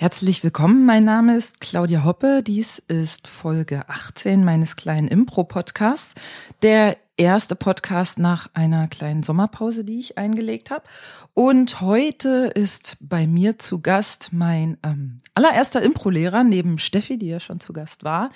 Herzlich 0.00 0.44
willkommen, 0.44 0.86
mein 0.86 1.02
Name 1.02 1.36
ist 1.36 1.60
Claudia 1.60 2.04
Hoppe. 2.04 2.44
Dies 2.44 2.78
ist 2.78 3.26
Folge 3.26 3.82
18 3.88 4.44
meines 4.44 4.76
kleinen 4.76 5.08
Impro-Podcasts. 5.08 6.14
Der 6.62 6.96
erste 7.16 7.56
Podcast 7.56 8.20
nach 8.20 8.48
einer 8.54 8.86
kleinen 8.86 9.24
Sommerpause, 9.24 9.82
die 9.82 9.98
ich 9.98 10.16
eingelegt 10.16 10.70
habe. 10.70 10.84
Und 11.34 11.80
heute 11.80 12.52
ist 12.54 12.96
bei 13.00 13.26
mir 13.26 13.58
zu 13.58 13.80
Gast 13.80 14.28
mein 14.30 14.78
ähm, 14.84 15.18
allererster 15.34 15.82
Impro-Lehrer 15.82 16.44
neben 16.44 16.78
Steffi, 16.78 17.18
die 17.18 17.30
ja 17.30 17.40
schon 17.40 17.58
zu 17.58 17.72
Gast 17.72 18.04
war, 18.04 18.30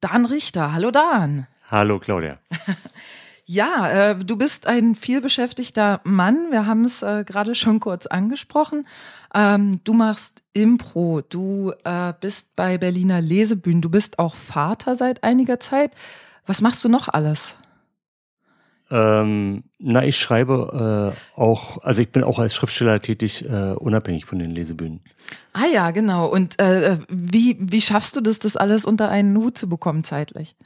Dan 0.00 0.26
Richter. 0.26 0.72
Hallo 0.72 0.90
Dan. 0.90 1.46
Hallo 1.70 2.00
Claudia. 2.00 2.40
Ja, 3.46 4.10
äh, 4.10 4.16
du 4.16 4.36
bist 4.36 4.66
ein 4.66 4.94
vielbeschäftigter 4.94 6.00
Mann. 6.04 6.50
Wir 6.50 6.66
haben 6.66 6.84
es 6.84 7.02
äh, 7.02 7.24
gerade 7.24 7.54
schon 7.54 7.78
kurz 7.78 8.06
angesprochen. 8.06 8.86
Ähm, 9.34 9.80
du 9.84 9.92
machst 9.92 10.42
Impro. 10.54 11.20
Du 11.20 11.72
äh, 11.84 12.14
bist 12.18 12.56
bei 12.56 12.78
Berliner 12.78 13.20
Lesebühnen. 13.20 13.82
Du 13.82 13.90
bist 13.90 14.18
auch 14.18 14.34
Vater 14.34 14.96
seit 14.96 15.22
einiger 15.22 15.60
Zeit. 15.60 15.90
Was 16.46 16.62
machst 16.62 16.82
du 16.84 16.88
noch 16.88 17.08
alles? 17.08 17.56
Ähm, 18.90 19.64
na, 19.78 20.04
ich 20.04 20.16
schreibe 20.16 21.12
äh, 21.14 21.40
auch, 21.40 21.82
also 21.82 22.00
ich 22.00 22.10
bin 22.10 22.22
auch 22.22 22.38
als 22.38 22.54
Schriftsteller 22.54 23.00
tätig, 23.00 23.44
äh, 23.44 23.72
unabhängig 23.72 24.24
von 24.24 24.38
den 24.38 24.52
Lesebühnen. 24.52 25.00
Ah 25.52 25.66
ja, 25.66 25.90
genau. 25.90 26.26
Und 26.28 26.58
äh, 26.60 26.98
wie, 27.08 27.56
wie 27.60 27.80
schaffst 27.82 28.16
du 28.16 28.20
das, 28.22 28.38
das 28.38 28.56
alles 28.56 28.86
unter 28.86 29.10
einen 29.10 29.36
Hut 29.36 29.58
zu 29.58 29.68
bekommen 29.68 30.04
zeitlich? 30.04 30.56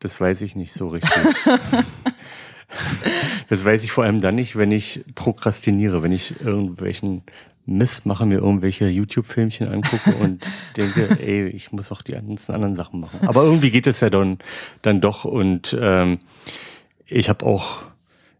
Das 0.00 0.20
weiß 0.20 0.42
ich 0.42 0.56
nicht 0.56 0.72
so 0.72 0.88
richtig. 0.88 1.10
das 3.48 3.64
weiß 3.64 3.84
ich 3.84 3.92
vor 3.92 4.04
allem 4.04 4.20
dann 4.20 4.36
nicht, 4.36 4.56
wenn 4.56 4.70
ich 4.70 5.04
prokrastiniere, 5.14 6.02
wenn 6.02 6.12
ich 6.12 6.40
irgendwelchen 6.40 7.22
Mist 7.68 8.06
mache, 8.06 8.24
mir 8.24 8.38
irgendwelche 8.38 8.88
YouTube-Filmchen 8.88 9.68
angucke 9.68 10.14
und 10.16 10.46
denke, 10.76 11.18
ey, 11.20 11.48
ich 11.48 11.70
muss 11.70 11.92
auch 11.92 12.00
die 12.00 12.12
ganzen 12.12 12.54
anderen 12.54 12.74
Sachen 12.74 13.00
machen. 13.00 13.28
Aber 13.28 13.42
irgendwie 13.42 13.70
geht 13.70 13.86
es 13.86 14.00
ja 14.00 14.08
dann, 14.08 14.38
dann 14.80 15.02
doch 15.02 15.24
und 15.26 15.76
ähm, 15.78 16.18
ich 17.06 17.28
habe 17.28 17.44
auch, 17.44 17.82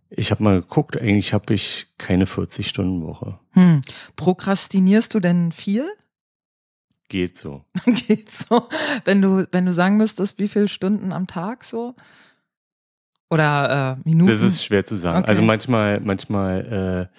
ich 0.08 0.30
habe 0.30 0.42
mal 0.42 0.60
geguckt, 0.62 0.96
eigentlich 0.96 1.34
habe 1.34 1.52
ich 1.52 1.88
keine 1.98 2.24
40-Stunden-Woche. 2.24 3.38
Hm. 3.52 3.82
Prokrastinierst 4.16 5.12
du 5.14 5.20
denn 5.20 5.52
viel? 5.52 5.84
Geht 7.08 7.38
so. 7.38 7.64
Geht 7.86 8.30
so. 8.30 8.68
Wenn 9.04 9.22
du, 9.22 9.46
wenn 9.50 9.64
du 9.64 9.72
sagen 9.72 9.96
müsstest, 9.96 10.38
wie 10.38 10.48
viele 10.48 10.68
Stunden 10.68 11.12
am 11.12 11.26
Tag 11.26 11.64
so? 11.64 11.94
Oder 13.30 13.98
äh, 14.04 14.08
Minuten? 14.08 14.30
Das 14.30 14.42
ist 14.42 14.64
schwer 14.64 14.86
zu 14.86 14.96
sagen. 14.96 15.18
Okay. 15.18 15.28
Also 15.28 15.42
manchmal, 15.42 16.00
manchmal 16.00 17.10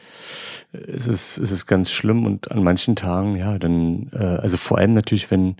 äh, 0.73 0.79
ist 0.91 1.07
es, 1.07 1.37
ist 1.37 1.51
es 1.51 1.65
ganz 1.67 1.91
schlimm 1.91 2.25
und 2.25 2.51
an 2.51 2.63
manchen 2.63 2.95
Tagen, 2.95 3.35
ja, 3.35 3.59
dann, 3.59 4.09
äh, 4.13 4.17
also 4.17 4.57
vor 4.57 4.79
allem 4.79 4.93
natürlich, 4.93 5.29
wenn 5.29 5.57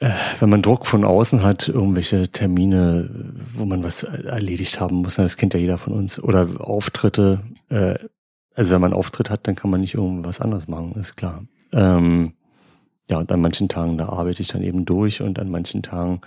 äh, 0.00 0.10
wenn 0.40 0.50
man 0.50 0.62
Druck 0.62 0.86
von 0.86 1.04
außen 1.04 1.42
hat, 1.42 1.68
irgendwelche 1.68 2.28
Termine, 2.28 3.10
wo 3.54 3.64
man 3.64 3.82
was 3.84 4.02
erledigt 4.04 4.80
haben 4.80 4.96
muss, 4.96 5.16
das 5.16 5.36
kennt 5.36 5.54
ja 5.54 5.60
jeder 5.60 5.78
von 5.78 5.92
uns, 5.92 6.18
oder 6.18 6.48
Auftritte, 6.58 7.40
äh, 7.68 7.98
also 8.54 8.72
wenn 8.72 8.80
man 8.80 8.92
Auftritt 8.92 9.30
hat, 9.30 9.46
dann 9.46 9.54
kann 9.54 9.70
man 9.70 9.80
nicht 9.80 9.94
irgendwas 9.94 10.40
anderes 10.40 10.68
machen, 10.68 10.94
ist 10.96 11.16
klar. 11.16 11.44
Ähm, 11.72 12.32
ja, 13.12 13.18
und 13.18 13.30
an 13.30 13.42
manchen 13.42 13.68
Tagen, 13.68 13.98
da 13.98 14.08
arbeite 14.08 14.40
ich 14.40 14.48
dann 14.48 14.62
eben 14.62 14.86
durch 14.86 15.20
und 15.20 15.38
an 15.38 15.50
manchen 15.50 15.82
Tagen 15.82 16.22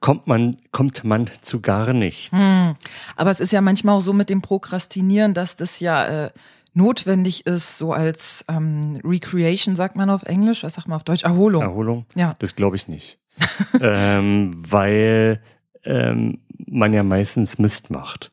kommt 0.00 0.26
man, 0.26 0.58
kommt 0.70 1.04
man 1.04 1.30
zu 1.40 1.62
gar 1.62 1.94
nichts. 1.94 2.32
Hm. 2.32 2.74
Aber 3.16 3.30
es 3.30 3.40
ist 3.40 3.50
ja 3.50 3.62
manchmal 3.62 3.96
auch 3.96 4.02
so 4.02 4.12
mit 4.12 4.28
dem 4.28 4.42
Prokrastinieren, 4.42 5.32
dass 5.32 5.56
das 5.56 5.80
ja 5.80 6.24
äh, 6.24 6.30
notwendig 6.74 7.46
ist, 7.46 7.78
so 7.78 7.94
als 7.94 8.44
ähm, 8.48 9.00
Recreation, 9.02 9.74
sagt 9.74 9.96
man 9.96 10.10
auf 10.10 10.24
Englisch, 10.24 10.64
was 10.64 10.74
sagt 10.74 10.86
man 10.86 10.96
auf 10.96 11.04
Deutsch? 11.04 11.22
Erholung. 11.22 11.62
Erholung? 11.62 12.04
Ja. 12.14 12.36
Das 12.40 12.56
glaube 12.56 12.76
ich 12.76 12.88
nicht. 12.88 13.18
ähm, 13.80 14.50
weil 14.54 15.40
ähm, 15.82 16.40
man 16.66 16.92
ja 16.92 17.02
meistens 17.04 17.58
Mist 17.58 17.90
macht. 17.90 18.32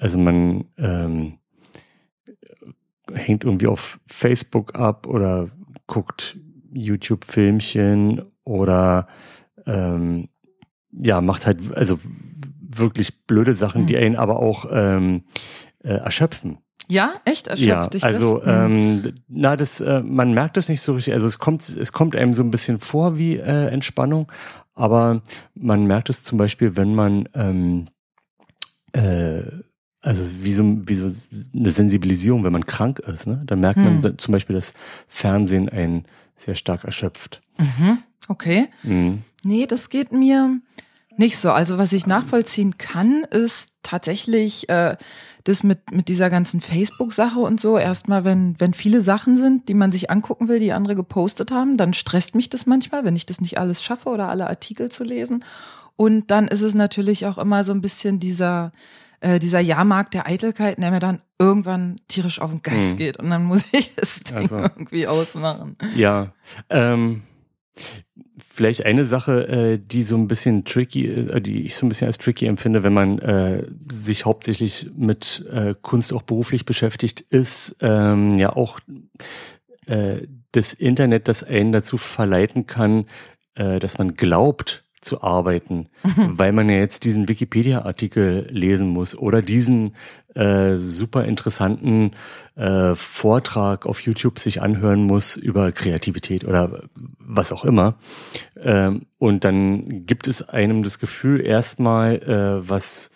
Also 0.00 0.18
man 0.18 0.64
ähm, 0.78 1.38
hängt 3.12 3.44
irgendwie 3.44 3.68
auf 3.68 4.00
Facebook 4.08 4.74
ab 4.74 5.06
oder 5.06 5.48
guckt 5.86 6.36
YouTube-Filmchen 6.72 8.22
oder 8.44 9.08
ähm, 9.66 10.28
ja, 10.92 11.20
macht 11.20 11.46
halt 11.46 11.58
also 11.74 11.98
wirklich 12.60 13.26
blöde 13.26 13.54
Sachen, 13.54 13.82
mhm. 13.82 13.86
die 13.86 13.96
einen 13.96 14.16
aber 14.16 14.40
auch 14.40 14.66
ähm, 14.70 15.24
äh, 15.82 15.92
erschöpfen. 15.92 16.58
Ja, 16.88 17.14
echt 17.24 17.46
erschöpft 17.46 17.68
ja, 17.68 17.86
dich 17.86 18.04
also, 18.04 18.38
das? 18.38 18.48
Also 18.48 18.64
ähm, 18.64 19.14
na, 19.28 19.56
das 19.56 19.80
äh, 19.80 20.00
man 20.00 20.34
merkt 20.34 20.56
das 20.56 20.68
nicht 20.68 20.80
so 20.80 20.94
richtig. 20.94 21.14
Also 21.14 21.26
es 21.28 21.38
kommt 21.38 21.68
es 21.68 21.92
kommt 21.92 22.16
einem 22.16 22.32
so 22.32 22.42
ein 22.42 22.50
bisschen 22.50 22.80
vor 22.80 23.16
wie 23.16 23.36
äh, 23.36 23.66
Entspannung, 23.68 24.30
aber 24.74 25.22
man 25.54 25.86
merkt 25.86 26.10
es 26.10 26.24
zum 26.24 26.38
Beispiel, 26.38 26.76
wenn 26.76 26.94
man 26.94 27.28
ähm, 27.34 27.86
äh, 28.92 29.42
also 30.02 30.22
wie 30.40 30.52
so, 30.52 30.64
wie 30.88 30.94
so 30.94 31.10
eine 31.54 31.70
Sensibilisierung, 31.70 32.42
wenn 32.42 32.52
man 32.52 32.64
krank 32.64 33.00
ist, 33.00 33.26
ne? 33.26 33.42
dann 33.46 33.60
merkt 33.60 33.78
hm. 33.78 34.00
man 34.00 34.18
zum 34.18 34.32
Beispiel, 34.32 34.56
dass 34.56 34.72
Fernsehen 35.08 35.68
einen 35.68 36.06
sehr 36.40 36.54
stark 36.54 36.84
erschöpft. 36.84 37.42
Mhm. 37.58 37.98
Okay. 38.28 38.68
Mhm. 38.82 39.22
Nee, 39.42 39.66
das 39.66 39.90
geht 39.90 40.12
mir 40.12 40.60
nicht 41.16 41.38
so. 41.38 41.50
Also 41.50 41.78
was 41.78 41.92
ich 41.92 42.06
nachvollziehen 42.06 42.78
kann, 42.78 43.24
ist 43.24 43.72
tatsächlich 43.82 44.68
äh, 44.68 44.96
das 45.44 45.62
mit, 45.62 45.90
mit 45.90 46.08
dieser 46.08 46.30
ganzen 46.30 46.60
Facebook-Sache 46.60 47.38
und 47.38 47.60
so. 47.60 47.76
Erstmal, 47.78 48.24
wenn, 48.24 48.54
wenn 48.58 48.74
viele 48.74 49.00
Sachen 49.00 49.36
sind, 49.36 49.68
die 49.68 49.74
man 49.74 49.92
sich 49.92 50.10
angucken 50.10 50.48
will, 50.48 50.58
die 50.58 50.72
andere 50.72 50.94
gepostet 50.94 51.50
haben, 51.50 51.76
dann 51.76 51.94
stresst 51.94 52.34
mich 52.34 52.48
das 52.48 52.66
manchmal, 52.66 53.04
wenn 53.04 53.16
ich 53.16 53.26
das 53.26 53.40
nicht 53.40 53.58
alles 53.58 53.82
schaffe 53.82 54.08
oder 54.08 54.28
alle 54.28 54.48
Artikel 54.48 54.90
zu 54.90 55.04
lesen. 55.04 55.44
Und 55.96 56.30
dann 56.30 56.48
ist 56.48 56.62
es 56.62 56.74
natürlich 56.74 57.26
auch 57.26 57.36
immer 57.36 57.64
so 57.64 57.72
ein 57.72 57.82
bisschen 57.82 58.20
dieser 58.20 58.72
äh, 59.20 59.38
dieser 59.38 59.60
Jahrmarkt 59.60 60.14
der 60.14 60.26
Eitelkeiten, 60.26 60.82
der 60.82 60.90
mir 60.90 61.00
dann 61.00 61.20
irgendwann 61.38 61.96
tierisch 62.08 62.40
auf 62.40 62.50
den 62.50 62.62
Geist 62.62 62.94
mhm. 62.94 62.96
geht 62.96 63.16
und 63.18 63.30
dann 63.30 63.44
muss 63.44 63.64
ich 63.72 63.92
es 63.96 64.20
also, 64.34 64.56
irgendwie 64.56 65.06
ausmachen. 65.06 65.76
Ja, 65.94 66.32
ähm, 66.68 67.22
vielleicht 68.52 68.84
eine 68.84 69.04
Sache, 69.04 69.48
äh, 69.48 69.78
die 69.78 70.02
so 70.02 70.16
ein 70.16 70.28
bisschen 70.28 70.64
tricky, 70.64 71.06
äh, 71.06 71.40
die 71.40 71.62
ich 71.62 71.76
so 71.76 71.86
ein 71.86 71.88
bisschen 71.88 72.06
als 72.06 72.18
tricky 72.18 72.46
empfinde, 72.46 72.82
wenn 72.82 72.92
man 72.92 73.18
äh, 73.18 73.64
sich 73.90 74.24
hauptsächlich 74.24 74.90
mit 74.96 75.44
äh, 75.50 75.74
Kunst 75.80 76.12
auch 76.12 76.22
beruflich 76.22 76.64
beschäftigt, 76.64 77.20
ist 77.20 77.76
ähm, 77.80 78.38
ja 78.38 78.54
auch 78.54 78.80
äh, 79.86 80.22
das 80.52 80.72
Internet, 80.72 81.28
das 81.28 81.44
einen 81.44 81.72
dazu 81.72 81.96
verleiten 81.96 82.66
kann, 82.66 83.06
äh, 83.54 83.78
dass 83.78 83.98
man 83.98 84.14
glaubt, 84.14 84.84
zu 85.00 85.22
arbeiten, 85.22 85.88
weil 86.16 86.52
man 86.52 86.68
ja 86.68 86.76
jetzt 86.76 87.04
diesen 87.04 87.28
Wikipedia-Artikel 87.28 88.48
lesen 88.50 88.88
muss 88.88 89.16
oder 89.16 89.42
diesen 89.42 89.94
äh, 90.34 90.76
super 90.76 91.24
interessanten 91.24 92.12
äh, 92.54 92.94
Vortrag 92.94 93.86
auf 93.86 94.00
YouTube 94.00 94.38
sich 94.38 94.62
anhören 94.62 95.02
muss 95.02 95.36
über 95.36 95.72
Kreativität 95.72 96.44
oder 96.44 96.82
was 97.18 97.52
auch 97.52 97.64
immer. 97.64 97.96
Ähm, 98.56 99.06
und 99.18 99.44
dann 99.44 100.06
gibt 100.06 100.28
es 100.28 100.48
einem 100.48 100.82
das 100.82 100.98
Gefühl, 100.98 101.44
erstmal 101.44 102.16
äh, 102.22 102.68
was 102.68 103.10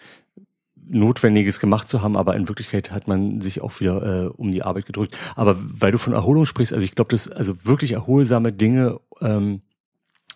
Notwendiges 0.86 1.60
gemacht 1.60 1.88
zu 1.88 2.02
haben, 2.02 2.16
aber 2.16 2.36
in 2.36 2.48
Wirklichkeit 2.48 2.90
hat 2.90 3.08
man 3.08 3.40
sich 3.40 3.60
auch 3.62 3.80
wieder 3.80 4.24
äh, 4.24 4.26
um 4.28 4.50
die 4.50 4.62
Arbeit 4.62 4.86
gedrückt. 4.86 5.16
Aber 5.34 5.56
weil 5.58 5.92
du 5.92 5.98
von 5.98 6.12
Erholung 6.12 6.46
sprichst, 6.46 6.72
also 6.72 6.84
ich 6.84 6.94
glaube, 6.94 7.10
dass 7.10 7.30
also 7.30 7.54
wirklich 7.64 7.92
erholsame 7.92 8.52
Dinge 8.52 9.00
ähm, 9.20 9.62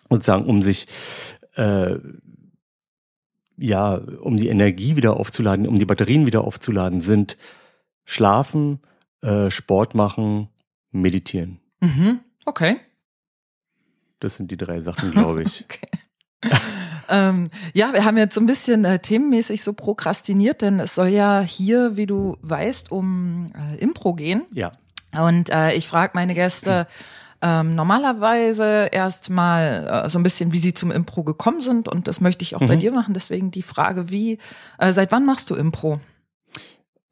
sozusagen, 0.09 0.45
um 0.45 0.61
sich 0.61 0.87
äh, 1.55 1.97
ja, 3.57 3.95
um 3.95 4.37
die 4.37 4.47
Energie 4.47 4.95
wieder 4.95 5.17
aufzuladen, 5.17 5.67
um 5.67 5.77
die 5.77 5.85
Batterien 5.85 6.25
wieder 6.25 6.43
aufzuladen, 6.43 7.01
sind 7.01 7.37
Schlafen, 8.05 8.79
äh, 9.21 9.49
Sport 9.49 9.95
machen, 9.95 10.49
meditieren. 10.91 11.59
Mhm. 11.81 12.19
Okay. 12.45 12.77
Das 14.19 14.35
sind 14.35 14.51
die 14.51 14.57
drei 14.57 14.79
Sachen, 14.79 15.11
glaube 15.11 15.43
ich. 15.43 15.65
okay. 15.65 15.87
ähm, 17.09 17.49
ja, 17.73 17.93
wir 17.93 18.05
haben 18.05 18.17
jetzt 18.17 18.35
so 18.35 18.41
ein 18.41 18.45
bisschen 18.45 18.85
äh, 18.85 18.99
themenmäßig 18.99 19.63
so 19.63 19.73
prokrastiniert, 19.73 20.61
denn 20.61 20.79
es 20.79 20.95
soll 20.95 21.09
ja 21.09 21.41
hier, 21.41 21.97
wie 21.97 22.05
du 22.05 22.37
weißt, 22.41 22.91
um 22.91 23.51
äh, 23.55 23.77
Impro 23.77 24.13
gehen. 24.13 24.43
Ja. 24.53 24.71
Und 25.11 25.49
äh, 25.49 25.73
ich 25.73 25.87
frage 25.87 26.11
meine 26.15 26.33
Gäste, 26.33 26.87
ähm, 27.41 27.75
normalerweise 27.75 28.89
erstmal 28.91 30.05
äh, 30.05 30.09
so 30.09 30.19
ein 30.19 30.23
bisschen, 30.23 30.51
wie 30.51 30.59
sie 30.59 30.73
zum 30.73 30.91
Impro 30.91 31.23
gekommen 31.23 31.61
sind. 31.61 31.87
Und 31.87 32.07
das 32.07 32.21
möchte 32.21 32.43
ich 32.43 32.55
auch 32.55 32.61
mhm. 32.61 32.67
bei 32.67 32.75
dir 32.75 32.91
machen. 32.91 33.13
Deswegen 33.13 33.51
die 33.51 33.61
Frage, 33.61 34.09
wie, 34.09 34.39
äh, 34.77 34.91
seit 34.91 35.11
wann 35.11 35.25
machst 35.25 35.49
du 35.49 35.55
Impro? 35.55 35.99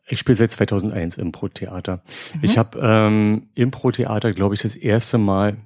Ich 0.09 0.19
spiele 0.19 0.35
seit 0.35 0.51
2001 0.51 1.17
Impro-Theater. 1.17 2.01
Mhm. 2.33 2.39
Ich 2.41 2.57
habe 2.57 2.79
ähm, 2.81 3.49
Impro-Theater, 3.55 4.33
glaube 4.33 4.55
ich, 4.55 4.61
das 4.61 4.75
erste 4.75 5.17
Mal 5.17 5.57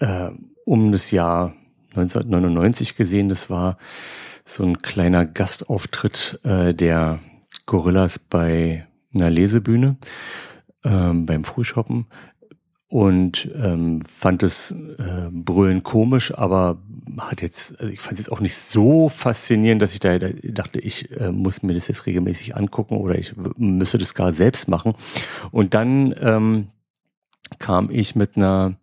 äh, 0.00 0.30
um 0.64 0.92
das 0.92 1.10
Jahr 1.10 1.54
1999 1.90 2.96
gesehen. 2.96 3.28
Das 3.28 3.50
war 3.50 3.78
so 4.44 4.64
ein 4.64 4.78
kleiner 4.78 5.24
Gastauftritt 5.24 6.40
äh, 6.44 6.74
der 6.74 7.20
Gorillas 7.64 8.18
bei 8.18 8.86
einer 9.14 9.30
Lesebühne 9.30 9.96
ähm, 10.84 11.26
beim 11.26 11.44
Frühschoppen. 11.44 12.06
Und 12.88 13.50
ähm, 13.54 14.02
fand 14.06 14.42
es 14.42 14.70
äh, 14.70 15.28
brüllen 15.30 15.82
komisch, 15.82 16.32
aber 16.36 16.78
hat 17.18 17.42
jetzt, 17.42 17.80
also 17.80 17.92
ich 17.92 18.00
fand 18.00 18.14
es 18.14 18.20
jetzt 18.20 18.32
auch 18.32 18.40
nicht 18.40 18.56
so 18.56 19.08
faszinierend, 19.08 19.82
dass 19.82 19.92
ich 19.92 20.00
da, 20.00 20.18
da 20.18 20.28
dachte, 20.42 20.78
ich 20.78 21.10
äh, 21.18 21.32
muss 21.32 21.62
mir 21.62 21.74
das 21.74 21.88
jetzt 21.88 22.06
regelmäßig 22.06 22.56
angucken 22.56 22.96
oder 22.96 23.16
ich 23.16 23.34
müsste 23.56 23.98
das 23.98 24.14
gar 24.14 24.32
selbst 24.32 24.68
machen. 24.68 24.94
Und 25.50 25.74
dann 25.74 26.14
ähm, 26.20 26.68
kam 27.58 27.90
ich 27.90 28.14
mit 28.14 28.36
einer 28.36 28.76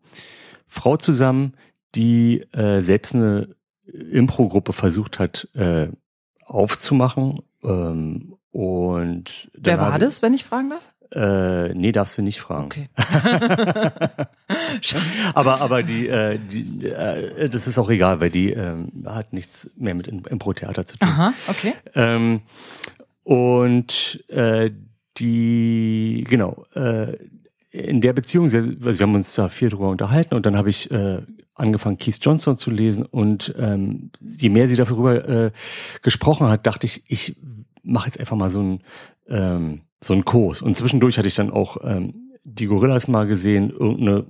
Frau 0.68 0.98
zusammen, 0.98 1.54
die 1.96 2.42
äh, 2.54 2.82
selbst 2.82 3.16
eine 3.16 3.56
Impro-Gruppe 3.86 4.74
versucht 4.74 5.20
hat 5.20 5.48
äh, 5.54 5.90
aufzumachen. 6.46 7.40
Ähm, 7.64 8.36
und 8.52 9.50
Wer 9.54 9.80
war 9.80 9.98
das, 9.98 10.22
wenn 10.22 10.34
ich 10.34 10.44
fragen 10.44 10.70
darf? 10.70 10.93
Äh, 11.14 11.74
nee, 11.76 11.92
darfst 11.92 12.18
du 12.18 12.24
nicht 12.24 12.42
fragen. 12.42 12.66
Okay. 12.66 12.90
aber 15.36 15.62
aber 15.62 15.84
die, 15.84 16.08
äh, 16.08 16.40
die 16.40 16.90
äh, 16.90 17.50
das 17.50 17.68
ist 17.68 17.78
auch 17.78 17.90
egal, 17.90 18.20
weil 18.20 18.32
die 18.32 18.52
ähm, 18.52 18.92
hat 19.06 19.32
nichts 19.32 19.70
mehr 19.78 19.94
mit 19.94 20.08
Impro-Theater 20.08 20.88
zu 20.88 20.98
tun. 20.98 21.08
Aha, 21.08 21.34
okay. 21.48 21.74
Ähm, 21.94 22.42
und 23.24 24.24
äh, 24.30 24.72
die, 25.18 26.26
genau, 26.28 26.66
äh, 26.74 27.18
in 27.70 28.02
der 28.02 28.14
Beziehung, 28.14 28.46
also 28.46 28.72
wir 28.80 29.00
haben 29.00 29.16
uns 29.16 29.36
da 29.36 29.50
viel 29.50 29.70
drüber 29.70 29.90
unterhalten 29.90 30.36
und 30.36 30.46
dann 30.46 30.58
habe 30.58 30.70
ich 30.70 30.92
äh, 30.92 31.22
angefangen, 31.56 31.98
Keith 31.98 32.18
Johnson 32.22 32.58
zu 32.58 32.72
lesen 32.72 33.06
und 33.06 33.54
ähm, 33.58 34.12
je 34.20 34.50
mehr 34.50 34.68
sie 34.68 34.76
darüber 34.76 35.28
äh, 35.28 35.52
gesprochen 36.02 36.48
hat, 36.48 36.66
dachte 36.66 36.86
ich, 36.86 37.04
ich 37.08 37.36
mache 37.84 38.08
jetzt 38.08 38.20
einfach 38.20 38.36
mal 38.36 38.50
so 38.50 38.62
ein 38.62 38.82
ähm, 39.28 39.82
so 40.04 40.14
einen 40.14 40.26
Kurs. 40.26 40.62
Und 40.62 40.76
zwischendurch 40.76 41.18
hatte 41.18 41.28
ich 41.28 41.36
dann 41.36 41.52
auch 41.52 41.78
ähm, 41.84 42.14
die 42.44 42.66
Gorillas 42.66 43.08
mal 43.08 43.26
gesehen, 43.26 43.70
irgendeine 43.70 44.26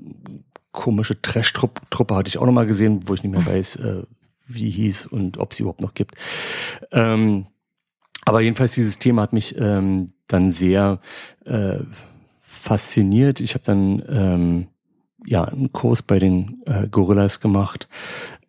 komische 0.72 1.22
Trash-Truppe 1.22 2.16
hatte 2.16 2.28
ich 2.28 2.38
auch 2.38 2.46
noch 2.46 2.52
mal 2.52 2.66
gesehen, 2.66 3.02
wo 3.06 3.14
ich 3.14 3.24
nicht 3.24 3.32
mehr 3.32 3.46
weiß, 3.46 3.78
äh, 3.78 4.04
wie 4.48 4.70
hieß 4.70 5.06
und 5.08 5.38
ob 5.38 5.54
sie 5.54 5.64
überhaupt 5.64 5.82
noch 5.82 5.94
gibt. 5.94 6.16
Ähm, 6.92 7.48
aber 8.26 8.42
jedenfalls 8.42 8.74
dieses 8.74 9.00
Thema 9.00 9.24
hat 9.24 9.34
mich 9.34 9.56
ähm, 9.58 10.14
dann 10.28 10.52
sehr 10.52 11.00
äh, 11.46 11.80
fasziniert. 12.42 13.40
Ich 13.40 13.54
habe 13.54 13.64
dann 13.66 14.04
ähm, 14.08 14.68
ja 15.26 15.44
einen 15.44 15.72
Kurs 15.72 16.02
bei 16.02 16.20
den 16.20 16.62
äh, 16.66 16.88
Gorillas 16.88 17.40
gemacht 17.40 17.88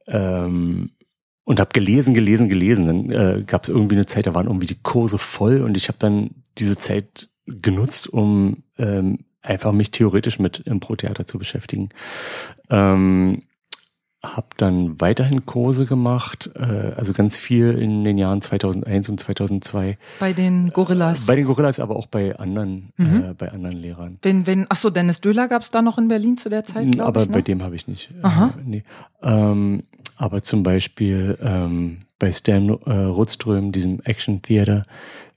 ähm, 0.06 0.90
und 1.44 1.61
habe 1.61 1.70
gelesen, 1.73 2.14
gelesen, 2.14 2.49
gelesen. 2.49 2.87
Dann 2.87 3.11
äh, 3.11 3.43
gab 3.46 3.64
es 3.64 3.69
irgendwie 3.69 3.96
eine 3.96 4.06
Zeit, 4.06 4.26
da 4.26 4.35
waren 4.35 4.46
irgendwie 4.46 4.67
die 4.67 4.81
Kurse 4.82 5.19
voll 5.19 5.62
und 5.62 5.76
ich 5.76 5.88
habe 5.88 5.99
dann 5.99 6.31
diese 6.58 6.76
Zeit 6.76 7.29
genutzt, 7.46 8.08
um 8.08 8.64
ähm, 8.79 9.20
einfach 9.43 9.73
mich 9.73 9.91
theoretisch 9.91 10.38
mit 10.38 10.61
Impro-Theater 10.61 11.26
zu 11.26 11.38
beschäftigen. 11.38 11.91
Ähm, 12.70 13.43
habe 14.25 14.46
dann 14.56 15.00
weiterhin 15.02 15.44
Kurse 15.44 15.85
gemacht, 15.85 16.50
äh, 16.55 16.93
also 16.96 17.12
ganz 17.12 17.37
viel 17.37 17.73
in 17.73 18.05
den 18.05 18.17
Jahren 18.17 18.41
2001 18.41 19.11
und 19.11 19.20
2002. 19.20 19.99
Bei 20.19 20.32
den 20.32 20.70
Gorillas. 20.70 21.25
Äh, 21.25 21.26
bei 21.26 21.37
den 21.37 21.44
Gorillas, 21.44 21.79
aber 21.79 21.96
auch 21.96 22.06
bei 22.06 22.37
anderen, 22.38 22.93
mhm. 22.96 23.25
äh, 23.31 23.35
bei 23.35 23.52
anderen 23.52 23.76
Lehrern. 23.76 24.19
Wenn, 24.23 24.46
wenn, 24.46 24.67
ach 24.70 24.76
so, 24.76 24.88
Dennis 24.91 25.20
Döhler 25.20 25.49
gab 25.49 25.62
es 25.62 25.70
da 25.70 25.82
noch 25.82 25.99
in 25.99 26.08
Berlin 26.08 26.38
zu 26.38 26.49
der 26.49 26.64
Zeit, 26.64 26.91
glaube 26.93 26.96
ich. 26.96 27.02
Aber 27.02 27.20
ne? 27.20 27.32
bei 27.32 27.43
dem 27.43 27.62
habe 27.62 27.76
ich 27.76 27.87
nicht. 27.87 28.11
Aha. 28.23 28.55
Äh, 28.56 28.62
nee. 28.64 28.85
ähm, 29.23 29.82
aber 30.16 30.43
zum 30.43 30.62
Beispiel 30.62 31.38
ähm, 31.43 32.02
bei 32.19 32.31
Stan 32.32 32.69
äh, 32.69 32.93
Rutström, 32.93 33.72
diesem 33.72 34.00
Action 34.05 34.43
Theater 34.43 34.87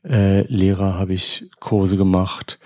äh, 0.03 0.41
Lehrer, 0.47 0.95
habe 0.95 1.13
ich 1.13 1.49
Kurse 1.59 1.95
gemacht. 1.97 2.59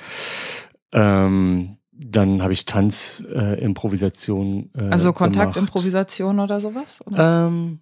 Ähm, 0.92 1.78
dann 1.92 2.42
habe 2.42 2.54
ich 2.54 2.66
Tanzimprovisation. 2.66 4.72
Äh, 4.76 4.86
äh, 4.86 4.90
also 4.90 5.14
Kontaktimprovisation 5.14 6.40
oder 6.40 6.60
sowas? 6.60 7.02
Oder? 7.06 7.48
Ähm, 7.48 7.80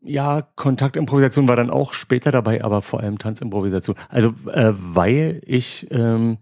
ja, 0.00 0.42
Kontaktimprovisation 0.42 1.46
war 1.48 1.56
dann 1.56 1.70
auch 1.70 1.92
später 1.92 2.32
dabei, 2.32 2.64
aber 2.64 2.82
vor 2.82 3.00
allem 3.00 3.18
Tanzimprovisation. 3.18 3.96
Also 4.08 4.34
äh, 4.52 4.72
weil 4.74 5.40
ich 5.46 5.86
ähm, 5.92 6.38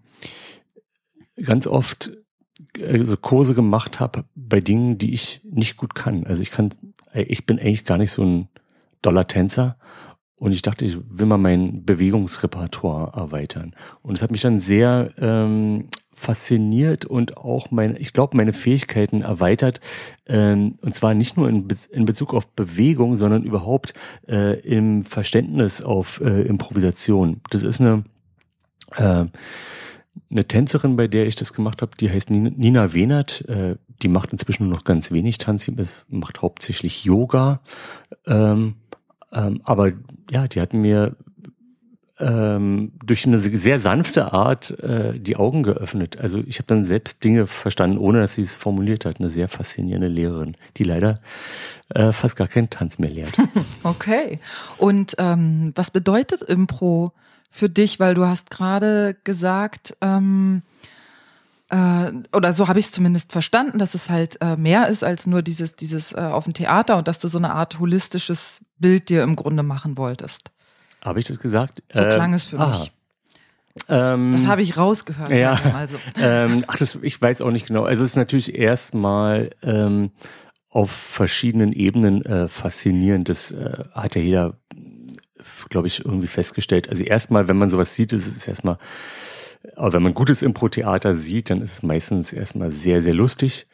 ganz 1.44 1.66
oft 1.66 2.12
äh, 2.78 3.02
so 3.02 3.16
Kurse 3.16 3.54
gemacht 3.54 4.00
habe 4.00 4.24
bei 4.34 4.60
Dingen, 4.60 4.98
die 4.98 5.12
ich 5.12 5.40
nicht 5.44 5.76
gut 5.76 5.94
kann. 5.94 6.26
Also 6.26 6.42
ich 6.42 6.50
kann, 6.50 6.70
ich 7.14 7.46
bin 7.46 7.58
eigentlich 7.58 7.84
gar 7.84 7.98
nicht 7.98 8.12
so 8.12 8.24
ein 8.24 8.48
doller 9.02 9.26
Tänzer 9.26 9.76
und 10.36 10.52
ich 10.52 10.62
dachte, 10.62 10.84
ich 10.84 10.96
will 11.08 11.26
mal 11.26 11.38
mein 11.38 11.84
Bewegungsrepertoire 11.84 13.12
erweitern. 13.14 13.74
Und 14.02 14.16
es 14.16 14.22
hat 14.22 14.30
mich 14.30 14.40
dann 14.40 14.58
sehr 14.58 15.10
ähm, 15.18 15.88
fasziniert 16.14 17.04
und 17.04 17.36
auch 17.36 17.70
meine, 17.70 17.98
ich 17.98 18.12
glaube, 18.12 18.36
meine 18.36 18.52
Fähigkeiten 18.52 19.22
erweitert. 19.22 19.80
Ähm, 20.26 20.78
und 20.80 20.94
zwar 20.94 21.14
nicht 21.14 21.36
nur 21.36 21.48
in, 21.48 21.68
Be 21.68 21.76
in 21.90 22.04
Bezug 22.04 22.32
auf 22.32 22.46
Bewegung, 22.46 23.16
sondern 23.16 23.42
überhaupt 23.42 23.94
äh, 24.28 24.58
im 24.60 25.04
Verständnis 25.04 25.82
auf 25.82 26.20
äh, 26.22 26.42
Improvisation. 26.42 27.40
Das 27.50 27.62
ist 27.62 27.80
eine 27.80 28.04
äh, 28.96 29.26
eine 30.30 30.44
Tänzerin, 30.44 30.96
bei 30.96 31.08
der 31.08 31.26
ich 31.26 31.36
das 31.36 31.52
gemacht 31.52 31.82
habe, 31.82 31.92
die 31.98 32.10
heißt 32.10 32.30
Nina 32.30 32.92
Wehnert. 32.92 33.48
Äh, 33.48 33.76
die 34.02 34.08
macht 34.08 34.32
inzwischen 34.32 34.66
nur 34.66 34.76
noch 34.76 34.84
ganz 34.84 35.10
wenig 35.10 35.38
Tanz, 35.38 35.64
sie 35.64 35.76
macht 36.08 36.42
hauptsächlich 36.42 37.04
Yoga. 37.04 37.60
Ähm, 38.26 38.76
ähm, 39.32 39.60
aber 39.64 39.92
ja, 40.30 40.48
die 40.48 40.60
hatten 40.60 40.80
mir 40.80 41.16
ähm, 42.18 42.92
durch 43.04 43.26
eine 43.26 43.38
sehr 43.38 43.78
sanfte 43.78 44.32
Art 44.32 44.78
äh, 44.80 45.18
die 45.18 45.36
Augen 45.36 45.62
geöffnet. 45.62 46.18
Also 46.18 46.42
ich 46.46 46.58
habe 46.58 46.66
dann 46.66 46.84
selbst 46.84 47.24
Dinge 47.24 47.46
verstanden, 47.46 47.98
ohne 47.98 48.20
dass 48.20 48.34
sie 48.34 48.42
es 48.42 48.56
formuliert 48.56 49.04
hat. 49.04 49.18
Eine 49.18 49.30
sehr 49.30 49.48
faszinierende 49.48 50.08
Lehrerin, 50.08 50.56
die 50.76 50.84
leider 50.84 51.20
äh, 51.90 52.12
fast 52.12 52.36
gar 52.36 52.48
keinen 52.48 52.70
Tanz 52.70 52.98
mehr 52.98 53.10
lehrt. 53.10 53.36
Okay. 53.82 54.40
Und 54.76 55.16
was 55.18 55.90
bedeutet 55.90 56.42
Impro 56.42 57.12
für 57.50 57.68
dich? 57.68 58.00
Weil 58.00 58.14
du 58.14 58.26
hast 58.26 58.50
gerade 58.50 59.16
gesagt, 59.24 59.96
ähm, 60.00 60.62
äh, 61.68 62.12
oder 62.34 62.52
so 62.52 62.68
habe 62.68 62.78
ich 62.78 62.86
es 62.86 62.92
zumindest 62.92 63.32
verstanden, 63.32 63.78
dass 63.78 63.94
es 63.94 64.10
halt 64.10 64.38
äh, 64.40 64.56
mehr 64.56 64.88
ist 64.88 65.04
als 65.04 65.26
nur 65.26 65.42
dieses, 65.42 65.76
dieses 65.76 66.12
äh, 66.12 66.18
auf 66.18 66.44
dem 66.44 66.54
Theater 66.54 66.96
und 66.96 67.08
dass 67.08 67.18
du 67.18 67.28
so 67.28 67.38
eine 67.38 67.52
Art 67.52 67.78
holistisches 67.78 68.60
Bild 68.78 69.08
dir 69.08 69.22
im 69.22 69.36
Grunde 69.36 69.62
machen 69.62 69.96
wolltest. 69.96 70.50
Habe 71.02 71.20
ich 71.20 71.26
das 71.26 71.38
gesagt? 71.38 71.82
So 71.92 72.00
äh, 72.00 72.14
klang 72.14 72.34
es 72.34 72.46
für 72.46 72.58
aha. 72.58 72.70
mich. 72.70 72.92
Ähm, 73.88 74.32
das 74.32 74.46
habe 74.46 74.62
ich 74.62 74.76
rausgehört. 74.76 75.30
Ja. 75.30 75.52
Also. 75.74 75.98
Ähm, 76.16 76.64
ach, 76.66 76.76
das, 76.76 76.98
ich 77.02 77.20
weiß 77.20 77.40
auch 77.40 77.50
nicht 77.50 77.66
genau. 77.66 77.84
Also 77.84 78.04
es 78.04 78.10
ist 78.10 78.16
natürlich 78.16 78.54
erstmal 78.54 79.50
ähm, 79.62 80.10
auf 80.68 80.90
verschiedenen 80.90 81.72
Ebenen 81.72 82.24
äh, 82.24 82.48
faszinierend. 82.48 83.28
Das 83.28 83.52
äh, 83.52 83.84
hat 83.92 84.16
ja 84.16 84.22
jeder, 84.22 84.56
glaube 85.68 85.86
ich, 85.86 86.04
irgendwie 86.04 86.26
festgestellt. 86.26 86.88
Also 86.88 87.04
erstmal, 87.04 87.48
wenn 87.48 87.58
man 87.58 87.70
sowas 87.70 87.94
sieht, 87.94 88.12
ist 88.12 88.26
es 88.26 88.48
erstmal, 88.48 88.78
aber 89.76 89.92
wenn 89.92 90.02
man 90.02 90.14
gutes 90.14 90.42
Impro-Theater 90.42 91.14
sieht, 91.14 91.50
dann 91.50 91.60
ist 91.60 91.72
es 91.72 91.82
meistens 91.82 92.32
erstmal 92.32 92.70
sehr, 92.70 93.02
sehr 93.02 93.14
lustig. 93.14 93.66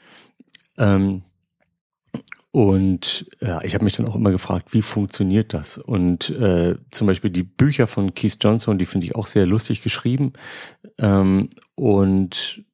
Ähm, 0.78 1.22
und 2.50 3.26
ja, 3.42 3.60
ich 3.62 3.74
habe 3.74 3.84
mich 3.84 3.96
dann 3.96 4.08
auch 4.08 4.14
immer 4.14 4.30
gefragt, 4.30 4.72
wie 4.72 4.80
funktioniert 4.80 5.52
das? 5.52 5.76
Und 5.76 6.30
äh, 6.30 6.76
zum 6.90 7.06
Beispiel 7.06 7.28
die 7.30 7.42
Bücher 7.42 7.86
von 7.86 8.14
Keith 8.14 8.38
Johnson, 8.40 8.78
die 8.78 8.86
finde 8.86 9.06
ich 9.06 9.14
auch 9.14 9.26
sehr 9.26 9.44
lustig 9.44 9.82
geschrieben. 9.82 10.32
Ähm, 10.96 11.50
und 11.74 12.64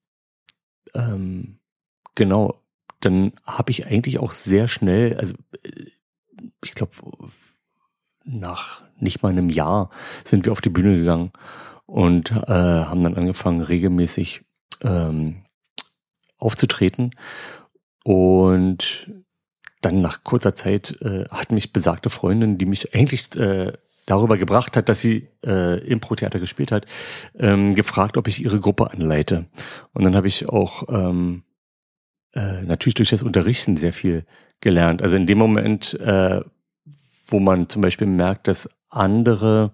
ähm, 0.94 1.58
genau, 2.14 2.62
dann 3.00 3.32
habe 3.44 3.72
ich 3.72 3.86
eigentlich 3.86 4.20
auch 4.20 4.30
sehr 4.30 4.68
schnell, 4.68 5.16
also 5.16 5.34
äh, 5.64 5.86
ich 6.64 6.74
glaube, 6.74 6.92
nach 8.24 8.82
nicht 8.98 9.22
mal 9.22 9.30
einem 9.30 9.48
Jahr 9.48 9.90
sind 10.24 10.44
wir 10.44 10.52
auf 10.52 10.60
die 10.60 10.70
Bühne 10.70 10.96
gegangen 10.96 11.32
und 11.86 12.30
äh, 12.30 12.36
haben 12.46 13.02
dann 13.02 13.16
angefangen, 13.16 13.60
regelmäßig 13.60 14.42
ähm, 14.82 15.44
aufzutreten. 16.38 17.14
Und 18.04 19.10
dann 19.80 20.00
nach 20.00 20.24
kurzer 20.24 20.54
Zeit 20.54 20.96
äh, 21.02 21.24
hat 21.28 21.52
mich 21.52 21.72
besagte 21.72 22.10
Freundin, 22.10 22.58
die 22.58 22.66
mich 22.66 22.94
eigentlich 22.94 23.34
äh, 23.36 23.72
darüber 24.06 24.36
gebracht 24.36 24.76
hat, 24.76 24.88
dass 24.88 25.00
sie 25.00 25.28
äh, 25.44 25.78
Impro-Theater 25.86 26.40
gespielt 26.40 26.72
hat, 26.72 26.86
ähm, 27.38 27.74
gefragt, 27.74 28.16
ob 28.16 28.28
ich 28.28 28.42
ihre 28.42 28.60
Gruppe 28.60 28.90
anleite. 28.90 29.46
Und 29.92 30.04
dann 30.04 30.16
habe 30.16 30.28
ich 30.28 30.48
auch 30.48 30.88
ähm, 30.88 31.44
äh, 32.32 32.62
natürlich 32.62 32.94
durch 32.94 33.10
das 33.10 33.22
Unterrichten 33.22 33.76
sehr 33.76 33.92
viel 33.92 34.24
gelernt. 34.60 35.02
Also 35.02 35.16
in 35.16 35.26
dem 35.26 35.38
Moment, 35.38 35.94
äh, 36.00 36.40
wo 37.32 37.40
man 37.40 37.68
zum 37.68 37.82
Beispiel 37.82 38.06
merkt, 38.06 38.48
dass 38.48 38.68
andere 38.88 39.72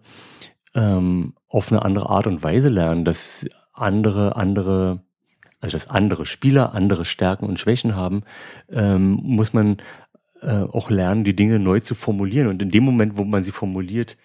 ähm, 0.75 1.35
auf 1.49 1.73
eine 1.73 1.83
andere 1.83 2.09
Art 2.09 2.27
und 2.27 2.43
Weise 2.43 2.69
lernen, 2.69 3.05
dass 3.05 3.47
andere 3.73 4.37
andere 4.37 5.03
also 5.61 5.77
dass 5.77 5.89
andere 5.89 6.25
Spieler 6.25 6.73
andere 6.75 7.05
Stärken 7.05 7.45
und 7.45 7.59
Schwächen 7.59 7.97
haben, 7.97 8.23
ähm, 8.71 9.19
muss 9.23 9.53
man 9.53 9.79
äh, 10.41 10.63
auch 10.63 10.91
lernen, 10.91 11.25
die 11.25 11.35
Dinge 11.35 11.59
neu 11.59 11.81
zu 11.81 11.95
formulieren. 11.95 12.49
Und 12.49 12.63
in 12.63 12.71
dem 12.71 12.85
Moment, 12.85 13.19
wo 13.19 13.25
man 13.25 13.43
sie 13.43 13.51
formuliert, 13.51 14.17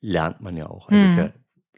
lernt 0.00 0.40
man 0.40 0.56
ja 0.56 0.68
auch. 0.68 0.88
Also 0.88 1.02
mhm. 1.02 1.08
ist 1.08 1.16
ja 1.18 1.30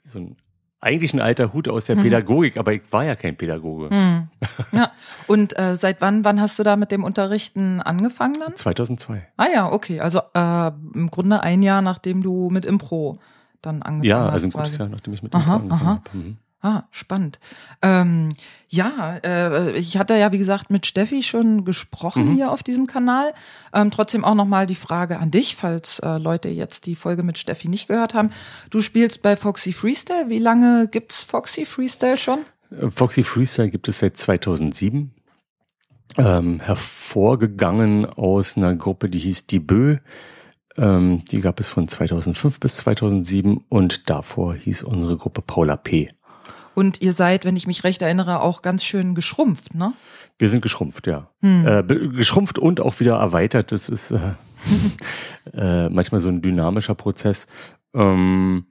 so 0.05 0.19
ein 0.21 0.37
eigentlich 0.81 1.13
ein 1.13 1.21
alter 1.21 1.53
Hut 1.53 1.69
aus 1.69 1.87
der 1.87 1.97
mhm. 1.97 2.03
Pädagogik, 2.03 2.57
aber 2.57 2.73
ich 2.73 2.83
war 2.91 3.05
ja 3.05 3.17
kein 3.17 3.37
Pädagoge. 3.37 3.95
Mhm. 3.95 4.29
Ja. 4.73 4.93
Und 5.27 5.59
äh, 5.59 5.77
seit 5.77 6.01
wann, 6.01 6.25
wann 6.25 6.41
hast 6.41 6.59
du 6.59 6.63
da 6.63 6.77
mit 6.77 6.93
dem 6.93 7.03
Unterrichten 7.03 7.81
angefangen 7.81 8.35
dann? 8.39 8.55
2002. 8.55 9.27
Ah 9.37 9.47
ja, 9.53 9.73
okay. 9.73 10.01
Also 10.01 10.21
äh, 10.35 10.71
im 10.95 11.11
Grunde 11.11 11.43
ein 11.43 11.63
Jahr, 11.63 11.81
nachdem 11.81 12.23
du 12.23 12.51
mit 12.51 12.67
Impro 12.67 13.19
dann 13.63 13.83
angefangen 13.83 14.01
hast. 14.01 14.07
Ja, 14.07 14.29
also 14.29 14.47
ein 14.47 14.51
gutes 14.51 14.77
Jahr, 14.77 14.89
nachdem 14.89 15.15
ich 15.15 15.23
mit 15.23 15.35
Impro 15.35 15.49
aha, 15.49 15.57
angefangen 15.57 15.87
habe. 15.87 16.03
Mhm. 16.13 16.37
Ah, 16.61 16.85
spannend. 16.91 17.39
Ähm, 17.83 18.33
ja, 18.69 19.19
äh, 19.25 19.79
ich 19.79 19.97
hatte 19.97 20.17
ja, 20.17 20.33
wie 20.33 20.39
gesagt, 20.39 20.71
mit 20.71 20.87
Steffi 20.87 21.23
schon 21.23 21.65
gesprochen 21.65 22.31
mhm. 22.31 22.35
hier 22.35 22.51
auf 22.51 22.65
diesem 22.65 22.89
Kanal. 22.89 23.33
Ähm, 23.73 23.93
trotzdem 23.93 24.25
auch 24.25 24.35
nochmal 24.35 24.67
die 24.67 24.75
Frage 24.75 25.21
an 25.21 25.31
dich, 25.31 25.55
falls 25.55 26.01
äh, 26.01 26.19
Leute 26.19 26.49
jetzt 26.49 26.87
die 26.87 26.97
Folge 26.97 27.23
mit 27.23 27.39
Steffi 27.39 27.69
nicht 27.69 27.87
gehört 27.87 28.13
haben. 28.13 28.33
Du 28.71 28.83
spielst 28.83 29.23
bei 29.23 29.37
Foxy 29.37 29.73
Freestyle. 29.73 30.29
Wie 30.29 30.41
lange 30.41 30.89
gibt's 30.89 31.23
Foxy 31.23 31.65
Freestyle 31.65 32.19
schon? 32.19 32.41
Äh, 32.73 32.91
Foxy 32.91 33.23
Freestyle 33.23 33.71
gibt 33.71 33.87
es 33.87 34.01
seit 34.01 34.17
2007. 34.17 35.15
Ähm, 36.17 36.59
hervorgegangen 36.59 38.05
aus 38.05 38.57
einer 38.57 38.75
Gruppe, 38.75 39.09
die 39.09 39.21
hieß 39.21 39.47
Die 39.47 39.61
Bö. 39.61 39.99
Ähm, 40.77 41.25
die 41.31 41.41
gab 41.41 41.61
es 41.61 41.69
von 41.69 41.87
2005 41.87 42.59
bis 42.59 42.77
2007 42.79 43.65
und 43.69 44.11
davor 44.11 44.55
hieß 44.55 44.83
unsere 44.83 45.17
Gruppe 45.17 45.43
Paula 45.43 45.77
P. 45.77 46.11
Und 46.79 47.03
ihr 47.03 47.13
seid, 47.13 47.45
wenn 47.45 47.57
ich 47.57 47.67
mich 47.67 47.83
recht 47.83 48.03
erinnere, 48.03 48.41
auch 48.41 48.63
ganz 48.63 48.85
schön 48.85 49.17
geschrumpft, 49.17 49.75
ne? 49.75 49.95
Wir 50.39 50.49
sind 50.49 50.61
geschrumpft, 50.61 51.09
ja. 51.09 51.29
Hm. 51.41 51.67
Äh, 51.67 51.83
geschrumpft 51.83 52.57
und 52.57 52.81
auch 52.81 53.01
wieder 53.01 53.17
erweitert. 53.17 53.73
Das 53.73 53.89
ist 53.89 54.13
äh, 54.13 54.35
äh, 55.55 55.89
manchmal 55.89 56.21
so 56.21 56.29
ein 56.29 56.41
dynamischer 56.41 56.95
Prozess. 56.95 57.49
Ähm, 57.95 58.67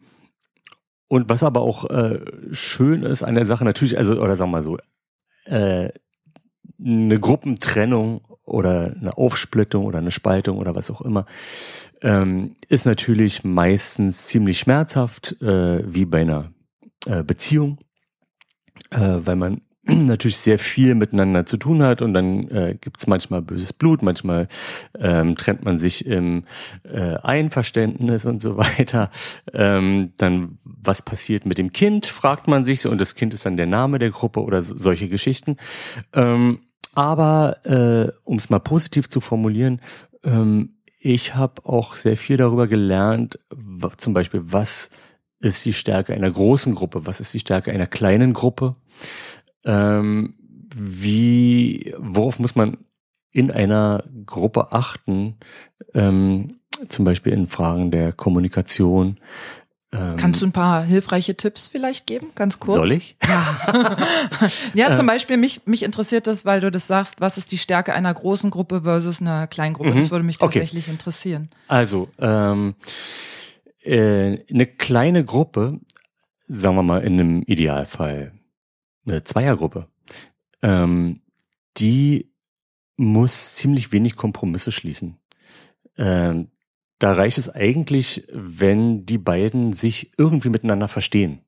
und 1.09 1.27
was 1.27 1.43
aber 1.43 1.59
auch 1.59 1.89
äh, 1.89 2.21
schön 2.53 3.03
ist 3.03 3.23
an 3.23 3.35
der 3.35 3.45
Sache, 3.45 3.65
natürlich, 3.65 3.97
also, 3.97 4.13
oder 4.21 4.37
sagen 4.37 4.51
wir 4.51 4.57
mal 4.59 4.63
so, 4.63 4.77
äh, 5.43 5.89
eine 6.79 7.19
Gruppentrennung 7.19 8.21
oder 8.45 8.95
eine 9.01 9.17
Aufsplittung 9.17 9.83
oder 9.83 9.97
eine 9.97 10.11
Spaltung 10.11 10.59
oder 10.59 10.75
was 10.75 10.89
auch 10.91 11.01
immer, 11.01 11.25
ähm, 12.01 12.55
ist 12.69 12.85
natürlich 12.85 13.43
meistens 13.43 14.27
ziemlich 14.27 14.59
schmerzhaft, 14.59 15.41
äh, 15.41 15.83
wie 15.85 16.05
bei 16.05 16.21
einer 16.21 16.53
äh, 17.05 17.21
Beziehung 17.21 17.79
äh, 18.91 19.19
weil 19.25 19.35
man 19.35 19.61
natürlich 19.87 20.37
sehr 20.37 20.59
viel 20.59 20.95
miteinander 20.95 21.45
zu 21.45 21.57
tun 21.57 21.81
hat 21.81 22.01
und 22.01 22.13
dann 22.13 22.47
äh, 22.49 22.77
gibt 22.79 22.97
es 22.97 23.07
manchmal 23.07 23.41
böses 23.41 23.73
Blut, 23.73 24.01
manchmal 24.01 24.47
ähm, 24.99 25.35
trennt 25.35 25.63
man 25.63 25.79
sich 25.79 26.05
im 26.05 26.43
äh, 26.83 27.15
Einverständnis 27.15 28.25
und 28.25 28.41
so 28.41 28.57
weiter. 28.57 29.11
Ähm, 29.53 30.13
dann 30.17 30.57
was 30.63 31.01
passiert 31.01 31.45
mit 31.45 31.57
dem 31.57 31.71
Kind, 31.71 32.05
fragt 32.05 32.47
man 32.47 32.65
sich 32.65 32.85
und 32.85 32.99
das 32.99 33.15
Kind 33.15 33.33
ist 33.33 33.45
dann 33.45 33.57
der 33.57 33.67
Name 33.67 33.99
der 33.99 34.11
Gruppe 34.11 34.41
oder 34.41 34.61
so, 34.61 34.75
solche 34.77 35.09
Geschichten. 35.09 35.57
Ähm, 36.13 36.59
aber 36.95 37.65
äh, 37.65 38.11
um 38.23 38.37
es 38.37 38.49
mal 38.49 38.59
positiv 38.59 39.07
zu 39.09 39.21
formulieren, 39.21 39.81
ähm, 40.23 40.73
ich 40.99 41.35
habe 41.35 41.63
auch 41.63 41.95
sehr 41.95 42.17
viel 42.17 42.37
darüber 42.37 42.67
gelernt, 42.67 43.39
zum 43.97 44.13
Beispiel 44.13 44.41
was 44.43 44.89
ist 45.39 45.65
die 45.65 45.73
Stärke 45.73 46.13
einer 46.13 46.31
großen 46.31 46.75
Gruppe? 46.75 47.05
Was 47.05 47.19
ist 47.19 47.33
die 47.33 47.39
Stärke 47.39 47.71
einer 47.71 47.87
kleinen 47.87 48.33
Gruppe? 48.33 48.75
Ähm, 49.65 50.35
wie, 50.73 51.93
worauf 51.97 52.39
muss 52.39 52.55
man 52.55 52.77
in 53.31 53.51
einer 53.51 54.03
Gruppe 54.25 54.71
achten? 54.71 55.37
Ähm, 55.93 56.59
zum 56.89 57.05
Beispiel 57.05 57.33
in 57.33 57.47
Fragen 57.47 57.91
der 57.91 58.13
Kommunikation. 58.13 59.19
Ähm, 59.93 60.15
Kannst 60.17 60.41
du 60.41 60.45
ein 60.45 60.51
paar 60.51 60.83
hilfreiche 60.83 61.35
Tipps 61.35 61.67
vielleicht 61.67 62.07
geben, 62.07 62.27
ganz 62.35 62.59
kurz? 62.59 62.75
Soll 62.75 62.91
ich? 62.91 63.15
Ja, 63.25 63.97
ja 64.73 64.95
zum 64.95 65.07
Beispiel 65.07 65.37
mich, 65.37 65.61
mich 65.65 65.83
interessiert 65.83 66.27
das, 66.27 66.45
weil 66.45 66.59
du 66.59 66.69
das 66.71 66.87
sagst, 66.87 67.21
was 67.21 67.37
ist 67.37 67.51
die 67.51 67.57
Stärke 67.57 67.93
einer 67.93 68.13
großen 68.13 68.49
Gruppe 68.49 68.81
versus 68.83 69.21
einer 69.21 69.47
kleinen 69.47 69.73
Gruppe? 69.73 69.91
Mhm. 69.91 69.97
Das 69.97 70.11
würde 70.11 70.25
mich 70.25 70.37
tatsächlich 70.37 70.85
okay. 70.85 70.91
interessieren. 70.91 71.49
Also, 71.67 72.09
ähm, 72.19 72.75
äh, 73.87 74.43
eine 74.49 74.65
kleine 74.65 75.23
Gruppe, 75.23 75.79
sagen 76.45 76.75
wir 76.75 76.83
mal 76.83 77.03
in 77.03 77.13
einem 77.13 77.41
Idealfall 77.43 78.33
eine 79.05 79.23
Zweiergruppe, 79.23 79.87
ähm, 80.61 81.21
die 81.77 82.31
muss 82.97 83.55
ziemlich 83.55 83.91
wenig 83.91 84.15
Kompromisse 84.15 84.71
schließen. 84.71 85.17
Ähm, 85.97 86.49
da 86.99 87.13
reicht 87.13 87.37
es 87.37 87.49
eigentlich, 87.49 88.27
wenn 88.31 89.05
die 89.05 89.19
beiden 89.19 89.73
sich 89.73 90.11
irgendwie 90.17 90.49
miteinander 90.49 90.87
verstehen, 90.87 91.41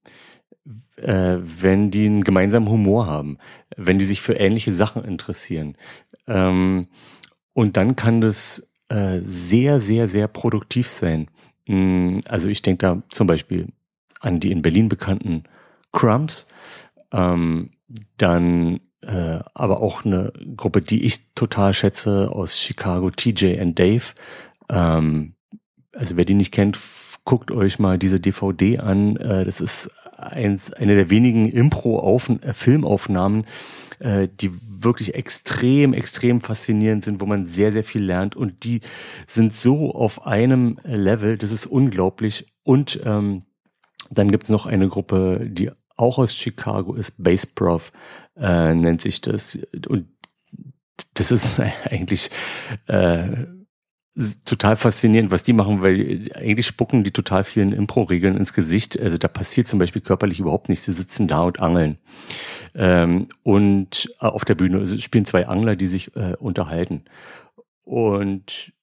äh, 0.98 1.38
wenn 1.40 1.90
die 1.92 2.06
einen 2.06 2.24
gemeinsamen 2.24 2.70
Humor 2.70 3.08
haben, 3.08 3.38
wenn 3.76 3.98
die 3.98 4.06
sich 4.06 4.22
für 4.22 4.34
ähnliche 4.36 4.72
Sachen 4.72 5.04
interessieren. 5.04 5.76
Ähm, 6.28 6.88
und 7.54 7.78
dann 7.78 7.96
kann 7.96 8.22
das 8.22 8.72
äh, 8.90 9.20
sehr, 9.22 9.80
sehr, 9.80 10.08
sehr 10.08 10.28
produktiv 10.28 10.90
sein. 10.90 11.30
Mm, 11.70 12.18
also 12.28 12.50
ich 12.50 12.64
denke 12.64 12.80
da 12.80 13.02
zum 13.10 13.28
Beispiel 13.28 13.68
an 14.20 14.40
die 14.40 14.52
in 14.52 14.64
Berlin 14.64 14.90
bekannten 14.90 15.44
Crumbs, 15.92 16.48
ähm, 17.12 17.70
dann 18.18 18.80
äh, 19.02 19.40
aber 19.54 19.82
auch 19.82 20.04
eine 20.04 20.34
Gruppe, 20.58 20.82
die 20.82 21.06
ich 21.06 21.34
total 21.36 21.74
schätze 21.74 22.32
aus 22.32 22.60
Chicago, 22.60 23.12
TJ 23.12 23.60
and 23.60 23.78
Dave. 23.78 24.04
Ähm, 24.68 25.36
also 25.94 26.18
wer 26.18 26.26
die 26.26 26.34
nicht 26.34 26.52
kennt, 26.52 26.80
guckt 27.24 27.52
euch 27.52 27.78
mal 27.78 28.00
diese 28.00 28.20
DVD 28.20 28.80
an. 28.80 29.16
Äh, 29.18 29.46
das 29.46 29.62
ist 29.62 29.92
eins, 30.18 30.74
eine 30.74 30.96
der 30.96 31.10
wenigen 31.12 31.50
Impro-Filmaufnahmen, 31.50 33.46
äh, 34.00 34.28
die 34.30 34.52
wirklich 34.62 35.16
extrem, 35.16 35.94
extrem 35.94 36.42
faszinierend 36.42 37.04
sind, 37.04 37.22
wo 37.22 37.26
man 37.26 37.46
sehr, 37.46 37.72
sehr 37.72 37.84
viel 37.84 38.04
lernt 38.04 38.36
und 38.36 38.64
die 38.64 38.82
sind 39.28 39.54
so 39.54 39.94
auf 39.94 40.26
einem 40.26 40.80
Level, 40.84 41.38
das 41.38 41.52
ist 41.52 41.66
unglaublich. 41.66 42.48
Und 42.64 43.00
ähm, 43.04 43.44
dann 44.10 44.32
gibt's 44.32 44.50
noch 44.50 44.66
eine 44.66 44.88
Gruppe, 44.88 45.48
die 45.50 45.72
auch 45.98 46.18
aus 46.18 46.34
Chicago 46.34 46.94
ist, 46.96 47.22
Bassprof 47.22 47.92
äh, 48.38 48.74
nennt 48.74 49.02
sich 49.02 49.22
das. 49.22 49.60
Und 49.88 50.08
das 51.14 51.32
ist 51.32 51.60
eigentlich 51.86 52.32
äh, 52.88 53.46
total 54.46 54.76
faszinierend, 54.76 55.32
was 55.32 55.44
die 55.44 55.54
machen, 55.54 55.82
weil 55.82 56.30
eigentlich 56.36 56.68
spucken 56.68 57.04
die 57.04 57.12
total 57.12 57.44
vielen 57.44 57.72
Impro-Regeln 57.72 58.36
ins 58.36 58.54
Gesicht. 58.54 59.00
Also 59.00 59.18
da 59.18 59.28
passiert 59.28 59.68
zum 59.68 59.80
Beispiel 59.80 60.02
körperlich 60.02 60.40
überhaupt 60.40 60.70
nichts. 60.70 60.86
Sie 60.86 60.92
sitzen 60.92 61.28
da 61.28 61.42
und 61.42 61.60
angeln. 61.60 61.98
Ähm, 62.76 63.28
und 63.44 64.14
auf 64.20 64.46
der 64.46 64.56
Bühne 64.56 64.86
spielen 65.00 65.26
zwei 65.26 65.48
Angler, 65.48 65.76
die 65.76 65.86
sich 65.86 66.16
äh, 66.16 66.36
unterhalten. 66.38 67.06
Und 67.84 68.74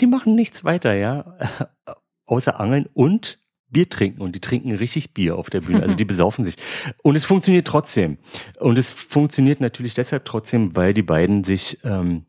die 0.00 0.06
machen 0.06 0.34
nichts 0.34 0.64
weiter, 0.64 0.94
ja, 0.94 1.36
außer 2.26 2.60
angeln 2.60 2.86
und 2.92 3.40
Bier 3.68 3.88
trinken 3.88 4.22
und 4.22 4.32
die 4.34 4.40
trinken 4.40 4.72
richtig 4.72 5.12
Bier 5.12 5.36
auf 5.36 5.50
der 5.50 5.60
Bühne. 5.60 5.82
Also 5.82 5.96
die 5.96 6.04
besaufen 6.04 6.44
sich. 6.44 6.56
Und 7.02 7.16
es 7.16 7.24
funktioniert 7.24 7.66
trotzdem. 7.66 8.18
Und 8.60 8.78
es 8.78 8.90
funktioniert 8.90 9.60
natürlich 9.60 9.94
deshalb 9.94 10.24
trotzdem, 10.24 10.76
weil 10.76 10.94
die 10.94 11.02
beiden 11.02 11.42
sich 11.42 11.80
ähm, 11.84 12.26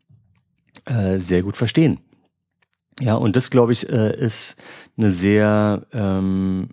äh, 0.84 1.18
sehr 1.18 1.42
gut 1.42 1.56
verstehen. 1.56 2.00
Ja, 3.00 3.14
und 3.14 3.36
das, 3.36 3.50
glaube 3.50 3.72
ich, 3.72 3.88
äh, 3.88 4.16
ist 4.16 4.60
eine 4.96 5.10
sehr, 5.10 5.86
ähm, 5.92 6.70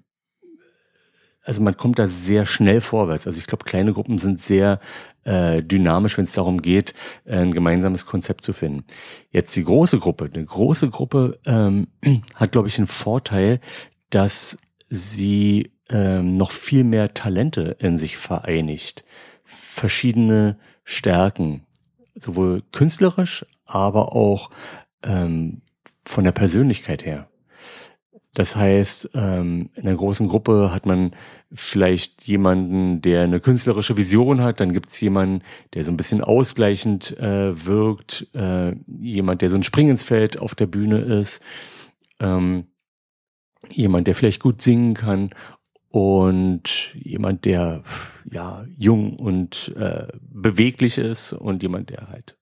also 1.43 1.61
man 1.61 1.77
kommt 1.77 1.99
da 1.99 2.07
sehr 2.07 2.45
schnell 2.47 2.81
vorwärts. 2.81 3.27
Also 3.27 3.39
ich 3.39 3.45
glaube, 3.45 3.65
kleine 3.65 3.93
Gruppen 3.93 4.17
sind 4.17 4.39
sehr 4.39 4.79
äh, 5.23 5.61
dynamisch, 5.61 6.17
wenn 6.17 6.23
es 6.25 6.33
darum 6.33 6.61
geht, 6.61 6.95
ein 7.25 7.53
gemeinsames 7.53 8.07
Konzept 8.07 8.43
zu 8.43 8.53
finden. 8.53 8.85
Jetzt 9.29 9.55
die 9.55 9.63
große 9.63 9.99
Gruppe. 9.99 10.29
Eine 10.33 10.45
große 10.45 10.89
Gruppe 10.89 11.39
ähm, 11.45 11.87
hat, 12.33 12.51
glaube 12.51 12.67
ich, 12.67 12.75
den 12.75 12.87
Vorteil, 12.87 13.59
dass 14.09 14.57
sie 14.89 15.71
ähm, 15.89 16.37
noch 16.37 16.51
viel 16.51 16.83
mehr 16.83 17.13
Talente 17.13 17.77
in 17.79 17.97
sich 17.97 18.17
vereinigt. 18.17 19.05
Verschiedene 19.43 20.57
Stärken, 20.83 21.65
sowohl 22.15 22.63
künstlerisch, 22.71 23.45
aber 23.65 24.15
auch 24.15 24.49
ähm, 25.03 25.61
von 26.05 26.23
der 26.23 26.31
Persönlichkeit 26.31 27.05
her. 27.05 27.27
Das 28.35 28.57
heißt, 28.57 29.11
ähm, 29.13 29.69
in 29.75 29.87
einer 29.87 29.95
großen 29.95 30.27
Gruppe 30.27 30.69
hat 30.73 30.85
man 30.85 31.11
vielleicht 31.53 32.25
jemanden, 32.25 33.01
der 33.01 33.23
eine 33.23 33.39
künstlerische 33.39 33.95
Vision 33.95 34.41
hat, 34.41 34.59
dann 34.59 34.73
gibt's 34.73 34.99
jemanden, 34.99 35.41
der 35.73 35.85
so 35.85 35.91
ein 35.91 35.97
bisschen 35.97 36.21
ausgleichend 36.21 37.17
äh, 37.17 37.65
wirkt, 37.65 38.27
äh, 38.33 38.75
jemand, 38.99 39.41
der 39.41 39.49
so 39.49 39.55
ein 39.55 39.63
Spring 39.63 39.89
ins 39.89 40.03
Feld 40.03 40.37
auf 40.37 40.53
der 40.53 40.67
Bühne 40.67 40.99
ist, 40.99 41.41
ähm, 42.19 42.67
jemand, 43.71 44.07
der 44.07 44.15
vielleicht 44.15 44.41
gut 44.41 44.61
singen 44.61 44.95
kann 44.95 45.29
und 45.89 46.93
jemand, 46.93 47.45
der 47.45 47.83
ja 48.29 48.65
jung 48.77 49.17
und 49.17 49.73
äh, 49.77 50.07
beweglich 50.19 50.97
ist 50.97 51.31
und 51.31 51.63
jemand, 51.63 51.89
der 51.89 52.09
halt 52.09 52.37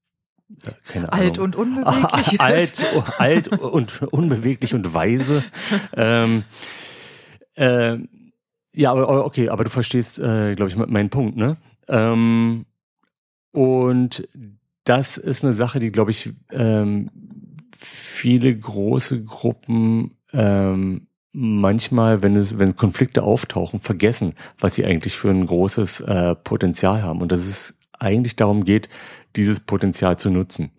alt 1.10 1.39
und 1.39 1.55
unbeweglich. 1.55 2.39
alt, 2.41 2.86
alt 3.19 3.48
und 3.60 4.01
unbeweglich 4.01 4.74
und 4.74 4.93
weise. 4.93 5.43
ähm, 5.95 6.43
äh, 7.55 7.98
ja, 8.74 8.91
aber 8.91 9.25
okay, 9.25 9.50
aber 9.50 9.63
du 9.63 9.69
verstehst, 9.69 10.19
äh, 10.19 10.55
glaube 10.55 10.69
ich, 10.69 10.75
meinen 10.75 11.10
Punkt, 11.10 11.38
ne? 11.38 11.57
Ähm, 11.88 12.65
und 13.51 14.27
das 14.83 15.17
ist 15.17 15.43
eine 15.43 15.53
Sache, 15.53 15.79
die, 15.79 15.91
glaube 15.91 16.12
ich, 16.12 16.33
ähm, 16.51 17.10
viele 17.77 18.55
große 18.55 19.24
Gruppen 19.24 20.17
ähm, 20.33 21.07
manchmal, 21.33 22.24
wenn 22.24 22.36
es, 22.36 22.60
wenn 22.60 22.75
Konflikte 22.75 23.24
auftauchen, 23.24 23.79
vergessen, 23.79 24.33
was 24.60 24.75
sie 24.75 24.86
eigentlich 24.86 25.15
für 25.15 25.29
ein 25.29 25.45
großes 25.45 26.01
äh, 26.01 26.36
Potenzial 26.36 27.03
haben. 27.03 27.22
Und 27.22 27.31
dass 27.31 27.41
es 27.41 27.79
eigentlich 28.00 28.36
darum 28.36 28.64
geht, 28.64 28.90
dieses 29.36 29.60
Potenzial 29.60 30.18
zu 30.18 30.30
nutzen. 30.30 30.72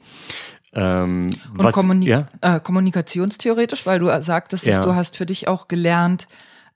Ähm, 0.72 1.30
Und 1.52 1.64
was, 1.64 1.74
Kommunik 1.74 2.08
ja? 2.08 2.28
äh, 2.40 2.60
kommunikationstheoretisch, 2.60 3.86
weil 3.86 4.00
du 4.00 4.22
sagtest, 4.22 4.66
ja. 4.66 4.80
du 4.80 4.94
hast 4.94 5.16
für 5.16 5.26
dich 5.26 5.46
auch 5.46 5.68
gelernt, 5.68 6.26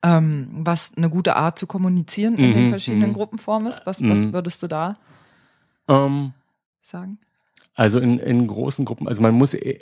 ähm, 0.02 0.49
was 0.52 0.92
eine 0.97 1.11
gute 1.11 1.37
Art 1.37 1.59
zu 1.59 1.66
kommunizieren 1.66 2.37
in 2.37 2.50
mhm, 2.50 2.54
den 2.54 2.68
verschiedenen 2.71 3.11
mhm. 3.11 3.14
Gruppenformen 3.14 3.68
ist. 3.68 3.87
Was, 3.87 4.02
was 4.02 4.26
mhm. 4.26 4.33
würdest 4.33 4.62
du 4.62 4.68
da 4.68 4.97
ähm, 5.88 6.33
sagen? 6.80 7.18
Also 7.75 7.99
in, 7.99 8.18
in 8.18 8.47
großen 8.47 8.85
Gruppen, 8.85 9.09
also 9.09 9.23
man 9.23 9.35
muss, 9.35 9.54
äh, 9.54 9.78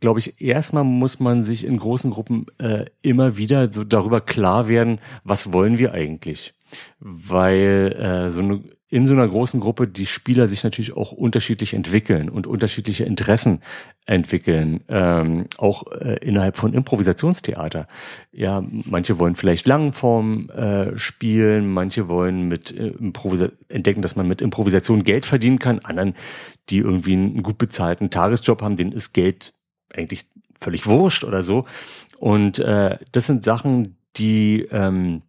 glaube 0.00 0.18
ich, 0.18 0.40
erstmal 0.42 0.84
muss 0.84 1.18
man 1.18 1.42
sich 1.42 1.64
in 1.64 1.78
großen 1.78 2.10
Gruppen 2.10 2.46
äh, 2.58 2.84
immer 3.00 3.38
wieder 3.38 3.72
so 3.72 3.84
darüber 3.84 4.20
klar 4.20 4.68
werden, 4.68 4.98
was 5.24 5.52
wollen 5.52 5.78
wir 5.78 5.92
eigentlich? 5.92 6.52
Weil 7.00 7.96
äh, 7.98 8.30
so 8.30 8.40
eine 8.40 8.62
in 8.88 9.06
so 9.06 9.14
einer 9.14 9.26
großen 9.26 9.60
Gruppe 9.60 9.88
die 9.88 10.06
Spieler 10.06 10.46
sich 10.46 10.62
natürlich 10.62 10.96
auch 10.96 11.10
unterschiedlich 11.10 11.74
entwickeln 11.74 12.28
und 12.28 12.46
unterschiedliche 12.46 13.04
Interessen 13.04 13.60
entwickeln, 14.06 14.84
ähm, 14.88 15.46
auch 15.56 15.90
äh, 15.90 16.18
innerhalb 16.20 16.56
von 16.56 16.74
Improvisationstheater. 16.74 17.88
Ja, 18.30 18.62
manche 18.84 19.18
wollen 19.18 19.36
vielleicht 19.36 19.66
Langform 19.66 20.50
äh, 20.50 20.96
spielen, 20.98 21.72
manche 21.72 22.08
wollen 22.08 22.46
mit 22.46 22.70
äh, 22.72 22.88
Improvisa 22.88 23.48
entdecken, 23.68 24.02
dass 24.02 24.16
man 24.16 24.28
mit 24.28 24.42
Improvisation 24.42 25.02
Geld 25.02 25.24
verdienen 25.24 25.58
kann, 25.58 25.78
anderen, 25.78 26.14
die 26.68 26.78
irgendwie 26.78 27.14
einen 27.14 27.42
gut 27.42 27.58
bezahlten 27.58 28.10
Tagesjob 28.10 28.60
haben, 28.62 28.76
denen 28.76 28.92
ist 28.92 29.12
Geld 29.12 29.54
eigentlich 29.92 30.26
völlig 30.60 30.86
wurscht 30.86 31.24
oder 31.24 31.42
so. 31.42 31.64
Und 32.18 32.58
äh, 32.58 32.98
das 33.12 33.26
sind 33.26 33.44
Sachen, 33.44 33.96
die 34.16 34.68
ähm, 34.70 35.22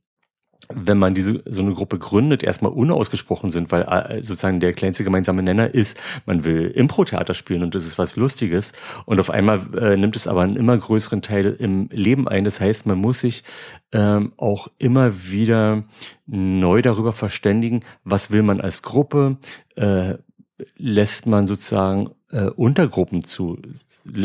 wenn 0.74 0.98
man 0.98 1.13
diese 1.13 1.43
so 1.45 1.62
eine 1.62 1.74
Gruppe 1.74 2.00
gründet, 2.00 2.43
erstmal 2.43 2.72
unausgesprochen 2.72 3.50
sind, 3.51 3.72
weil 3.72 3.84
äh, 3.84 4.24
sozusagen 4.24 4.60
der 4.60 4.74
kleinste 4.74 5.03
gemeinsame 5.03 5.43
Nenner 5.43 5.74
ist, 5.74 6.00
man 6.25 6.43
will 6.43 6.67
Impro-Theater 6.67 7.34
spielen 7.34 7.63
und 7.63 7.75
das 7.75 7.86
ist 7.86 7.98
was 7.98 8.15
Lustiges 8.15 8.74
und 9.05 9.19
auf 9.19 9.29
einmal 9.29 9.62
äh, 9.77 9.98
nimmt 9.98 10.15
es 10.15 10.27
aber 10.27 10.41
einen 10.41 10.55
immer 10.55 10.77
größeren 10.77 11.22
Teil 11.22 11.55
im 11.60 11.89
Leben 11.91 12.27
ein. 12.27 12.43
Das 12.43 12.60
heißt, 12.60 12.86
man 12.88 12.98
muss 12.98 13.22
sich 13.22 13.43
ähm, 13.91 14.34
auch 14.38 14.67
immer 14.77 15.29
wieder 15.29 15.84
neu 16.25 16.81
darüber 16.81 17.13
verständigen, 17.13 17.84
was 18.03 18.31
will 18.31 18.43
man 18.43 18.62
als 18.62 18.81
Gruppe, 18.81 19.38
äh, 19.75 20.15
lässt 20.77 21.27
man 21.27 21.48
sozusagen 21.48 22.10
äh, 22.31 22.45
Untergruppen 22.45 23.24
zu. 23.24 23.57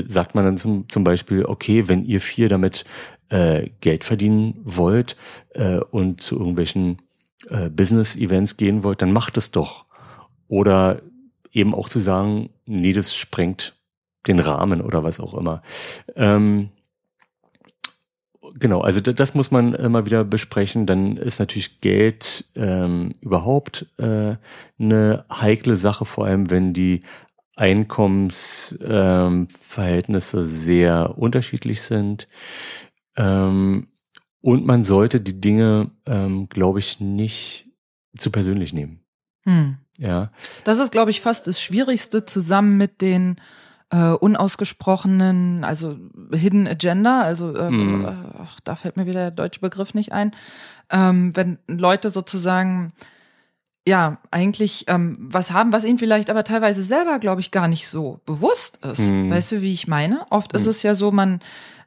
Sagt 0.06 0.35
man 0.35 0.44
dann 0.44 0.56
zum, 0.56 0.88
zum 0.88 1.04
Beispiel, 1.04 1.44
okay, 1.44 1.88
wenn 1.88 2.04
ihr 2.04 2.20
vier 2.20 2.49
damit 2.49 2.85
äh, 3.30 3.70
Geld 3.80 4.04
verdienen 4.04 4.60
wollt 4.64 5.16
äh, 5.54 5.78
und 5.78 6.22
zu 6.22 6.38
irgendwelchen 6.38 6.99
äh, 7.49 7.70
Business-Events 7.70 8.56
gehen 8.56 8.82
wollt, 8.82 9.02
dann 9.02 9.12
macht 9.12 9.37
es 9.37 9.50
doch. 9.50 9.87
Oder 10.49 11.02
eben 11.52 11.75
auch 11.75 11.88
zu 11.88 11.99
sagen, 11.99 12.50
nee, 12.66 12.92
das 12.92 13.14
sprengt 13.14 13.76
den 14.26 14.38
Rahmen 14.38 14.82
oder 14.82 15.02
was 15.02 15.20
auch 15.20 15.34
immer. 15.34 15.62
Ähm, 16.14 16.68
genau, 18.58 18.82
also 18.82 19.00
das 19.00 19.34
muss 19.34 19.50
man 19.50 19.75
immer 19.75 20.04
wieder 20.04 20.25
besprechen. 20.25 20.84
Dann 20.87 21.16
ist 21.16 21.38
natürlich 21.38 21.80
Geld 21.80 22.44
ähm, 22.54 23.14
überhaupt 23.20 23.87
äh, 23.99 24.37
eine 24.78 25.25
heikle 25.32 25.76
Sache, 25.76 26.04
vor 26.04 26.26
allem 26.26 26.50
wenn 26.50 26.75
die 26.75 27.00
Einkommensverhältnisse 27.56 30.38
ähm, 30.38 30.47
sehr 30.47 31.19
unterschiedlich 31.19 31.82
sind. 31.82 32.28
Ähm, 33.16 33.88
und 34.40 34.66
man 34.66 34.84
sollte 34.84 35.20
die 35.20 35.40
Dinge, 35.40 35.90
ähm, 36.06 36.49
glaube 36.49 36.78
ich, 36.78 37.00
nicht 37.00 37.68
zu 38.16 38.30
persönlich 38.30 38.73
nehmen. 38.73 39.00
Hm. 39.44 39.76
Ja. 39.99 40.30
Das 40.64 40.78
ist, 40.78 40.92
glaube 40.92 41.10
ich, 41.10 41.20
fast 41.20 41.46
das 41.46 41.60
Schwierigste 41.60 42.25
zusammen 42.25 42.78
mit 42.78 43.02
den 43.02 43.36
äh, 43.90 44.12
unausgesprochenen, 44.12 45.64
also 45.64 45.96
Hidden 46.32 46.66
Agenda, 46.66 47.23
also 47.23 47.54
äh, 47.54 47.70
mm. 47.70 48.06
ach, 48.40 48.60
da 48.62 48.76
fällt 48.76 48.96
mir 48.96 49.06
wieder 49.06 49.20
der 49.20 49.30
deutsche 49.30 49.60
Begriff 49.60 49.94
nicht 49.94 50.12
ein, 50.12 50.30
ähm, 50.90 51.34
wenn 51.36 51.58
Leute 51.66 52.10
sozusagen 52.10 52.92
ja 53.86 54.18
eigentlich 54.30 54.84
ähm, 54.88 55.16
was 55.18 55.50
haben, 55.50 55.73
was 55.73 55.84
ihnen 55.84 55.99
vielleicht 55.99 56.30
aber 56.30 56.44
teilweise 56.44 56.82
selber, 56.82 57.18
glaube 57.18 57.40
ich, 57.40 57.50
gar 57.50 57.66
nicht 57.66 57.88
so 57.88 58.20
bewusst 58.26 58.78
ist. 58.84 59.00
Mm. 59.00 59.30
Weißt 59.30 59.52
du, 59.52 59.62
wie 59.62 59.73
ich 59.73 59.88
meine? 59.88 60.25
Oft 60.30 60.52
mm. 60.52 60.56
ist 60.56 60.66
es 60.66 60.82
ja 60.82 60.94
so, 60.94 61.10
man 61.10 61.40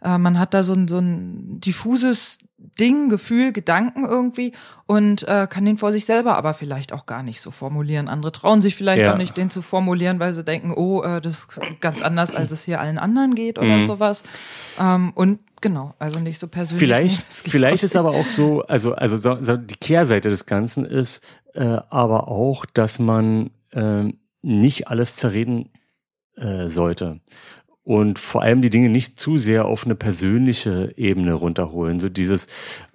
äh, 0.03 0.17
man 0.17 0.39
hat 0.39 0.53
da 0.53 0.63
so 0.63 0.73
ein, 0.73 0.87
so 0.87 0.99
ein 0.99 1.59
diffuses 1.59 2.39
Ding, 2.79 3.09
Gefühl, 3.09 3.51
Gedanken 3.51 4.05
irgendwie 4.05 4.53
und 4.85 5.27
äh, 5.27 5.47
kann 5.49 5.65
den 5.65 5.77
vor 5.77 5.91
sich 5.91 6.05
selber 6.05 6.37
aber 6.37 6.53
vielleicht 6.53 6.93
auch 6.93 7.05
gar 7.05 7.21
nicht 7.21 7.41
so 7.41 7.51
formulieren. 7.51 8.07
Andere 8.07 8.31
trauen 8.31 8.61
sich 8.61 8.75
vielleicht 8.75 9.03
ja. 9.03 9.13
auch 9.13 9.17
nicht, 9.17 9.35
den 9.35 9.49
zu 9.49 9.61
formulieren, 9.61 10.19
weil 10.19 10.33
sie 10.33 10.43
denken, 10.43 10.73
oh, 10.75 11.03
äh, 11.03 11.21
das 11.21 11.39
ist 11.39 11.59
ganz 11.81 12.01
anders, 12.01 12.33
als 12.33 12.51
es 12.51 12.63
hier 12.63 12.79
allen 12.79 12.97
anderen 12.97 13.35
geht 13.35 13.59
oder 13.59 13.79
mhm. 13.79 13.85
sowas. 13.85 14.23
Ähm, 14.79 15.11
und 15.13 15.39
genau, 15.61 15.93
also 15.99 16.19
nicht 16.19 16.39
so 16.39 16.47
persönlich. 16.47 16.79
Vielleicht, 16.79 17.21
vielleicht 17.29 17.83
ist 17.83 17.95
aber 17.95 18.11
auch 18.11 18.27
so, 18.27 18.63
also, 18.63 18.93
also 18.93 19.17
so, 19.17 19.57
die 19.57 19.75
Kehrseite 19.75 20.29
des 20.29 20.45
Ganzen 20.45 20.85
ist 20.85 21.21
äh, 21.53 21.79
aber 21.89 22.29
auch, 22.29 22.65
dass 22.65 22.97
man 22.97 23.51
äh, 23.71 24.05
nicht 24.41 24.87
alles 24.87 25.17
zerreden 25.17 25.69
äh, 26.35 26.67
sollte 26.67 27.19
und 27.83 28.17
vor 28.17 28.41
allem 28.41 28.61
die 28.61 28.69
Dinge 28.69 28.89
nicht 28.89 29.19
zu 29.19 29.37
sehr 29.37 29.65
auf 29.65 29.85
eine 29.85 29.95
persönliche 29.95 30.93
Ebene 30.95 31.33
runterholen. 31.33 31.99
So 31.99 32.09
dieses, 32.09 32.47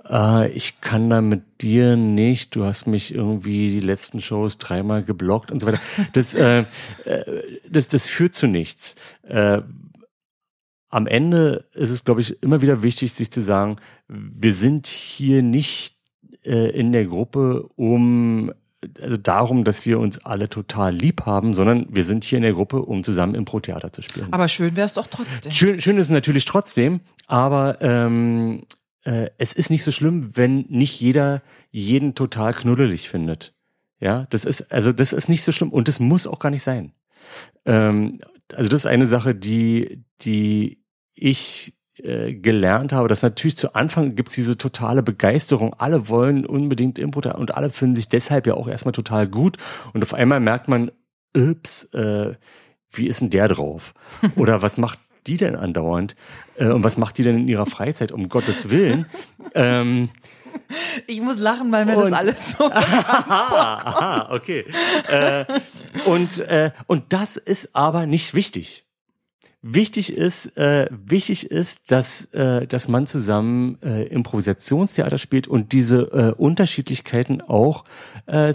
äh, 0.08 0.50
ich 0.50 0.80
kann 0.80 1.10
da 1.10 1.20
mit 1.20 1.62
dir 1.62 1.96
nicht, 1.96 2.54
du 2.56 2.64
hast 2.64 2.86
mich 2.86 3.14
irgendwie 3.14 3.68
die 3.68 3.80
letzten 3.80 4.20
Shows 4.20 4.58
dreimal 4.58 5.04
geblockt 5.04 5.50
und 5.50 5.60
so 5.60 5.66
weiter. 5.66 5.80
Das, 6.14 6.34
äh, 6.34 6.64
äh, 7.04 7.60
das, 7.68 7.88
das 7.88 8.06
führt 8.06 8.34
zu 8.34 8.46
nichts. 8.46 8.96
Äh, 9.22 9.60
am 10.90 11.06
Ende 11.06 11.66
ist 11.74 11.90
es, 11.90 12.04
glaube 12.04 12.22
ich, 12.22 12.42
immer 12.42 12.62
wieder 12.62 12.82
wichtig, 12.82 13.12
sich 13.12 13.30
zu 13.30 13.42
sagen, 13.42 13.76
wir 14.08 14.54
sind 14.54 14.86
hier 14.86 15.42
nicht 15.42 15.96
äh, 16.44 16.70
in 16.70 16.92
der 16.92 17.04
Gruppe, 17.04 17.68
um 17.76 18.52
also 19.00 19.16
darum, 19.16 19.64
dass 19.64 19.86
wir 19.86 19.98
uns 19.98 20.18
alle 20.24 20.48
total 20.48 20.94
lieb 20.94 21.26
haben, 21.26 21.54
sondern 21.54 21.86
wir 21.90 22.04
sind 22.04 22.24
hier 22.24 22.36
in 22.36 22.42
der 22.42 22.52
Gruppe, 22.52 22.82
um 22.82 23.02
zusammen 23.02 23.34
Impro-Theater 23.34 23.92
zu 23.92 24.02
spielen. 24.02 24.28
Aber 24.30 24.48
schön 24.48 24.76
wäre 24.76 24.86
es 24.86 24.94
doch 24.94 25.06
trotzdem. 25.08 25.50
Schön, 25.50 25.80
schön 25.80 25.98
ist 25.98 26.06
es 26.06 26.12
natürlich 26.12 26.44
trotzdem, 26.44 27.00
aber 27.26 27.80
ähm, 27.80 28.64
äh, 29.04 29.30
es 29.38 29.52
ist 29.52 29.70
nicht 29.70 29.82
so 29.82 29.90
schlimm, 29.90 30.36
wenn 30.36 30.66
nicht 30.68 31.00
jeder 31.00 31.42
jeden 31.70 32.14
total 32.14 32.52
knuddelig 32.54 33.08
findet. 33.08 33.54
Ja, 34.00 34.26
das 34.30 34.44
ist 34.44 34.70
also 34.72 34.92
das 34.92 35.12
ist 35.12 35.28
nicht 35.28 35.42
so 35.42 35.50
schlimm 35.50 35.72
und 35.72 35.88
das 35.88 35.98
muss 35.98 36.26
auch 36.26 36.38
gar 36.38 36.50
nicht 36.50 36.62
sein. 36.62 36.92
Ähm, 37.64 38.20
also 38.54 38.70
das 38.70 38.82
ist 38.82 38.86
eine 38.86 39.06
Sache, 39.06 39.34
die 39.34 40.04
die 40.20 40.84
ich 41.14 41.77
äh, 42.04 42.34
gelernt 42.34 42.92
habe, 42.92 43.08
dass 43.08 43.22
natürlich 43.22 43.56
zu 43.56 43.74
Anfang 43.74 44.14
gibt's 44.14 44.34
diese 44.34 44.56
totale 44.56 45.02
Begeisterung. 45.02 45.74
Alle 45.74 46.08
wollen 46.08 46.46
unbedingt 46.46 46.98
Input 46.98 47.26
und 47.26 47.54
alle 47.54 47.70
finden 47.70 47.94
sich 47.94 48.08
deshalb 48.08 48.46
ja 48.46 48.54
auch 48.54 48.68
erstmal 48.68 48.92
total 48.92 49.28
gut. 49.28 49.56
Und 49.92 50.02
auf 50.02 50.14
einmal 50.14 50.40
merkt 50.40 50.68
man, 50.68 50.90
ups, 51.36 51.84
äh, 51.94 52.34
wie 52.90 53.06
ist 53.06 53.20
denn 53.20 53.30
der 53.30 53.48
drauf? 53.48 53.94
Oder 54.36 54.62
was 54.62 54.76
macht 54.76 54.98
die 55.26 55.36
denn 55.36 55.56
andauernd? 55.56 56.16
Äh, 56.56 56.68
und 56.68 56.84
was 56.84 56.96
macht 56.96 57.18
die 57.18 57.22
denn 57.22 57.36
in 57.36 57.48
ihrer 57.48 57.66
Freizeit, 57.66 58.12
um 58.12 58.28
Gottes 58.28 58.70
Willen? 58.70 59.06
Ähm, 59.54 60.10
ich 61.06 61.20
muss 61.20 61.38
lachen, 61.38 61.70
weil 61.72 61.84
mir 61.86 61.96
und, 61.96 62.10
das 62.10 62.20
alles 62.20 62.50
so. 62.52 62.64
aha, 62.72 63.82
aha, 63.84 64.34
okay. 64.34 64.64
Äh, 65.08 65.44
und, 66.06 66.38
äh, 66.40 66.70
und 66.86 67.12
das 67.12 67.36
ist 67.36 67.74
aber 67.74 68.06
nicht 68.06 68.34
wichtig. 68.34 68.87
Wichtig 69.60 70.16
ist, 70.16 70.56
äh, 70.56 70.86
wichtig 70.90 71.50
ist, 71.50 71.90
dass, 71.90 72.26
äh, 72.26 72.66
dass 72.68 72.86
man 72.86 73.08
zusammen 73.08 73.78
äh, 73.82 74.04
Improvisationstheater 74.04 75.18
spielt 75.18 75.48
und 75.48 75.72
diese 75.72 76.02
äh, 76.12 76.32
Unterschiedlichkeiten 76.40 77.40
auch 77.40 77.84
äh, 78.26 78.54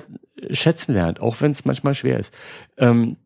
schätzen 0.51 0.93
lernt, 0.93 1.19
auch 1.19 1.41
wenn 1.41 1.51
es 1.51 1.65
manchmal 1.65 1.93
schwer 1.93 2.19
ist. 2.19 2.33
Ähm, 2.77 3.17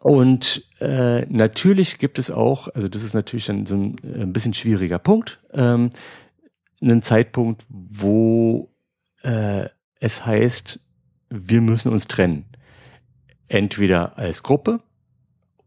und 0.00 0.68
äh, 0.78 1.22
natürlich 1.26 1.98
gibt 1.98 2.18
es 2.18 2.30
auch, 2.30 2.68
also 2.68 2.86
das 2.86 3.02
ist 3.02 3.14
natürlich 3.14 3.46
dann 3.46 3.64
so 3.64 3.74
ein, 3.76 3.96
ein 4.04 4.32
bisschen 4.34 4.52
schwieriger 4.52 4.98
Punkt, 4.98 5.40
ähm, 5.54 5.88
einen 6.82 7.00
Zeitpunkt, 7.00 7.64
wo 7.68 8.70
äh, 9.22 9.68
es 10.00 10.26
heißt, 10.26 10.80
wir 11.30 11.60
müssen 11.62 11.90
uns 11.90 12.06
trennen. 12.06 12.44
Entweder 13.48 14.18
als 14.18 14.42
Gruppe 14.42 14.80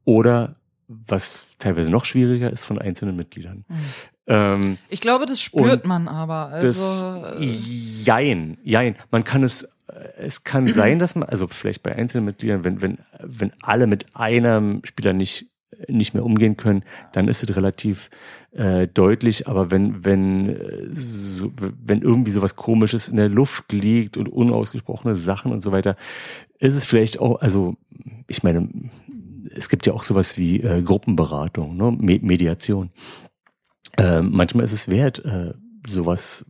oder 0.05 0.59
was 0.89 1.39
teilweise 1.60 1.91
noch 1.91 2.04
schwieriger 2.04 2.52
ist 2.52 2.65
von 2.65 2.80
einzelnen 2.80 3.15
Mitgliedern. 3.15 3.63
Mhm. 3.67 3.75
Ähm, 4.28 4.78
ich 4.89 4.99
glaube, 4.99 5.25
das 5.25 5.39
spürt 5.39 5.86
man 5.86 6.08
aber. 6.08 6.47
Also, 6.47 6.67
das, 6.67 7.39
äh, 7.39 7.43
jein, 7.43 8.58
jein. 8.63 8.95
Man 9.12 9.23
kann 9.23 9.43
es, 9.43 9.67
es 10.17 10.43
kann 10.43 10.67
sein, 10.67 10.99
dass 10.99 11.15
man, 11.15 11.30
also 11.30 11.47
vielleicht 11.47 11.84
bei 11.84 11.95
einzelnen 11.95 12.25
Mitgliedern, 12.25 12.63
wenn, 12.63 12.82
wenn, 12.82 12.97
wenn 13.21 13.52
alle 13.62 13.86
mit 13.86 14.15
einem 14.15 14.82
Spieler 14.84 15.13
nicht 15.13 15.47
nicht 15.88 16.13
mehr 16.13 16.25
umgehen 16.25 16.58
können, 16.58 16.84
dann 17.13 17.28
ist 17.28 17.43
es 17.43 17.56
relativ 17.56 18.10
äh, 18.52 18.88
deutlich. 18.88 19.47
Aber 19.47 19.71
wenn, 19.71 20.04
wenn, 20.04 20.60
so, 20.91 21.52
wenn 21.58 22.02
irgendwie 22.02 22.32
sowas 22.32 22.56
komisches 22.56 23.08
in 23.08 23.15
der 23.15 23.30
Luft 23.30 23.71
liegt 23.71 24.17
und 24.17 24.28
unausgesprochene 24.28 25.15
Sachen 25.15 25.52
und 25.52 25.62
so 25.62 25.71
weiter, 25.71 25.95
ist 26.58 26.75
es 26.75 26.86
vielleicht 26.86 27.19
auch, 27.19 27.39
also 27.41 27.75
ich 28.28 28.43
meine, 28.43 28.67
es 29.56 29.69
gibt 29.69 29.86
ja 29.86 29.93
auch 29.93 30.04
sowas 30.04 30.38
wie 30.38 30.62
äh, 30.62 30.82
Gruppenberatung, 30.82 31.78
ne? 31.78 31.91
Mediation. 31.91 32.91
Äh, 33.97 34.21
manchmal 34.21 34.63
ist 34.63 34.73
es 34.73 34.88
wert, 34.88 35.23
äh, 35.25 35.54
sowas 35.88 36.45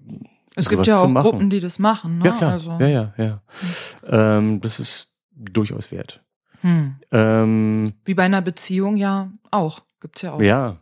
es 0.56 0.70
gibt 0.70 0.88
ja 0.88 1.00
auch 1.00 1.14
Gruppen, 1.14 1.50
die 1.50 1.60
das 1.60 1.80
machen. 1.80 2.20
Ne? 2.20 2.26
Ja, 2.26 2.32
klar. 2.32 2.52
Also. 2.52 2.72
Ja, 2.80 2.88
ja, 2.88 3.14
ja. 3.18 3.42
Hm. 3.60 4.10
Ähm, 4.10 4.62
das 4.62 4.80
ist 4.80 5.14
durchaus 5.36 5.92
wert. 5.92 6.24
Hm. 6.62 6.96
Ähm, 7.12 7.94
Wie 8.06 8.14
bei 8.14 8.24
einer 8.24 8.42
Beziehung 8.42 8.98
ja 8.98 9.32
auch. 9.52 9.82
Gibt's 10.02 10.22
ja 10.22 10.34
auch. 10.34 10.42
Ja. 10.42 10.78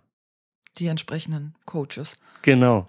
Die 0.77 0.87
entsprechenden 0.87 1.55
Coaches. 1.65 2.15
Genau. 2.41 2.87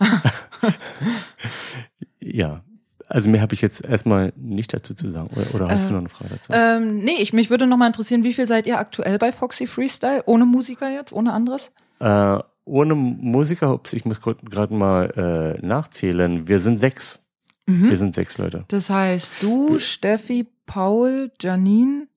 ja. 2.21 2.63
Also 3.09 3.31
mehr 3.31 3.41
habe 3.41 3.55
ich 3.55 3.63
jetzt 3.63 3.83
erstmal 3.85 4.33
nicht 4.37 4.73
dazu 4.75 4.95
zu 4.95 5.09
sagen. 5.09 5.31
Oder, 5.35 5.55
oder 5.55 5.69
hast 5.69 5.87
äh, 5.87 5.89
du 5.89 5.93
noch 5.95 6.01
eine 6.01 6.09
Frage 6.11 6.31
dazu? 6.31 6.53
Ähm, 6.53 6.99
nee, 6.99 7.17
ich, 7.21 7.33
mich 7.33 7.49
würde 7.51 7.67
noch 7.67 7.77
mal 7.77 7.87
interessieren, 7.87 8.23
wie 8.23 8.35
viel 8.35 8.47
seid 8.47 8.67
ihr 8.67 8.79
aktuell 8.79 9.19
bei 9.19 9.33
Foxy 9.33 9.67
Freestyle? 9.67 10.23
Ohne 10.27 10.45
Musiker 10.45 10.91
jetzt? 10.91 11.13
Ohne 11.13 11.33
anderes? 11.33 11.71
Äh, 12.01 12.39
ohne 12.65 12.95
Musiker, 12.95 13.73
ups, 13.73 13.95
ich 13.95 14.05
muss 14.05 14.21
gerade 14.21 14.75
mal 14.75 15.57
äh, 15.61 15.67
nachzählen. 15.67 16.47
Wir 16.49 16.61
sind 16.61 16.77
sechs. 16.77 17.21
Mhm. 17.67 17.89
Wir 17.89 17.97
sind 17.97 18.15
sechs 18.15 18.37
Leute. 18.37 18.65
Das 18.69 18.91
heißt, 18.91 19.35
du, 19.41 19.79
Steffi, 19.79 20.47
Paul, 20.67 21.31
Janine, 21.41 22.09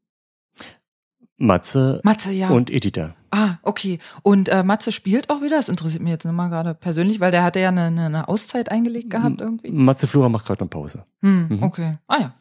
Matze, 1.37 2.01
Matze 2.03 2.31
ja. 2.31 2.49
und 2.49 2.69
Edita. 2.69 3.15
Ah, 3.31 3.55
okay. 3.63 3.99
Und 4.23 4.49
äh, 4.49 4.61
Matze 4.63 4.91
spielt 4.91 5.29
auch 5.29 5.41
wieder? 5.41 5.55
Das 5.55 5.69
interessiert 5.69 6.03
mich 6.03 6.11
jetzt 6.11 6.25
nochmal 6.25 6.49
gerade 6.49 6.73
persönlich, 6.73 7.21
weil 7.21 7.31
der 7.31 7.43
hatte 7.43 7.61
ja 7.61 7.69
eine, 7.69 7.85
eine 7.85 8.27
Auszeit 8.27 8.69
eingelegt 8.69 9.09
gehabt 9.09 9.39
irgendwie. 9.39 9.71
Matze 9.71 10.07
Flora 10.07 10.27
macht 10.27 10.45
gerade 10.45 10.61
eine 10.61 10.69
Pause. 10.69 11.05
Hm, 11.21 11.47
mhm. 11.49 11.63
Okay. 11.63 11.97
Ah 12.07 12.17
ja. 12.19 12.33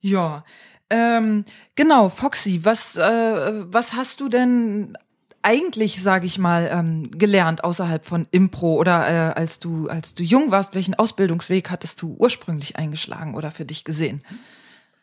Ja. 0.00 0.44
Ähm, 0.90 1.44
genau, 1.74 2.08
Foxy, 2.10 2.64
was, 2.64 2.96
äh, 2.96 3.64
was 3.72 3.94
hast 3.94 4.20
du 4.20 4.28
denn 4.28 4.96
eigentlich, 5.42 6.02
sage 6.02 6.26
ich 6.26 6.38
mal, 6.38 6.68
ähm, 6.70 7.10
gelernt 7.12 7.64
außerhalb 7.64 8.04
von 8.04 8.26
Impro 8.30 8.74
oder 8.74 9.08
äh, 9.08 9.32
als 9.40 9.58
du 9.58 9.88
als 9.88 10.14
du 10.14 10.22
jung 10.22 10.50
warst, 10.50 10.74
welchen 10.74 10.94
Ausbildungsweg 10.94 11.70
hattest 11.70 12.02
du 12.02 12.14
ursprünglich 12.18 12.76
eingeschlagen 12.76 13.34
oder 13.34 13.50
für 13.50 13.64
dich 13.64 13.84
gesehen? 13.84 14.22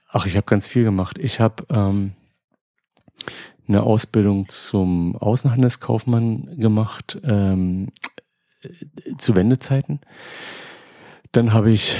Ach, 0.10 0.25
ich 0.25 0.36
habe 0.36 0.45
ganz 0.45 0.67
viel 0.67 0.84
gemacht. 0.84 1.17
Ich 1.17 1.39
habe 1.39 1.65
ähm, 1.69 2.13
eine 3.67 3.84
Ausbildung 3.84 4.47
zum 4.49 5.15
Außenhandelskaufmann 5.17 6.58
gemacht 6.58 7.19
ähm, 7.23 7.88
zu 9.17 9.36
Wendezeiten. 9.36 9.99
Dann 11.32 11.53
habe 11.53 11.71
ich 11.71 11.97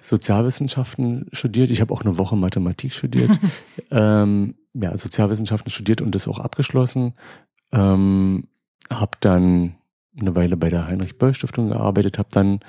Sozialwissenschaften 0.00 1.26
studiert. 1.32 1.70
Ich 1.70 1.80
habe 1.80 1.92
auch 1.92 2.02
eine 2.02 2.18
Woche 2.18 2.36
Mathematik 2.36 2.92
studiert. 2.92 3.30
ähm, 3.90 4.56
ja, 4.74 4.96
Sozialwissenschaften 4.96 5.70
studiert 5.70 6.00
und 6.00 6.14
das 6.14 6.26
auch 6.26 6.38
abgeschlossen. 6.38 7.14
Ähm, 7.72 8.48
habe 8.90 9.18
dann 9.20 9.76
eine 10.18 10.34
Weile 10.34 10.56
bei 10.56 10.70
der 10.70 10.86
Heinrich 10.86 11.18
Böll 11.18 11.34
Stiftung 11.34 11.68
gearbeitet, 11.68 12.18
habe 12.18 12.28
dann 12.32 12.60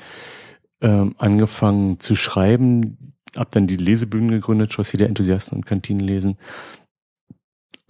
ähm, 0.81 1.15
angefangen 1.17 1.99
zu 1.99 2.15
schreiben, 2.15 3.15
habe 3.35 3.49
dann 3.51 3.67
die 3.67 3.77
Lesebühnen 3.77 4.29
gegründet, 4.29 4.73
Chaussee 4.73 4.97
der 4.97 5.07
Enthusiasten 5.07 5.57
und 5.57 5.65
Kantinenlesen 5.65 6.37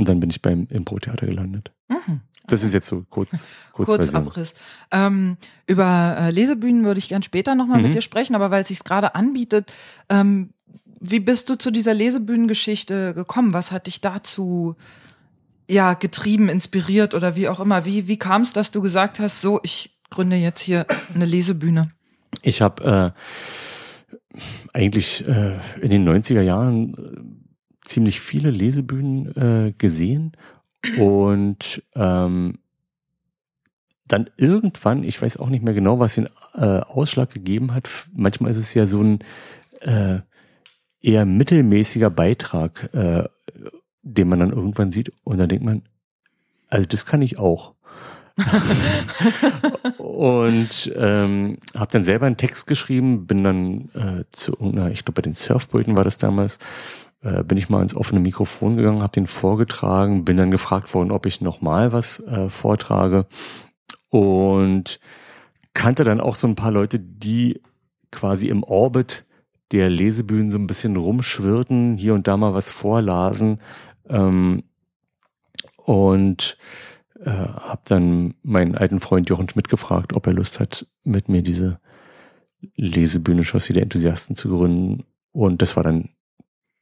und 0.02 0.10
dann 0.10 0.20
bin 0.20 0.32
ich 0.32 0.42
beim 0.42 0.66
Impro-Theater 0.68 1.28
gelandet. 1.28 1.72
Mhm. 1.88 2.22
Das 2.48 2.64
ist 2.64 2.74
jetzt 2.74 2.88
so 2.88 3.06
kurz, 3.08 3.46
kurz, 3.72 3.86
kurz 3.86 4.16
Abriss. 4.16 4.56
Ähm, 4.90 5.38
über 5.68 6.18
äh, 6.20 6.32
Lesebühnen 6.32 6.84
würde 6.84 6.98
ich 6.98 7.10
gern 7.10 7.22
später 7.22 7.54
nochmal 7.54 7.78
mhm. 7.78 7.84
mit 7.84 7.94
dir 7.94 8.02
sprechen, 8.02 8.34
aber 8.34 8.50
weil 8.50 8.64
es 8.64 8.70
sich 8.70 8.84
gerade 8.84 9.14
anbietet, 9.14 9.72
ähm, 10.10 10.50
wie 11.00 11.20
bist 11.20 11.50
du 11.50 11.56
zu 11.56 11.70
dieser 11.70 11.94
Lesebühnengeschichte 11.94 13.14
gekommen? 13.14 13.54
Was 13.54 13.72
hat 13.72 13.86
dich 13.86 14.02
dazu 14.02 14.76
ja 15.70 15.94
getrieben, 15.94 16.50
inspiriert 16.50 17.14
oder 17.14 17.36
wie 17.36 17.48
auch 17.48 17.60
immer? 17.60 17.86
Wie 17.86 18.08
wie 18.08 18.18
kam 18.18 18.42
es, 18.42 18.54
dass 18.54 18.72
du 18.72 18.82
gesagt 18.82 19.20
hast, 19.20 19.40
so 19.40 19.60
ich 19.62 20.00
gründe 20.10 20.36
jetzt 20.36 20.62
hier 20.62 20.88
eine 21.14 21.26
Lesebühne? 21.26 21.92
Ich 22.42 22.64
habe 22.64 23.14
äh, 24.34 24.40
eigentlich 24.74 25.28
äh, 25.28 25.60
in 25.80 25.92
den 25.92 26.10
90er 26.10 26.42
Jahren 26.42 27.38
ziemlich 27.84 28.22
viele 28.22 28.52
Lesebühnen 28.52 29.36
äh, 29.36 29.74
gesehen 29.78 30.34
und 30.98 31.84
ähm, 31.96 32.60
dann 34.08 34.30
irgendwann, 34.38 35.04
ich 35.04 35.22
weiß 35.22 35.38
auch 35.38 35.50
nicht 35.50 35.64
mehr 35.64 35.74
genau, 35.74 36.00
was 36.00 36.16
den 36.16 36.28
äh, 36.56 36.80
Ausschlag 36.80 37.32
gegeben 37.32 37.74
hat. 37.74 37.90
Manchmal 38.14 38.52
ist 38.52 38.58
es 38.58 38.74
ja 38.74 38.86
so 38.86 39.02
ein 39.02 39.20
äh, 39.82 40.20
eher 41.02 41.26
mittelmäßiger 41.26 42.10
Beitrag, 42.10 42.94
äh, 42.94 43.24
den 44.04 44.28
man 44.28 44.40
dann 44.40 44.52
irgendwann 44.52 44.92
sieht 44.92 45.12
und 45.24 45.38
dann 45.38 45.50
denkt 45.50 45.64
man, 45.64 45.84
also 46.70 46.86
das 46.86 47.06
kann 47.06 47.22
ich 47.22 47.38
auch. 47.38 47.74
und 49.98 50.92
ähm, 50.96 51.58
habe 51.76 51.92
dann 51.92 52.04
selber 52.04 52.26
einen 52.26 52.38
Text 52.38 52.66
geschrieben, 52.66 53.28
bin 53.28 53.44
dann 53.44 53.90
äh, 53.94 54.24
zu 54.32 54.54
irgendeiner, 54.54 54.92
ich 54.92 55.04
glaube 55.04 55.22
bei 55.22 55.24
den 55.24 55.34
Surfbröten 55.34 55.98
war 55.98 56.04
das 56.04 56.18
damals, 56.18 56.58
äh, 57.22 57.44
bin 57.44 57.58
ich 57.58 57.70
mal 57.70 57.82
ins 57.82 57.96
offene 57.96 58.20
Mikrofon 58.20 58.78
gegangen, 58.78 59.02
habe 59.02 59.12
den 59.12 59.28
vorgetragen, 59.28 60.26
bin 60.26 60.38
dann 60.38 60.52
gefragt 60.52 60.94
worden, 60.94 61.12
ob 61.12 61.26
ich 61.26 61.42
nochmal 61.42 61.94
was 61.94 62.20
äh, 62.22 62.50
vortrage 62.50 63.26
und 64.10 65.00
kannte 65.74 66.04
dann 66.04 66.20
auch 66.20 66.36
so 66.36 66.48
ein 66.48 66.56
paar 66.56 66.72
Leute, 66.72 67.00
die 67.00 67.62
quasi 68.12 68.48
im 68.50 68.64
Orbit 68.64 69.26
der 69.72 69.90
Lesebühnen 69.90 70.52
so 70.52 70.58
ein 70.58 70.68
bisschen 70.68 70.98
rumschwirrten, 70.98 71.96
hier 71.98 72.14
und 72.14 72.28
da 72.28 72.36
mal 72.38 72.54
was 72.54 72.72
vorlasen 72.72 73.60
ähm, 74.10 74.64
und 75.78 76.58
äh, 77.24 77.30
habe 77.30 77.82
dann 77.86 78.34
meinen 78.44 78.76
alten 78.76 79.00
Freund 79.00 79.30
Jochen 79.30 79.48
Schmidt 79.48 79.70
gefragt, 79.70 80.14
ob 80.14 80.28
er 80.28 80.34
Lust 80.34 80.60
hat, 80.60 80.88
mit 81.04 81.30
mir 81.30 81.42
diese 81.42 81.80
Lesebühne 82.76 83.44
Chaussee 83.44 83.74
der 83.74 83.84
Enthusiasten 83.84 84.36
zu 84.36 84.50
gründen. 84.50 85.06
Und 85.32 85.62
das 85.62 85.76
war 85.76 85.84
dann 85.84 86.10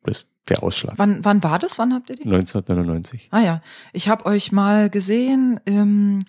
das 0.04 0.28
der 0.50 0.64
Ausschlag. 0.64 0.96
Wann, 0.98 1.24
wann 1.24 1.44
war 1.44 1.60
das? 1.60 1.78
Wann 1.78 1.94
habt 1.94 2.10
ihr 2.10 2.16
die? 2.16 2.24
1999. 2.24 3.30
Ah 3.32 3.40
ja, 3.40 3.62
ich 3.94 4.10
habe 4.10 4.26
euch 4.26 4.52
mal 4.52 4.90
gesehen 4.90 5.60
im, 5.66 6.26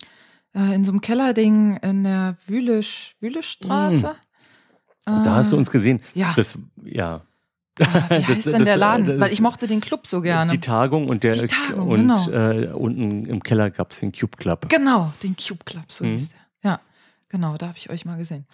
äh, 0.55 0.75
in 0.75 0.85
so 0.85 0.93
einem 0.93 1.01
Kellerding 1.01 1.77
in 1.79 2.05
der 2.05 2.37
Wülisch, 2.47 3.17
Wülischstraße. 3.21 4.15
Mm. 5.07 5.23
Da 5.25 5.35
hast 5.37 5.53
du 5.53 5.57
uns 5.57 5.71
gesehen. 5.71 6.01
Ja. 6.15 6.33
Das, 6.37 6.59
ja. 6.85 7.23
Ah, 7.81 7.85
wie 8.11 8.15
heißt 8.27 8.29
das, 8.29 8.45
denn 8.45 8.59
das, 8.61 8.65
der 8.65 8.77
Laden? 8.77 9.07
Das, 9.07 9.21
Weil 9.21 9.33
ich 9.33 9.41
mochte 9.41 9.67
den 9.67 9.81
Club 9.81 10.07
so 10.07 10.21
gerne. 10.21 10.51
Die 10.51 10.61
Tagung 10.61 11.09
und 11.09 11.25
der 11.25 11.33
die 11.33 11.47
Tagung, 11.47 11.89
und 11.89 12.01
genau. 12.01 12.31
äh, 12.31 12.67
unten 12.69 13.27
im 13.27 13.43
Keller 13.43 13.71
gab 13.71 13.93
es 13.93 14.01
den 14.01 14.13
Cube 14.13 14.37
Club. 14.37 14.69
Genau, 14.69 15.13
den 15.23 15.37
Cube 15.37 15.65
Club, 15.65 15.91
so 15.91 16.05
mhm. 16.05 16.13
hieß 16.13 16.31
der. 16.31 16.71
Ja, 16.71 16.81
genau, 17.29 17.57
da 17.57 17.69
habe 17.69 17.79
ich 17.79 17.89
euch 17.91 18.05
mal 18.05 18.19
gesehen. 18.19 18.47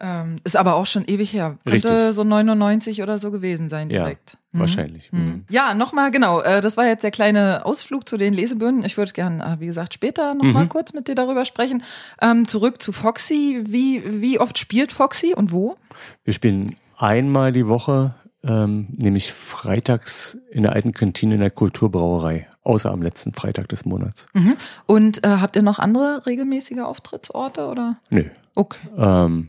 Ähm, 0.00 0.36
ist 0.42 0.56
aber 0.56 0.74
auch 0.74 0.86
schon 0.86 1.04
ewig 1.06 1.32
her. 1.32 1.56
Könnte 1.64 1.88
Richtig. 1.88 2.14
so 2.16 2.24
99 2.24 3.02
oder 3.02 3.18
so 3.18 3.30
gewesen 3.30 3.68
sein 3.68 3.88
direkt. 3.88 4.32
Ja, 4.32 4.38
mhm. 4.52 4.60
wahrscheinlich. 4.60 5.12
Mhm. 5.12 5.20
mhm. 5.20 5.44
Ja, 5.48 5.74
nochmal, 5.74 6.10
genau. 6.10 6.40
Äh, 6.40 6.60
das 6.60 6.76
war 6.76 6.86
jetzt 6.86 7.04
der 7.04 7.12
kleine 7.12 7.64
Ausflug 7.64 8.08
zu 8.08 8.16
den 8.16 8.34
Lesebühnen. 8.34 8.84
Ich 8.84 8.96
würde 8.96 9.12
gern, 9.12 9.40
äh, 9.40 9.56
wie 9.60 9.66
gesagt, 9.66 9.94
später 9.94 10.34
nochmal 10.34 10.64
mhm. 10.64 10.68
kurz 10.68 10.92
mit 10.94 11.06
dir 11.06 11.14
darüber 11.14 11.44
sprechen. 11.44 11.84
Ähm, 12.20 12.48
zurück 12.48 12.82
zu 12.82 12.92
Foxy. 12.92 13.62
Wie, 13.66 14.02
wie 14.20 14.40
oft 14.40 14.58
spielt 14.58 14.90
Foxy 14.90 15.32
und 15.32 15.52
wo? 15.52 15.76
Wir 16.24 16.34
spielen 16.34 16.74
einmal 16.98 17.52
die 17.52 17.68
Woche, 17.68 18.16
ähm, 18.42 18.88
nämlich 18.90 19.32
freitags 19.32 20.38
in 20.50 20.64
der 20.64 20.72
alten 20.72 20.92
Kantine 20.92 21.34
in 21.34 21.40
der 21.40 21.50
Kulturbrauerei. 21.50 22.48
Außer 22.64 22.90
am 22.90 23.02
letzten 23.02 23.34
Freitag 23.34 23.68
des 23.68 23.84
Monats. 23.84 24.26
Mhm. 24.32 24.56
Und 24.86 25.24
äh, 25.24 25.36
habt 25.40 25.54
ihr 25.54 25.62
noch 25.62 25.78
andere 25.78 26.24
regelmäßige 26.26 26.80
Auftrittsorte 26.80 27.66
oder? 27.66 27.96
Nö. 28.08 28.24
Okay. 28.54 28.80
Ähm, 28.96 29.48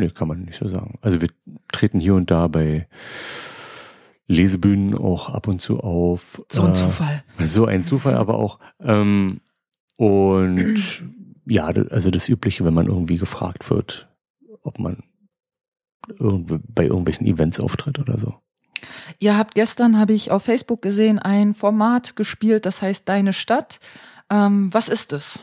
Nee, 0.00 0.10
kann 0.10 0.28
man 0.28 0.42
nicht 0.42 0.58
so 0.58 0.68
sagen. 0.68 0.98
Also 1.02 1.20
wir 1.20 1.28
treten 1.70 2.00
hier 2.00 2.14
und 2.14 2.30
da 2.30 2.48
bei 2.48 2.88
Lesebühnen 4.26 4.96
auch 4.96 5.28
ab 5.28 5.46
und 5.46 5.60
zu 5.60 5.80
auf. 5.80 6.42
So 6.50 6.62
ein 6.62 6.70
äh, 6.70 6.74
Zufall. 6.74 7.24
So 7.38 7.66
ein 7.66 7.84
Zufall, 7.84 8.14
aber 8.14 8.38
auch. 8.38 8.58
Ähm, 8.80 9.40
und 9.96 11.02
ja, 11.46 11.66
also 11.66 12.10
das 12.10 12.28
Übliche, 12.28 12.64
wenn 12.64 12.74
man 12.74 12.86
irgendwie 12.86 13.18
gefragt 13.18 13.68
wird, 13.70 14.08
ob 14.62 14.78
man 14.78 15.02
bei 16.18 16.86
irgendwelchen 16.86 17.26
Events 17.26 17.60
auftritt 17.60 17.98
oder 17.98 18.18
so. 18.18 18.34
Ihr 19.18 19.36
habt 19.36 19.54
gestern, 19.54 19.98
habe 19.98 20.14
ich 20.14 20.30
auf 20.30 20.44
Facebook 20.44 20.80
gesehen, 20.80 21.18
ein 21.18 21.54
Format 21.54 22.16
gespielt, 22.16 22.64
das 22.66 22.80
heißt 22.80 23.08
Deine 23.08 23.32
Stadt. 23.32 23.80
Ähm, 24.30 24.72
was 24.72 24.88
ist 24.88 25.12
es? 25.12 25.42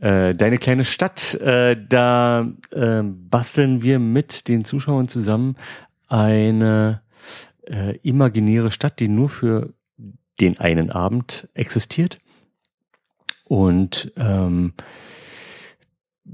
Äh, 0.00 0.34
deine 0.34 0.58
kleine 0.58 0.84
Stadt, 0.84 1.34
äh, 1.34 1.74
da 1.88 2.46
äh, 2.72 3.02
basteln 3.02 3.82
wir 3.82 3.98
mit 3.98 4.46
den 4.46 4.64
Zuschauern 4.66 5.08
zusammen 5.08 5.56
eine 6.08 7.00
äh, 7.62 7.96
imaginäre 8.02 8.70
Stadt, 8.70 9.00
die 9.00 9.08
nur 9.08 9.30
für 9.30 9.72
den 10.40 10.60
einen 10.60 10.90
Abend 10.90 11.48
existiert. 11.54 12.18
Und 13.44 14.12
ähm, 14.16 14.74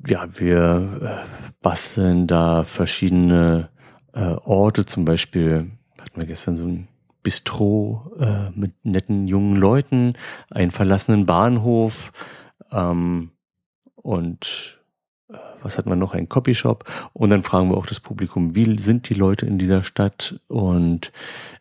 ja, 0.08 0.26
wir 0.36 1.24
äh, 1.24 1.52
basteln 1.62 2.26
da 2.26 2.64
verschiedene 2.64 3.70
Orte, 4.12 4.86
zum 4.86 5.04
Beispiel 5.04 5.72
hatten 5.98 6.20
wir 6.20 6.26
gestern 6.26 6.56
so 6.56 6.66
ein 6.66 6.86
Bistro 7.24 8.12
mit 8.54 8.72
netten 8.84 9.26
jungen 9.26 9.56
Leuten, 9.56 10.12
einen 10.50 10.70
verlassenen 10.70 11.26
Bahnhof 11.26 12.12
ähm, 12.70 13.32
und 14.04 14.78
äh, 15.30 15.36
was 15.62 15.78
hatten 15.78 15.88
wir 15.88 15.96
noch? 15.96 16.14
Ein 16.14 16.28
Copyshop. 16.28 16.84
Und 17.14 17.30
dann 17.30 17.42
fragen 17.42 17.70
wir 17.70 17.78
auch 17.78 17.86
das 17.86 18.00
Publikum, 18.00 18.54
wie 18.54 18.78
sind 18.78 19.08
die 19.08 19.14
Leute 19.14 19.46
in 19.46 19.58
dieser 19.58 19.82
Stadt? 19.82 20.38
Und 20.46 21.10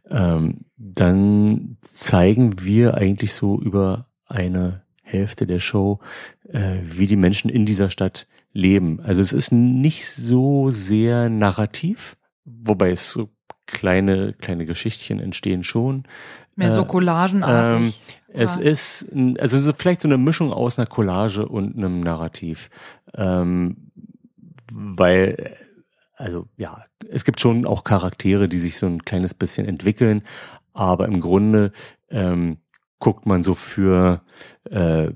ähm, 0.10 0.66
dann 0.76 1.78
zeigen 1.94 2.62
wir 2.62 2.96
eigentlich 2.96 3.34
so 3.34 3.60
über 3.60 4.08
eine 4.26 4.84
Hälfte 5.04 5.48
der 5.48 5.60
Show, 5.60 6.00
äh, 6.50 6.80
wie 6.84 7.08
die 7.08 7.16
Menschen 7.16 7.50
in 7.50 7.66
dieser 7.66 7.90
Stadt 7.90 8.28
leben. 8.52 9.00
Also 9.00 9.22
es 9.22 9.32
ist 9.32 9.54
nicht 9.54 10.06
so 10.06 10.70
sehr 10.70 11.30
narrativ, 11.30 12.18
wobei 12.44 12.92
es 12.92 13.10
so 13.10 13.30
kleine, 13.66 14.34
kleine 14.34 14.66
Geschichtchen 14.66 15.20
entstehen 15.20 15.64
schon. 15.64 16.04
Mehr 16.56 16.72
so 16.72 16.82
äh, 16.82 16.86
collagenartig. 16.86 18.02
Ähm, 18.30 18.40
es 18.42 18.58
ist, 18.58 19.08
also 19.40 19.58
so 19.58 19.74
vielleicht 19.74 20.02
so 20.02 20.08
eine 20.08 20.18
Mischung 20.18 20.52
aus 20.52 20.78
einer 20.78 20.88
Collage 20.88 21.48
und 21.48 21.78
einem 21.78 22.02
Narrativ. 22.02 22.70
Ähm, 23.14 23.92
weil, 24.72 25.56
also 26.16 26.48
ja, 26.58 26.86
es 27.10 27.26
gibt 27.26 27.40
schon 27.40 27.66
auch 27.66 27.84
Charaktere, 27.84 28.50
die 28.50 28.58
sich 28.58 28.78
so 28.78 28.88
ein 28.88 29.06
kleines 29.06 29.34
bisschen 29.34 29.68
entwickeln, 29.68 30.24
aber 30.74 31.06
im 31.06 31.22
Grunde 31.22 31.72
ähm, 32.10 32.58
guckt 33.00 33.26
man 33.26 33.44
so 33.44 33.54
für 33.54 34.22
äh, 34.70 35.12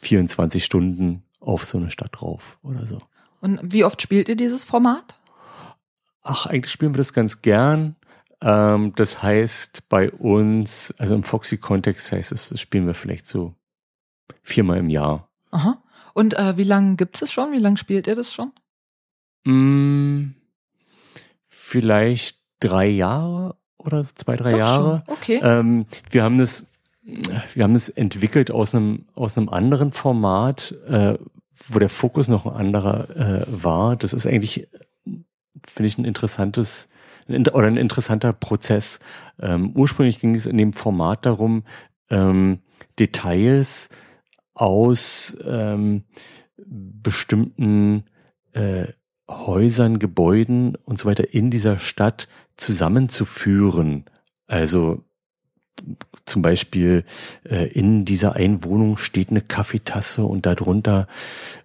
24 0.00 0.64
Stunden 0.64 1.22
auf 1.40 1.64
so 1.64 1.78
eine 1.78 1.90
Stadt 1.90 2.10
drauf 2.12 2.58
oder 2.62 2.86
so. 2.86 2.98
Und 3.40 3.60
wie 3.62 3.84
oft 3.84 4.00
spielt 4.00 4.28
ihr 4.28 4.36
dieses 4.36 4.64
Format? 4.64 5.16
Ach, 6.22 6.46
eigentlich 6.46 6.72
spielen 6.72 6.94
wir 6.94 6.98
das 6.98 7.12
ganz 7.12 7.42
gern. 7.42 7.96
Ähm, 8.42 8.92
das 8.96 9.22
heißt 9.22 9.88
bei 9.88 10.10
uns, 10.10 10.94
also 10.98 11.14
im 11.14 11.22
Foxy-Kontext 11.22 12.12
heißt 12.12 12.32
es, 12.32 12.48
das 12.50 12.60
spielen 12.60 12.86
wir 12.86 12.94
vielleicht 12.94 13.26
so 13.26 13.54
viermal 14.42 14.78
im 14.78 14.90
Jahr. 14.90 15.28
Aha. 15.50 15.82
Und 16.14 16.38
äh, 16.38 16.56
wie 16.56 16.64
lange 16.64 16.96
gibt 16.96 17.20
es 17.22 17.32
schon? 17.32 17.52
Wie 17.52 17.58
lange 17.58 17.76
spielt 17.76 18.06
ihr 18.06 18.14
das 18.14 18.32
schon? 18.32 18.52
Mm, 19.44 20.34
vielleicht 21.46 22.38
drei 22.60 22.86
Jahre 22.86 23.56
oder 23.78 24.02
zwei, 24.02 24.36
drei 24.36 24.50
Doch 24.50 24.58
Jahre. 24.58 25.02
Schon. 25.06 25.14
Okay. 25.14 25.40
Ähm, 25.42 25.86
wir 26.10 26.22
haben 26.22 26.38
das, 26.38 26.66
wir 27.02 27.64
haben 27.64 27.74
das 27.74 27.88
entwickelt 27.88 28.50
aus 28.50 28.74
einem, 28.74 29.06
aus 29.14 29.36
einem 29.36 29.48
anderen 29.48 29.92
Format, 29.92 30.74
äh, 30.88 31.18
wo 31.68 31.78
der 31.78 31.88
Fokus 31.88 32.28
noch 32.28 32.46
ein 32.46 32.54
anderer 32.54 33.08
äh, 33.16 33.44
war. 33.46 33.96
Das 33.96 34.12
ist 34.12 34.26
eigentlich, 34.26 34.68
finde 35.66 35.88
ich, 35.88 35.98
ein 35.98 36.04
interessantes 36.04 36.88
oder 37.28 37.66
ein 37.66 37.76
interessanter 37.76 38.32
Prozess. 38.32 39.00
Ähm, 39.40 39.72
ursprünglich 39.74 40.18
ging 40.18 40.34
es 40.34 40.46
in 40.46 40.58
dem 40.58 40.72
Format 40.72 41.26
darum, 41.26 41.64
ähm, 42.10 42.60
Details 42.98 43.88
aus 44.54 45.36
ähm, 45.44 46.04
bestimmten 46.56 48.04
äh, 48.52 48.88
Häusern, 49.30 49.98
Gebäuden 49.98 50.76
und 50.84 50.98
so 50.98 51.08
weiter 51.08 51.32
in 51.32 51.50
dieser 51.50 51.78
Stadt 51.78 52.28
zusammenzuführen. 52.56 54.04
Also 54.46 55.04
zum 56.26 56.42
Beispiel 56.42 57.04
äh, 57.44 57.66
in 57.68 58.04
dieser 58.04 58.36
Einwohnung 58.36 58.98
steht 58.98 59.30
eine 59.30 59.40
Kaffeetasse 59.40 60.24
und 60.24 60.46
darunter 60.46 61.06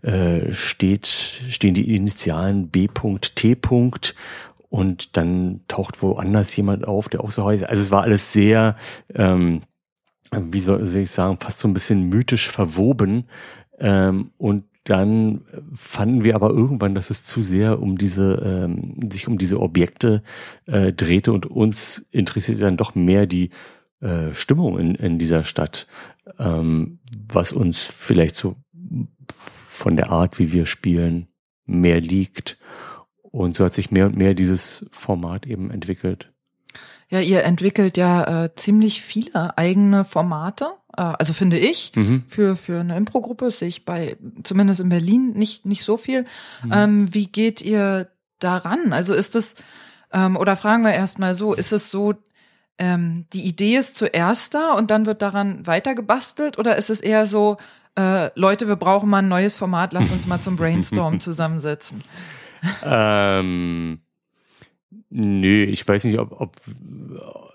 äh, 0.01 0.51
steht, 0.51 1.07
stehen 1.07 1.73
die 1.73 1.95
Initialen 1.95 2.69
B.T. 2.69 3.57
und 4.69 5.17
dann 5.17 5.61
taucht 5.67 6.01
woanders 6.01 6.55
jemand 6.55 6.87
auf, 6.87 7.09
der 7.09 7.23
auch 7.23 7.31
so 7.31 7.45
heißt. 7.45 7.65
Also 7.65 7.81
es 7.81 7.91
war 7.91 8.03
alles 8.03 8.33
sehr, 8.33 8.75
ähm, 9.13 9.61
wie 10.31 10.59
soll, 10.59 10.85
soll 10.85 11.01
ich 11.01 11.11
sagen, 11.11 11.37
fast 11.39 11.59
so 11.59 11.67
ein 11.67 11.73
bisschen 11.73 12.09
mythisch 12.09 12.49
verwoben. 12.49 13.25
Ähm, 13.79 14.31
und 14.37 14.63
dann 14.85 15.41
fanden 15.73 16.23
wir 16.23 16.35
aber 16.35 16.51
irgendwann, 16.51 16.93
dass 16.93 17.09
es 17.09 17.23
zu 17.23 17.41
sehr 17.41 17.81
um 17.81 17.97
diese, 17.97 18.65
ähm, 18.65 18.99
sich 19.09 19.27
um 19.27 19.39
diese 19.39 19.59
Objekte 19.59 20.21
äh, 20.67 20.93
drehte 20.93 21.33
und 21.33 21.47
uns 21.47 22.05
interessierte 22.11 22.61
dann 22.61 22.77
doch 22.77 22.93
mehr 22.93 23.25
die 23.25 23.49
äh, 24.05 24.35
Stimmung 24.35 24.77
in, 24.77 24.93
in 24.95 25.17
dieser 25.17 25.43
Stadt, 25.43 25.87
ähm, 26.37 26.99
was 27.27 27.51
uns 27.51 27.83
vielleicht 27.83 28.35
so 28.35 28.55
von 29.27 29.95
der 29.95 30.11
Art, 30.11 30.37
wie 30.37 30.51
wir 30.51 30.67
spielen, 30.67 31.27
mehr 31.65 32.01
liegt. 32.01 32.57
Und 33.23 33.55
so 33.55 33.65
hat 33.65 33.73
sich 33.73 33.89
mehr 33.89 34.05
und 34.05 34.15
mehr 34.15 34.35
dieses 34.35 34.85
Format 34.91 35.47
eben 35.47 35.71
entwickelt. 35.71 36.31
Ja, 37.09 37.19
ihr 37.19 37.43
entwickelt 37.43 37.97
ja 37.97 38.45
äh, 38.45 38.55
ziemlich 38.55 39.01
viele 39.01 39.57
eigene 39.57 40.05
Formate. 40.05 40.67
Äh, 40.95 41.01
also 41.01 41.33
finde 41.33 41.57
ich, 41.57 41.91
mhm. 41.95 42.23
für, 42.27 42.55
für 42.55 42.79
eine 42.79 42.95
Impro-Gruppe 42.97 43.49
sehe 43.49 43.67
ich 43.67 43.85
bei, 43.85 44.17
zumindest 44.43 44.79
in 44.81 44.89
Berlin, 44.89 45.33
nicht, 45.33 45.65
nicht 45.65 45.83
so 45.83 45.97
viel. 45.97 46.25
Mhm. 46.63 46.71
Ähm, 46.71 47.13
wie 47.13 47.27
geht 47.27 47.61
ihr 47.61 48.09
daran? 48.39 48.93
Also 48.93 49.13
ist 49.13 49.35
es, 49.35 49.55
ähm, 50.13 50.37
oder 50.37 50.55
fragen 50.55 50.83
wir 50.83 50.93
erstmal 50.93 51.35
so, 51.35 51.53
ist 51.53 51.71
es 51.71 51.89
so, 51.89 52.13
ähm, 52.77 53.25
die 53.33 53.47
Idee 53.47 53.77
ist 53.77 53.97
zuerst 53.97 54.53
da 54.53 54.73
und 54.73 54.91
dann 54.91 55.05
wird 55.05 55.21
daran 55.21 55.65
weiter 55.65 55.95
gebastelt 55.95 56.57
oder 56.57 56.75
ist 56.75 56.89
es 56.89 56.99
eher 56.99 57.25
so, 57.25 57.57
äh, 57.97 58.29
Leute, 58.37 58.67
wir 58.67 58.75
brauchen 58.75 59.09
mal 59.09 59.19
ein 59.19 59.29
neues 59.29 59.55
Format, 59.55 59.93
lasst 59.93 60.11
uns 60.11 60.27
mal 60.27 60.41
zum 60.41 60.55
Brainstorm 60.55 61.19
zusammensetzen? 61.21 62.03
Ähm, 62.83 63.99
Nö, 65.17 65.63
ich 65.63 65.87
weiß 65.87 66.03
nicht, 66.03 66.19
ob, 66.19 66.41
ob 66.41 66.51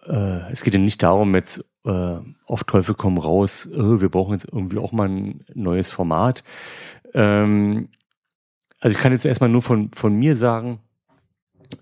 äh, 0.07 0.51
es 0.51 0.63
geht 0.63 0.73
ja 0.73 0.81
nicht 0.81 1.03
darum, 1.03 1.35
jetzt 1.35 1.63
äh, 1.85 2.17
auf 2.47 2.65
Teufel 2.65 2.95
komm 2.95 3.19
raus, 3.19 3.67
äh, 3.67 4.01
wir 4.01 4.09
brauchen 4.09 4.33
jetzt 4.33 4.49
irgendwie 4.51 4.79
auch 4.79 4.93
mal 4.93 5.09
ein 5.09 5.45
neues 5.53 5.91
Format. 5.91 6.43
Ähm, 7.13 7.91
also 8.79 8.97
ich 8.97 9.03
kann 9.03 9.13
jetzt 9.13 9.27
erstmal 9.27 9.51
nur 9.51 9.61
von, 9.61 9.91
von 9.93 10.15
mir 10.15 10.37
sagen, 10.37 10.81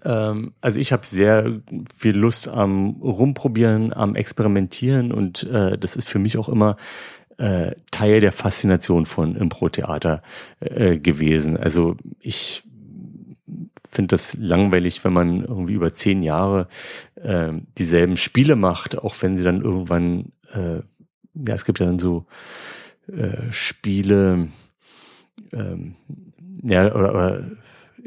ähm, 0.04 0.52
also 0.60 0.80
ich 0.80 0.92
habe 0.92 1.04
sehr 1.06 1.60
viel 1.96 2.16
Lust 2.16 2.48
am 2.48 2.90
Rumprobieren, 3.00 3.92
am 3.92 4.14
Experimentieren 4.14 5.12
und 5.12 5.44
äh, 5.44 5.78
das 5.78 5.96
ist 5.96 6.08
für 6.08 6.18
mich 6.18 6.38
auch 6.38 6.48
immer 6.48 6.76
äh, 7.38 7.72
Teil 7.90 8.20
der 8.20 8.32
Faszination 8.32 9.06
von 9.06 9.36
Impro-Theater 9.36 10.22
äh, 10.60 10.98
gewesen. 10.98 11.56
Also 11.56 11.96
ich 12.20 12.64
finde 13.90 14.08
das 14.08 14.34
langweilig, 14.34 15.04
wenn 15.04 15.12
man 15.12 15.44
irgendwie 15.44 15.74
über 15.74 15.94
zehn 15.94 16.22
Jahre 16.22 16.68
äh, 17.14 17.52
dieselben 17.78 18.16
Spiele 18.16 18.56
macht, 18.56 18.98
auch 18.98 19.14
wenn 19.20 19.36
sie 19.36 19.44
dann 19.44 19.62
irgendwann, 19.62 20.32
äh, 20.52 20.80
ja, 21.34 21.54
es 21.54 21.64
gibt 21.64 21.78
ja 21.78 21.86
dann 21.86 21.98
so 21.98 22.26
äh, 23.06 23.50
Spiele, 23.50 24.48
ähm, 25.52 25.94
ja, 26.62 26.94
oder, 26.94 27.10
oder 27.14 27.44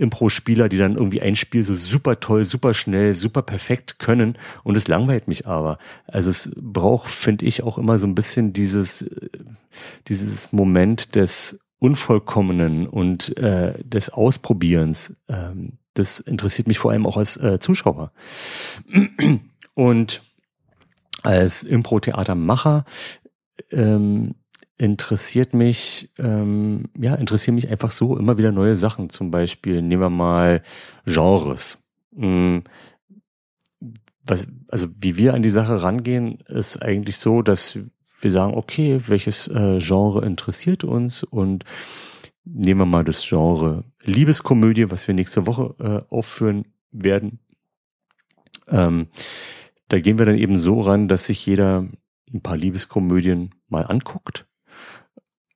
Impro-Spieler, 0.01 0.67
die 0.67 0.77
dann 0.77 0.95
irgendwie 0.95 1.21
ein 1.21 1.35
Spiel 1.35 1.63
so 1.63 1.75
super 1.75 2.19
toll, 2.19 2.43
super 2.43 2.73
schnell, 2.73 3.13
super 3.13 3.41
perfekt 3.41 3.99
können 3.99 4.37
und 4.63 4.75
es 4.75 4.87
langweilt 4.87 5.27
mich 5.27 5.47
aber. 5.47 5.77
Also 6.07 6.29
es 6.29 6.51
braucht, 6.55 7.11
finde 7.11 7.45
ich, 7.45 7.63
auch 7.63 7.77
immer 7.77 7.99
so 7.99 8.07
ein 8.07 8.15
bisschen 8.15 8.53
dieses, 8.53 9.03
äh, 9.03 9.29
dieses 10.07 10.51
Moment 10.51 11.15
des 11.15 11.59
Unvollkommenen 11.79 12.87
und 12.87 13.37
äh, 13.37 13.73
des 13.83 14.09
Ausprobierens, 14.09 15.15
ähm, 15.27 15.79
das 15.93 16.19
interessiert 16.19 16.67
mich 16.67 16.79
vor 16.79 16.91
allem 16.91 17.05
auch 17.05 17.17
als 17.17 17.37
äh, 17.37 17.59
Zuschauer. 17.59 18.11
Und 19.73 20.21
als 21.23 21.63
Impro-Theatermacher 21.63 22.85
ähm, 23.71 24.35
interessiert 24.81 25.53
mich, 25.53 26.09
ähm, 26.17 26.85
ja, 26.99 27.13
interessieren 27.13 27.53
mich 27.53 27.69
einfach 27.69 27.91
so 27.91 28.17
immer 28.17 28.39
wieder 28.39 28.51
neue 28.51 28.75
Sachen. 28.75 29.11
Zum 29.11 29.29
Beispiel 29.29 29.83
nehmen 29.83 30.01
wir 30.01 30.09
mal 30.09 30.63
Genres. 31.05 31.83
Hm, 32.15 32.63
was, 34.23 34.47
also 34.69 34.87
wie 34.99 35.17
wir 35.17 35.35
an 35.35 35.43
die 35.43 35.51
Sache 35.51 35.83
rangehen, 35.83 36.39
ist 36.47 36.81
eigentlich 36.81 37.17
so, 37.17 37.43
dass 37.43 37.77
wir 38.21 38.31
sagen, 38.31 38.55
okay, 38.55 38.99
welches 39.05 39.47
äh, 39.49 39.77
Genre 39.77 40.25
interessiert 40.25 40.83
uns 40.83 41.23
und 41.23 41.63
nehmen 42.43 42.81
wir 42.81 42.85
mal 42.85 43.03
das 43.03 43.23
Genre 43.23 43.83
Liebeskomödie, 44.01 44.89
was 44.89 45.07
wir 45.07 45.13
nächste 45.13 45.45
Woche 45.45 45.75
äh, 45.79 46.11
aufführen 46.11 46.65
werden. 46.91 47.39
Ähm, 48.67 49.09
da 49.89 49.99
gehen 49.99 50.17
wir 50.17 50.25
dann 50.25 50.37
eben 50.37 50.57
so 50.57 50.81
ran, 50.81 51.07
dass 51.07 51.27
sich 51.27 51.45
jeder 51.45 51.87
ein 52.33 52.41
paar 52.41 52.57
Liebeskomödien 52.57 53.53
mal 53.67 53.85
anguckt 53.85 54.47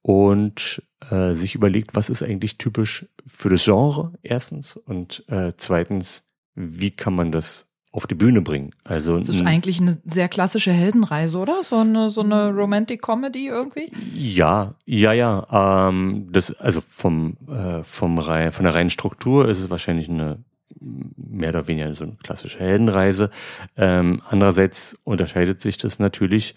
und 0.06 0.84
äh, 1.10 1.34
sich 1.34 1.56
überlegt, 1.56 1.96
was 1.96 2.12
ist 2.12 2.22
eigentlich 2.22 2.60
typisch 2.60 3.08
für 3.26 3.50
das 3.50 3.64
Genre, 3.64 4.14
erstens, 4.22 4.78
und 4.78 5.28
äh, 5.30 5.54
zweitens, 5.58 6.24
wie 6.54 6.92
kann 6.92 7.16
man 7.16 7.32
das 7.32 7.66
auf 7.92 8.06
die 8.06 8.14
Bühne 8.14 8.42
bringen. 8.42 8.70
Also 8.84 9.18
das 9.18 9.30
ist 9.30 9.44
eigentlich 9.44 9.82
eine 9.82 9.98
sehr 10.06 10.28
klassische 10.28 10.72
Heldenreise, 10.72 11.40
oder? 11.40 11.64
So 11.64 11.78
eine 11.78 12.10
so 12.10 12.22
eine 12.22 12.52
Romantic 12.52 13.02
Comedy 13.02 13.48
irgendwie? 13.48 13.90
Ja, 14.14 14.76
ja, 14.86 15.14
ja. 15.14 15.88
Ähm, 15.90 16.28
das 16.30 16.52
also 16.52 16.82
vom 16.82 17.38
äh, 17.48 17.84
vom 17.84 18.20
rein, 18.20 18.52
von 18.52 18.66
der 18.66 18.76
reinen 18.76 18.92
Struktur 18.92 19.50
ist 19.50 19.60
es 19.60 19.72
wahrscheinlich 19.72 20.08
eine 20.08 20.44
mehr 20.80 21.50
oder 21.50 21.68
weniger 21.68 21.96
so 21.96 22.04
eine 22.04 22.18
klassische 22.22 22.60
Heldenreise. 22.60 23.32
Ähm, 23.76 24.22
andererseits 24.30 25.00
unterscheidet 25.04 25.62
sich 25.62 25.78
das 25.80 25.98
natürlich 25.98 26.54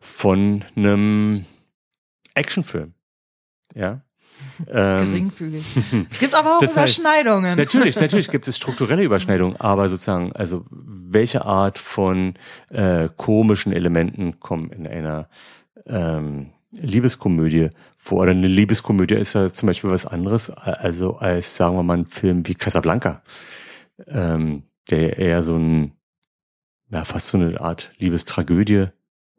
von 0.00 0.64
einem 0.74 1.44
Actionfilm. 2.38 2.94
Ja. 3.74 4.02
Ähm, 4.70 4.98
Geringfügig. 4.98 5.64
es 6.10 6.18
gibt 6.20 6.32
aber 6.32 6.58
auch 6.58 6.62
Überschneidungen. 6.62 7.50
Heißt, 7.50 7.58
natürlich, 7.58 7.96
natürlich 8.00 8.30
gibt 8.30 8.46
es 8.46 8.56
strukturelle 8.56 9.02
Überschneidungen, 9.02 9.56
aber 9.60 9.88
sozusagen, 9.88 10.32
also 10.32 10.64
welche 10.70 11.44
Art 11.44 11.76
von 11.76 12.34
äh, 12.68 13.08
komischen 13.16 13.72
Elementen 13.72 14.38
kommen 14.38 14.70
in 14.70 14.86
einer 14.86 15.28
ähm, 15.86 16.50
Liebeskomödie 16.70 17.70
vor? 17.96 18.20
Oder 18.22 18.30
eine 18.30 18.46
Liebeskomödie 18.46 19.14
ist 19.14 19.32
ja 19.32 19.48
zum 19.48 19.66
Beispiel 19.66 19.90
was 19.90 20.06
anderes, 20.06 20.50
also 20.50 21.16
als, 21.16 21.56
sagen 21.56 21.74
wir 21.76 21.82
mal, 21.82 21.98
ein 21.98 22.06
Film 22.06 22.46
wie 22.46 22.54
Casablanca, 22.54 23.22
ähm, 24.06 24.62
der 24.90 25.18
eher 25.18 25.42
so 25.42 25.56
ein, 25.56 25.92
ja, 26.90 27.04
fast 27.04 27.28
so 27.28 27.38
eine 27.38 27.60
Art 27.60 27.90
Liebestragödie 27.98 28.88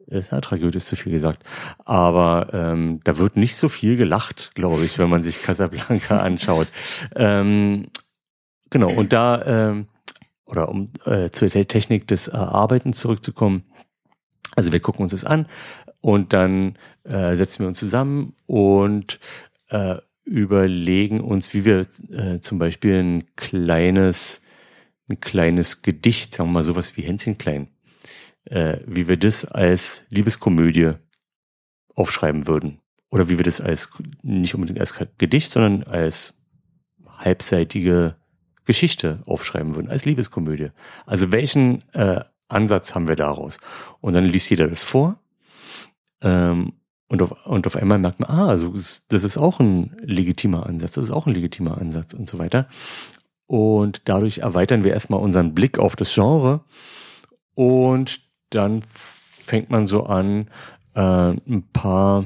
ja, 0.08 0.40
Tragödie 0.40 0.78
ist 0.78 0.88
zu 0.88 0.96
viel 0.96 1.12
gesagt. 1.12 1.44
Aber 1.84 2.48
ähm, 2.52 3.00
da 3.04 3.18
wird 3.18 3.36
nicht 3.36 3.56
so 3.56 3.68
viel 3.68 3.96
gelacht, 3.96 4.52
glaube 4.54 4.84
ich, 4.84 4.98
wenn 4.98 5.10
man 5.10 5.22
sich 5.22 5.42
Casablanca 5.42 6.18
anschaut. 6.22 6.68
Ähm, 7.14 7.88
genau, 8.70 8.90
und 8.90 9.12
da, 9.12 9.44
ähm, 9.70 9.86
oder 10.44 10.68
um 10.68 10.90
äh, 11.04 11.30
zur 11.30 11.48
Technik 11.48 12.08
des 12.08 12.28
äh, 12.28 12.32
Arbeitens 12.32 12.98
zurückzukommen, 12.98 13.62
also 14.56 14.72
wir 14.72 14.80
gucken 14.80 15.04
uns 15.04 15.12
das 15.12 15.24
an 15.24 15.46
und 16.00 16.32
dann 16.32 16.76
äh, 17.04 17.36
setzen 17.36 17.60
wir 17.60 17.68
uns 17.68 17.78
zusammen 17.78 18.34
und 18.46 19.20
äh, 19.68 19.96
überlegen 20.24 21.20
uns, 21.20 21.54
wie 21.54 21.64
wir 21.64 21.86
äh, 22.10 22.40
zum 22.40 22.58
Beispiel 22.58 23.02
ein 23.02 23.36
kleines, 23.36 24.42
ein 25.08 25.20
kleines 25.20 25.82
Gedicht, 25.82 26.34
sagen 26.34 26.50
wir 26.50 26.54
mal 26.54 26.62
sowas 26.62 26.96
wie 26.96 27.02
Hänschen 27.02 27.38
klein, 27.38 27.68
äh, 28.50 28.78
wie 28.86 29.08
wir 29.08 29.16
das 29.16 29.44
als 29.44 30.02
Liebeskomödie 30.10 30.94
aufschreiben 31.94 32.46
würden. 32.46 32.80
Oder 33.10 33.28
wie 33.28 33.38
wir 33.38 33.44
das 33.44 33.60
als, 33.60 33.90
nicht 34.22 34.54
unbedingt 34.54 34.80
als 34.80 34.94
Gedicht, 35.18 35.50
sondern 35.50 35.84
als 35.84 36.40
halbseitige 37.18 38.16
Geschichte 38.64 39.22
aufschreiben 39.26 39.74
würden, 39.74 39.88
als 39.88 40.04
Liebeskomödie. 40.04 40.70
Also 41.06 41.32
welchen 41.32 41.88
äh, 41.92 42.22
Ansatz 42.48 42.94
haben 42.94 43.08
wir 43.08 43.16
daraus? 43.16 43.58
Und 44.00 44.14
dann 44.14 44.24
liest 44.24 44.50
jeder 44.50 44.68
das 44.68 44.82
vor. 44.82 45.20
Ähm, 46.20 46.74
und 47.08 47.22
auf, 47.22 47.46
und 47.46 47.66
auf 47.66 47.76
einmal 47.76 47.98
merkt 47.98 48.20
man, 48.20 48.30
ah, 48.30 48.48
also 48.48 48.72
das 48.72 49.24
ist 49.24 49.36
auch 49.36 49.58
ein 49.58 49.96
legitimer 50.02 50.66
Ansatz, 50.66 50.92
das 50.92 51.06
ist 51.06 51.10
auch 51.10 51.26
ein 51.26 51.34
legitimer 51.34 51.78
Ansatz 51.78 52.14
und 52.14 52.28
so 52.28 52.38
weiter. 52.38 52.68
Und 53.46 54.08
dadurch 54.08 54.38
erweitern 54.38 54.84
wir 54.84 54.92
erstmal 54.92 55.20
unseren 55.20 55.54
Blick 55.54 55.80
auf 55.80 55.96
das 55.96 56.14
Genre 56.14 56.64
und 57.54 58.29
dann 58.50 58.82
fängt 58.82 59.70
man 59.70 59.86
so 59.86 60.04
an, 60.04 60.48
äh, 60.94 61.00
ein 61.00 61.64
paar, 61.72 62.24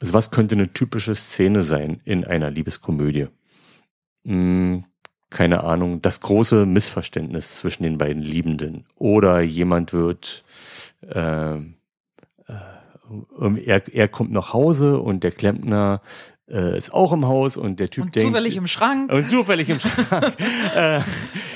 also 0.00 0.14
was 0.14 0.30
könnte 0.30 0.54
eine 0.54 0.72
typische 0.72 1.14
Szene 1.14 1.62
sein 1.62 2.00
in 2.04 2.24
einer 2.24 2.50
Liebeskomödie? 2.50 3.28
Hm, 4.24 4.84
keine 5.30 5.64
Ahnung, 5.64 6.02
das 6.02 6.20
große 6.20 6.66
Missverständnis 6.66 7.56
zwischen 7.56 7.82
den 7.82 7.98
beiden 7.98 8.22
Liebenden 8.22 8.84
oder 8.94 9.40
jemand 9.40 9.92
wird 9.92 10.44
äh, 11.02 11.56
äh, 11.56 11.62
er, 13.64 13.94
er 13.94 14.08
kommt 14.08 14.32
nach 14.32 14.52
Hause 14.52 14.98
und 15.00 15.24
der 15.24 15.32
Klempner 15.32 16.00
äh, 16.48 16.76
ist 16.76 16.92
auch 16.92 17.12
im 17.12 17.26
Haus 17.26 17.56
und 17.56 17.80
der 17.80 17.90
Typ 17.90 18.04
und 18.04 18.14
denkt. 18.14 18.28
Zufällig 18.28 18.56
im 18.56 18.66
Schrank. 18.66 19.12
Und 19.12 19.28
zufällig 19.28 19.68
im 19.68 19.80
Schrank. 19.80 20.36
äh, 20.76 21.00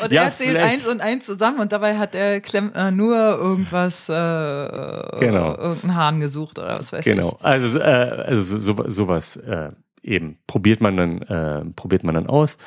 und 0.03 0.12
ja, 0.12 0.24
er 0.24 0.35
zählt 0.35 0.57
eins 0.57 0.87
und 0.87 1.00
eins 1.00 1.26
zusammen 1.26 1.61
und 1.61 1.72
dabei 1.72 1.98
hat 1.98 2.14
der 2.14 2.40
Klempner 2.40 2.90
nur 2.90 3.16
irgendwas, 3.16 4.09
äh, 4.09 4.12
genau. 4.12 5.57
irgendeinen 5.57 5.94
Hahn 5.94 6.20
gesucht 6.20 6.59
oder 6.59 6.79
was 6.79 6.92
weiß 6.92 7.05
genau. 7.05 7.29
ich. 7.29 7.38
Genau, 7.38 7.38
also, 7.40 7.79
äh, 7.79 7.83
also 7.83 8.59
so, 8.59 8.74
so, 8.74 8.88
sowas 8.88 9.37
äh, 9.37 9.70
eben 10.03 10.38
probiert 10.46 10.81
man 10.81 10.96
dann, 10.96 11.22
äh, 11.22 11.64
probiert 11.76 12.05
man 12.05 12.14
dann 12.14 12.26
aus 12.26 12.59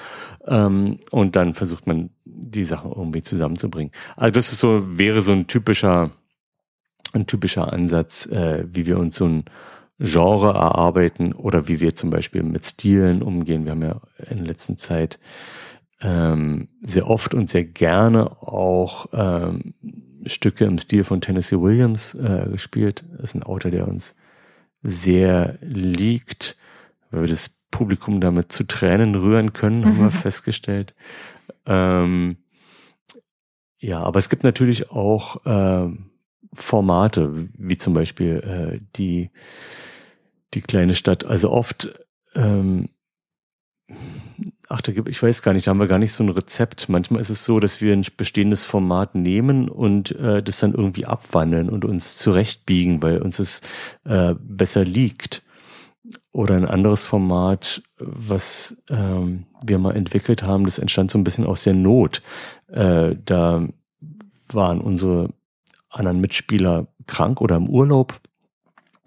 ähm, 0.46 1.00
und 1.12 1.36
dann 1.36 1.54
versucht 1.54 1.88
man 1.88 2.12
die 2.26 2.64
Sachen 2.64 2.92
irgendwie 2.92 3.22
zusammenzubringen. 3.22 3.92
Also 4.16 4.32
das 4.32 4.52
ist 4.52 4.60
so, 4.60 4.98
wäre 4.98 5.22
so 5.22 5.32
ein 5.32 5.48
typischer, 5.48 6.12
ein 7.14 7.28
typischer 7.28 7.72
Ansatz, 7.72 8.28
äh, 8.28 8.66
wie 8.68 8.86
wir 8.86 8.98
uns 8.98 9.16
so 9.16 9.26
ein 9.26 9.46
Genre 10.00 10.50
erarbeiten 10.50 11.34
oder 11.34 11.68
wie 11.68 11.80
wir 11.80 11.96
zum 11.96 12.10
Beispiel 12.10 12.44
mit 12.44 12.66
Stilen 12.66 13.22
umgehen. 13.22 13.66
Wir 13.66 13.72
haben 13.72 13.84
ja 13.84 14.02
in 14.30 14.38
der 14.38 14.48
letzten 14.48 14.78
Zeit 14.78 15.20
ähm, 16.02 16.70
sehr 16.82 17.10
oft 17.10 17.34
und 17.34 17.50
sehr 17.50 17.64
gerne 17.64 18.32
auch 18.42 19.08
ähm, 19.14 19.74
Stücke 20.26 20.66
im 20.66 20.78
Stil 20.78 21.04
von 21.04 21.22
Tennessee 21.22 21.60
Williams 21.60 22.16
äh, 22.16 22.48
gespielt. 22.52 23.04
Das 23.12 23.30
ist 23.30 23.36
ein 23.36 23.44
Autor, 23.44 23.72
der 23.72 23.88
uns 23.88 24.16
sehr 24.82 25.58
liegt, 25.62 26.58
weil 27.12 27.22
wir 27.22 27.30
das 27.30 27.62
Publikum 27.72 28.22
damit 28.22 28.52
zu 28.52 28.66
Tränen 28.66 29.16
rühren 29.16 29.54
können, 29.54 29.86
haben 29.86 30.00
wir 30.00 30.12
festgestellt. 30.12 30.94
Ähm, 31.66 32.38
ja, 33.80 34.02
aber 34.02 34.20
es 34.20 34.30
gibt 34.30 34.44
natürlich 34.44 34.92
auch 34.92 35.46
äh, 35.46 35.90
Formate, 36.54 37.50
wie 37.58 37.78
zum 37.78 37.94
Beispiel 37.94 38.76
äh, 38.76 38.80
die 38.96 39.30
die 40.54 40.62
kleine 40.62 40.96
Stadt. 40.96 41.26
Also 41.26 41.52
oft, 41.52 41.94
ähm, 42.36 42.90
ach, 44.70 44.82
da 44.82 44.92
gibt, 44.92 45.10
ich 45.10 45.22
weiß 45.22 45.42
gar 45.42 45.54
nicht, 45.54 45.68
da 45.68 45.72
haben 45.72 45.80
wir 45.80 45.88
gar 45.88 46.00
nicht 46.00 46.14
so 46.14 46.24
ein 46.24 46.30
Rezept. 46.30 46.90
Manchmal 46.90 47.22
ist 47.22 47.30
es 47.30 47.46
so, 47.46 47.60
dass 47.60 47.82
wir 47.82 47.94
ein 47.94 48.06
bestehendes 48.18 48.66
Format 48.66 49.16
nehmen 49.16 49.70
und 49.70 50.12
äh, 50.12 50.42
das 50.42 50.60
dann 50.60 50.74
irgendwie 50.74 51.06
abwandeln 51.06 51.70
und 51.70 51.86
uns 51.86 52.18
zurechtbiegen, 52.18 53.02
weil 53.02 53.22
uns 53.22 53.40
es 53.40 53.62
äh, 54.06 54.36
besser 54.40 54.84
liegt. 54.84 55.44
Oder 56.32 56.56
ein 56.56 56.66
anderes 56.66 57.06
Format, 57.06 57.84
was 57.98 58.84
ähm, 58.90 59.46
wir 59.64 59.78
mal 59.78 59.96
entwickelt 59.96 60.44
haben, 60.44 60.66
das 60.66 60.80
entstand 60.80 61.12
so 61.12 61.18
ein 61.18 61.24
bisschen 61.24 61.46
aus 61.46 61.64
der 61.64 61.76
Not. 61.76 62.22
Äh, 62.68 63.16
da 63.24 63.68
waren 64.50 64.82
unsere 64.82 65.30
anderen 65.94 66.20
Mitspieler 66.20 66.88
krank 67.08 67.42
oder 67.42 67.56
im 67.56 67.70
Urlaub 67.70 68.20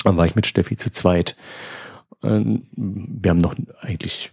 dann 0.06 0.16
war 0.16 0.26
ich 0.26 0.36
mit 0.36 0.46
Steffi 0.46 0.76
zu 0.76 0.92
zweit. 0.92 1.36
Ähm, 2.22 2.66
wir 2.72 3.30
haben 3.30 3.38
noch 3.38 3.56
eigentlich, 3.80 4.30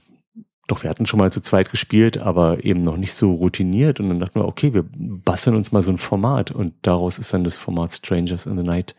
doch 0.68 0.84
wir 0.84 0.90
hatten 0.90 1.08
schon 1.08 1.20
mal 1.20 1.32
zu 1.32 1.42
zweit 1.42 1.72
gespielt, 1.72 2.20
aber 2.20 2.64
eben 2.64 2.84
noch 2.84 2.96
nicht 2.96 3.14
so 3.14 3.34
routiniert. 3.34 4.00
Und 4.00 4.10
dann 4.10 4.20
dachten 4.20 4.40
wir, 4.40 4.48
okay, 4.48 4.74
wir 4.74 4.86
basteln 4.94 5.56
uns 5.56 5.72
mal 5.72 5.82
so 5.82 5.92
ein 5.92 5.98
Format. 5.98 6.52
Und 6.52 6.74
daraus 6.84 7.18
ist 7.18 7.34
dann 7.34 7.44
das 7.44 7.58
Format 7.58 7.92
Strangers 7.92 8.46
in 8.46 8.56
the 8.56 8.64
Night 8.64 8.96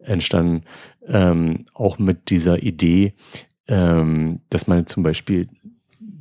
entstanden. 0.00 0.64
Ähm, 1.06 1.66
auch 1.72 1.98
mit 1.98 2.30
dieser 2.30 2.62
Idee, 2.62 3.14
ähm, 3.68 4.40
dass 4.50 4.66
man 4.66 4.86
zum 4.86 5.04
Beispiel 5.04 5.48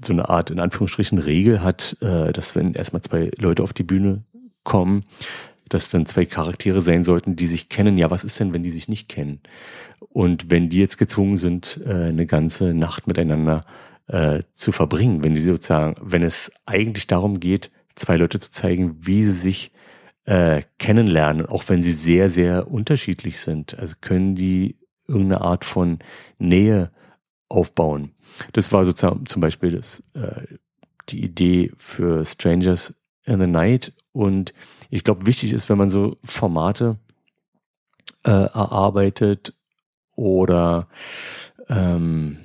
so 0.06 0.14
eine 0.14 0.30
Art, 0.30 0.52
in 0.52 0.60
Anführungsstrichen, 0.60 1.18
Regel 1.18 1.64
hat, 1.64 1.98
äh, 2.02 2.32
dass 2.32 2.56
wenn 2.56 2.74
erstmal 2.74 3.02
zwei 3.02 3.32
Leute 3.40 3.64
auf 3.64 3.74
die 3.74 3.84
Bühne 3.84 4.24
kommen, 4.64 5.06
dass 5.70 5.90
dann 5.90 6.06
zwei 6.06 6.26
Charaktere 6.26 6.82
sein 6.82 7.04
sollten, 7.04 7.36
die 7.36 7.48
sich 7.48 7.70
kennen. 7.70 7.98
Ja, 7.98 8.12
was 8.12 8.24
ist 8.24 8.40
denn, 8.40 8.54
wenn 8.54 8.64
die 8.64 8.72
sich 8.72 8.88
nicht 8.88 9.10
kennen? 9.10 9.42
Und 10.10 10.50
wenn 10.50 10.70
die 10.70 10.80
jetzt 10.80 10.98
gezwungen 10.98 11.38
sind, 11.38 11.82
äh, 11.86 11.92
eine 11.92 12.26
ganze 12.26 12.74
Nacht 12.74 13.08
miteinander 13.08 13.66
äh, 14.08 14.44
zu 14.54 14.72
verbringen, 14.72 15.24
wenn 15.24 15.36
die 15.36 15.42
sozusagen, 15.42 15.96
wenn 16.02 16.24
es 16.24 16.52
eigentlich 16.66 17.08
darum 17.08 17.40
geht, 17.40 17.72
zwei 17.96 18.18
Leute 18.18 18.40
zu 18.40 18.52
zeigen, 18.52 18.98
wie 19.02 19.24
sie 19.24 19.32
sich 19.32 19.72
äh, 20.26 20.62
kennenlernen, 20.78 21.46
auch 21.46 21.64
wenn 21.68 21.82
sie 21.82 21.92
sehr, 21.92 22.30
sehr 22.30 22.70
unterschiedlich 22.70 23.40
sind. 23.40 23.78
Also 23.80 23.96
können 24.00 24.36
die 24.36 24.78
irgendeine 25.08 25.42
Art 25.42 25.66
von 25.66 26.00
Nähe 26.38 26.92
aufbauen. 27.50 28.12
Das 28.54 28.72
war 28.72 28.86
sozusagen 28.86 29.26
zum 29.26 29.42
Beispiel 29.42 29.72
das, 29.72 30.04
äh, 30.14 30.58
die 31.10 31.24
Idee 31.24 31.72
für 31.78 32.26
Strangers 32.26 32.96
in 33.24 33.40
the 33.40 33.48
Night. 33.48 33.94
Und 34.12 34.54
ich 34.90 35.04
glaube, 35.04 35.26
wichtig 35.26 35.54
ist, 35.54 35.70
wenn 35.70 35.78
man 35.78 35.90
so 35.90 36.18
Formate 36.24 36.98
äh, 38.24 38.32
erarbeitet 38.32 39.54
oder 40.16 40.88
ähm, 41.70 42.40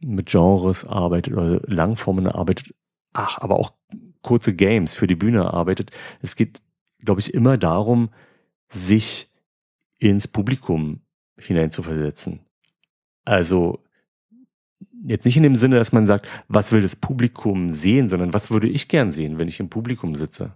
mit 0.00 0.26
Genres 0.26 0.84
arbeitet 0.84 1.34
oder 1.34 1.60
Langformen 1.66 2.26
arbeitet, 2.26 2.74
ach, 3.12 3.38
aber 3.38 3.58
auch 3.58 3.72
kurze 4.22 4.54
Games 4.54 4.94
für 4.94 5.06
die 5.06 5.14
Bühne 5.14 5.52
arbeitet. 5.52 5.90
Es 6.20 6.36
geht, 6.36 6.62
glaube 7.00 7.20
ich, 7.20 7.34
immer 7.34 7.58
darum, 7.58 8.10
sich 8.68 9.30
ins 9.98 10.26
Publikum 10.26 11.00
hineinzuversetzen. 11.36 12.40
Also 13.24 13.80
jetzt 15.04 15.24
nicht 15.24 15.36
in 15.36 15.42
dem 15.42 15.56
Sinne, 15.56 15.76
dass 15.76 15.92
man 15.92 16.06
sagt, 16.06 16.28
was 16.48 16.72
will 16.72 16.82
das 16.82 16.96
Publikum 16.96 17.74
sehen, 17.74 18.08
sondern 18.08 18.32
was 18.32 18.50
würde 18.50 18.68
ich 18.68 18.88
gern 18.88 19.12
sehen, 19.12 19.38
wenn 19.38 19.48
ich 19.48 19.60
im 19.60 19.68
Publikum 19.68 20.14
sitze. 20.14 20.52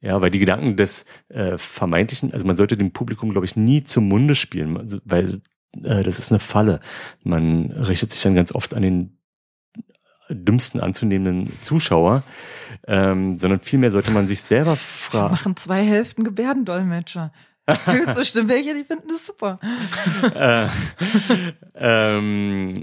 Ja, 0.00 0.20
weil 0.20 0.30
die 0.30 0.38
Gedanken 0.38 0.76
des 0.76 1.06
äh, 1.28 1.58
vermeintlichen, 1.58 2.32
also 2.32 2.46
man 2.46 2.54
sollte 2.54 2.76
dem 2.76 2.92
Publikum, 2.92 3.30
glaube 3.30 3.46
ich, 3.46 3.56
nie 3.56 3.82
zum 3.82 4.06
Munde 4.08 4.36
spielen, 4.36 5.00
weil 5.04 5.40
äh, 5.82 6.02
das 6.04 6.18
ist 6.18 6.30
eine 6.30 6.38
Falle. 6.38 6.80
Man 7.24 7.72
richtet 7.72 8.12
sich 8.12 8.22
dann 8.22 8.36
ganz 8.36 8.54
oft 8.54 8.74
an 8.74 8.82
den 8.82 9.18
dümmsten 10.30 10.80
anzunehmenden 10.80 11.50
Zuschauer, 11.62 12.22
ähm, 12.86 13.38
sondern 13.38 13.60
vielmehr 13.60 13.90
sollte 13.90 14.10
man 14.10 14.26
sich 14.26 14.42
selber 14.42 14.76
fragen. 14.76 15.32
machen 15.32 15.56
zwei 15.56 15.82
Hälften 15.82 16.22
Gebärdendolmetscher. 16.22 17.32
Gibt 17.86 18.14
bestimmt 18.14 18.48
welche, 18.48 18.74
die 18.74 18.84
finden 18.84 19.08
das 19.08 19.26
super. 19.26 19.58
äh, 20.34 20.68
ähm, 21.74 22.74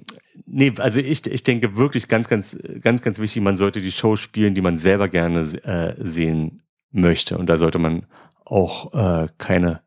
nee, 0.45 0.74
also 0.78 0.99
ich, 0.99 1.26
ich 1.26 1.43
denke 1.43 1.76
wirklich 1.76 2.07
ganz, 2.07 2.28
ganz, 2.28 2.57
ganz, 2.82 3.01
ganz 3.01 3.18
wichtig, 3.20 3.41
man 3.41 3.57
sollte 3.57 3.82
die 3.82 3.91
Show 3.91 4.16
spielen, 4.16 4.53
die 4.53 4.61
man 4.61 4.78
selber 4.78 5.07
gerne 5.07 5.39
äh, 5.39 5.95
sehen 5.97 6.64
möchte. 6.96 7.38
Und 7.38 7.48
da 7.48 7.58
sollte 7.58 7.80
man 7.80 8.06
auch 8.46 8.93
äh, 8.93 9.28
keine 9.38 9.82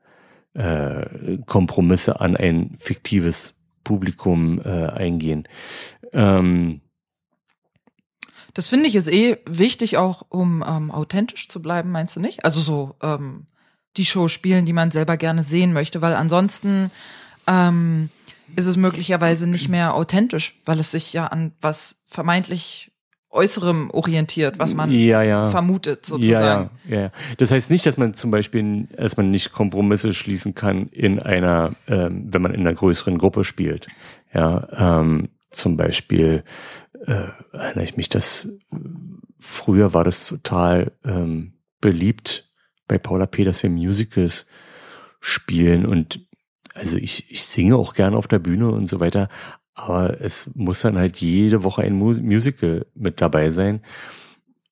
äh, 0.55 1.39
Kompromisse 1.47 2.21
an 2.21 2.37
ein 2.37 2.77
fiktives 2.81 3.57
Publikum 3.85 4.61
äh, 4.65 4.87
eingehen. 4.89 5.45
Ähm, 6.13 6.81
das 8.55 8.69
finde 8.69 8.89
ich 8.89 8.97
ist 8.97 9.09
eh 9.09 9.39
wichtig, 9.47 9.99
auch 9.99 10.23
um 10.29 10.65
ähm, 10.67 10.91
authentisch 10.91 11.49
zu 11.49 11.63
bleiben, 11.63 11.91
meinst 11.91 12.17
du 12.17 12.21
nicht? 12.21 12.45
Also 12.45 12.61
so 12.61 12.97
ähm, 13.03 13.47
die 13.97 14.05
Show 14.05 14.29
spielen, 14.29 14.67
die 14.67 14.73
man 14.73 14.91
selber 14.91 15.17
gerne 15.17 15.43
sehen 15.43 15.73
möchte, 15.73 16.03
weil 16.03 16.15
ansonsten 16.15 16.91
ähm, 17.47 18.11
ist 18.57 18.67
es 18.67 18.77
möglicherweise 18.77 19.49
nicht 19.49 19.69
mehr 19.69 19.95
authentisch, 19.95 20.61
weil 20.65 20.81
es 20.81 20.91
sich 20.91 21.13
ja 21.13 21.27
an 21.27 21.53
was 21.61 22.03
vermeintlich 22.07 22.91
Äußerem 23.31 23.91
orientiert, 23.91 24.59
was 24.59 24.75
man 24.75 24.91
ja, 24.91 25.23
ja. 25.23 25.47
vermutet 25.47 26.07
sozusagen. 26.07 26.71
Ja, 26.89 27.01
ja. 27.01 27.13
Das 27.37 27.51
heißt 27.51 27.71
nicht, 27.71 27.85
dass 27.85 27.99
man 27.99 28.15
zum 28.15 28.31
Beispiel, 28.31 28.89
dass 28.97 29.17
man 29.19 29.31
nicht 29.31 29.53
Kompromisse 29.53 30.15
schließen 30.15 30.55
kann 30.55 30.89
in 30.89 31.19
einer, 31.19 31.75
ähm, 31.89 32.27
wenn 32.33 32.41
man 32.41 32.55
in 32.55 32.61
einer 32.61 32.75
größeren 32.75 33.19
Gruppe 33.19 33.45
spielt. 33.45 33.87
Ja, 34.33 35.01
ähm, 35.01 35.29
zum 35.51 35.77
Beispiel 35.77 36.43
äh, 37.07 37.29
erinnere 37.53 37.85
ich 37.85 37.97
mich, 37.97 38.09
dass 38.09 38.49
früher 39.39 39.95
war 39.95 40.05
das 40.05 40.27
total 40.27 40.93
ähm, 41.05 41.53
beliebt, 41.81 42.51
bei 42.87 42.99
Paula 42.99 43.27
P., 43.27 43.45
dass 43.45 43.63
wir 43.63 43.71
Musicals 43.71 44.47
spielen 45.21 45.85
und 45.85 46.27
also 46.75 46.97
ich, 46.97 47.31
ich 47.31 47.45
singe 47.45 47.77
auch 47.77 47.93
gerne 47.93 48.17
auf 48.17 48.29
der 48.29 48.39
Bühne 48.39 48.71
und 48.71 48.87
so 48.87 49.01
weiter, 49.01 49.29
aber 49.79 50.21
es 50.21 50.51
muss 50.57 50.81
dann 50.81 50.99
halt 50.99 51.19
jede 51.19 51.63
Woche 51.63 51.83
ein 51.83 51.95
Musical 51.95 52.85
mit 52.95 53.21
dabei 53.21 53.51
sein. 53.51 53.81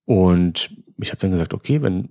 Und 0.04 0.76
ich 1.00 1.10
habe 1.10 1.20
dann 1.20 1.30
gesagt, 1.30 1.54
okay, 1.54 1.80
wenn 1.80 2.08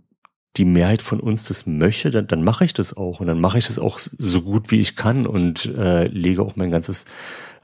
die 0.55 0.63
Mehrheit 0.63 1.01
von 1.01 1.19
uns 1.19 1.45
das 1.45 1.65
möchte, 1.65 2.09
dann, 2.09 2.27
dann 2.27 2.41
mache 2.41 2.63
ich 2.63 2.73
das 2.73 2.95
auch. 2.95 3.19
Und 3.19 3.27
dann 3.27 3.41
mache 3.41 3.57
ich 3.57 3.67
das 3.67 3.79
auch 3.79 3.97
so 3.97 4.41
gut 4.41 4.71
wie 4.71 4.79
ich 4.79 4.95
kann 4.95 5.27
und 5.27 5.65
äh, 5.65 6.07
lege 6.07 6.41
auch 6.41 6.55
mein 6.55 6.71
ganzes 6.71 7.05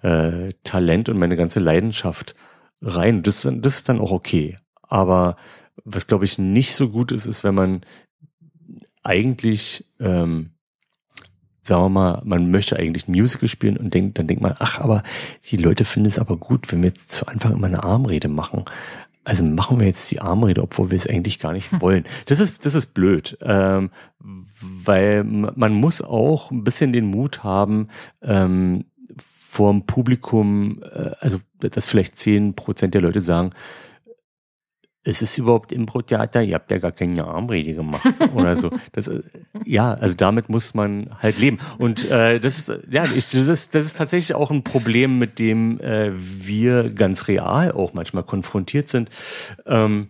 äh, 0.01 0.49
Talent 0.65 1.07
und 1.07 1.17
meine 1.17 1.37
ganze 1.37 1.61
Leidenschaft 1.61 2.35
rein. 2.81 3.23
Das, 3.23 3.43
das 3.49 3.75
ist 3.75 3.87
dann 3.87 4.01
auch 4.01 4.11
okay. 4.11 4.57
Aber 4.81 5.37
was, 5.85 6.07
glaube 6.07 6.25
ich, 6.25 6.39
nicht 6.39 6.75
so 6.75 6.89
gut 6.89 7.13
ist, 7.13 7.25
ist, 7.25 7.45
wenn 7.45 7.55
man 7.55 7.81
eigentlich, 9.01 9.85
ähm, 10.01 10.51
sagen 11.61 11.83
wir 11.83 11.89
mal, 11.89 12.21
man 12.25 12.49
möchte 12.49 12.77
eigentlich 12.77 13.07
ein 13.07 13.11
Musical 13.11 13.47
spielen 13.47 13.77
und 13.77 13.93
denkt, 13.93 14.17
dann 14.17 14.27
denkt 14.27 14.41
man, 14.41 14.55
ach, 14.59 14.79
aber 14.79 15.03
die 15.45 15.57
Leute 15.57 15.85
finden 15.85 16.09
es 16.09 16.19
aber 16.19 16.37
gut, 16.37 16.71
wenn 16.71 16.81
wir 16.81 16.89
jetzt 16.89 17.11
zu 17.11 17.27
Anfang 17.27 17.53
immer 17.53 17.67
eine 17.67 17.83
Armrede 17.83 18.27
machen. 18.27 18.65
Also 19.23 19.43
machen 19.43 19.79
wir 19.79 19.85
jetzt 19.85 20.09
die 20.09 20.19
Armrede, 20.19 20.63
obwohl 20.63 20.89
wir 20.89 20.97
es 20.97 21.07
eigentlich 21.07 21.37
gar 21.37 21.53
nicht 21.53 21.79
wollen. 21.81 22.05
Das 22.25 22.39
ist, 22.39 22.65
das 22.65 22.73
ist 22.73 22.87
blöd, 22.93 23.37
ähm, 23.41 23.91
weil 24.59 25.23
man 25.23 25.73
muss 25.73 26.01
auch 26.01 26.49
ein 26.49 26.63
bisschen 26.63 26.93
den 26.93 27.05
Mut 27.05 27.43
haben, 27.43 27.89
ähm, 28.23 28.85
vor 29.51 29.71
dem 29.71 29.85
Publikum, 29.85 30.81
äh, 30.81 31.11
also 31.19 31.39
dass 31.59 31.85
vielleicht 31.85 32.17
zehn 32.17 32.55
Prozent 32.55 32.93
der 32.93 33.01
Leute 33.01 33.21
sagen, 33.21 33.51
es 35.03 35.21
ist 35.21 35.37
überhaupt 35.37 35.71
Impro-Theater, 35.71 36.43
ihr 36.43 36.55
habt 36.55 36.69
ja 36.69 36.77
gar 36.77 36.91
keine 36.91 37.25
Armrede 37.25 37.73
gemacht 37.73 38.01
oder 38.35 38.55
so. 38.55 38.69
Das, 38.91 39.07
äh, 39.07 39.21
ja, 39.65 39.93
also 39.93 40.15
damit 40.15 40.49
muss 40.49 40.73
man 40.73 41.09
halt 41.19 41.39
leben. 41.39 41.57
Und 41.79 42.09
äh, 42.09 42.39
das 42.39 42.57
ist, 42.57 42.71
ja, 42.89 43.05
ich, 43.05 43.29
das, 43.29 43.47
ist, 43.47 43.73
das 43.73 43.85
ist 43.85 43.97
tatsächlich 43.97 44.35
auch 44.35 44.51
ein 44.51 44.63
Problem, 44.63 45.17
mit 45.17 45.39
dem 45.39 45.79
äh, 45.79 46.11
wir 46.13 46.91
ganz 46.91 47.27
real 47.27 47.71
auch 47.71 47.93
manchmal 47.93 48.23
konfrontiert 48.23 48.89
sind, 48.89 49.09
ähm, 49.65 50.09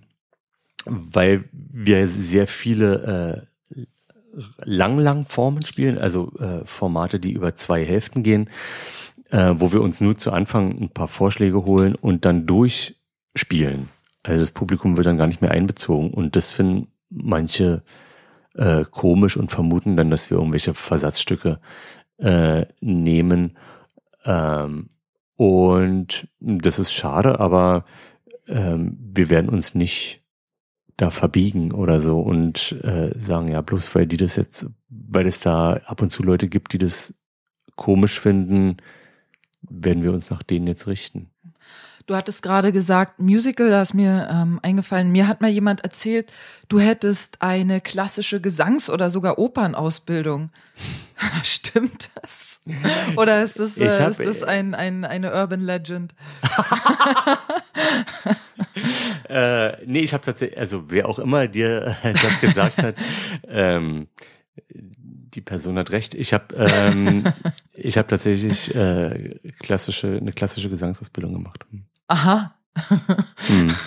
weil 0.85 1.45
wir 1.51 2.07
sehr 2.09 2.47
viele 2.47 3.47
äh, 3.47 3.85
Lang-Lang-Formen 4.63 5.65
spielen, 5.65 5.97
also 5.97 6.33
äh, 6.39 6.65
Formate, 6.65 7.19
die 7.19 7.31
über 7.31 7.55
zwei 7.55 7.85
Hälften 7.85 8.23
gehen, 8.23 8.49
äh, 9.29 9.53
wo 9.55 9.71
wir 9.71 9.81
uns 9.81 10.01
nur 10.01 10.17
zu 10.17 10.31
Anfang 10.31 10.81
ein 10.81 10.89
paar 10.89 11.07
Vorschläge 11.07 11.63
holen 11.65 11.95
und 11.95 12.25
dann 12.25 12.45
durchspielen. 12.45 13.89
Also 14.23 14.39
das 14.39 14.51
Publikum 14.51 14.97
wird 14.97 15.07
dann 15.07 15.17
gar 15.17 15.27
nicht 15.27 15.41
mehr 15.41 15.51
einbezogen 15.51 16.11
und 16.11 16.35
das 16.35 16.51
finden 16.51 16.91
manche 17.09 17.83
äh, 18.55 18.85
komisch 18.89 19.37
und 19.37 19.51
vermuten 19.51 19.95
dann, 19.95 20.11
dass 20.11 20.29
wir 20.29 20.37
irgendwelche 20.37 20.73
Versatzstücke 20.73 21.59
äh, 22.17 22.65
nehmen. 22.79 23.57
Ähm, 24.25 24.89
und 25.35 26.27
das 26.39 26.77
ist 26.77 26.93
schade, 26.93 27.39
aber 27.39 27.85
ähm, 28.47 28.97
wir 28.99 29.29
werden 29.29 29.49
uns 29.49 29.73
nicht 29.73 30.21
da 30.97 31.09
verbiegen 31.09 31.71
oder 31.71 31.99
so 31.99 32.19
und 32.19 32.73
äh, 32.83 33.17
sagen, 33.17 33.47
ja, 33.47 33.61
bloß 33.61 33.95
weil 33.95 34.05
die 34.05 34.17
das 34.17 34.35
jetzt, 34.35 34.67
weil 34.89 35.25
es 35.25 35.39
da 35.39 35.73
ab 35.85 36.01
und 36.01 36.11
zu 36.11 36.21
Leute 36.21 36.47
gibt, 36.47 36.73
die 36.73 36.77
das 36.77 37.15
komisch 37.75 38.19
finden, 38.19 38.77
werden 39.61 40.03
wir 40.03 40.13
uns 40.13 40.29
nach 40.29 40.43
denen 40.43 40.67
jetzt 40.67 40.85
richten. 40.85 41.30
Du 42.07 42.15
hattest 42.15 42.41
gerade 42.41 42.71
gesagt, 42.71 43.19
Musical, 43.19 43.69
da 43.69 43.81
ist 43.81 43.93
mir 43.93 44.27
ähm, 44.31 44.59
eingefallen, 44.63 45.11
mir 45.11 45.27
hat 45.27 45.41
mal 45.41 45.49
jemand 45.49 45.81
erzählt, 45.81 46.31
du 46.67 46.79
hättest 46.79 47.41
eine 47.41 47.81
klassische 47.81 48.39
Gesangs- 48.39 48.89
oder 48.89 49.09
sogar 49.09 49.37
Opernausbildung. 49.37 50.49
Stimmt 51.43 52.09
das? 52.21 52.61
Oder 53.17 53.41
ist 53.43 53.59
das, 53.59 53.77
äh, 53.77 53.89
hab, 53.89 54.19
ist 54.19 54.25
das 54.25 54.43
ein, 54.43 54.75
ein, 54.75 55.03
eine 55.03 55.33
Urban 55.33 55.61
Legend? 55.61 56.13
äh, 59.29 59.85
nee, 59.85 59.99
ich 59.99 60.13
habe 60.13 60.23
tatsächlich, 60.23 60.59
also 60.59 60.85
wer 60.89 61.07
auch 61.07 61.19
immer 61.19 61.47
dir 61.47 61.97
das 62.03 62.41
gesagt 62.41 62.77
hat, 62.77 62.95
ähm, 63.47 64.07
die 64.69 65.41
Person 65.41 65.77
hat 65.77 65.91
recht. 65.91 66.13
Ich 66.13 66.33
habe 66.33 66.53
ähm, 66.55 67.23
ich 67.73 67.97
habe 67.97 68.07
tatsächlich 68.07 68.75
äh, 68.75 69.39
klassische 69.59 70.17
eine 70.17 70.33
klassische 70.33 70.69
Gesangsausbildung 70.69 71.33
gemacht. 71.33 71.65
Aha. 72.11 72.53
Hm. 73.47 73.73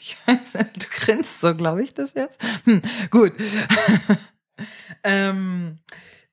Ich 0.00 0.16
weiß 0.26 0.52
du 0.52 0.86
grinst 0.90 1.40
so, 1.40 1.54
glaube 1.54 1.82
ich, 1.82 1.94
das 1.94 2.14
jetzt. 2.14 2.40
Hm, 2.64 2.82
gut. 3.10 3.32
ähm, 5.04 5.78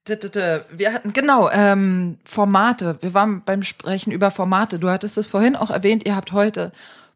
wir 0.06 0.94
hatten, 0.94 1.14
genau, 1.14 1.50
ähm, 1.52 2.18
Formate. 2.24 2.98
Wir 3.02 3.14
waren 3.14 3.44
beim 3.44 3.62
Sprechen 3.62 4.12
über 4.12 4.32
Formate. 4.32 4.80
Du 4.80 4.89
hattest 4.89 5.18
es 5.18 5.28
vorhin 5.28 5.56
auch 5.56 5.70
erwähnt, 5.70 6.06
ihr 6.06 6.16
habt 6.16 6.32
heute 6.32 6.72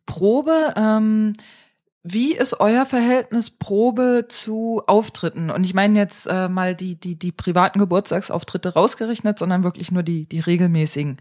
Probe. 0.05 0.73
Ähm, 0.75 1.33
wie 2.03 2.33
ist 2.33 2.59
euer 2.59 2.85
Verhältnis 2.85 3.49
Probe 3.49 4.25
zu 4.29 4.83
Auftritten? 4.87 5.49
Und 5.49 5.63
ich 5.63 5.73
meine 5.73 5.97
jetzt 5.97 6.27
äh, 6.27 6.47
mal 6.47 6.75
die, 6.75 6.95
die, 6.95 7.17
die 7.17 7.31
privaten 7.31 7.79
Geburtstagsauftritte 7.79 8.73
rausgerechnet, 8.73 9.39
sondern 9.39 9.63
wirklich 9.63 9.91
nur 9.91 10.03
die, 10.03 10.27
die 10.27 10.39
regelmäßigen. 10.39 11.17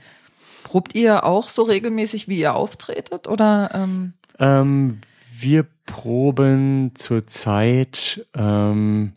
Probt 0.77 0.95
ihr 0.95 1.25
auch 1.25 1.49
so 1.49 1.63
regelmäßig, 1.63 2.29
wie 2.29 2.37
ihr 2.37 2.55
auftretet? 2.55 3.29
Oder? 3.29 3.71
Ähm? 3.73 4.13
Ähm, 4.39 4.99
wir 5.35 5.65
proben 5.87 6.91
zurzeit 6.95 8.27
ähm, 8.35 9.15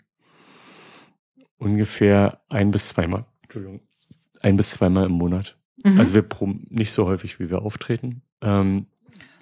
ungefähr 1.57 2.39
ein 2.47 2.71
bis 2.71 2.87
zweimal. 2.87 3.25
Entschuldigung. 3.43 3.81
Ein 4.39 4.55
bis 4.55 4.71
zweimal 4.71 5.07
im 5.07 5.11
Monat. 5.11 5.57
Mhm. 5.83 5.99
Also 5.99 6.13
wir 6.13 6.21
proben 6.21 6.65
nicht 6.69 6.93
so 6.93 7.05
häufig, 7.05 7.41
wie 7.41 7.49
wir 7.49 7.61
auftreten. 7.61 8.21
Ähm, 8.41 8.85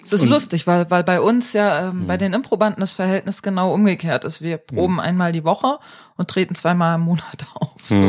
es 0.04 0.12
ist 0.12 0.26
lustig, 0.26 0.66
weil, 0.66 0.90
weil 0.90 1.04
bei 1.04 1.22
uns 1.22 1.54
ja 1.54 1.90
ähm, 1.90 2.08
bei 2.08 2.16
mhm. 2.16 2.20
den 2.20 2.34
Improbanden 2.34 2.80
das 2.80 2.94
Verhältnis 2.94 3.44
genau 3.44 3.72
umgekehrt 3.72 4.24
ist. 4.24 4.42
Wir 4.42 4.58
proben 4.58 4.94
mhm. 4.94 5.02
einmal 5.02 5.34
die 5.34 5.44
Woche 5.44 5.78
und 6.16 6.32
treten 6.32 6.56
zweimal 6.56 6.96
im 6.96 7.02
Monat 7.02 7.46
auf. 7.54 7.76
So. 7.84 8.04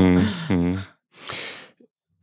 Mhm. 0.48 0.78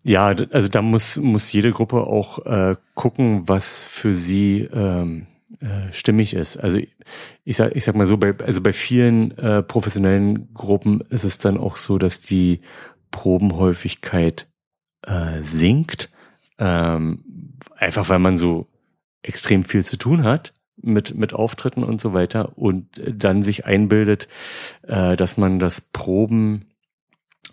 Ja, 0.08 0.28
also 0.28 0.68
da 0.68 0.84
muss, 0.84 1.18
muss 1.18 1.52
jede 1.52 1.72
Gruppe 1.72 2.02
auch 2.02 2.46
äh, 2.46 2.76
gucken, 2.94 3.50
was 3.50 3.84
für 3.84 4.14
sie 4.14 4.70
ähm, 4.72 5.26
äh, 5.62 5.92
stimmig 5.92 6.36
ist. 6.36 6.58
Also 6.58 6.78
ich 7.44 7.58
sag, 7.58 7.76
ich 7.76 7.84
sag 7.84 7.96
mal 7.96 8.06
so, 8.06 8.16
bei, 8.16 8.36
also 8.38 8.62
bei 8.62 8.72
vielen 8.72 9.36
äh, 9.40 9.64
professionellen 9.64 10.54
Gruppen 10.54 11.02
ist 11.10 11.24
es 11.24 11.40
dann 11.40 11.58
auch 11.58 11.76
so, 11.76 11.98
dass 11.98 12.22
die 12.22 12.62
Probenhäufigkeit 13.10 14.48
äh, 15.08 15.42
sinkt. 15.42 16.12
Ähm, 16.60 17.58
einfach 17.76 18.08
weil 18.08 18.20
man 18.20 18.38
so 18.38 18.68
extrem 19.24 19.64
viel 19.64 19.84
zu 19.84 19.98
tun 19.98 20.24
hat 20.24 20.54
mit, 20.78 21.16
mit 21.16 21.34
Auftritten 21.34 21.84
und 21.84 22.00
so 22.00 22.14
weiter 22.14 22.56
und 22.60 23.02
dann 23.08 23.42
sich 23.42 23.66
einbildet, 23.66 24.28
äh, 24.84 25.16
dass 25.16 25.38
man 25.38 25.58
das 25.58 25.82
Proben 25.82 26.68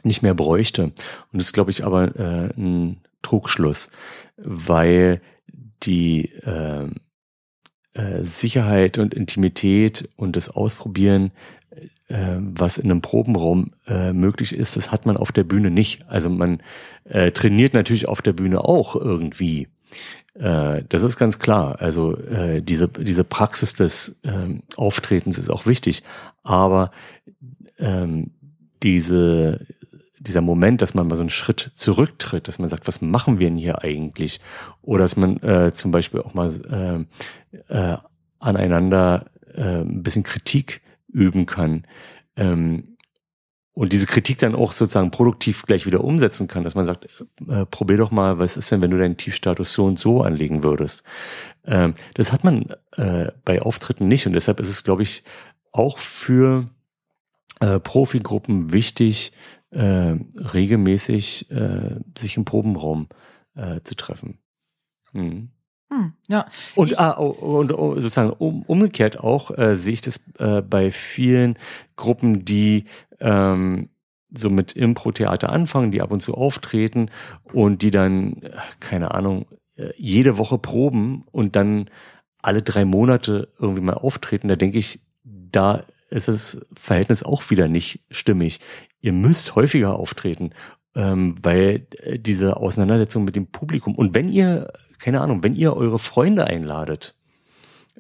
nicht 0.02 0.22
mehr 0.22 0.34
bräuchte. 0.34 0.84
Und 0.84 0.94
das 1.32 1.46
ist, 1.46 1.52
glaube 1.52 1.70
ich, 1.70 1.84
aber 1.84 2.16
äh, 2.16 2.50
ein 2.56 3.00
Trugschluss, 3.22 3.90
weil 4.36 5.20
die 5.82 6.32
äh, 6.44 6.88
äh, 7.94 8.22
Sicherheit 8.22 8.98
und 8.98 9.14
Intimität 9.14 10.08
und 10.16 10.36
das 10.36 10.48
Ausprobieren, 10.48 11.30
äh, 12.08 12.36
was 12.38 12.78
in 12.78 12.90
einem 12.90 13.02
Probenraum 13.02 13.72
äh, 13.86 14.12
möglich 14.12 14.54
ist, 14.54 14.76
das 14.76 14.90
hat 14.90 15.06
man 15.06 15.16
auf 15.16 15.32
der 15.32 15.44
Bühne 15.44 15.70
nicht. 15.70 16.08
Also 16.08 16.30
man 16.30 16.62
äh, 17.04 17.32
trainiert 17.32 17.74
natürlich 17.74 18.08
auf 18.08 18.22
der 18.22 18.32
Bühne 18.32 18.64
auch 18.64 18.96
irgendwie. 18.96 19.68
Äh, 20.34 20.82
das 20.88 21.02
ist 21.02 21.16
ganz 21.16 21.38
klar. 21.38 21.80
Also 21.80 22.16
äh, 22.16 22.62
diese, 22.62 22.88
diese 22.88 23.24
Praxis 23.24 23.74
des 23.74 24.20
ähm, 24.24 24.62
Auftretens 24.76 25.38
ist 25.38 25.50
auch 25.50 25.66
wichtig. 25.66 26.02
Aber 26.42 26.90
ähm, 27.78 28.30
diese, 28.82 29.66
dieser 30.26 30.40
Moment, 30.40 30.82
dass 30.82 30.94
man 30.94 31.08
mal 31.08 31.16
so 31.16 31.22
einen 31.22 31.30
Schritt 31.30 31.72
zurücktritt, 31.74 32.48
dass 32.48 32.58
man 32.58 32.68
sagt, 32.68 32.86
was 32.86 33.00
machen 33.00 33.38
wir 33.38 33.48
denn 33.48 33.58
hier 33.58 33.82
eigentlich? 33.82 34.40
Oder 34.82 35.04
dass 35.04 35.16
man 35.16 35.36
äh, 35.42 35.72
zum 35.72 35.90
Beispiel 35.90 36.20
auch 36.20 36.34
mal 36.34 37.06
äh, 37.68 37.74
äh, 37.74 37.96
aneinander 38.38 39.26
äh, 39.54 39.80
ein 39.80 40.02
bisschen 40.02 40.22
Kritik 40.22 40.80
üben 41.08 41.46
kann. 41.46 41.86
Ähm, 42.36 42.96
und 43.74 43.92
diese 43.92 44.06
Kritik 44.06 44.38
dann 44.38 44.54
auch 44.54 44.72
sozusagen 44.72 45.10
produktiv 45.10 45.62
gleich 45.62 45.86
wieder 45.86 46.04
umsetzen 46.04 46.46
kann, 46.46 46.62
dass 46.62 46.74
man 46.74 46.84
sagt, 46.84 47.08
äh, 47.48 47.64
probier 47.64 47.96
doch 47.96 48.10
mal, 48.10 48.38
was 48.38 48.56
ist 48.56 48.70
denn, 48.70 48.82
wenn 48.82 48.90
du 48.90 48.98
deinen 48.98 49.16
Tiefstatus 49.16 49.72
so 49.72 49.86
und 49.86 49.98
so 49.98 50.22
anlegen 50.22 50.62
würdest. 50.62 51.02
Ähm, 51.64 51.94
das 52.14 52.32
hat 52.32 52.44
man 52.44 52.74
äh, 52.96 53.32
bei 53.44 53.62
Auftritten 53.62 54.08
nicht 54.08 54.26
und 54.26 54.34
deshalb 54.34 54.60
ist 54.60 54.68
es, 54.68 54.84
glaube 54.84 55.02
ich, 55.02 55.24
auch 55.72 55.96
für 55.98 56.68
äh, 57.60 57.80
Profigruppen 57.80 58.72
wichtig, 58.72 59.32
äh, 59.72 60.16
regelmäßig 60.36 61.50
äh, 61.50 61.96
sich 62.16 62.36
im 62.36 62.44
Probenraum 62.44 63.08
äh, 63.54 63.80
zu 63.82 63.94
treffen. 63.94 64.38
Mhm. 65.12 65.50
Hm, 65.90 66.12
ja. 66.28 66.46
Und, 66.74 66.98
ah, 66.98 67.18
oh, 67.18 67.58
und 67.58 67.72
oh, 67.72 67.94
sozusagen 67.96 68.30
um, 68.30 68.62
umgekehrt 68.62 69.18
auch 69.18 69.50
äh, 69.56 69.76
sehe 69.76 69.92
ich 69.92 70.00
das 70.00 70.22
äh, 70.38 70.62
bei 70.62 70.90
vielen 70.90 71.58
Gruppen, 71.96 72.44
die 72.44 72.84
ähm, 73.20 73.90
so 74.34 74.48
mit 74.48 74.72
Impro-Theater 74.72 75.50
anfangen, 75.50 75.92
die 75.92 76.00
ab 76.00 76.10
und 76.10 76.22
zu 76.22 76.34
auftreten 76.34 77.10
und 77.52 77.82
die 77.82 77.90
dann, 77.90 78.40
keine 78.80 79.12
Ahnung, 79.12 79.46
jede 79.96 80.38
Woche 80.38 80.58
proben 80.58 81.24
und 81.32 81.56
dann 81.56 81.90
alle 82.40 82.62
drei 82.62 82.84
Monate 82.84 83.48
irgendwie 83.58 83.82
mal 83.82 83.94
auftreten. 83.94 84.48
Da 84.48 84.56
denke 84.56 84.78
ich, 84.78 85.00
da 85.24 85.84
ist 86.12 86.28
das 86.28 86.64
Verhältnis 86.74 87.22
auch 87.22 87.50
wieder 87.50 87.68
nicht 87.68 88.00
stimmig. 88.10 88.60
Ihr 89.00 89.12
müsst 89.12 89.54
häufiger 89.54 89.94
auftreten, 89.96 90.50
ähm, 90.94 91.36
weil 91.42 91.86
äh, 91.98 92.18
diese 92.18 92.56
Auseinandersetzung 92.56 93.24
mit 93.24 93.36
dem 93.36 93.46
Publikum 93.46 93.94
und 93.94 94.14
wenn 94.14 94.28
ihr 94.28 94.72
keine 94.98 95.20
Ahnung, 95.20 95.42
wenn 95.42 95.56
ihr 95.56 95.76
eure 95.76 95.98
Freunde 95.98 96.46
einladet, 96.46 97.16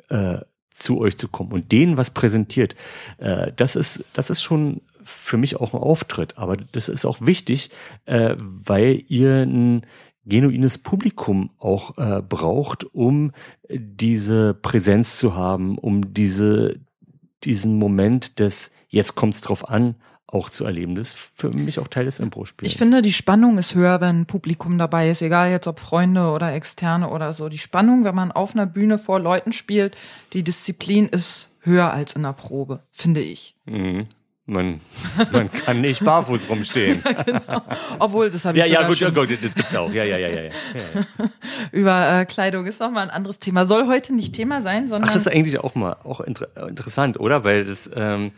äh, 0.08 0.38
zu 0.70 1.00
euch 1.00 1.18
zu 1.18 1.26
kommen 1.28 1.50
und 1.50 1.72
denen 1.72 1.96
was 1.96 2.12
präsentiert, 2.12 2.76
äh, 3.18 3.50
das 3.56 3.74
ist, 3.74 4.04
das 4.12 4.30
ist 4.30 4.40
schon 4.40 4.82
für 5.02 5.36
mich 5.36 5.56
auch 5.56 5.74
ein 5.74 5.80
Auftritt. 5.80 6.38
Aber 6.38 6.56
das 6.56 6.88
ist 6.88 7.04
auch 7.04 7.20
wichtig, 7.20 7.70
weil 8.06 9.02
ihr 9.08 9.42
ein 9.42 9.82
genuines 10.24 10.78
Publikum 10.78 11.50
auch 11.58 11.96
braucht, 12.22 12.84
um 12.94 13.32
diese 13.68 14.54
Präsenz 14.54 15.18
zu 15.18 15.34
haben, 15.34 15.76
um 15.76 16.14
diese, 16.14 16.78
diesen 17.44 17.78
Moment 17.78 18.38
des 18.38 18.72
jetzt 18.88 19.14
kommt's 19.14 19.40
drauf 19.40 19.68
an, 19.68 19.96
auch 20.26 20.48
zu 20.48 20.64
erleben. 20.64 20.94
Das 20.94 21.08
ist 21.08 21.16
für 21.34 21.50
mich 21.50 21.78
auch 21.78 21.88
Teil 21.88 22.06
des 22.06 22.18
Impro-Spiels. 22.18 22.72
Ich 22.72 22.78
finde, 22.78 23.02
die 23.02 23.12
Spannung 23.12 23.58
ist 23.58 23.74
höher, 23.74 24.00
wenn 24.00 24.26
Publikum 24.26 24.78
dabei 24.78 25.10
ist, 25.10 25.20
egal 25.20 25.50
jetzt 25.50 25.66
ob 25.66 25.78
Freunde 25.78 26.30
oder 26.30 26.54
Externe 26.54 27.10
oder 27.10 27.32
so. 27.32 27.48
Die 27.48 27.58
Spannung, 27.58 28.04
wenn 28.04 28.14
man 28.14 28.32
auf 28.32 28.54
einer 28.54 28.66
Bühne 28.66 28.98
vor 28.98 29.20
Leuten 29.20 29.52
spielt, 29.52 29.96
die 30.32 30.42
Disziplin 30.42 31.06
ist 31.06 31.50
höher 31.60 31.92
als 31.92 32.14
in 32.14 32.22
der 32.22 32.32
Probe, 32.32 32.80
finde 32.90 33.20
ich. 33.20 33.56
Mhm. 33.66 34.06
Man, 34.44 34.80
man 35.30 35.50
kann 35.52 35.80
nicht 35.80 36.04
barfuß 36.04 36.48
rumstehen. 36.48 37.00
genau. 37.26 37.62
Obwohl, 38.00 38.28
das 38.28 38.44
habe 38.44 38.58
ich 38.58 38.64
Ja, 38.64 38.80
ja, 38.80 38.88
gut, 38.88 38.98
ja, 38.98 39.10
gut, 39.10 39.30
das 39.30 39.54
gibt's 39.54 39.74
auch. 39.76 39.92
Ja, 39.92 40.02
ja, 40.02 40.18
ja, 40.18 40.28
ja. 40.28 40.42
ja, 40.42 40.50
ja. 40.50 41.30
Über 41.70 42.20
äh, 42.20 42.24
Kleidung 42.24 42.66
ist 42.66 42.80
noch 42.80 42.90
mal 42.90 43.02
ein 43.02 43.10
anderes 43.10 43.38
Thema. 43.38 43.66
Soll 43.66 43.86
heute 43.86 44.12
nicht 44.12 44.34
Thema 44.34 44.60
sein, 44.60 44.88
sondern. 44.88 45.10
Ach, 45.10 45.14
das 45.14 45.26
ist 45.26 45.32
eigentlich 45.32 45.60
auch 45.60 45.76
mal 45.76 45.96
auch 46.02 46.20
inter 46.20 46.48
interessant, 46.66 47.20
oder? 47.20 47.44
Weil 47.44 47.64
das 47.64 47.88
ähm, 47.94 48.32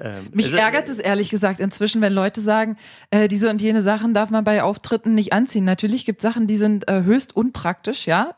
ähm, 0.00 0.28
Mich 0.32 0.46
also, 0.46 0.56
ärgert 0.56 0.88
es 0.88 0.98
ehrlich 0.98 1.28
gesagt 1.28 1.60
inzwischen, 1.60 2.00
wenn 2.00 2.12
Leute 2.12 2.40
sagen, 2.40 2.76
äh, 3.10 3.28
diese 3.28 3.50
und 3.50 3.60
jene 3.60 3.82
Sachen 3.82 4.14
darf 4.14 4.30
man 4.30 4.44
bei 4.44 4.62
Auftritten 4.62 5.14
nicht 5.14 5.32
anziehen. 5.32 5.64
Natürlich 5.64 6.04
gibt 6.04 6.20
es 6.20 6.22
Sachen, 6.22 6.46
die 6.46 6.56
sind 6.56 6.88
äh, 6.88 7.02
höchst 7.02 7.36
unpraktisch, 7.36 8.06
ja, 8.06 8.34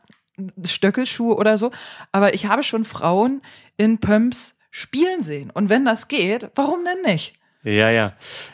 Stöckelschuhe 0.64 1.36
oder 1.36 1.56
so. 1.56 1.70
Aber 2.12 2.34
ich 2.34 2.46
habe 2.46 2.62
schon 2.62 2.84
Frauen 2.84 3.42
in 3.76 3.98
Pumps 3.98 4.55
spielen 4.76 5.22
sehen. 5.22 5.50
Und 5.50 5.70
wenn 5.70 5.86
das 5.86 6.06
geht, 6.06 6.50
warum 6.54 6.80
denn 6.84 7.10
nicht? 7.10 7.32
Ja, 7.62 7.88
ja. 7.88 8.12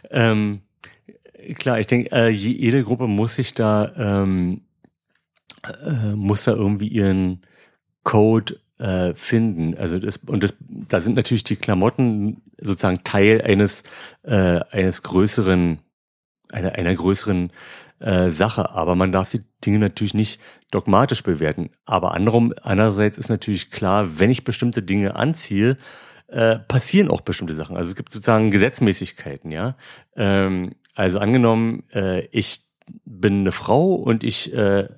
Ähm, 0.08 0.60
klar, 1.56 1.80
ich 1.80 1.88
denke, 1.88 2.12
äh, 2.12 2.28
jede 2.28 2.84
Gruppe 2.84 3.08
muss 3.08 3.34
sich 3.34 3.54
da 3.54 3.92
ähm, 3.96 4.60
äh, 5.66 6.14
muss 6.14 6.44
da 6.44 6.52
irgendwie 6.52 6.86
ihren 6.86 7.42
Code 8.04 8.60
äh, 8.78 9.14
finden. 9.14 9.76
Also 9.76 9.98
das 9.98 10.20
und 10.24 10.44
das, 10.44 10.54
da 10.60 11.00
sind 11.00 11.16
natürlich 11.16 11.42
die 11.42 11.56
Klamotten 11.56 12.40
sozusagen 12.56 13.02
Teil 13.02 13.42
eines 13.42 13.82
äh, 14.22 14.60
eines 14.70 15.02
größeren 15.02 15.80
einer 16.52 16.76
einer 16.76 16.94
größeren 16.94 17.50
äh, 17.98 18.30
Sache. 18.30 18.70
Aber 18.70 18.94
man 18.94 19.10
darf 19.10 19.28
die 19.28 19.40
Dinge 19.66 19.80
natürlich 19.80 20.14
nicht 20.14 20.40
dogmatisch 20.70 21.24
bewerten. 21.24 21.70
Aber 21.84 22.14
andererseits 22.14 23.18
ist 23.18 23.28
natürlich 23.28 23.72
klar, 23.72 24.20
wenn 24.20 24.30
ich 24.30 24.44
bestimmte 24.44 24.84
Dinge 24.84 25.16
anziehe, 25.16 25.78
äh, 26.32 26.58
passieren 26.58 27.10
auch 27.10 27.20
bestimmte 27.20 27.54
Sachen. 27.54 27.76
Also 27.76 27.90
es 27.90 27.96
gibt 27.96 28.10
sozusagen 28.10 28.50
Gesetzmäßigkeiten, 28.50 29.50
ja. 29.50 29.76
Ähm, 30.16 30.74
also 30.94 31.18
angenommen, 31.18 31.84
äh, 31.92 32.26
ich 32.26 32.62
bin 33.04 33.40
eine 33.40 33.52
Frau 33.52 33.94
und 33.94 34.24
ich 34.24 34.52
äh, 34.54 34.88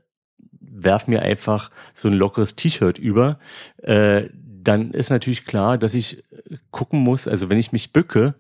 werf 0.61 1.07
mir 1.07 1.22
einfach 1.22 1.70
so 1.93 2.09
ein 2.09 2.14
lockeres 2.14 2.57
T-Shirt 2.57 2.99
über, 2.99 3.39
äh, 3.82 4.28
dann 4.32 4.93
ist 4.93 5.11
natürlich 5.11 5.45
klar, 5.45 5.76
dass 5.76 5.93
ich 5.95 6.24
gucken 6.70 7.01
muss, 7.01 7.28
also 7.28 7.51
wenn 7.51 7.59
ich 7.59 7.72
mich 7.72 7.93
bücke, 7.93 8.35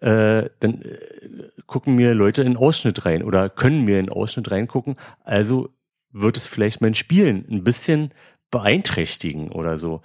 äh, 0.00 0.48
dann 0.60 0.82
äh, 0.82 0.98
gucken 1.66 1.96
mir 1.96 2.14
Leute 2.14 2.42
in 2.42 2.56
Ausschnitt 2.56 3.04
rein 3.04 3.22
oder 3.22 3.48
können 3.48 3.84
mir 3.84 3.98
in 3.98 4.10
Ausschnitt 4.10 4.50
reingucken. 4.50 4.96
Also 5.24 5.70
wird 6.12 6.36
es 6.36 6.46
vielleicht 6.46 6.80
mein 6.80 6.94
Spielen 6.94 7.46
ein 7.50 7.64
bisschen 7.64 8.12
beeinträchtigen 8.50 9.50
oder 9.50 9.76
so. 9.76 10.02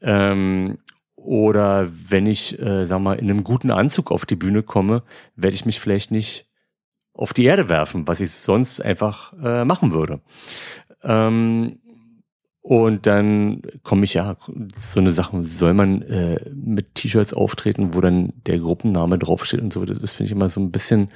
Ähm, 0.00 0.78
oder 1.24 1.90
wenn 1.92 2.26
ich, 2.26 2.58
äh, 2.58 2.86
sag 2.86 3.00
mal, 3.00 3.18
in 3.18 3.30
einem 3.30 3.44
guten 3.44 3.70
Anzug 3.70 4.10
auf 4.10 4.26
die 4.26 4.36
Bühne 4.36 4.62
komme, 4.62 5.02
werde 5.36 5.54
ich 5.54 5.66
mich 5.66 5.78
vielleicht 5.78 6.10
nicht 6.10 6.46
auf 7.12 7.34
die 7.34 7.44
Erde 7.44 7.68
werfen, 7.68 8.08
was 8.08 8.20
ich 8.20 8.30
sonst 8.30 8.80
einfach 8.80 9.34
äh, 9.42 9.64
machen 9.64 9.92
würde. 9.92 10.20
Ähm, 11.02 11.78
und 12.62 13.06
dann 13.06 13.62
komme 13.82 14.04
ich 14.04 14.14
ja, 14.14 14.36
so 14.76 15.00
eine 15.00 15.10
Sache, 15.10 15.44
soll 15.44 15.74
man 15.74 16.02
äh, 16.02 16.50
mit 16.54 16.94
T-Shirts 16.94 17.34
auftreten, 17.34 17.94
wo 17.94 18.00
dann 18.00 18.32
der 18.46 18.58
Gruppenname 18.58 19.18
draufsteht 19.18 19.60
und 19.60 19.72
so, 19.72 19.84
das 19.84 20.12
finde 20.12 20.26
ich 20.26 20.32
immer 20.32 20.48
so 20.48 20.60
ein 20.60 20.70
bisschen 20.70 21.08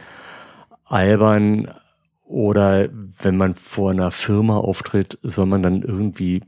albern. 0.84 1.70
Oder 2.22 2.88
wenn 3.20 3.36
man 3.36 3.54
vor 3.54 3.90
einer 3.90 4.10
Firma 4.10 4.56
auftritt, 4.56 5.18
soll 5.22 5.46
man 5.46 5.62
dann 5.62 5.82
irgendwie 5.82 6.42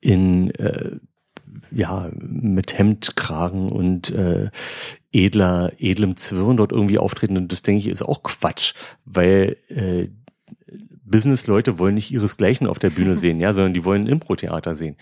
in 0.00 0.50
äh, 0.52 0.96
ja 1.70 2.10
mit 2.16 2.78
Hemdkragen 2.78 3.70
und 3.70 4.10
äh, 4.10 4.50
edler 5.12 5.72
edlem 5.78 6.16
Zwirn 6.16 6.56
dort 6.56 6.72
irgendwie 6.72 6.98
auftreten 6.98 7.36
und 7.36 7.52
das 7.52 7.62
denke 7.62 7.80
ich 7.80 7.88
ist 7.88 8.02
auch 8.02 8.22
Quatsch, 8.22 8.74
weil 9.04 9.56
äh, 9.68 10.08
Business-Leute 11.06 11.78
wollen 11.78 11.94
nicht 11.94 12.10
ihresgleichen 12.10 12.66
auf 12.66 12.78
der 12.78 12.90
Bühne 12.90 13.16
sehen, 13.24 13.40
ja, 13.40 13.54
sondern 13.54 13.74
die 13.74 13.84
wollen 13.84 14.06
Impro-Theater 14.06 14.74
sehen. 14.74 14.96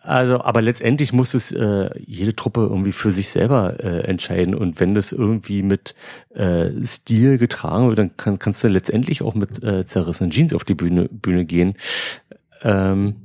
Also, 0.00 0.40
aber 0.40 0.62
letztendlich 0.62 1.12
muss 1.12 1.34
es 1.34 1.52
äh, 1.52 1.90
jede 1.98 2.34
Truppe 2.34 2.62
irgendwie 2.62 2.92
für 2.92 3.12
sich 3.12 3.28
selber 3.28 3.78
äh, 3.80 4.04
entscheiden. 4.04 4.54
Und 4.54 4.80
wenn 4.80 4.94
das 4.94 5.12
irgendwie 5.12 5.62
mit 5.62 5.94
äh, 6.34 6.70
Stil 6.84 7.38
getragen 7.38 7.88
wird, 7.88 7.98
dann 7.98 8.16
kann, 8.16 8.38
kannst 8.38 8.64
du 8.64 8.68
letztendlich 8.68 9.22
auch 9.22 9.34
mit 9.34 9.62
äh, 9.62 9.84
zerrissenen 9.84 10.30
Jeans 10.30 10.54
auf 10.54 10.64
die 10.64 10.74
Bühne, 10.74 11.08
Bühne 11.10 11.44
gehen. 11.44 11.74
Ähm, 12.62 13.16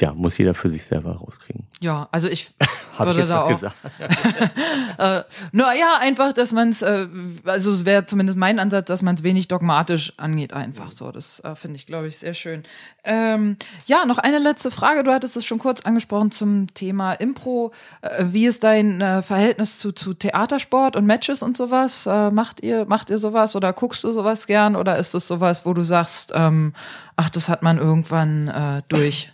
ja, 0.00 0.14
muss 0.14 0.38
jeder 0.38 0.54
für 0.54 0.70
sich 0.70 0.84
selber 0.84 1.16
rauskriegen. 1.16 1.66
Ja, 1.80 2.08
also 2.12 2.28
ich 2.28 2.54
Habe 2.98 3.12
jetzt 3.12 3.30
da 3.30 3.36
was 3.36 3.42
auch. 3.42 3.48
gesagt? 3.48 3.76
Äh, 4.98 5.22
naja, 5.52 5.98
einfach, 6.00 6.32
dass 6.34 6.52
man 6.52 6.68
es, 6.68 6.82
äh, 6.82 7.08
also 7.46 7.72
es 7.72 7.84
wäre 7.84 8.04
zumindest 8.04 8.38
mein 8.38 8.58
Ansatz, 8.58 8.86
dass 8.86 9.00
man 9.00 9.14
es 9.14 9.22
wenig 9.22 9.48
dogmatisch 9.48 10.12
angeht, 10.18 10.52
einfach 10.52 10.92
so. 10.92 11.10
Das 11.10 11.40
äh, 11.40 11.54
finde 11.54 11.76
ich, 11.76 11.86
glaube 11.86 12.08
ich, 12.08 12.18
sehr 12.18 12.34
schön. 12.34 12.62
Ähm, 13.02 13.56
ja, 13.86 14.04
noch 14.04 14.18
eine 14.18 14.38
letzte 14.38 14.70
Frage. 14.70 15.02
Du 15.02 15.10
hattest 15.10 15.36
es 15.36 15.46
schon 15.46 15.58
kurz 15.58 15.80
angesprochen 15.80 16.30
zum 16.30 16.72
Thema 16.74 17.14
Impro. 17.14 17.72
Äh, 18.02 18.26
wie 18.28 18.46
ist 18.46 18.62
dein 18.64 19.00
äh, 19.00 19.22
Verhältnis 19.22 19.78
zu, 19.78 19.92
zu 19.92 20.14
Theatersport 20.14 20.94
und 20.94 21.06
Matches 21.06 21.42
und 21.42 21.56
sowas? 21.56 22.06
Äh, 22.06 22.30
macht 22.30 22.62
ihr, 22.62 22.84
macht 22.84 23.08
ihr 23.08 23.18
sowas 23.18 23.56
oder 23.56 23.72
guckst 23.72 24.04
du 24.04 24.12
sowas 24.12 24.46
gern 24.46 24.76
oder 24.76 24.98
ist 24.98 25.14
es 25.14 25.26
sowas, 25.26 25.64
wo 25.64 25.72
du 25.72 25.84
sagst, 25.84 26.32
ähm, 26.34 26.74
ach, 27.16 27.30
das 27.30 27.48
hat 27.48 27.62
man 27.62 27.78
irgendwann 27.78 28.48
äh, 28.48 28.82
durch? 28.88 29.32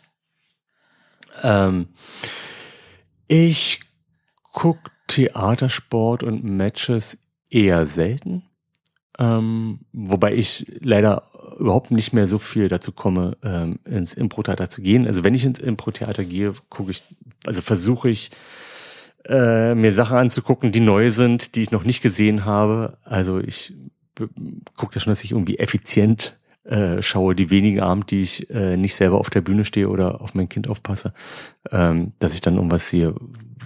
Ähm, 1.43 1.89
ich 3.26 3.80
guck 4.53 4.78
Theatersport 5.07 6.22
und 6.22 6.45
Matches 6.45 7.18
eher 7.51 7.86
selten. 7.86 8.43
Ähm, 9.18 9.80
wobei 9.93 10.34
ich 10.34 10.66
leider 10.80 11.30
überhaupt 11.59 11.91
nicht 11.91 12.12
mehr 12.12 12.28
so 12.28 12.39
viel 12.39 12.68
dazu 12.68 12.93
komme, 12.93 13.36
ähm, 13.43 13.80
ins 13.84 14.14
Impro-Theater 14.14 14.70
zu 14.70 14.80
gehen. 14.80 15.07
Also 15.07 15.24
wenn 15.24 15.34
ich 15.34 15.45
ins 15.45 15.59
Impro-Theater 15.59 16.24
gehe, 16.24 16.55
gucke 16.68 16.93
ich, 16.93 17.03
also 17.45 17.62
versuche 17.62 18.11
ich, 18.11 18.30
äh, 19.24 19.74
mir 19.74 19.93
Sachen 19.93 20.16
anzugucken, 20.16 20.72
die 20.72 20.80
neu 20.80 21.11
sind, 21.11 21.55
die 21.55 21.62
ich 21.62 21.70
noch 21.70 21.84
nicht 21.84 22.01
gesehen 22.01 22.45
habe. 22.45 22.97
Also 23.05 23.41
ich 23.41 23.74
gucke 24.76 24.95
da 24.95 25.01
schon, 25.01 25.11
dass 25.11 25.24
ich 25.24 25.32
irgendwie 25.32 25.59
effizient 25.59 26.39
äh, 26.69 27.03
schaue, 27.03 27.35
die 27.35 27.51
wenigen 27.51 27.81
Abend, 27.81 28.11
die 28.11 28.21
ich 28.21 28.49
äh, 28.51 28.77
nicht 28.77 28.95
selber 28.95 29.19
auf 29.19 29.31
der 29.31 29.41
Bühne 29.41 29.64
stehe 29.64 29.89
oder 29.89 30.21
auf 30.21 30.35
mein 30.35 30.49
Kind 30.49 30.69
aufpasse, 30.69 31.12
ähm, 31.71 32.12
dass 32.19 32.35
ich 32.35 32.41
dann 32.41 32.57
irgendwas 32.57 32.89
sehe, 32.89 33.14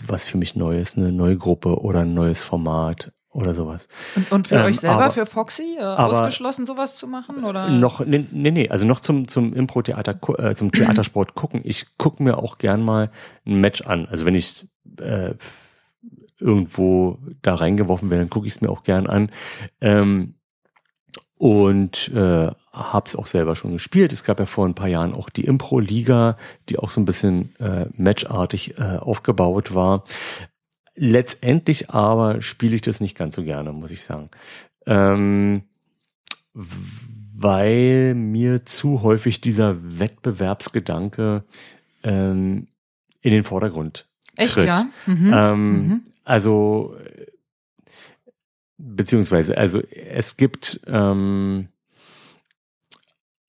was 0.06 0.24
für 0.24 0.38
mich 0.38 0.54
neu 0.56 0.78
ist, 0.78 0.96
eine 0.96 1.12
neue 1.12 1.36
Gruppe 1.36 1.80
oder 1.80 2.00
ein 2.00 2.14
neues 2.14 2.42
Format 2.42 3.12
oder 3.30 3.54
sowas. 3.54 3.88
Und, 4.14 4.30
und 4.30 4.46
für 4.46 4.56
Ähm, 4.56 4.64
euch 4.66 4.78
selber, 4.80 5.04
aber- 5.04 5.10
für 5.10 5.24
Foxy, 5.26 5.76
äh, 5.78 5.82
ausgeschlossen, 5.82 6.66
sowas 6.66 6.96
zu 6.96 7.06
machen? 7.06 7.44
Oder? 7.44 7.68
Noch, 7.70 8.04
nee, 8.04 8.24
nee, 8.30 8.50
nee, 8.50 8.68
also 8.68 8.86
noch 8.86 9.00
zum, 9.00 9.26
zum 9.26 9.54
Impro-Theater, 9.54 10.18
äh, 10.38 10.54
zum 10.54 10.70
Theatersport 10.70 11.34
gucken. 11.34 11.60
Ich 11.64 11.96
gucke 11.98 12.22
mir 12.22 12.36
auch 12.38 12.58
gern 12.58 12.84
mal 12.84 13.10
ein 13.46 13.60
Match 13.60 13.80
an. 13.82 14.06
Also 14.06 14.26
wenn 14.26 14.34
ich 14.34 14.66
äh, 15.00 15.34
irgendwo 16.38 17.18
da 17.42 17.54
reingeworfen 17.54 18.10
werde, 18.10 18.24
dann 18.24 18.30
gucke 18.30 18.46
ich 18.46 18.54
es 18.54 18.60
mir 18.60 18.70
auch 18.70 18.82
gern 18.82 19.06
an. 19.06 19.30
Ähm, 19.80 20.34
und 21.42 22.08
äh, 22.14 22.52
habe 22.72 23.06
es 23.06 23.16
auch 23.16 23.26
selber 23.26 23.56
schon 23.56 23.72
gespielt. 23.72 24.12
Es 24.12 24.22
gab 24.22 24.38
ja 24.38 24.46
vor 24.46 24.64
ein 24.64 24.76
paar 24.76 24.86
Jahren 24.86 25.12
auch 25.12 25.28
die 25.28 25.44
Impro-Liga, 25.44 26.36
die 26.68 26.78
auch 26.78 26.92
so 26.92 27.00
ein 27.00 27.04
bisschen 27.04 27.56
äh, 27.58 27.86
matchartig 27.96 28.78
äh, 28.78 28.98
aufgebaut 28.98 29.74
war. 29.74 30.04
Letztendlich 30.94 31.90
aber 31.90 32.40
spiele 32.42 32.76
ich 32.76 32.82
das 32.82 33.00
nicht 33.00 33.16
ganz 33.16 33.34
so 33.34 33.42
gerne, 33.42 33.72
muss 33.72 33.90
ich 33.90 34.02
sagen. 34.02 34.30
Ähm, 34.86 35.64
weil 36.54 38.14
mir 38.14 38.64
zu 38.64 39.02
häufig 39.02 39.40
dieser 39.40 39.98
Wettbewerbsgedanke 39.98 41.42
ähm, 42.04 42.68
in 43.20 43.32
den 43.32 43.42
Vordergrund 43.42 44.06
Echt, 44.36 44.54
tritt. 44.54 44.66
ja? 44.66 44.84
Mhm. 45.06 45.32
Ähm, 45.34 45.70
Mhm. 45.70 46.00
Also 46.24 46.94
beziehungsweise, 48.82 49.56
also 49.56 49.80
es 49.80 50.36
gibt, 50.36 50.80
ähm, 50.86 51.68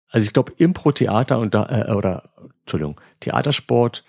also 0.10 0.26
ich 0.26 0.34
glaube 0.34 0.54
Impro-Theater 0.58 1.38
und 1.40 1.54
da 1.54 1.88
äh, 1.88 1.92
oder 1.92 2.32
Entschuldigung 2.62 3.00
Theatersport 3.20 4.04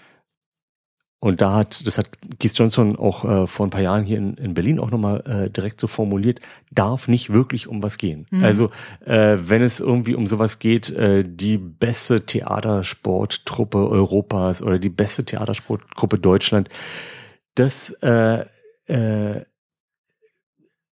und 1.21 1.41
da 1.41 1.55
hat, 1.55 1.85
das 1.85 1.99
hat 1.99 2.11
Keith 2.39 2.57
Johnson 2.57 2.97
auch 2.97 3.25
äh, 3.25 3.47
vor 3.49 3.67
ein 3.67 3.71
paar 3.71 3.81
Jahren 3.81 4.05
hier 4.05 4.19
in, 4.19 4.35
in 4.35 4.55
Berlin 4.55 4.79
auch 4.79 4.93
nochmal 4.93 5.25
äh, 5.27 5.51
direkt 5.51 5.81
so 5.81 5.89
formuliert, 5.89 6.41
darf 6.71 7.09
nicht 7.09 7.33
wirklich 7.33 7.67
um 7.67 7.83
was 7.83 7.99
gehen. 7.99 8.27
Mhm. 8.31 8.45
Also 8.45 8.71
äh, 9.05 9.37
wenn 9.41 9.63
es 9.63 9.81
irgendwie 9.81 10.15
um 10.15 10.29
sowas 10.29 10.61
geht, 10.61 10.91
äh, 10.91 11.25
die 11.27 11.59
beste 11.59 12.25
Theatersporttruppe 12.25 13.89
Europas 13.89 14.63
oder 14.63 14.79
die 14.79 14.91
beste 14.91 15.25
Theatersportgruppe 15.25 16.21
Deutschland, 16.21 16.69
das, 17.57 17.91
äh, 18.03 18.45
äh, 18.87 19.45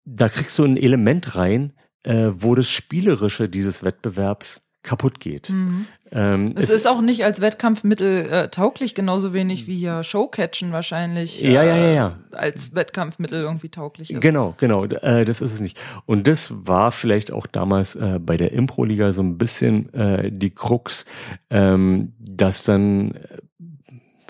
da 0.06 0.30
kriegst 0.30 0.58
du 0.60 0.64
ein 0.64 0.78
Element 0.78 1.36
rein, 1.36 1.74
äh, 2.04 2.32
wo 2.36 2.56
das 2.56 2.68
Spielerische 2.68 3.50
dieses 3.50 3.84
Wettbewerbs 3.84 4.68
kaputt 4.84 5.22
geht. 5.22 5.50
Mhm. 5.50 5.88
Ähm, 6.12 6.54
Es 6.58 6.70
ist 6.70 6.88
auch 6.88 7.02
nicht 7.02 7.24
als 7.24 7.40
Wettkampfmittel 7.40 8.30
äh, 8.30 8.50
tauglich, 8.50 8.94
genauso 8.94 9.34
wenig 9.34 9.66
wie 9.66 9.80
ja 9.80 10.04
Showcatchen 10.04 10.74
wahrscheinlich 10.74 11.44
äh, 11.44 11.54
Ja, 11.54 11.64
ja, 11.64 11.78
ja, 11.78 11.94
ja. 11.94 12.20
als 12.32 12.76
Wettkampfmittel 12.76 13.42
irgendwie 13.42 13.70
tauglich 13.70 14.12
ist. 14.12 14.20
Genau, 14.22 14.54
genau, 14.58 14.84
äh, 14.84 15.24
das 15.24 15.42
ist 15.42 15.54
es 15.54 15.62
nicht. 15.62 15.80
Und 16.06 16.28
das 16.28 16.52
war 16.54 16.92
vielleicht 16.92 17.32
auch 17.32 17.48
damals 17.48 17.96
äh, 17.96 18.20
bei 18.20 18.36
der 18.36 18.52
Impro-Liga 18.52 19.14
so 19.14 19.24
ein 19.24 19.38
bisschen 19.38 19.92
äh, 19.94 20.30
die 20.32 20.52
Krux, 20.52 21.06
ähm, 21.50 22.12
dass 22.20 22.64
dann 22.64 23.12
äh, 23.12 23.38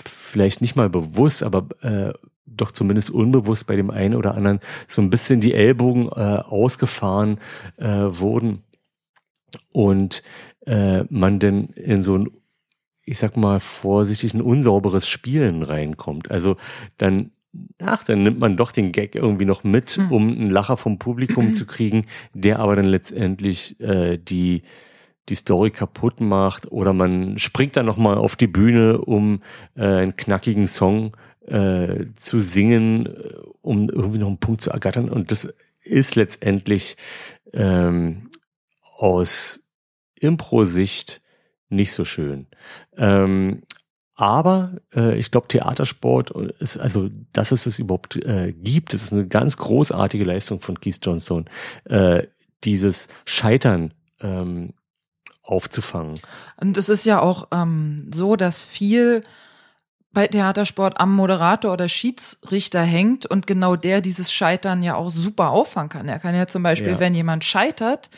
vielleicht 0.04 0.60
nicht 0.60 0.76
mal 0.76 0.88
bewusst, 0.88 1.42
aber 1.42 1.66
äh, 1.82 2.12
doch 2.46 2.72
zumindest 2.72 3.10
unbewusst 3.10 3.66
bei 3.66 3.76
dem 3.76 3.90
einen 3.90 4.14
oder 4.14 4.34
anderen 4.34 4.60
so 4.86 5.02
ein 5.02 5.10
bisschen 5.10 5.40
die 5.40 5.54
Ellbogen 5.54 6.08
äh, 6.08 6.42
ausgefahren 6.42 7.38
äh, 7.76 7.86
wurden 7.86 8.62
und 9.72 10.22
äh, 10.66 11.04
man 11.04 11.38
denn 11.38 11.66
in 11.68 12.02
so 12.02 12.18
ein 12.18 12.28
ich 13.06 13.18
sag 13.18 13.36
mal 13.36 13.60
vorsichtig 13.60 14.32
ein 14.32 14.40
unsauberes 14.40 15.06
Spielen 15.06 15.62
reinkommt. 15.62 16.30
Also 16.30 16.56
dann 16.96 17.32
ach, 17.78 18.02
dann 18.02 18.22
nimmt 18.22 18.38
man 18.38 18.56
doch 18.56 18.72
den 18.72 18.92
Gag 18.92 19.14
irgendwie 19.14 19.44
noch 19.44 19.62
mit, 19.62 19.90
Hm. 19.90 20.12
um 20.12 20.28
einen 20.28 20.50
Lacher 20.50 20.76
vom 20.76 20.98
Publikum 20.98 21.54
zu 21.54 21.66
kriegen, 21.66 22.06
der 22.32 22.58
aber 22.58 22.76
dann 22.76 22.86
letztendlich 22.86 23.78
äh, 23.80 24.18
die 24.18 24.62
die 25.30 25.34
Story 25.34 25.70
kaputt 25.70 26.20
macht 26.20 26.70
oder 26.70 26.92
man 26.92 27.38
springt 27.38 27.76
dann 27.76 27.86
noch 27.86 27.96
mal 27.96 28.18
auf 28.18 28.36
die 28.36 28.46
Bühne, 28.46 28.98
um 28.98 29.40
äh, 29.74 29.82
einen 29.82 30.16
knackigen 30.16 30.66
Song 30.66 31.16
äh, 31.46 32.06
zu 32.16 32.40
singen, 32.40 33.06
äh, 33.06 33.34
um 33.62 33.88
irgendwie 33.88 34.18
noch 34.18 34.28
einen 34.28 34.38
Punkt 34.38 34.60
zu 34.60 34.70
ergattern 34.70 35.08
und 35.08 35.30
das 35.30 35.52
ist 35.82 36.16
letztendlich 36.16 36.96
ähm, 37.52 38.30
aus 38.96 39.60
Impro-Sicht 40.14 41.20
nicht 41.68 41.92
so 41.92 42.04
schön. 42.04 42.46
Ähm, 42.96 43.62
aber 44.14 44.76
äh, 44.94 45.18
ich 45.18 45.30
glaube, 45.30 45.48
Theatersport 45.48 46.30
ist, 46.60 46.78
also, 46.78 47.10
dass 47.32 47.50
es 47.52 47.66
es 47.66 47.78
überhaupt 47.78 48.16
äh, 48.16 48.52
gibt, 48.52 48.94
das 48.94 49.02
ist 49.02 49.12
eine 49.12 49.26
ganz 49.26 49.56
großartige 49.56 50.24
Leistung 50.24 50.60
von 50.60 50.78
Keith 50.80 51.00
Johnstone, 51.02 51.46
äh, 51.84 52.26
dieses 52.62 53.08
Scheitern 53.24 53.92
ähm, 54.20 54.72
aufzufangen. 55.42 56.20
Und 56.60 56.76
es 56.78 56.88
ist 56.88 57.04
ja 57.04 57.20
auch 57.20 57.48
ähm, 57.52 58.10
so, 58.14 58.36
dass 58.36 58.62
viel 58.62 59.22
bei 60.14 60.26
Theatersport 60.28 60.98
am 61.00 61.14
Moderator 61.14 61.72
oder 61.72 61.88
Schiedsrichter 61.88 62.80
hängt 62.82 63.26
und 63.26 63.46
genau 63.46 63.76
der 63.76 64.00
dieses 64.00 64.32
Scheitern 64.32 64.82
ja 64.82 64.94
auch 64.94 65.10
super 65.10 65.50
auffangen 65.50 65.88
kann. 65.90 66.08
Er 66.08 66.18
kann 66.18 66.34
ja 66.34 66.46
zum 66.46 66.62
Beispiel, 66.62 66.92
Ja. 66.92 67.00
wenn 67.00 67.14
jemand 67.14 67.44
scheitert, 67.44 68.10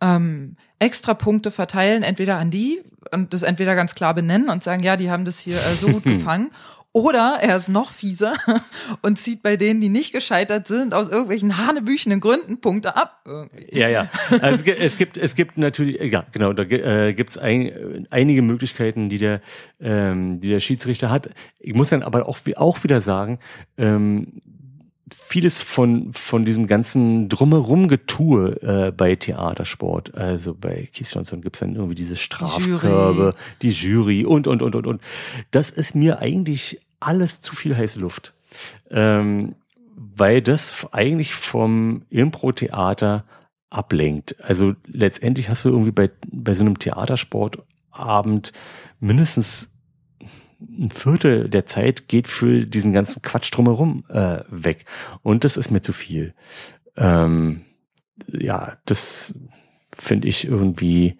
ähm, 0.00 0.56
extra 0.78 1.12
Punkte 1.14 1.50
verteilen, 1.50 2.02
entweder 2.02 2.38
an 2.38 2.50
die 2.50 2.82
und 3.12 3.34
das 3.34 3.42
entweder 3.42 3.74
ganz 3.74 3.94
klar 3.94 4.14
benennen 4.14 4.48
und 4.48 4.62
sagen, 4.62 4.82
ja, 4.82 4.96
die 4.96 5.10
haben 5.10 5.24
das 5.26 5.38
hier 5.38 5.56
äh, 5.56 5.74
so 5.78 5.88
gut 5.88 6.04
gefangen. 6.04 6.50
Oder 6.92 7.38
er 7.40 7.56
ist 7.56 7.68
noch 7.68 7.92
fieser 7.92 8.34
und 9.02 9.16
zieht 9.16 9.44
bei 9.44 9.56
denen, 9.56 9.80
die 9.80 9.88
nicht 9.88 10.12
gescheitert 10.12 10.66
sind, 10.66 10.92
aus 10.92 11.08
irgendwelchen 11.08 11.56
hanebüchenen 11.56 12.18
Gründen 12.18 12.60
Punkte 12.60 12.96
ab. 12.96 13.20
Irgendwie. 13.24 13.78
Ja, 13.78 13.88
ja. 13.88 14.10
Also 14.40 14.64
es, 14.72 14.96
gibt- 14.98 15.16
es 15.16 15.36
gibt, 15.36 15.56
natürlich, 15.56 16.00
ja, 16.12 16.26
genau, 16.32 16.52
da 16.52 16.64
äh, 16.64 17.14
gibt 17.14 17.30
es 17.30 17.38
ein, 17.38 18.08
einige 18.10 18.42
Möglichkeiten, 18.42 19.08
die 19.08 19.18
der, 19.18 19.40
ähm, 19.80 20.40
die 20.40 20.48
der 20.48 20.58
Schiedsrichter 20.58 21.10
hat. 21.10 21.30
Ich 21.60 21.74
muss 21.74 21.90
dann 21.90 22.02
aber 22.02 22.28
auch, 22.28 22.38
auch 22.56 22.82
wieder 22.82 23.00
sagen, 23.00 23.38
ähm, 23.78 24.42
vieles 25.14 25.60
von, 25.60 26.12
von 26.12 26.44
diesem 26.44 26.66
ganzen 26.66 27.28
Drumherum-Getue 27.28 28.62
äh, 28.62 28.92
bei 28.92 29.16
Theatersport, 29.16 30.14
also 30.14 30.54
bei 30.54 30.88
Keith 30.92 31.10
Johnson 31.12 31.40
gibt's 31.40 31.60
dann 31.60 31.74
irgendwie 31.74 31.94
diese 31.94 32.16
Strafkörbe, 32.16 33.34
die 33.62 33.70
Jury 33.70 34.24
und, 34.24 34.46
und, 34.46 34.62
und, 34.62 34.74
und, 34.74 34.86
und. 34.86 35.00
Das 35.50 35.70
ist 35.70 35.94
mir 35.94 36.18
eigentlich 36.18 36.80
alles 36.98 37.40
zu 37.40 37.54
viel 37.54 37.76
heiße 37.76 38.00
Luft. 38.00 38.34
Ähm, 38.90 39.54
weil 39.96 40.42
das 40.42 40.86
eigentlich 40.92 41.34
vom 41.34 42.02
Impro-Theater 42.10 43.24
ablenkt. 43.68 44.36
Also 44.42 44.74
letztendlich 44.86 45.48
hast 45.48 45.64
du 45.64 45.68
irgendwie 45.68 45.92
bei, 45.92 46.10
bei 46.26 46.54
so 46.54 46.64
einem 46.64 46.78
Theatersportabend 46.78 48.52
mindestens 48.98 49.69
ein 50.60 50.90
Viertel 50.90 51.48
der 51.48 51.66
Zeit 51.66 52.08
geht 52.08 52.28
für 52.28 52.66
diesen 52.66 52.92
ganzen 52.92 53.22
Quatsch 53.22 53.50
drumherum 53.54 54.04
äh, 54.08 54.40
weg. 54.48 54.84
Und 55.22 55.44
das 55.44 55.56
ist 55.56 55.70
mir 55.70 55.80
zu 55.80 55.92
viel. 55.92 56.34
Ähm, 56.96 57.62
ja, 58.28 58.76
das 58.84 59.34
finde 59.96 60.28
ich 60.28 60.46
irgendwie 60.46 61.16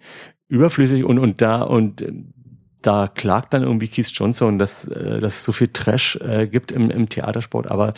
überflüssig 0.47 1.03
und, 1.03 1.19
und 1.19 1.41
da 1.41 1.61
und 1.61 2.01
ähm, 2.01 2.33
da 2.81 3.07
klagt 3.07 3.53
dann 3.53 3.61
irgendwie 3.61 3.87
Keith 3.87 4.11
Johnson, 4.11 4.57
dass, 4.57 4.85
äh, 4.85 5.19
dass 5.19 5.35
es 5.35 5.45
so 5.45 5.51
viel 5.51 5.67
Trash 5.67 6.15
äh, 6.17 6.47
gibt 6.47 6.71
im, 6.71 6.89
im 6.89 7.09
Theatersport, 7.09 7.69
aber 7.69 7.93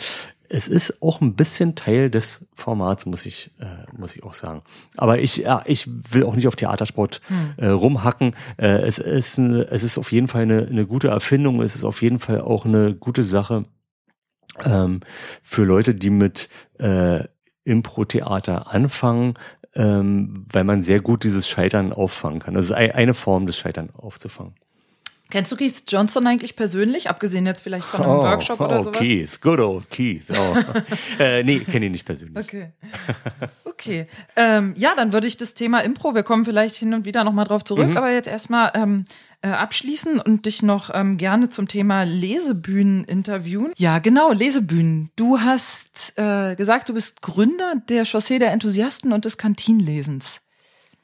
es 0.48 0.68
ist 0.68 1.02
auch 1.02 1.20
ein 1.20 1.34
bisschen 1.34 1.74
Teil 1.74 2.10
des 2.10 2.46
Formats, 2.54 3.06
muss 3.06 3.26
ich, 3.26 3.50
äh, 3.60 3.90
muss 3.96 4.14
ich 4.16 4.22
auch 4.22 4.34
sagen. 4.34 4.62
Aber 4.96 5.18
ich, 5.18 5.38
ja, 5.38 5.62
ich 5.66 5.88
will 6.12 6.24
auch 6.24 6.34
nicht 6.34 6.48
auf 6.48 6.56
Theatersport 6.56 7.20
hm. 7.26 7.54
äh, 7.56 7.66
rumhacken. 7.68 8.34
Äh, 8.56 8.82
es, 8.82 8.98
ist 8.98 9.38
eine, 9.38 9.68
es 9.70 9.82
ist 9.82 9.98
auf 9.98 10.12
jeden 10.12 10.28
Fall 10.28 10.42
eine, 10.42 10.66
eine 10.66 10.86
gute 10.86 11.08
Erfindung. 11.08 11.62
Es 11.62 11.74
ist 11.74 11.84
auf 11.84 12.02
jeden 12.02 12.20
Fall 12.20 12.40
auch 12.40 12.64
eine 12.64 12.94
gute 12.94 13.24
Sache 13.24 13.64
ähm, 14.64 15.00
für 15.42 15.64
Leute, 15.64 15.94
die 15.94 16.10
mit 16.10 16.48
äh, 16.78 17.24
Impro-Theater 17.64 18.72
anfangen, 18.72 19.34
ähm, 19.74 20.46
weil 20.52 20.64
man 20.64 20.82
sehr 20.82 21.00
gut 21.00 21.24
dieses 21.24 21.48
Scheitern 21.48 21.92
auffangen 21.92 22.40
kann. 22.40 22.54
Das 22.54 22.66
ist 22.66 22.72
eine 22.72 23.14
Form 23.14 23.46
des 23.46 23.56
Scheitern 23.56 23.90
aufzufangen. 23.94 24.54
Kennst 25.30 25.50
du 25.50 25.56
Keith 25.56 25.82
Johnson 25.88 26.26
eigentlich 26.26 26.54
persönlich, 26.54 27.08
abgesehen 27.08 27.46
jetzt 27.46 27.62
vielleicht 27.62 27.86
von 27.86 28.02
einem 28.02 28.10
oh, 28.10 28.22
Workshop 28.22 28.60
oder 28.60 28.78
oh, 28.78 28.82
sowas? 28.82 28.98
Keith, 28.98 29.40
good 29.40 29.58
old 29.58 29.90
Keith. 29.90 30.26
Oh. 30.30 30.56
äh, 31.18 31.42
nee, 31.42 31.60
kenne 31.60 31.86
ihn 31.86 31.92
nicht 31.92 32.04
persönlich. 32.04 32.44
Okay. 32.44 32.72
Okay. 33.64 34.06
Ähm, 34.36 34.74
ja, 34.76 34.94
dann 34.94 35.12
würde 35.12 35.26
ich 35.26 35.36
das 35.36 35.54
Thema 35.54 35.80
Impro, 35.80 36.14
wir 36.14 36.22
kommen 36.22 36.44
vielleicht 36.44 36.76
hin 36.76 36.94
und 36.94 37.04
wieder 37.04 37.24
nochmal 37.24 37.46
drauf 37.46 37.64
zurück, 37.64 37.88
mhm. 37.88 37.96
aber 37.96 38.12
jetzt 38.12 38.28
erstmal 38.28 38.70
ähm, 38.74 39.04
äh, 39.42 39.48
abschließen 39.48 40.20
und 40.20 40.46
dich 40.46 40.62
noch 40.62 40.90
ähm, 40.94 41.16
gerne 41.16 41.48
zum 41.48 41.68
Thema 41.68 42.04
Lesebühnen 42.04 43.04
interviewen. 43.04 43.72
Ja, 43.76 43.98
genau, 43.98 44.30
Lesebühnen. 44.30 45.10
Du 45.16 45.40
hast 45.40 46.14
äh, 46.16 46.54
gesagt, 46.54 46.88
du 46.88 46.94
bist 46.94 47.22
Gründer 47.22 47.74
der 47.88 48.04
Chaussee 48.04 48.38
der 48.38 48.52
Enthusiasten 48.52 49.12
und 49.12 49.24
des 49.24 49.36
Kantinenlesens. 49.36 50.40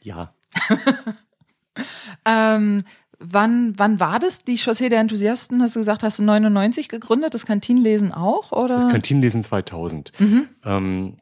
Ja. 0.01 0.33
ähm, 2.25 2.85
wann, 3.21 3.75
wann 3.77 4.01
war 4.01 4.19
das? 4.19 4.45
Die 4.45 4.57
Chaussee 4.57 4.89
der 4.89 5.01
Enthusiasten, 5.01 5.63
hast 5.63 5.77
du 5.77 5.81
gesagt, 5.81 6.03
hast 6.03 6.19
du 6.19 6.23
99 6.23 6.89
gegründet, 6.89 7.35
das 7.35 7.47
Kantinenlesen 7.47 8.13
auch, 8.13 8.51
oder? 8.53 8.77
Das 8.77 8.89
Kantinenlesen 8.89 9.43
2000. 9.43 10.13
Mhm. 10.19 10.49
Ähm, 10.65 11.17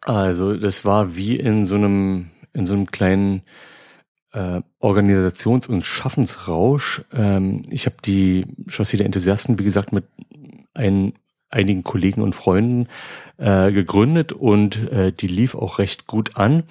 also, 0.00 0.54
das 0.56 0.84
war 0.84 1.16
wie 1.16 1.36
in 1.36 1.64
so 1.64 1.76
einem, 1.76 2.30
in 2.52 2.66
so 2.66 2.74
einem 2.74 2.90
kleinen 2.90 3.42
äh, 4.32 4.60
Organisations- 4.80 5.68
und 5.68 5.86
Schaffensrausch. 5.86 7.02
Ähm, 7.12 7.62
ich 7.70 7.86
habe 7.86 7.96
die 8.04 8.46
Chaussee 8.66 8.96
der 8.96 9.06
Enthusiasten, 9.06 9.58
wie 9.58 9.64
gesagt, 9.64 9.92
mit 9.92 10.04
ein, 10.74 11.12
einigen 11.48 11.84
Kollegen 11.84 12.22
und 12.22 12.34
Freunden 12.34 12.88
äh, 13.36 13.70
gegründet 13.70 14.32
und 14.32 14.90
äh, 14.90 15.12
die 15.12 15.28
lief 15.28 15.54
auch 15.54 15.78
recht 15.78 16.06
gut 16.06 16.36
an. 16.36 16.64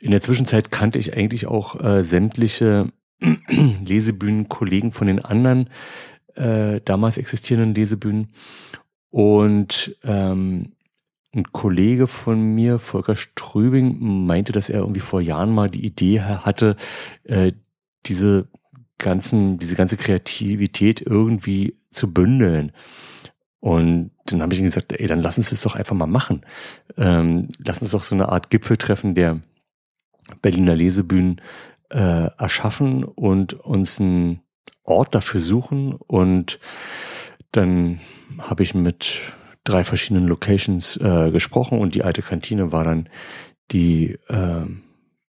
In 0.00 0.10
der 0.12 0.20
Zwischenzeit 0.20 0.70
kannte 0.70 0.98
ich 0.98 1.16
eigentlich 1.16 1.46
auch 1.46 1.80
äh, 1.82 2.04
sämtliche 2.04 2.92
Lesebühnen-Kollegen 3.48 4.92
von 4.92 5.06
den 5.06 5.24
anderen 5.24 5.70
äh, 6.34 6.80
damals 6.84 7.18
existierenden 7.18 7.74
Lesebühnen. 7.74 8.28
Und 9.10 9.96
ähm, 10.04 10.72
ein 11.34 11.52
Kollege 11.52 12.06
von 12.06 12.54
mir, 12.54 12.78
Volker 12.78 13.16
Strübing, 13.16 14.26
meinte, 14.26 14.52
dass 14.52 14.68
er 14.68 14.80
irgendwie 14.80 15.00
vor 15.00 15.20
Jahren 15.20 15.52
mal 15.52 15.68
die 15.68 15.84
Idee 15.84 16.20
hatte, 16.20 16.76
äh, 17.24 17.52
diese 18.06 18.48
ganzen, 18.98 19.58
diese 19.58 19.76
ganze 19.76 19.96
Kreativität 19.96 21.00
irgendwie 21.00 21.76
zu 21.90 22.12
bündeln. 22.12 22.72
Und 23.60 24.12
dann 24.26 24.42
habe 24.42 24.54
ich 24.54 24.60
ihm 24.60 24.66
gesagt, 24.66 24.92
ey, 24.92 25.06
dann 25.06 25.22
lass 25.22 25.38
uns 25.38 25.50
das 25.50 25.62
doch 25.62 25.74
einfach 25.74 25.96
mal 25.96 26.06
machen. 26.06 26.42
Ähm, 26.96 27.48
lass 27.58 27.82
uns 27.82 27.90
doch 27.90 28.02
so 28.02 28.14
eine 28.14 28.28
Art 28.28 28.50
Gipfeltreffen 28.50 29.14
der 29.14 29.40
Berliner 30.40 30.76
Lesebühnen 30.76 31.40
äh, 31.90 32.30
erschaffen 32.38 33.04
und 33.04 33.54
uns 33.54 34.00
einen 34.00 34.40
Ort 34.84 35.14
dafür 35.14 35.40
suchen. 35.40 35.94
Und 35.94 36.58
dann 37.52 38.00
habe 38.38 38.62
ich 38.62 38.74
mit 38.74 39.22
drei 39.64 39.84
verschiedenen 39.84 40.26
Locations 40.26 40.96
äh, 40.96 41.30
gesprochen 41.30 41.78
und 41.78 41.94
die 41.94 42.02
alte 42.02 42.22
Kantine 42.22 42.72
war 42.72 42.84
dann 42.84 43.08
die 43.70 44.18
äh, 44.28 44.66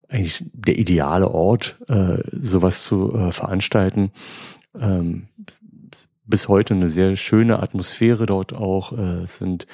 eigentlich 0.09 0.45
der 0.53 0.79
ideale 0.79 1.31
Ort, 1.31 1.77
äh, 1.89 2.19
sowas 2.33 2.85
zu 2.85 3.15
äh, 3.15 3.31
veranstalten. 3.31 4.13
Ähm, 4.79 5.29
bis 6.27 6.49
heute 6.49 6.75
eine 6.75 6.89
sehr 6.89 7.17
schöne 7.17 7.61
Atmosphäre 7.63 8.27
dort 8.27 8.53
auch. 8.53 8.93
Äh, 8.93 9.23
es 9.23 9.39
sind 9.39 9.67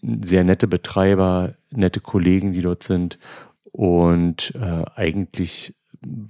sehr 0.00 0.44
nette 0.44 0.66
Betreiber, 0.66 1.52
nette 1.70 2.00
Kollegen, 2.00 2.52
die 2.52 2.62
dort 2.62 2.82
sind 2.82 3.18
und 3.72 4.54
äh, 4.54 4.84
eigentlich 4.94 5.74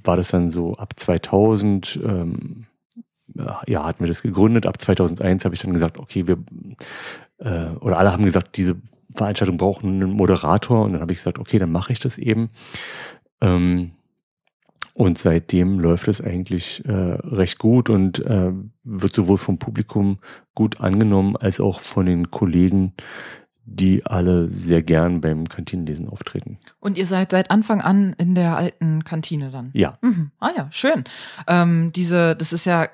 war 0.05 0.17
das 0.17 0.31
dann 0.31 0.49
so 0.49 0.75
ab 0.75 0.95
2000, 0.97 2.01
ähm, 2.05 2.67
ja, 3.67 3.85
hatten 3.85 4.01
wir 4.01 4.09
das 4.09 4.23
gegründet. 4.23 4.67
Ab 4.67 4.81
2001 4.81 5.45
habe 5.45 5.55
ich 5.55 5.63
dann 5.63 5.73
gesagt, 5.73 5.99
okay, 5.99 6.27
wir, 6.27 6.39
äh, 7.39 7.71
oder 7.81 7.99
alle 7.99 8.13
haben 8.13 8.25
gesagt, 8.25 8.57
diese 8.57 8.77
Veranstaltung 9.15 9.57
braucht 9.57 9.85
einen 9.85 10.13
Moderator. 10.13 10.85
Und 10.85 10.93
dann 10.93 11.01
habe 11.01 11.13
ich 11.13 11.19
gesagt, 11.19 11.39
okay, 11.39 11.59
dann 11.59 11.73
mache 11.73 11.93
ich 11.93 11.99
das 11.99 12.19
eben. 12.19 12.49
Ähm, 13.41 13.93
und 14.95 15.17
seitdem 15.17 15.81
läuft 15.81 16.07
es 16.09 16.21
eigentlich 16.21 16.85
äh, 16.85 16.93
recht 16.93 17.59
gut 17.59 17.89
und 17.89 18.19
äh, 18.27 18.53
wird 18.85 19.15
sowohl 19.15 19.39
vom 19.39 19.59
Publikum 19.59 20.19
gut 20.55 20.81
angenommen 20.81 21.37
als 21.37 21.61
auch 21.61 21.81
von 21.81 22.05
den 22.05 22.31
Kollegen, 22.31 22.93
die 23.65 24.05
alle 24.05 24.49
sehr 24.49 24.83
gern 24.83 25.21
beim 25.21 25.49
Kantinenlesen 25.49 26.09
auftreten. 26.09 26.59
Und 26.81 26.99
ihr 26.99 27.07
seid 27.07 27.31
seit 27.31 27.51
Anfang 27.51 27.81
an 27.81 28.15
in 28.19 28.35
der 28.35 28.57
alten 28.57 29.05
Kantine 29.05 29.51
dann? 29.51 29.71
Ja. 29.73 29.99
Mhm. 30.03 30.33
Ah 30.41 30.51
ja, 30.57 30.67
schön. 30.71 31.05
Ähm, 31.47 31.93
diese, 31.93 32.35
das 32.35 32.53
ist 32.53 32.67
ja 32.67 32.89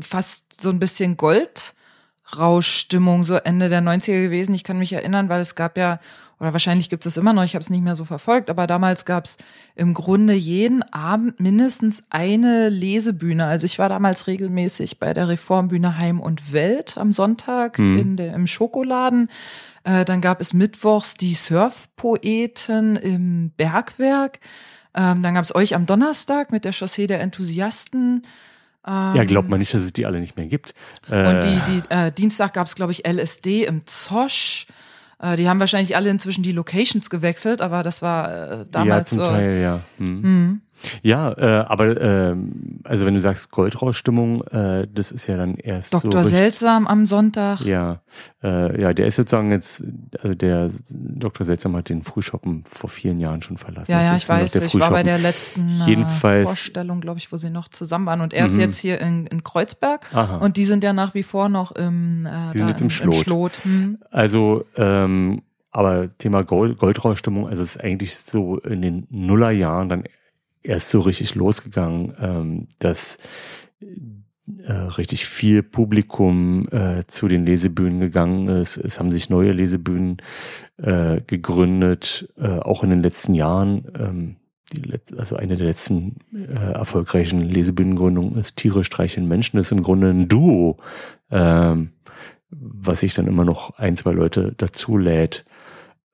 fast 0.00 0.60
so 0.60 0.70
ein 0.70 0.78
bisschen 0.78 1.18
Goldrauschstimmung 1.18 3.24
so 3.24 3.36
Ende 3.36 3.68
der 3.68 3.82
90er 3.82 4.22
gewesen. 4.22 4.54
Ich 4.54 4.64
kann 4.64 4.78
mich 4.78 4.94
erinnern, 4.94 5.28
weil 5.28 5.42
es 5.42 5.56
gab 5.56 5.76
ja, 5.76 6.00
oder 6.40 6.54
wahrscheinlich 6.54 6.88
gibt 6.88 7.04
es 7.04 7.18
immer 7.18 7.34
noch, 7.34 7.44
ich 7.44 7.54
habe 7.54 7.62
es 7.62 7.70
nicht 7.70 7.84
mehr 7.84 7.96
so 7.96 8.06
verfolgt, 8.06 8.48
aber 8.48 8.66
damals 8.66 9.04
gab 9.04 9.26
es 9.26 9.36
im 9.76 9.92
Grunde 9.92 10.32
jeden 10.32 10.82
Abend 10.84 11.38
mindestens 11.38 12.04
eine 12.08 12.70
Lesebühne. 12.70 13.44
Also 13.44 13.66
ich 13.66 13.78
war 13.78 13.90
damals 13.90 14.26
regelmäßig 14.26 14.98
bei 14.98 15.12
der 15.12 15.28
Reformbühne 15.28 15.98
Heim 15.98 16.18
und 16.18 16.54
Welt 16.54 16.96
am 16.96 17.12
Sonntag 17.12 17.78
mhm. 17.78 17.98
in 17.98 18.16
der, 18.16 18.34
im 18.34 18.46
Schokoladen 18.46 19.28
äh, 19.84 20.04
dann 20.04 20.20
gab 20.20 20.40
es 20.40 20.52
mittwochs 20.52 21.14
die 21.14 21.34
Surfpoeten 21.34 22.96
im 22.96 23.50
Bergwerk. 23.50 24.40
Ähm, 24.94 25.22
dann 25.22 25.34
gab 25.34 25.44
es 25.44 25.54
euch 25.54 25.74
am 25.74 25.86
Donnerstag 25.86 26.52
mit 26.52 26.64
der 26.64 26.72
Chaussee 26.72 27.06
der 27.06 27.20
Enthusiasten. 27.20 28.22
Ähm, 28.86 29.14
ja, 29.14 29.24
glaubt 29.24 29.48
man 29.48 29.58
nicht, 29.58 29.74
dass 29.74 29.82
es 29.82 29.92
die 29.92 30.06
alle 30.06 30.20
nicht 30.20 30.36
mehr 30.36 30.46
gibt. 30.46 30.74
Äh, 31.10 31.28
und 31.28 31.44
die, 31.44 31.60
die 31.70 31.82
äh, 31.90 32.12
Dienstag 32.12 32.54
gab 32.54 32.66
es, 32.66 32.74
glaube 32.74 32.92
ich, 32.92 33.06
LSD 33.06 33.64
im 33.64 33.86
Zosch. 33.86 34.66
Äh, 35.18 35.36
die 35.36 35.48
haben 35.48 35.60
wahrscheinlich 35.60 35.96
alle 35.96 36.10
inzwischen 36.10 36.42
die 36.42 36.52
Locations 36.52 37.10
gewechselt, 37.10 37.60
aber 37.60 37.82
das 37.82 38.02
war 38.02 38.60
äh, 38.60 38.64
damals 38.70 39.10
ja, 39.10 39.16
zum 39.16 39.24
so. 39.24 39.30
Teil, 39.30 39.60
ja. 39.60 39.80
Hm. 39.98 40.60
Ja, 41.02 41.32
äh, 41.32 41.64
aber 41.66 42.00
äh, 42.00 42.36
also 42.84 43.06
wenn 43.06 43.14
du 43.14 43.20
sagst 43.20 43.50
Goldrausstimmung, 43.50 44.42
äh, 44.48 44.86
das 44.92 45.12
ist 45.12 45.26
ja 45.26 45.36
dann 45.36 45.56
erst 45.56 45.94
Dr. 45.94 46.24
So 46.24 46.28
Seltsam 46.28 46.86
am 46.86 47.06
Sonntag. 47.06 47.60
Ja, 47.62 48.00
äh, 48.42 48.80
ja, 48.80 48.92
der 48.92 49.06
ist 49.06 49.16
sozusagen 49.16 49.50
jetzt, 49.50 49.84
also 50.20 50.34
der 50.34 50.70
Dr. 50.90 51.44
Seltsam 51.44 51.76
hat 51.76 51.88
den 51.88 52.02
Frühschoppen 52.02 52.64
vor 52.70 52.90
vielen 52.90 53.20
Jahren 53.20 53.42
schon 53.42 53.58
verlassen. 53.58 53.90
Ja, 53.90 54.02
ja, 54.02 54.16
ich 54.16 54.28
weiß, 54.28 54.54
ich 54.56 54.74
war 54.78 54.90
bei 54.90 55.02
der 55.02 55.18
letzten 55.18 55.80
äh, 55.82 55.86
Jedenfalls, 55.86 56.48
Vorstellung, 56.48 57.00
glaube 57.00 57.18
ich, 57.18 57.30
wo 57.32 57.36
sie 57.36 57.50
noch 57.50 57.68
zusammen 57.68 58.06
waren. 58.06 58.20
Und 58.20 58.32
er 58.32 58.46
ist 58.46 58.54
mhm. 58.54 58.60
jetzt 58.60 58.78
hier 58.78 59.00
in, 59.00 59.26
in 59.26 59.44
Kreuzberg 59.44 60.14
Aha. 60.14 60.38
und 60.38 60.56
die 60.56 60.64
sind 60.64 60.84
ja 60.84 60.92
nach 60.92 61.14
wie 61.14 61.22
vor 61.22 61.48
noch 61.48 61.72
im, 61.72 62.26
äh, 62.26 62.52
die 62.52 62.58
sind 62.58 62.68
jetzt 62.68 62.80
im 62.80 62.90
Schlot. 62.90 63.14
Im 63.14 63.22
Schlot. 63.22 63.52
Hm. 63.64 63.98
Also 64.10 64.64
ähm, 64.76 65.42
aber 65.74 66.08
Thema 66.18 66.44
Gold, 66.44 66.78
Goldrausstimmung, 66.78 67.48
also 67.48 67.62
es 67.62 67.74
ist 67.74 67.82
eigentlich 67.82 68.16
so 68.16 68.58
in 68.58 68.80
den 68.80 69.06
Nullerjahren 69.10 69.88
dann 69.88 70.04
erst 70.64 70.90
so 70.90 71.00
richtig 71.00 71.34
losgegangen, 71.34 72.14
ähm, 72.20 72.68
dass 72.78 73.18
äh, 74.66 74.72
richtig 74.72 75.26
viel 75.26 75.62
Publikum 75.62 76.68
äh, 76.70 77.04
zu 77.06 77.28
den 77.28 77.46
Lesebühnen 77.46 78.00
gegangen 78.00 78.48
ist. 78.48 78.76
Es 78.76 78.98
haben 78.98 79.12
sich 79.12 79.30
neue 79.30 79.52
Lesebühnen 79.52 80.18
äh, 80.76 81.20
gegründet, 81.26 82.28
äh, 82.36 82.58
auch 82.58 82.82
in 82.82 82.90
den 82.90 83.02
letzten 83.02 83.34
Jahren. 83.34 83.86
Ähm, 83.98 84.36
die, 84.72 84.98
also 85.18 85.36
eine 85.36 85.56
der 85.56 85.66
letzten 85.66 86.16
äh, 86.34 86.72
erfolgreichen 86.72 87.40
Lesebühnengründungen 87.42 88.36
ist 88.36 88.56
Tiere 88.56 88.84
streicheln 88.84 89.28
Menschen. 89.28 89.56
Das 89.56 89.66
ist 89.66 89.72
im 89.72 89.82
Grunde 89.82 90.10
ein 90.10 90.28
Duo, 90.28 90.78
ähm, 91.30 91.92
was 92.50 93.00
sich 93.00 93.14
dann 93.14 93.26
immer 93.26 93.44
noch 93.44 93.78
ein, 93.78 93.96
zwei 93.96 94.12
Leute 94.12 94.54
dazu 94.56 94.96
lädt. 94.96 95.44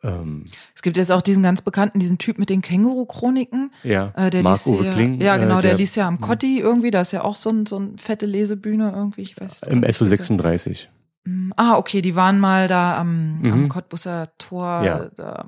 Ähm, 0.03 0.45
es 0.75 0.83
gibt 0.83 0.97
jetzt 0.97 1.13
auch 1.13 1.23
diesen 1.23 1.43
ganz 1.43 1.63
bekannten, 1.63 1.99
diesen 1.99 2.19
Typ 2.19 2.39
mit 2.39 2.49
den 2.49 2.63
Känguru-Chroniken. 2.63 3.73
Ja, 3.83 4.09
äh, 4.17 4.31
der 4.31 4.43
Marc 4.43 4.67
Uwe 4.67 4.91
Kling. 4.91 5.21
Ja, 5.21 5.37
genau, 5.37 5.59
äh, 5.59 5.63
der, 5.63 5.71
der 5.73 5.79
liest 5.79 5.97
ja 5.97 6.09
am 6.09 6.15
hm. 6.15 6.21
Kotti 6.21 6.59
irgendwie, 6.59 6.91
da 6.91 7.03
ist 7.03 7.13
ja 7.13 7.23
auch 7.23 7.37
so 7.37 7.51
ein, 7.51 7.67
so 7.67 7.79
ein 7.79 7.99
fette 7.99 8.27
Lesebühne 8.27 8.93
irgendwie, 8.95 9.23
ich 9.23 9.41
weiß 9.41 9.63
Im 9.69 9.85
SO 9.93 10.05
36. 10.05 10.89
Hm, 11.27 11.53
ah, 11.57 11.77
okay, 11.77 12.01
die 12.01 12.17
waren 12.17 12.39
mal 12.39 12.69
da 12.69 12.97
am, 12.97 13.41
mhm. 13.41 13.53
am 13.53 13.69
Cottbusser 13.69 14.33
Tor. 14.39 14.83
Ja. 14.85 15.11
Da, 15.17 15.47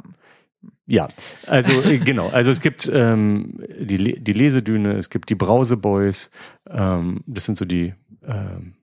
Ja, 0.87 1.09
also 1.47 1.83
äh, 1.83 1.99
genau. 1.99 2.29
Also 2.29 2.51
es 2.51 2.61
gibt 2.61 2.91
ähm, 2.93 3.61
die, 3.81 4.23
die 4.23 4.33
Lesedüne, 4.33 4.95
es 4.95 5.09
gibt 5.09 5.31
die 5.31 5.35
Brauseboys. 5.35 6.31
Ähm, 6.69 7.23
das 7.27 7.45
sind 7.45 7.57
so 7.57 7.65
die 7.65 7.95
ähm, 8.27 8.75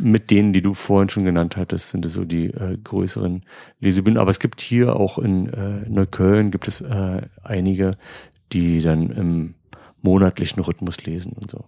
mit 0.00 0.30
denen, 0.30 0.52
die 0.52 0.62
du 0.62 0.74
vorhin 0.74 1.08
schon 1.08 1.24
genannt 1.24 1.56
hattest, 1.56 1.90
sind 1.90 2.04
es 2.04 2.12
so 2.12 2.24
die 2.24 2.46
äh, 2.46 2.76
größeren 2.82 3.44
Lesebühnen. 3.80 4.18
Aber 4.18 4.30
es 4.30 4.38
gibt 4.38 4.60
hier 4.60 4.96
auch 4.96 5.18
in 5.18 5.48
äh, 5.48 5.88
Neukölln 5.88 6.50
gibt 6.50 6.68
es 6.68 6.80
äh, 6.80 7.22
einige, 7.42 7.92
die 8.52 8.80
dann 8.80 9.10
im 9.10 9.54
monatlichen 10.02 10.62
Rhythmus 10.62 11.04
lesen 11.04 11.32
und 11.32 11.50
so. 11.50 11.64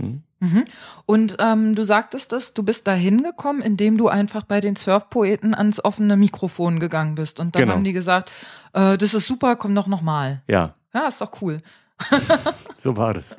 Hm? 0.00 0.22
Mhm. 0.40 0.64
Und 1.06 1.36
ähm, 1.40 1.74
du 1.74 1.84
sagtest 1.84 2.32
dass 2.32 2.54
du 2.54 2.62
bist 2.62 2.86
da 2.86 2.94
hingekommen, 2.94 3.62
indem 3.62 3.98
du 3.98 4.08
einfach 4.08 4.44
bei 4.44 4.60
den 4.60 4.76
Surfpoeten 4.76 5.54
ans 5.54 5.84
offene 5.84 6.16
Mikrofon 6.16 6.80
gegangen 6.80 7.14
bist. 7.14 7.40
Und 7.40 7.54
dann 7.54 7.62
genau. 7.62 7.74
haben 7.74 7.84
die 7.84 7.92
gesagt, 7.92 8.30
äh, 8.72 8.96
das 8.96 9.14
ist 9.14 9.26
super, 9.26 9.56
komm 9.56 9.74
doch 9.74 9.86
nochmal. 9.86 10.42
Ja. 10.46 10.74
Ja, 10.94 11.08
ist 11.08 11.20
doch 11.20 11.42
cool. 11.42 11.60
so 12.78 12.96
war 12.96 13.14
das. 13.14 13.36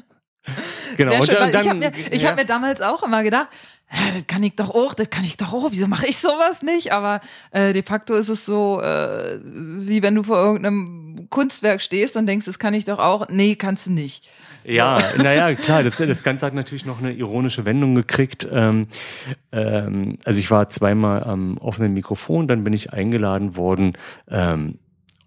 Genau. 0.98 1.12
Sehr 1.12 1.24
schön, 1.24 1.44
und 1.44 1.54
dann, 1.54 1.62
ich 1.62 1.70
habe 1.70 1.80
mir, 1.80 1.92
ich 2.12 2.22
ja. 2.24 2.30
hab 2.30 2.38
mir 2.38 2.46
damals 2.46 2.82
auch 2.82 3.04
immer 3.04 3.24
gedacht, 3.24 3.48
das 3.90 4.28
kann 4.28 4.44
ich 4.44 4.56
doch 4.56 4.70
auch, 4.70 4.94
das 4.94 5.10
kann 5.10 5.24
ich 5.24 5.38
doch 5.38 5.54
auch, 5.54 5.72
wieso 5.72 5.88
mache 5.88 6.08
ich 6.08 6.18
sowas 6.18 6.62
nicht? 6.62 6.94
Aber 6.94 7.22
äh, 7.52 7.74
de 7.74 7.82
facto 7.82 8.14
ist 8.14 8.30
es 8.30 8.46
so, 8.46 8.82
äh, 8.82 9.40
wie 9.44 10.04
wenn 10.04 10.16
du 10.16 10.24
vor 10.24 10.38
irgendeinem 10.38 11.28
Kunstwerk 11.30 11.82
stehst 11.82 12.16
und 12.16 12.28
denkst, 12.28 12.46
das 12.46 12.60
kann 12.60 12.74
ich 12.74 12.86
doch 12.86 13.00
auch. 13.00 13.28
Nee, 13.30 13.56
kannst 13.56 13.88
du 13.88 13.92
nicht. 13.92 14.30
Ja, 14.64 15.00
so. 15.16 15.24
naja, 15.24 15.56
klar, 15.56 15.84
das, 15.84 15.98
das 15.98 16.24
Ganze 16.24 16.46
hat 16.46 16.54
natürlich 16.54 16.86
noch 16.86 17.00
eine 17.00 17.14
ironische 17.14 17.66
Wendung 17.66 17.96
gekriegt. 17.96 18.48
Ähm, 18.52 18.88
ähm, 19.52 20.18
also 20.24 20.40
ich 20.40 20.52
war 20.52 20.70
zweimal 20.70 21.24
am 21.24 21.58
offenen 21.58 21.94
Mikrofon, 21.94 22.48
dann 22.48 22.64
bin 22.64 22.74
ich 22.74 22.94
eingeladen 22.94 23.56
worden, 23.56 23.94
ähm, 24.30 24.78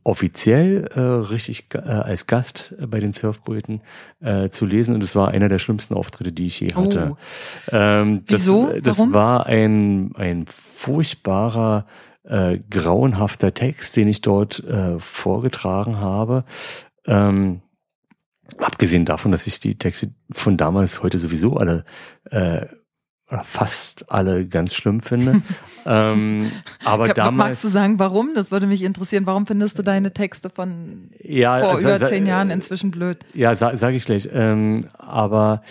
offiziell 0.04 0.88
äh, 0.94 1.00
richtig 1.00 1.66
äh, 1.74 1.78
als 1.78 2.26
Gast 2.26 2.74
bei 2.86 2.98
den 3.00 3.12
Surfbröten 3.12 3.82
äh, 4.20 4.48
zu 4.48 4.66
lesen 4.66 4.94
und 4.94 5.04
es 5.04 5.14
war 5.14 5.28
einer 5.28 5.48
der 5.48 5.58
schlimmsten 5.58 5.94
Auftritte, 5.94 6.32
die 6.32 6.46
ich 6.46 6.60
je 6.60 6.74
hatte. 6.74 7.12
Oh. 7.12 7.16
Ähm, 7.70 8.24
das, 8.26 8.42
Wieso? 8.42 8.72
Das 8.80 8.98
Warum? 8.98 9.12
war 9.12 9.46
ein, 9.46 10.12
ein 10.16 10.46
furchtbarer, 10.46 11.86
äh, 12.24 12.58
grauenhafter 12.70 13.54
Text, 13.54 13.96
den 13.96 14.08
ich 14.08 14.20
dort 14.20 14.62
äh, 14.64 14.98
vorgetragen 14.98 15.98
habe. 15.98 16.44
Ähm, 17.06 17.62
abgesehen 18.58 19.04
davon, 19.04 19.32
dass 19.32 19.46
ich 19.46 19.60
die 19.60 19.76
Texte 19.76 20.12
von 20.30 20.56
damals 20.56 21.02
heute 21.02 21.18
sowieso 21.18 21.56
alle 21.56 21.84
äh, 22.30 22.66
fast 23.44 24.10
alle 24.10 24.46
ganz 24.46 24.74
schlimm 24.74 25.00
finde. 25.00 25.42
ähm, 25.86 26.50
aber 26.84 27.06
Kann, 27.06 27.14
damals. 27.14 27.48
Magst 27.48 27.64
du 27.64 27.68
sagen, 27.68 27.98
warum? 27.98 28.34
Das 28.34 28.50
würde 28.50 28.66
mich 28.66 28.82
interessieren. 28.82 29.26
Warum 29.26 29.46
findest 29.46 29.78
du 29.78 29.82
deine 29.82 30.12
Texte 30.12 30.50
von 30.50 31.10
ja, 31.18 31.58
vor 31.58 31.70
also, 31.70 31.88
über 31.88 32.06
zehn 32.06 32.26
Jahren 32.26 32.50
inzwischen 32.50 32.90
blöd? 32.90 33.18
Ja, 33.34 33.54
sage 33.54 33.76
sag 33.76 33.94
ich 33.94 34.04
gleich. 34.04 34.28
Ähm, 34.32 34.86
aber 34.98 35.62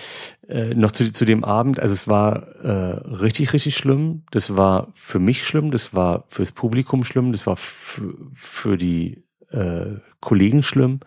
äh, 0.48 0.74
noch 0.74 0.92
zu, 0.92 1.12
zu 1.14 1.26
dem 1.26 1.44
Abend, 1.44 1.80
also 1.80 1.94
es 1.94 2.08
war 2.08 2.48
äh, 2.64 2.70
richtig, 2.70 3.54
richtig 3.54 3.76
schlimm. 3.76 4.24
Das 4.32 4.58
war 4.58 4.88
für 4.96 5.20
mich 5.20 5.44
schlimm, 5.44 5.72
das 5.72 5.94
war 5.94 6.26
fürs 6.30 6.52
Publikum 6.52 7.04
schlimm, 7.04 7.32
das 7.32 7.46
war 7.46 7.58
für 7.58 8.78
die 8.78 9.24
äh, 9.52 9.98
Kollegen 10.20 10.64
schlimm. 10.64 11.02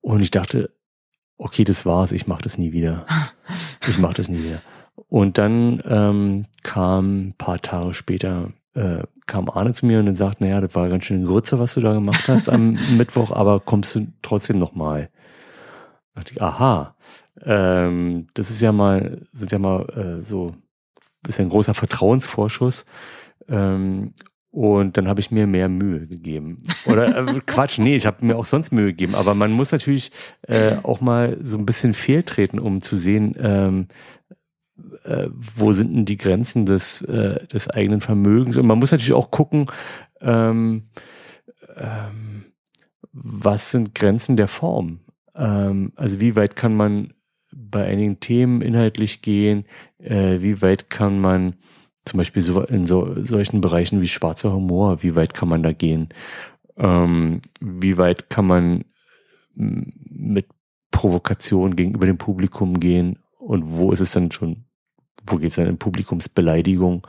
Und 0.00 0.20
ich 0.20 0.30
dachte, 0.30 0.70
okay, 1.38 1.64
das 1.64 1.86
war's, 1.86 2.12
ich 2.12 2.26
mache 2.26 2.42
das 2.42 2.58
nie 2.58 2.72
wieder. 2.72 3.06
Ich 3.88 3.98
mache 3.98 4.14
das 4.14 4.28
nie 4.28 4.44
wieder. 4.44 4.62
Und 4.94 5.38
dann 5.38 5.82
ähm, 5.86 6.46
kam 6.62 7.28
ein 7.28 7.34
paar 7.38 7.60
Tage 7.60 7.94
später, 7.94 8.52
äh, 8.74 9.02
kam 9.26 9.48
Arne 9.48 9.72
zu 9.72 9.86
mir 9.86 9.98
und 9.98 10.06
dann 10.06 10.14
sagt, 10.14 10.40
naja, 10.40 10.60
das 10.60 10.74
war 10.74 10.88
ganz 10.88 11.04
schön 11.04 11.26
Grütze, 11.26 11.58
was 11.58 11.74
du 11.74 11.80
da 11.80 11.92
gemacht 11.92 12.28
hast 12.28 12.48
am 12.48 12.76
Mittwoch, 12.96 13.30
aber 13.30 13.60
kommst 13.60 13.94
du 13.94 14.06
trotzdem 14.22 14.58
nochmal? 14.58 15.08
dachte 16.14 16.32
ich, 16.34 16.42
aha, 16.42 16.94
ähm, 17.44 18.26
das 18.34 18.50
ist 18.50 18.60
ja 18.60 18.72
mal, 18.72 19.22
sind 19.32 19.52
ja 19.52 19.58
mal 19.58 20.18
äh, 20.20 20.22
so, 20.22 20.54
ist 21.26 21.38
ja 21.38 21.44
ein 21.44 21.50
großer 21.50 21.74
Vertrauensvorschuss. 21.74 22.86
Ähm, 23.48 24.14
und 24.50 24.98
dann 24.98 25.08
habe 25.08 25.20
ich 25.20 25.30
mir 25.30 25.46
mehr 25.46 25.70
Mühe 25.70 26.06
gegeben. 26.06 26.62
Oder 26.84 27.16
äh, 27.16 27.40
Quatsch, 27.46 27.78
nee, 27.78 27.96
ich 27.96 28.04
habe 28.04 28.24
mir 28.24 28.36
auch 28.36 28.44
sonst 28.44 28.70
Mühe 28.70 28.88
gegeben. 28.88 29.14
Aber 29.14 29.34
man 29.34 29.50
muss 29.52 29.72
natürlich 29.72 30.12
äh, 30.42 30.76
auch 30.82 31.00
mal 31.00 31.38
so 31.40 31.56
ein 31.56 31.64
bisschen 31.64 31.94
fehltreten, 31.94 32.58
um 32.58 32.82
zu 32.82 32.98
sehen, 32.98 33.34
ähm, 33.40 33.88
äh, 35.04 35.28
wo 35.30 35.72
sind 35.72 35.94
denn 35.94 36.04
die 36.04 36.16
Grenzen 36.16 36.66
des, 36.66 37.02
äh, 37.02 37.46
des 37.46 37.68
eigenen 37.68 38.00
Vermögens? 38.00 38.56
Und 38.56 38.66
man 38.66 38.78
muss 38.78 38.92
natürlich 38.92 39.12
auch 39.12 39.30
gucken, 39.30 39.66
ähm, 40.20 40.84
ähm, 41.76 42.44
was 43.12 43.70
sind 43.70 43.94
Grenzen 43.94 44.36
der 44.36 44.48
Form? 44.48 45.00
Ähm, 45.34 45.92
also 45.96 46.20
wie 46.20 46.36
weit 46.36 46.56
kann 46.56 46.74
man 46.74 47.14
bei 47.54 47.84
einigen 47.84 48.20
Themen 48.20 48.62
inhaltlich 48.62 49.22
gehen? 49.22 49.64
Äh, 49.98 50.40
wie 50.40 50.62
weit 50.62 50.90
kann 50.90 51.20
man 51.20 51.56
zum 52.04 52.18
Beispiel 52.18 52.42
so 52.42 52.62
in 52.62 52.86
so, 52.86 53.14
solchen 53.22 53.60
Bereichen 53.60 54.00
wie 54.00 54.08
schwarzer 54.08 54.52
Humor, 54.52 55.02
wie 55.02 55.14
weit 55.14 55.34
kann 55.34 55.48
man 55.48 55.62
da 55.62 55.72
gehen? 55.72 56.08
Ähm, 56.76 57.42
wie 57.60 57.98
weit 57.98 58.30
kann 58.30 58.46
man 58.46 58.84
mit 59.54 60.46
Provokation 60.90 61.76
gegenüber 61.76 62.06
dem 62.06 62.18
Publikum 62.18 62.80
gehen 62.80 63.18
und 63.38 63.76
wo 63.76 63.92
ist 63.92 64.00
es 64.00 64.12
dann 64.12 64.30
schon 64.30 64.64
wo 65.26 65.36
geht 65.36 65.50
es 65.50 65.56
dann 65.56 65.66
in 65.66 65.78
Publikumsbeleidigung? 65.78 67.06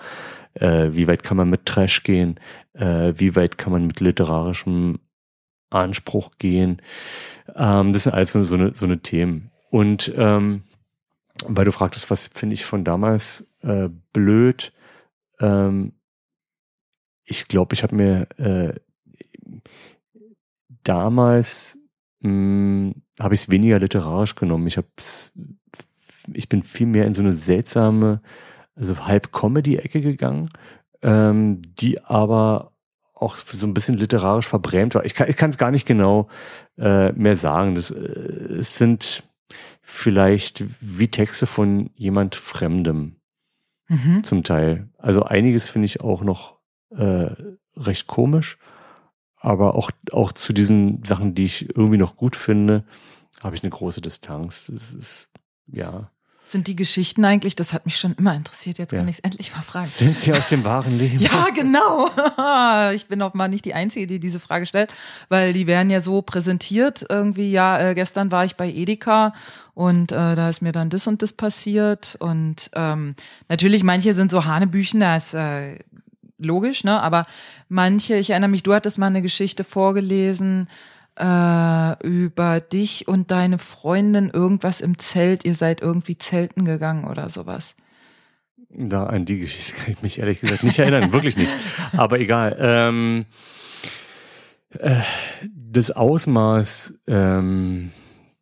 Äh, 0.54 0.90
wie 0.92 1.08
weit 1.08 1.24
kann 1.24 1.38
man 1.38 1.50
mit 1.50 1.66
Trash 1.66 2.04
gehen? 2.04 2.40
Äh, 2.74 3.14
wie 3.18 3.36
weit 3.36 3.58
kann 3.58 3.74
man 3.74 3.88
mit 3.88 4.00
literarischem 4.00 5.00
Anspruch 5.70 6.32
gehen? 6.38 6.82
Ähm, 7.56 7.94
das 7.94 8.04
sind 8.04 8.14
alles 8.14 8.32
so, 8.32 8.44
so, 8.44 8.56
eine, 8.56 8.74
so 8.76 8.86
eine 8.86 9.00
Themen. 9.00 9.52
Und 9.70 10.12
ähm, 10.16 10.64
weil 11.46 11.66
du 11.66 11.72
fragtest, 11.72 12.10
was 12.12 12.28
finde 12.28 12.54
ich 12.54 12.66
von 12.66 12.84
damals 12.84 13.50
äh, 13.62 13.90
blöd, 14.14 14.72
ähm, 15.40 15.94
ich 17.26 17.48
glaube, 17.48 17.74
ich 17.74 17.84
habe 17.84 17.96
mir 17.96 18.28
äh, 18.38 18.74
damals 20.84 21.80
hm, 22.22 22.96
habe 23.20 23.34
ich 23.34 23.42
es 23.42 23.52
weniger 23.52 23.80
literarisch 23.80 24.36
genommen. 24.36 24.68
Ich 24.68 24.78
habe 24.78 24.88
es 24.98 25.32
ich 26.34 26.50
bin 26.50 26.64
viel 26.64 26.88
mehr 26.88 27.06
in 27.06 27.14
so 27.14 27.22
eine 27.22 27.34
seltsame, 27.34 28.22
also 28.76 29.06
halb 29.06 29.32
Comedy-Ecke 29.32 30.02
gegangen, 30.02 30.50
ähm, 31.02 31.62
die 31.80 32.04
aber 32.04 32.72
auch 33.14 33.36
so 33.38 33.68
ein 33.68 33.74
bisschen 33.74 33.98
literarisch 33.98 34.48
verbrämt 34.48 34.96
war. 34.96 35.06
Ich 35.06 35.16
kann 35.16 35.50
es 35.50 35.58
gar 35.58 35.72
nicht 35.72 35.86
genau 35.86 36.28
äh, 36.78 37.12
mehr 37.14 37.36
sagen. 37.36 37.76
Das, 37.76 37.92
äh, 37.92 37.98
es 37.98 38.78
sind 38.78 39.24
vielleicht 39.82 40.64
wie 40.82 41.08
Texte 41.08 41.46
von 41.46 41.90
jemand 41.96 42.36
Fremdem 42.36 43.18
mhm. 43.88 44.24
zum 44.24 44.44
Teil. 44.44 44.90
Also 44.98 45.24
einiges 45.24 45.70
finde 45.70 45.86
ich 45.86 46.02
auch 46.02 46.24
noch 46.24 46.60
äh, 46.92 47.32
recht 47.76 48.08
komisch, 48.08 48.58
aber 49.38 49.76
auch, 49.76 49.92
auch 50.12 50.32
zu 50.32 50.54
diesen 50.54 51.04
Sachen, 51.04 51.36
die 51.36 51.46
ich 51.46 51.70
irgendwie 51.70 51.98
noch 51.98 52.16
gut 52.16 52.36
finde, 52.36 52.86
habe 53.42 53.56
ich 53.56 53.64
eine 53.64 53.72
große 53.72 54.02
Distanz. 54.02 54.72
Das 54.74 54.92
ist, 54.92 55.30
ja. 55.68 56.10
Sind 56.46 56.68
die 56.68 56.76
Geschichten 56.76 57.24
eigentlich, 57.26 57.56
das 57.56 57.74
hat 57.74 57.86
mich 57.86 57.98
schon 57.98 58.14
immer 58.16 58.36
interessiert, 58.36 58.78
jetzt 58.78 58.92
ja. 58.92 59.00
kann 59.00 59.08
ich 59.08 59.18
es 59.18 59.20
endlich 59.22 59.56
mal 59.56 59.62
fragen. 59.62 59.86
Sind 59.86 60.18
sie 60.18 60.34
aus 60.34 60.50
dem 60.50 60.64
wahren 60.64 60.98
Leben? 60.98 61.20
ja, 61.20 61.48
genau. 61.56 62.10
Ich 62.94 63.08
bin 63.08 63.22
auch 63.22 63.34
mal 63.34 63.48
nicht 63.48 63.66
die 63.66 63.74
Einzige, 63.74 64.08
die 64.08 64.20
diese 64.20 64.40
Frage 64.40 64.66
stellt, 64.66 64.92
weil 65.30 65.54
die 65.54 65.68
werden 65.68 65.90
ja 65.90 66.02
so 66.02 66.22
präsentiert. 66.22 67.06
Irgendwie, 67.10 67.52
ja, 67.52 67.80
äh, 67.80 67.96
gestern 67.96 68.32
war 68.32 68.46
ich 68.46 68.56
bei 68.56 68.70
Edeka 68.70 69.34
und 69.74 70.12
äh, 70.12 70.36
da 70.36 70.50
ist 70.50 70.62
mir 70.62 70.72
dann 70.72 70.90
das 70.90 71.08
und 71.08 71.22
das 71.22 71.34
passiert. 71.34 72.16
Und 72.20 72.70
ähm, 72.76 73.16
natürlich, 73.50 73.84
manche 73.84 74.14
sind 74.16 74.32
so 74.32 74.46
Hanebüchen, 74.46 75.00
da 75.00 75.16
ist 75.16 75.34
äh, 75.34 75.80
logisch, 76.38 76.84
ne? 76.84 77.02
Aber 77.02 77.26
manche, 77.70 78.16
ich 78.16 78.32
erinnere 78.32 78.50
mich, 78.50 78.64
du 78.64 78.74
hattest 78.74 78.98
mal 78.98 79.08
eine 79.08 79.22
Geschichte 79.22 79.64
vorgelesen, 79.64 80.68
äh, 81.20 82.08
über 82.08 82.60
dich 82.60 83.08
und 83.08 83.32
deine 83.32 83.58
Freundin 83.58 84.30
irgendwas 84.30 84.82
im 84.82 84.98
Zelt, 84.98 85.46
ihr 85.46 85.56
seid 85.56 85.82
irgendwie 85.82 86.18
zelten 86.18 86.66
gegangen 86.66 87.06
oder 87.06 87.30
sowas. 87.30 87.76
Da 88.70 89.06
an 89.06 89.26
die 89.26 89.40
Geschichte 89.40 89.74
kann 89.74 89.94
ich 89.94 90.02
mich 90.02 90.20
ehrlich 90.20 90.42
gesagt 90.42 90.64
nicht 90.64 90.80
erinnern, 90.80 91.14
wirklich 91.14 91.38
nicht. 91.38 91.52
Aber 91.96 92.20
egal. 92.20 92.58
Ähm, 92.60 93.26
äh, 94.80 95.02
das 95.54 95.92
Ausmaß 95.92 97.00
ähm, 97.08 97.92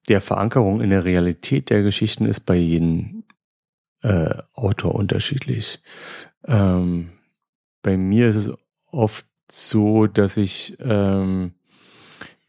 der 0.07 0.22
Verankerung 0.22 0.82
in 0.82 0.89
der 0.89 1.03
Realität 1.03 1.69
der 1.69 1.84
Geschichten 1.84 2.26
ist 2.26 2.41
bei 2.41 2.55
jedem 2.55 3.24
äh, 4.01 4.36
Autor 4.53 4.95
unterschiedlich. 4.95 5.82
Ähm, 6.45 7.11
bei 7.82 7.97
mir 7.97 8.28
ist 8.28 8.36
es 8.36 8.51
oft 8.88 9.26
so, 9.49 10.07
dass 10.07 10.38
ich 10.38 10.78
ähm, 10.80 11.53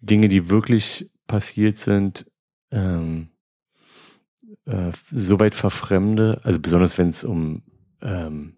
Dinge, 0.02 0.28
die 0.28 0.50
wirklich 0.50 1.10
passiert 1.26 1.78
sind, 1.78 2.30
ähm, 2.70 3.28
äh, 4.66 4.92
so 5.10 5.40
weit 5.40 5.54
verfremde, 5.54 6.40
also 6.42 6.60
besonders 6.60 6.98
wenn 6.98 7.08
es 7.08 7.24
um 7.24 7.62
ähm, 8.02 8.56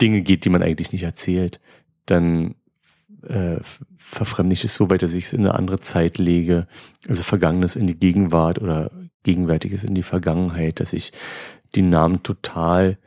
Dinge 0.00 0.22
geht, 0.22 0.44
die 0.44 0.50
man 0.50 0.62
eigentlich 0.62 0.92
nicht 0.92 1.04
erzählt, 1.04 1.60
dann 2.04 2.56
äh, 3.22 3.58
verfremde 3.96 4.54
ich 4.54 4.64
es 4.64 4.74
so 4.74 4.90
weit, 4.90 5.02
dass 5.02 5.14
ich 5.14 5.26
es 5.26 5.32
in 5.32 5.40
eine 5.40 5.54
andere 5.54 5.80
Zeit 5.80 6.18
lege, 6.18 6.66
also 7.08 7.22
Vergangenes 7.22 7.76
in 7.76 7.86
die 7.86 7.98
Gegenwart 7.98 8.60
oder 8.60 8.90
Gegenwärtiges 9.22 9.84
in 9.84 9.94
die 9.94 10.02
Vergangenheit, 10.02 10.80
dass 10.80 10.92
ich 10.92 11.12
die 11.74 11.82
Namen 11.82 12.22
total 12.22 12.98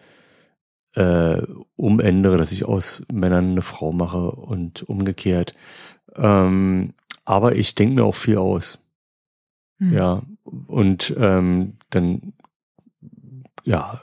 äh, 0.96 1.42
umändere, 1.76 2.38
dass 2.38 2.52
ich 2.52 2.66
aus 2.66 3.04
Männern 3.12 3.52
eine 3.52 3.62
Frau 3.62 3.92
mache 3.92 4.32
und 4.32 4.84
umgekehrt. 4.84 5.54
Ähm, 6.16 6.94
aber 7.30 7.56
ich 7.56 7.76
denke 7.76 7.94
mir 7.94 8.06
auch 8.06 8.16
viel 8.16 8.40
aus. 8.40 8.80
Hm. 9.78 9.94
Ja, 9.94 10.24
und 10.44 11.14
ähm, 11.16 11.78
dann, 11.92 12.34
ja, 13.64 14.02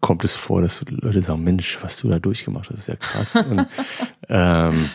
kommt 0.00 0.24
es 0.24 0.34
vor, 0.34 0.62
dass 0.62 0.82
Leute 0.88 1.20
sagen, 1.20 1.44
Mensch, 1.44 1.82
was 1.82 1.98
du 1.98 2.08
da 2.08 2.18
durchgemacht 2.18 2.70
hast, 2.70 2.78
ist 2.78 2.86
ja 2.86 2.96
krass. 2.96 3.36
Und, 3.36 3.66
ähm, 4.30 4.88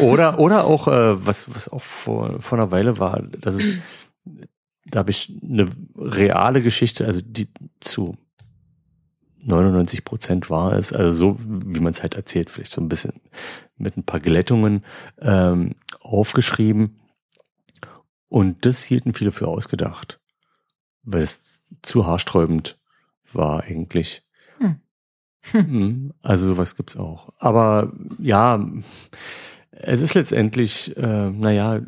oder, 0.00 0.38
oder 0.38 0.66
auch, 0.66 0.86
äh, 0.86 1.26
was, 1.26 1.52
was 1.52 1.68
auch 1.68 1.82
vor, 1.82 2.40
vor 2.40 2.56
einer 2.56 2.70
Weile 2.70 3.00
war, 3.00 3.20
dass 3.20 3.56
es, 3.56 3.74
da 4.84 5.00
habe 5.00 5.10
ich 5.10 5.36
eine 5.42 5.68
reale 5.96 6.62
Geschichte, 6.62 7.06
also 7.06 7.22
die 7.24 7.48
zu 7.80 8.16
99 9.42 10.04
Prozent 10.04 10.48
war 10.48 10.74
es, 10.74 10.92
also 10.92 11.10
so, 11.10 11.40
wie 11.40 11.80
man 11.80 11.92
es 11.92 12.02
halt 12.02 12.14
erzählt, 12.14 12.50
vielleicht 12.50 12.70
so 12.70 12.80
ein 12.80 12.88
bisschen 12.88 13.14
mit 13.80 13.96
ein 13.96 14.04
paar 14.04 14.20
Glättungen 14.20 14.84
ähm, 15.20 15.74
aufgeschrieben. 16.00 17.00
Und 18.28 18.64
das 18.64 18.84
hielten 18.84 19.14
viele 19.14 19.32
für 19.32 19.48
ausgedacht, 19.48 20.20
weil 21.02 21.22
es 21.22 21.62
zu 21.82 22.06
haarsträubend 22.06 22.78
war 23.32 23.64
eigentlich. 23.64 24.22
Hm. 24.58 24.80
hm. 25.50 26.14
also 26.22 26.46
sowas 26.46 26.76
gibt's 26.76 26.96
auch. 26.96 27.32
Aber 27.38 27.92
ja, 28.18 28.64
es 29.72 30.00
ist 30.00 30.14
letztendlich, 30.14 30.96
äh, 30.96 31.30
naja, 31.30 31.80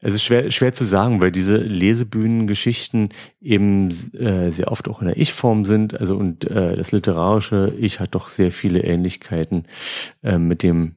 es 0.00 0.14
ist 0.14 0.22
schwer, 0.22 0.50
schwer 0.50 0.72
zu 0.72 0.84
sagen, 0.84 1.20
weil 1.20 1.30
diese 1.30 1.56
Lesebühnengeschichten 1.56 3.10
eben 3.40 3.90
äh, 4.14 4.50
sehr 4.50 4.72
oft 4.72 4.88
auch 4.88 5.00
in 5.00 5.08
der 5.08 5.18
Ich-Form 5.18 5.64
sind. 5.64 6.00
Also 6.00 6.16
und 6.16 6.44
äh, 6.50 6.74
das 6.74 6.92
literarische 6.92 7.74
Ich 7.78 8.00
hat 8.00 8.14
doch 8.14 8.28
sehr 8.28 8.50
viele 8.50 8.82
Ähnlichkeiten 8.82 9.66
äh, 10.22 10.38
mit 10.38 10.62
dem 10.62 10.96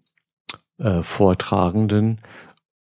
äh, 0.78 1.02
Vortragenden. 1.02 2.22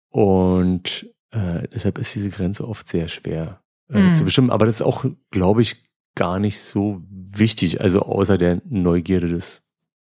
Und 0.09 1.09
äh, 1.31 1.69
deshalb 1.73 1.99
ist 1.99 2.15
diese 2.15 2.31
Grenze 2.31 2.67
oft 2.67 2.89
sehr 2.89 3.07
schwer 3.07 3.61
mhm. 3.89 4.17
zu 4.17 4.25
bestimmen. 4.25 4.51
Aber 4.51 4.67
das 4.67 4.77
ist 4.77 4.87
auch, 4.87 5.05
glaube 5.31 5.63
ich, 5.63 5.85
gar 6.17 6.41
nicht 6.41 6.61
so 6.61 7.01
wichtig. 7.09 7.81
Also 7.81 8.03
außer 8.03 8.37
der 8.39 8.61
Neugierde 8.69 9.29
des 9.29 9.69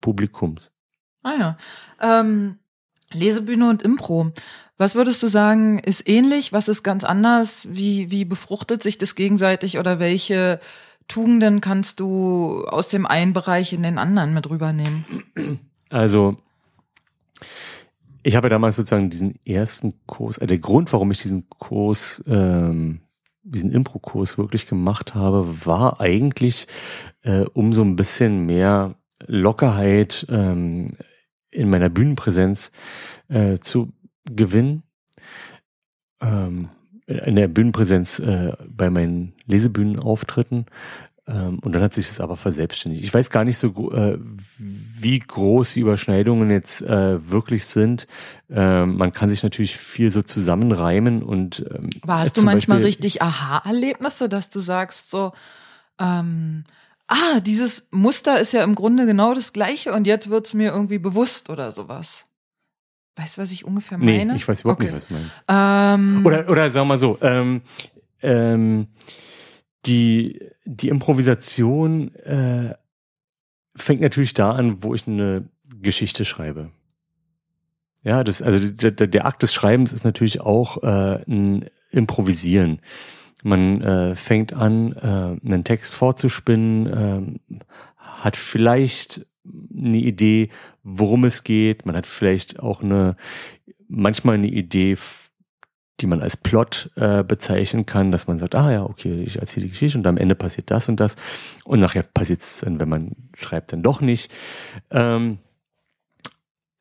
Publikums. 0.01 0.71
Ah 1.25 1.35
ja. 1.39 1.57
Ähm, 2.01 2.59
Lesebühne 3.13 3.69
und 3.69 3.83
Impro. 3.83 4.33
Was 4.79 4.95
würdest 4.95 5.23
du 5.25 5.27
sagen, 5.27 5.81
ist 5.81 6.09
ähnlich? 6.09 6.53
Was 6.53 6.69
ist 6.69 6.85
ganz 6.85 7.03
anders? 7.03 7.67
Wie, 7.69 8.13
wie 8.13 8.25
befruchtet 8.25 8.83
sich 8.83 8.97
das 8.97 9.17
gegenseitig 9.17 9.79
oder 9.79 9.99
welche 9.99 10.61
Tugenden 11.09 11.61
kannst 11.61 11.99
du 11.99 12.65
aus 12.67 12.89
dem 12.89 13.05
einen 13.05 13.33
Bereich 13.33 13.73
in 13.73 13.83
den 13.83 13.99
anderen 13.99 14.35
mit 14.35 14.49
rübernehmen? 14.49 15.05
Also, 15.91 16.37
ich 18.23 18.37
habe 18.37 18.51
damals 18.51 18.77
sozusagen 18.77 19.11
diesen 19.11 19.41
ersten 19.45 19.95
Kurs, 20.07 20.39
äh, 20.39 20.47
der 20.47 20.59
Grund, 20.59 20.93
warum 20.93 21.11
ich 21.11 21.23
diesen 21.23 21.49
Kurs, 21.49 22.23
ähm, 22.29 23.01
diesen 23.43 23.73
Impro-Kurs 23.73 24.39
wirklich 24.39 24.67
gemacht 24.67 25.15
habe, 25.15 25.65
war 25.65 26.01
eigentlich, 26.01 26.69
äh, 27.23 27.41
um 27.55 27.73
so 27.73 27.83
ein 27.83 27.97
bisschen 27.97 28.47
mehr 28.47 28.95
Lockerheit 29.27 30.27
ähm, 30.29 30.89
in 31.51 31.71
meiner 31.71 31.89
Bühnenpräsenz 31.89 32.71
äh, 33.29 33.59
zu 33.59 33.93
gewinnen. 34.31 34.83
Ähm, 36.21 36.71
in 37.07 37.37
der 37.37 37.49
Bühnenpräsenz 37.49 38.19
äh, 38.19 38.53
bei 38.69 38.91
meinen 38.91 39.33
Lesebühnenauftritten. 39.47 40.67
Ähm, 41.27 41.59
und 41.61 41.75
dann 41.75 41.83
hat 41.83 41.95
sich 41.95 42.09
das 42.09 42.21
aber 42.21 42.37
verselbstständigt. 42.37 43.05
Ich 43.05 43.13
weiß 43.13 43.31
gar 43.31 43.45
nicht 43.45 43.59
so, 43.59 43.93
äh, 43.93 44.19
wie 44.59 45.19
groß 45.19 45.75
die 45.75 45.81
Überschneidungen 45.81 46.51
jetzt 46.51 46.83
äh, 46.83 47.31
wirklich 47.31 47.65
sind. 47.67 48.07
Ähm, 48.51 48.97
man 48.97 49.13
kann 49.13 49.29
sich 49.29 49.43
natürlich 49.43 49.77
viel 49.77 50.11
so 50.11 50.23
zusammenreimen 50.23 51.23
und 51.23 51.65
ähm, 51.71 51.91
Warst 52.03 52.37
du 52.37 52.43
manchmal 52.43 52.79
Beispiel, 52.79 52.87
richtig 52.87 53.23
Aha-Erlebnisse, 53.23 54.29
dass 54.29 54.49
du 54.49 54.61
sagst 54.61 55.11
so, 55.11 55.33
ähm, 55.99 56.65
ah, 57.09 57.41
dieses 57.41 57.89
Muster 57.91 58.41
ist 58.41 58.53
ja 58.53 58.65
im 58.65 58.75
Grunde 58.75 59.05
genau 59.05 59.35
das 59.35 59.53
gleiche 59.53 59.93
und 59.93 60.07
jetzt 60.07 60.31
wird's 60.31 60.55
mir 60.55 60.73
irgendwie 60.73 60.99
bewusst 60.99 61.51
oder 61.51 61.73
sowas? 61.73 62.25
Weißt 63.19 63.37
du, 63.37 63.43
was 63.43 63.51
ich 63.51 63.65
ungefähr 63.65 63.99
meine? 63.99 64.33
Nee, 64.33 64.37
ich 64.37 64.47
weiß 64.47 64.61
überhaupt 64.61 64.83
okay. 64.83 64.93
nicht, 64.93 65.03
was 65.03 65.09
du 65.09 65.15
meinst. 65.15 65.45
Ähm, 65.49 66.25
oder, 66.25 66.49
oder 66.49 66.71
sagen 66.71 66.87
wir 66.87 66.95
mal 66.95 66.99
so, 66.99 67.19
ähm, 67.21 67.63
ähm, 68.23 68.87
die, 69.87 70.41
die 70.65 70.89
Improvisation 70.89 72.15
äh, 72.15 72.75
fängt 73.75 74.01
natürlich 74.03 74.35
da 74.35 74.53
an, 74.53 74.85
wo 74.85 74.95
ich 74.95 75.09
eine 75.09 75.49
Geschichte 75.81 76.25
schreibe. 76.25 76.71
Ja, 78.05 78.23
das, 78.23 78.41
also 78.41 78.71
der, 78.71 78.93
der 78.93 79.27
Akt 79.27 79.43
des 79.43 79.53
Schreibens 79.53 79.93
ist 79.93 80.05
natürlich 80.05 80.41
auch 80.41 80.83
äh, 80.85 81.23
ein 81.27 81.69
Improvisieren. 81.91 82.81
Man 83.43 83.83
äh, 83.83 84.15
fängt 84.15 84.53
an, 84.53 84.93
äh, 84.93 85.47
einen 85.47 85.65
Text 85.65 85.95
vorzuspinnen, 85.95 87.41
äh, 87.41 87.57
hat 87.97 88.37
vielleicht 88.37 89.27
eine 89.77 89.99
Idee, 89.99 90.51
worum 90.83 91.25
es 91.25 91.45
geht. 91.45 91.87
Man 91.87 91.97
hat 91.97 92.07
vielleicht 92.07 92.61
auch 92.61 92.83
eine, 92.83 93.17
manchmal 93.89 94.35
eine 94.35 94.49
Idee, 94.49 94.97
die 96.01 96.07
man 96.07 96.21
als 96.21 96.37
Plot 96.37 96.91
äh, 96.97 97.25
bezeichnen 97.25 97.87
kann, 97.87 98.13
dass 98.13 98.29
man 98.29 98.39
sagt, 98.39 98.55
ah 98.55 98.71
ja, 98.71 98.85
okay, 98.85 99.23
ich 99.23 99.37
erzähle 99.37 99.67
die 99.67 99.71
Geschichte 99.71 99.99
und 99.99 100.07
am 100.07 100.17
Ende 100.17 100.35
passiert 100.35 100.71
das 100.71 100.89
und 100.89 101.01
das 101.01 101.17
und 101.65 101.81
nachher 101.81 102.03
passiert 102.03 102.41
es 102.41 102.61
dann, 102.61 102.79
wenn 102.79 102.89
man 102.89 103.17
schreibt, 103.35 103.73
dann 103.73 103.83
doch 103.83 104.01
nicht. 104.01 104.31
Ähm, 104.91 105.39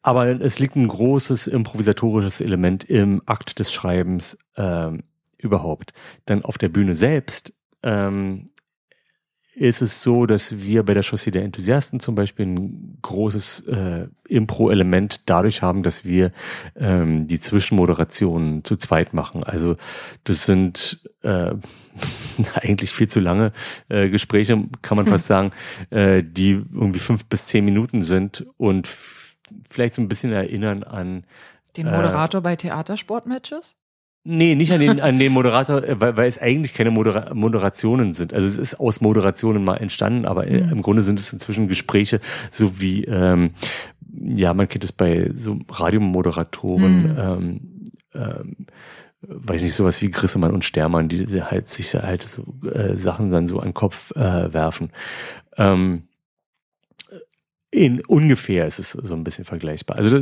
aber 0.03 0.39
es 0.39 0.59
liegt 0.59 0.76
ein 0.76 0.88
großes 0.88 1.47
improvisatorisches 1.47 2.39
Element 2.41 2.84
im 2.86 3.22
Akt 3.26 3.59
des 3.59 3.74
Schreibens 3.74 4.38
ähm, 4.55 5.03
überhaupt. 5.38 5.93
Dann 6.26 6.45
auf 6.45 6.57
der 6.57 6.70
Bühne 6.70 6.95
selbst 6.95 7.51
ähm, 7.84 8.45
ist 9.58 9.82
es 9.82 10.03
so, 10.03 10.28
dass 10.28 10.60
wir 10.60 10.84
bei 10.84 10.93
der 10.93 11.01
Chaussee 11.01 11.32
der 11.32 11.43
Enthusiasten 11.43 11.99
zum 11.99 12.14
Beispiel 12.14 12.45
ein 12.45 12.99
großes 13.01 13.62
äh, 13.62 14.08
Impro-Element 14.28 15.22
dadurch 15.26 15.64
haben, 15.64 15.82
dass 15.82 16.05
wir 16.05 16.32
ähm, 16.76 17.28
die 17.28 17.39
Zwischenmoderationen 17.39 18.64
zu 18.64 18.76
zweit 18.76 19.16
machen. 19.16 19.43
Also 19.43 19.76
das 20.26 20.45
sind 20.45 21.01
äh, 21.24 21.55
eigentlich 22.53 22.91
viel 22.91 23.10
zu 23.10 23.20
lange 23.20 23.51
äh, 23.89 24.10
Gespräche, 24.10 24.64
kann 24.84 24.95
man 24.95 25.08
fast 25.08 25.26
sagen, 25.28 25.51
äh, 25.89 26.24
die 26.24 26.51
irgendwie 26.51 26.99
fünf 26.99 27.26
bis 27.26 27.47
zehn 27.47 27.66
Minuten 27.66 28.03
sind 28.03 28.45
und 28.58 28.88
vielleicht 29.68 29.95
so 29.95 30.03
ein 30.03 30.08
bisschen 30.08 30.32
erinnern 30.34 30.84
an 30.84 31.24
den 31.78 31.88
Moderator 31.88 32.41
äh, 32.41 32.43
bei 32.43 32.55
Theatersportmatches? 32.55 33.76
Nee, 34.30 34.55
nicht 34.55 34.73
an 34.73 34.82
den, 34.82 34.99
an 34.99 35.17
den 35.17 35.32
Moderator, 35.32 35.82
äh, 35.84 36.01
weil, 36.01 36.17
weil 36.17 36.28
es 36.28 36.38
eigentlich 36.38 36.73
keine 36.73 36.91
Modera 36.91 37.34
Moderationen 37.34 38.11
sind. 38.11 38.34
Also 38.34 38.45
es 38.45 38.57
ist 38.57 38.78
aus 38.78 38.99
Moderationen 38.99 39.63
mal 39.63 39.78
entstanden, 39.78 40.25
aber 40.25 40.45
mhm. 40.45 40.69
im 40.69 40.82
Grunde 40.82 41.01
sind 41.01 41.17
es 41.17 41.32
inzwischen 41.32 41.69
Gespräche, 41.69 42.19
so 42.51 42.82
wie, 42.82 43.05
ähm, 43.05 43.51
ja, 44.11 44.53
man 44.53 44.67
kennt 44.67 44.84
es 44.84 44.91
bei 44.91 45.32
so 45.34 45.59
Radiomoderatoren, 45.69 47.03
mhm. 47.03 47.15
ähm, 47.17 47.59
ähm, 48.13 48.67
weiß 49.21 49.61
nicht, 49.61 49.75
sowas 49.75 50.01
wie 50.01 50.11
Grissemann 50.11 50.53
und 50.53 50.65
Stermann, 50.65 51.07
die 51.07 51.41
halt 51.41 51.69
sich 51.69 51.93
halt 51.95 52.23
so 52.23 52.43
äh, 52.69 52.97
Sachen 52.97 53.30
dann 53.30 53.47
so 53.47 53.59
an 53.59 53.69
den 53.69 53.73
Kopf 53.73 54.11
äh, 54.11 54.53
werfen. 54.53 54.89
Ähm, 55.55 56.03
in 57.71 58.03
ungefähr 58.05 58.67
ist 58.67 58.80
es 58.80 58.91
so 58.91 59.15
ein 59.15 59.23
bisschen 59.23 59.45
vergleichbar. 59.45 59.95
Also 59.95 60.19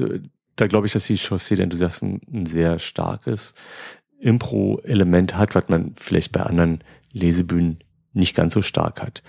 da 0.56 0.68
glaube 0.68 0.88
ich, 0.88 0.94
dass 0.94 1.08
die 1.08 1.18
Chaussee 1.18 1.56
der 1.56 1.64
Enthusiasten 1.64 2.22
ein 2.32 2.46
sehr 2.46 2.80
starkes 2.80 3.56
Impro-Element 4.20 5.38
hat, 5.38 5.56
was 5.56 5.68
man 5.68 5.94
vielleicht 6.00 6.32
bei 6.32 6.42
anderen 6.42 6.84
Lesebühnen 7.12 7.80
nicht 8.14 8.36
ganz 8.36 8.54
so 8.54 8.62
stark 8.62 9.02
hat. 9.02 9.22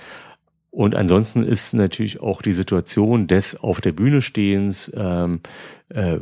Und 0.70 0.94
ansonsten 0.94 1.42
ist 1.42 1.72
natürlich 1.72 2.20
auch 2.20 2.42
die 2.42 2.52
Situation 2.52 3.26
des 3.26 3.58
auf 3.58 3.80
der 3.80 3.92
Bühne 3.92 4.20
stehens, 4.20 4.92
ähm, 4.94 5.40
äh, 5.88 6.18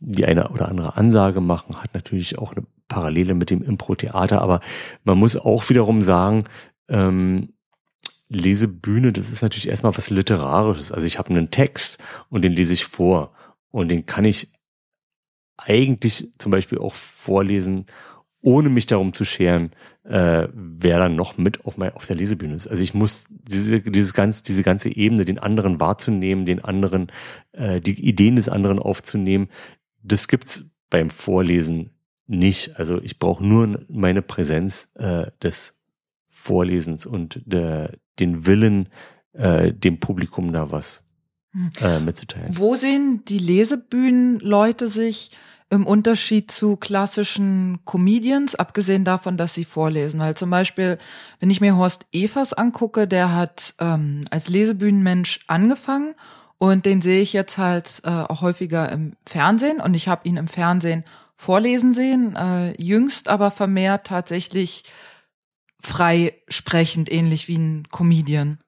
die 0.00 0.24
eine 0.24 0.48
oder 0.50 0.68
andere 0.68 0.96
Ansage 0.96 1.40
machen, 1.40 1.76
hat 1.76 1.94
natürlich 1.94 2.38
auch 2.38 2.52
eine 2.52 2.66
Parallele 2.88 3.34
mit 3.34 3.50
dem 3.50 3.62
Impro-Theater. 3.62 4.40
Aber 4.40 4.60
man 5.04 5.18
muss 5.18 5.36
auch 5.36 5.68
wiederum 5.68 6.02
sagen, 6.02 6.44
ähm, 6.88 7.52
Lesebühne, 8.28 9.12
das 9.12 9.30
ist 9.30 9.42
natürlich 9.42 9.68
erstmal 9.68 9.96
was 9.96 10.10
Literarisches. 10.10 10.90
Also 10.90 11.06
ich 11.06 11.18
habe 11.18 11.30
einen 11.30 11.50
Text 11.50 11.98
und 12.30 12.42
den 12.42 12.52
lese 12.52 12.72
ich 12.72 12.86
vor. 12.86 13.35
Und 13.70 13.88
den 13.88 14.06
kann 14.06 14.24
ich 14.24 14.52
eigentlich 15.56 16.32
zum 16.38 16.52
Beispiel 16.52 16.78
auch 16.78 16.94
vorlesen, 16.94 17.86
ohne 18.42 18.68
mich 18.68 18.86
darum 18.86 19.12
zu 19.12 19.24
scheren, 19.24 19.72
äh, 20.04 20.48
wer 20.52 20.98
dann 20.98 21.16
noch 21.16 21.36
mit 21.36 21.64
auf, 21.64 21.76
mein, 21.76 21.92
auf 21.94 22.06
der 22.06 22.16
Lesebühne 22.16 22.54
ist. 22.54 22.68
Also 22.68 22.82
ich 22.82 22.94
muss 22.94 23.26
diese, 23.28 23.80
dieses 23.80 24.14
ganz, 24.14 24.42
diese 24.42 24.62
ganze 24.62 24.94
Ebene, 24.94 25.24
den 25.24 25.38
anderen 25.38 25.80
wahrzunehmen, 25.80 26.46
den 26.46 26.64
anderen, 26.64 27.10
äh, 27.52 27.80
die 27.80 28.00
Ideen 28.06 28.36
des 28.36 28.48
anderen 28.48 28.78
aufzunehmen, 28.78 29.48
das 30.02 30.28
gibt's 30.28 30.70
beim 30.90 31.10
Vorlesen 31.10 31.90
nicht. 32.26 32.76
Also 32.78 33.00
ich 33.02 33.18
brauche 33.18 33.44
nur 33.44 33.84
meine 33.88 34.22
Präsenz 34.22 34.92
äh, 34.94 35.30
des 35.42 35.80
Vorlesens 36.28 37.06
und 37.06 37.42
der, 37.44 37.98
den 38.20 38.46
Willen, 38.46 38.88
äh, 39.32 39.72
dem 39.72 39.98
Publikum 39.98 40.52
da 40.52 40.70
was. 40.70 41.05
Äh, 41.80 42.00
mitzuteilen. 42.00 42.56
Wo 42.56 42.74
sehen 42.74 43.24
die 43.26 43.38
Lesebühnenleute 43.38 44.88
sich 44.88 45.30
im 45.68 45.84
Unterschied 45.84 46.50
zu 46.50 46.76
klassischen 46.76 47.80
Comedians, 47.84 48.54
abgesehen 48.54 49.04
davon, 49.04 49.36
dass 49.36 49.54
sie 49.54 49.64
vorlesen. 49.64 50.20
Weil 50.20 50.36
zum 50.36 50.50
Beispiel, 50.50 50.98
wenn 51.40 51.50
ich 51.50 51.60
mir 51.60 51.76
Horst 51.76 52.06
Evers 52.12 52.52
angucke, 52.52 53.08
der 53.08 53.34
hat 53.34 53.74
ähm, 53.80 54.20
als 54.30 54.48
Lesebühnenmensch 54.48 55.40
angefangen 55.48 56.14
und 56.58 56.86
den 56.86 57.02
sehe 57.02 57.20
ich 57.20 57.32
jetzt 57.32 57.58
halt 57.58 58.00
äh, 58.04 58.10
auch 58.10 58.42
häufiger 58.42 58.90
im 58.92 59.14
Fernsehen 59.26 59.80
und 59.80 59.94
ich 59.94 60.06
habe 60.06 60.28
ihn 60.28 60.36
im 60.36 60.46
Fernsehen 60.46 61.04
vorlesen 61.36 61.92
sehen, 61.92 62.36
äh, 62.36 62.80
jüngst 62.80 63.28
aber 63.28 63.50
vermehrt 63.50 64.06
tatsächlich 64.06 64.84
frei 65.80 66.32
sprechend, 66.48 67.12
ähnlich 67.12 67.48
wie 67.48 67.58
ein 67.58 67.88
Comedian. 67.90 68.58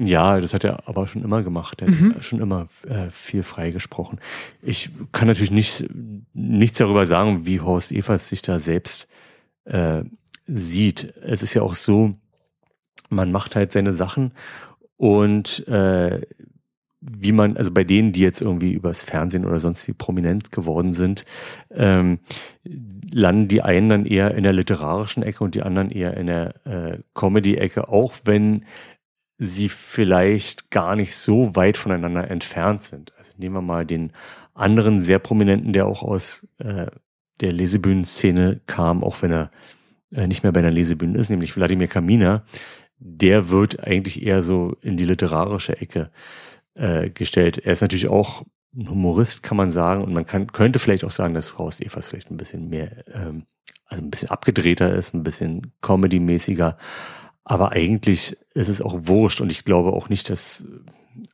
Ja, 0.00 0.40
das 0.40 0.54
hat 0.54 0.64
er 0.64 0.88
aber 0.88 1.08
schon 1.08 1.24
immer 1.24 1.42
gemacht. 1.42 1.82
Er 1.82 1.90
mhm. 1.90 2.14
hat 2.14 2.24
schon 2.24 2.40
immer 2.40 2.68
äh, 2.88 3.10
viel 3.10 3.42
freigesprochen. 3.42 4.20
Ich 4.62 4.90
kann 5.12 5.26
natürlich 5.26 5.50
nicht, 5.50 5.88
nichts 6.34 6.78
darüber 6.78 7.04
sagen, 7.04 7.46
wie 7.46 7.60
Horst 7.60 7.90
Evers 7.90 8.28
sich 8.28 8.42
da 8.42 8.60
selbst 8.60 9.08
äh, 9.64 10.04
sieht. 10.46 11.14
Es 11.22 11.42
ist 11.42 11.54
ja 11.54 11.62
auch 11.62 11.74
so, 11.74 12.14
man 13.08 13.32
macht 13.32 13.56
halt 13.56 13.72
seine 13.72 13.92
Sachen 13.92 14.32
und 14.96 15.66
äh, 15.66 16.20
wie 17.00 17.32
man, 17.32 17.56
also 17.56 17.70
bei 17.70 17.84
denen, 17.84 18.12
die 18.12 18.20
jetzt 18.20 18.40
irgendwie 18.40 18.72
übers 18.72 19.02
Fernsehen 19.02 19.44
oder 19.44 19.60
sonst 19.60 19.86
wie 19.88 19.92
prominent 19.92 20.52
geworden 20.52 20.92
sind, 20.92 21.24
ähm, 21.70 22.18
landen 23.10 23.48
die 23.48 23.62
einen 23.62 23.88
dann 23.88 24.06
eher 24.06 24.34
in 24.34 24.42
der 24.42 24.52
literarischen 24.52 25.22
Ecke 25.22 25.42
und 25.42 25.54
die 25.54 25.62
anderen 25.62 25.90
eher 25.90 26.16
in 26.16 26.26
der 26.26 26.66
äh, 26.66 26.98
Comedy-Ecke, 27.14 27.88
auch 27.88 28.14
wenn 28.24 28.64
sie 29.38 29.68
vielleicht 29.68 30.70
gar 30.70 30.96
nicht 30.96 31.14
so 31.14 31.54
weit 31.54 31.76
voneinander 31.76 32.28
entfernt 32.30 32.82
sind. 32.82 33.12
Also 33.16 33.32
nehmen 33.38 33.54
wir 33.54 33.62
mal 33.62 33.86
den 33.86 34.12
anderen 34.52 35.00
sehr 35.00 35.20
prominenten, 35.20 35.72
der 35.72 35.86
auch 35.86 36.02
aus 36.02 36.46
äh, 36.58 36.86
der 37.40 37.52
Lesebühnenszene 37.52 38.60
kam, 38.66 39.04
auch 39.04 39.22
wenn 39.22 39.30
er 39.30 39.50
äh, 40.10 40.26
nicht 40.26 40.42
mehr 40.42 40.52
bei 40.52 40.60
einer 40.60 40.72
Lesebühne 40.72 41.16
ist, 41.16 41.30
nämlich 41.30 41.56
Wladimir 41.56 41.86
Kamina. 41.86 42.42
Der 42.98 43.48
wird 43.48 43.80
eigentlich 43.80 44.22
eher 44.22 44.42
so 44.42 44.76
in 44.80 44.96
die 44.96 45.04
literarische 45.04 45.80
Ecke 45.80 46.10
äh, 46.74 47.10
gestellt. 47.10 47.58
Er 47.58 47.72
ist 47.72 47.80
natürlich 47.80 48.08
auch 48.08 48.44
ein 48.74 48.90
Humorist, 48.90 49.42
kann 49.44 49.56
man 49.56 49.70
sagen, 49.70 50.02
und 50.02 50.12
man 50.12 50.26
kann, 50.26 50.52
könnte 50.52 50.80
vielleicht 50.80 51.04
auch 51.04 51.12
sagen, 51.12 51.34
dass 51.34 51.50
Faust 51.50 51.80
Evers 51.80 52.08
vielleicht 52.08 52.30
ein 52.30 52.36
bisschen 52.36 52.68
mehr, 52.68 53.04
ähm, 53.14 53.44
also 53.86 54.02
ein 54.02 54.10
bisschen 54.10 54.30
abgedrehter 54.30 54.92
ist, 54.94 55.14
ein 55.14 55.22
bisschen 55.22 55.72
Comedy-mäßiger. 55.80 56.76
Aber 57.48 57.72
eigentlich 57.72 58.36
ist 58.52 58.68
es 58.68 58.82
auch 58.82 58.94
wurscht 59.04 59.40
und 59.40 59.50
ich 59.50 59.64
glaube 59.64 59.94
auch 59.94 60.10
nicht, 60.10 60.28
dass 60.28 60.66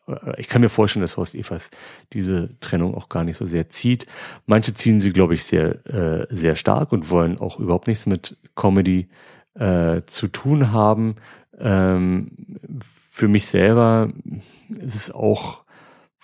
äh, 0.06 0.40
ich 0.40 0.48
kann 0.48 0.62
mir 0.62 0.68
vorstellen, 0.68 1.02
dass 1.02 1.16
Horst 1.16 1.34
Evers 1.34 1.72
diese 2.12 2.50
Trennung 2.60 2.94
auch 2.94 3.08
gar 3.08 3.24
nicht 3.24 3.36
so 3.36 3.44
sehr 3.44 3.68
zieht. 3.68 4.06
Manche 4.46 4.74
ziehen 4.74 5.00
sie, 5.00 5.12
glaube 5.12 5.34
ich, 5.34 5.42
sehr, 5.42 5.84
äh, 5.86 6.26
sehr 6.30 6.54
stark 6.54 6.92
und 6.92 7.10
wollen 7.10 7.38
auch 7.38 7.58
überhaupt 7.58 7.88
nichts 7.88 8.06
mit 8.06 8.36
Comedy 8.54 9.08
äh, 9.54 10.02
zu 10.06 10.28
tun 10.28 10.70
haben. 10.70 11.16
Ähm, 11.58 12.30
für 13.10 13.26
mich 13.26 13.46
selber 13.46 14.12
ist 14.68 14.94
es 14.94 15.10
auch 15.10 15.63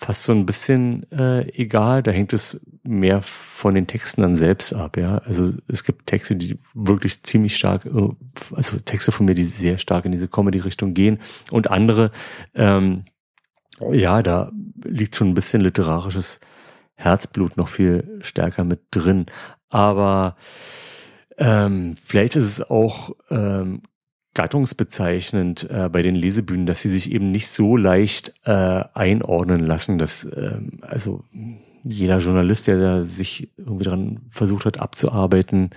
fast 0.01 0.23
so 0.23 0.31
ein 0.31 0.47
bisschen 0.47 1.09
äh, 1.11 1.47
egal. 1.55 2.01
Da 2.01 2.09
hängt 2.09 2.33
es 2.33 2.59
mehr 2.81 3.21
von 3.21 3.75
den 3.75 3.85
Texten 3.85 4.23
dann 4.23 4.35
selbst 4.35 4.73
ab, 4.73 4.97
ja. 4.97 5.19
Also 5.19 5.53
es 5.67 5.83
gibt 5.83 6.07
Texte, 6.07 6.35
die 6.35 6.57
wirklich 6.73 7.21
ziemlich 7.21 7.55
stark, 7.55 7.85
äh, 7.85 8.09
also 8.55 8.79
Texte 8.79 9.11
von 9.11 9.27
mir, 9.27 9.35
die 9.35 9.43
sehr 9.43 9.77
stark 9.77 10.05
in 10.05 10.11
diese 10.11 10.27
Comedy-Richtung 10.27 10.95
gehen 10.95 11.19
und 11.51 11.69
andere, 11.69 12.09
ähm, 12.55 13.05
ja, 13.91 14.23
da 14.23 14.51
liegt 14.83 15.15
schon 15.15 15.29
ein 15.29 15.35
bisschen 15.35 15.61
literarisches 15.61 16.39
Herzblut 16.95 17.55
noch 17.55 17.69
viel 17.69 18.19
stärker 18.21 18.63
mit 18.63 18.81
drin. 18.89 19.27
Aber 19.69 20.35
ähm, 21.37 21.95
vielleicht 22.03 22.35
ist 22.35 22.45
es 22.45 22.69
auch 22.69 23.11
ähm, 23.29 23.83
gattungsbezeichnend 24.33 25.69
äh, 25.69 25.89
bei 25.89 26.01
den 26.01 26.15
Lesebühnen, 26.15 26.65
dass 26.65 26.81
sie 26.81 26.89
sich 26.89 27.11
eben 27.11 27.31
nicht 27.31 27.47
so 27.49 27.75
leicht 27.75 28.33
äh, 28.45 28.51
einordnen 28.93 29.65
lassen, 29.65 29.97
dass 29.97 30.23
ähm, 30.23 30.79
also 30.81 31.23
jeder 31.83 32.19
Journalist, 32.19 32.67
der 32.67 32.79
da 32.79 33.03
sich 33.03 33.49
irgendwie 33.57 33.85
dran 33.85 34.21
versucht 34.29 34.65
hat 34.65 34.79
abzuarbeiten, 34.79 35.71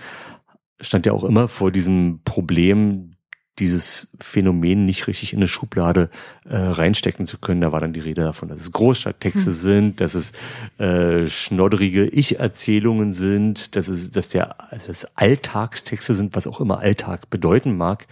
stand 0.79 1.05
ja 1.05 1.13
auch 1.13 1.23
immer 1.23 1.47
vor 1.47 1.71
diesem 1.71 2.21
Problem, 2.23 3.15
dieses 3.59 4.09
Phänomen 4.19 4.85
nicht 4.85 5.07
richtig 5.07 5.31
in 5.31 5.39
eine 5.39 5.47
Schublade 5.47 6.09
äh, 6.43 6.57
reinstecken 6.57 7.25
zu 7.25 7.37
können. 7.37 7.61
Da 7.61 7.71
war 7.71 7.79
dann 7.79 7.93
die 7.93 8.01
Rede 8.01 8.21
davon, 8.21 8.49
dass 8.49 8.59
es 8.59 8.71
Großstadttexte 8.71 9.45
hm. 9.45 9.53
sind, 9.53 10.01
dass 10.01 10.13
es 10.13 10.33
äh, 10.77 11.25
schnodderige 11.25 12.05
Ich-Erzählungen 12.05 13.13
sind, 13.13 13.75
dass 13.75 13.87
es, 13.87 14.11
dass 14.11 14.29
der, 14.29 14.71
also 14.71 14.87
dass 14.87 15.15
Alltagstexte 15.15 16.13
sind, 16.13 16.35
was 16.35 16.47
auch 16.47 16.59
immer 16.59 16.79
Alltag 16.79 17.29
bedeuten 17.29 17.77
mag. 17.77 18.07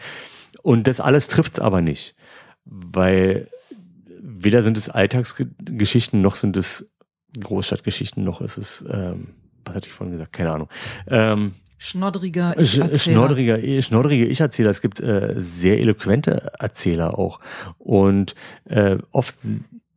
Und 0.64 0.88
das 0.88 1.00
alles 1.00 1.28
trifft's 1.28 1.60
aber 1.60 1.82
nicht, 1.82 2.16
weil 2.66 3.48
weder 4.20 4.64
sind 4.64 4.78
es 4.78 4.90
Alltagsgeschichten 4.90 6.22
noch 6.22 6.36
sind 6.36 6.58
es 6.58 6.90
Großstadtgeschichten 7.40 8.24
noch 8.24 8.42
ist 8.42 8.58
es, 8.58 8.86
ähm, 8.90 9.30
was 9.66 9.76
hatte 9.76 9.88
ich 9.88 9.94
vorhin 9.94 10.12
gesagt, 10.14 10.34
keine 10.34 10.52
Ahnung. 10.52 10.70
Ähm, 11.08 11.54
Schnoddriger 11.78 12.58
Ich-Erzähler. 12.58 12.98
Schnoddriger, 12.98 13.82
schnoddrige 13.82 14.26
Ich-Erzähler. 14.26 14.70
Es 14.70 14.82
gibt 14.82 15.02
äh, 15.02 15.34
sehr 15.36 15.80
eloquente 15.80 16.54
Erzähler 16.60 17.18
auch. 17.20 17.42
Und 17.78 18.36
äh, 18.66 18.98
oft 19.12 19.36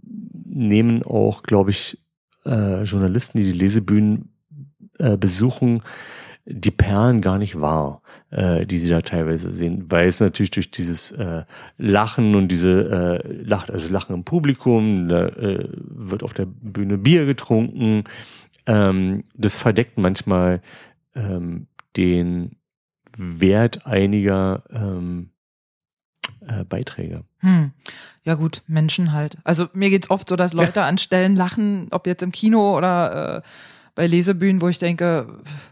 nehmen 0.02 1.04
auch, 1.04 1.44
glaube 1.44 1.70
ich, 1.70 1.98
äh, 2.44 2.82
Journalisten, 2.82 3.38
die 3.38 3.44
die 3.44 3.58
Lesebühnen 3.58 4.32
äh, 4.98 5.16
besuchen, 5.16 5.82
die 6.44 6.70
Perlen 6.70 7.20
gar 7.20 7.38
nicht 7.38 7.60
wahr, 7.60 8.02
äh, 8.30 8.66
die 8.66 8.78
sie 8.78 8.88
da 8.88 9.00
teilweise 9.02 9.52
sehen, 9.52 9.86
weil 9.88 10.08
es 10.08 10.20
natürlich 10.20 10.50
durch 10.50 10.70
dieses 10.70 11.12
äh, 11.12 11.44
Lachen 11.78 12.34
und 12.34 12.48
diese 12.48 13.22
äh, 13.24 13.42
Lachen, 13.44 13.74
also 13.74 13.88
Lachen 13.88 14.14
im 14.14 14.24
Publikum, 14.24 15.08
da 15.08 15.26
äh, 15.28 15.68
wird 15.72 16.22
auf 16.22 16.34
der 16.34 16.46
Bühne 16.46 16.98
Bier 16.98 17.26
getrunken, 17.26 18.04
ähm, 18.66 19.24
das 19.34 19.58
verdeckt 19.58 19.96
manchmal 19.98 20.60
ähm, 21.14 21.66
den 21.96 22.56
Wert 23.16 23.86
einiger 23.86 24.64
ähm, 24.70 25.30
äh, 26.46 26.64
Beiträge. 26.64 27.24
Hm. 27.38 27.72
Ja 28.24 28.34
gut, 28.34 28.62
Menschen 28.66 29.12
halt. 29.12 29.38
Also 29.44 29.68
mir 29.72 29.90
geht's 29.90 30.10
oft 30.10 30.28
so, 30.28 30.36
dass 30.36 30.52
Leute 30.52 30.82
an 30.82 30.98
Stellen 30.98 31.36
lachen, 31.36 31.86
ob 31.90 32.06
jetzt 32.06 32.22
im 32.22 32.32
Kino 32.32 32.76
oder 32.76 33.36
äh, 33.36 33.42
bei 33.96 34.06
Lesebühnen, 34.06 34.60
wo 34.60 34.68
ich 34.68 34.78
denke, 34.78 35.26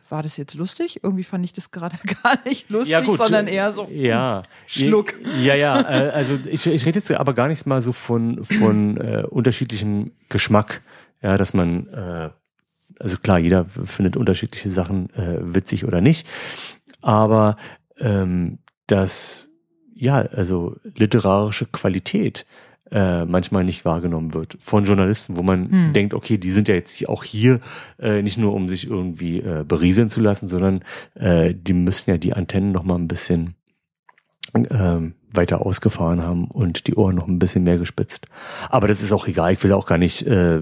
war 0.09 0.23
das 0.23 0.39
jetzt 0.39 0.55
lustig? 0.55 1.01
Irgendwie 1.03 1.23
fand 1.23 1.45
ich 1.45 1.53
das 1.53 1.71
gerade 1.71 1.97
gar 2.23 2.37
nicht 2.45 2.69
lustig, 2.71 2.91
ja, 2.91 3.05
sondern 3.05 3.47
eher 3.47 3.71
so 3.71 3.89
ja, 3.93 4.43
Schluck. 4.67 5.15
Ja, 5.43 5.55
ja, 5.55 5.81
äh, 5.83 6.11
also 6.11 6.39
ich, 6.47 6.67
ich 6.67 6.87
rede 6.87 6.99
jetzt 6.99 7.13
aber 7.13 7.35
gar 7.35 7.49
nicht 7.49 7.67
mal 7.67 7.83
so 7.83 7.93
von, 7.93 8.43
von 8.45 8.97
äh, 8.97 9.25
unterschiedlichem 9.29 10.13
Geschmack, 10.31 10.81
ja, 11.23 11.37
dass 11.37 11.53
man, 11.53 11.87
äh, 11.89 12.31
also 12.99 13.19
klar, 13.19 13.39
jeder 13.39 13.67
findet 13.67 14.17
unterschiedliche 14.17 14.71
Sachen 14.71 15.11
äh, 15.11 15.39
witzig 15.43 15.85
oder 15.85 16.01
nicht, 16.01 16.27
aber 17.03 17.59
ähm, 17.99 18.59
dass, 18.87 19.51
ja, 19.95 20.17
also 20.17 20.77
literarische 20.97 21.67
Qualität 21.67 22.47
äh, 22.91 23.25
manchmal 23.25 23.65
nicht 23.65 23.85
wahrgenommen 23.85 24.35
wird 24.35 24.59
von 24.61 24.85
Journalisten, 24.85 25.37
wo 25.37 25.43
man 25.43 25.71
hm. 25.71 25.93
denkt, 25.95 26.15
okay, 26.15 26.39
die 26.39 26.51
sind 26.51 26.69
ja 26.69 26.75
jetzt 26.75 27.09
auch 27.09 27.25
hier 27.25 27.61
äh, 27.99 28.23
nicht 28.23 28.39
nur, 28.39 28.55
um 28.55 28.69
sich 28.69 28.89
irgendwie 28.89 29.41
äh, 29.41 29.65
berieseln 29.67 30.09
zu 30.09 30.21
lassen, 30.21 30.49
sondern 30.49 30.81
äh, 31.15 31.55
die 31.55 31.73
müssen 31.73 32.11
ja 32.11 32.19
die 32.19 32.35
Antennen 32.35 32.73
noch 32.73 32.85
mal 32.85 32.97
ein 32.97 33.09
bisschen 33.09 33.55
ähm, 34.55 35.15
weiter 35.33 35.65
ausgefahren 35.67 36.23
haben 36.23 36.45
und 36.47 36.87
die 36.87 36.95
Ohren 36.95 37.17
noch 37.17 37.27
ein 37.27 37.39
bisschen 37.39 37.65
mehr 37.65 37.79
gespitzt. 37.79 38.27
Aber 38.71 38.87
das 38.87 39.03
ist 39.03 39.13
auch 39.13 39.27
egal, 39.27 39.53
ich 39.53 39.65
will 39.65 39.73
auch 39.73 39.87
gar 39.87 39.99
nicht 39.99 40.23
äh, 40.27 40.61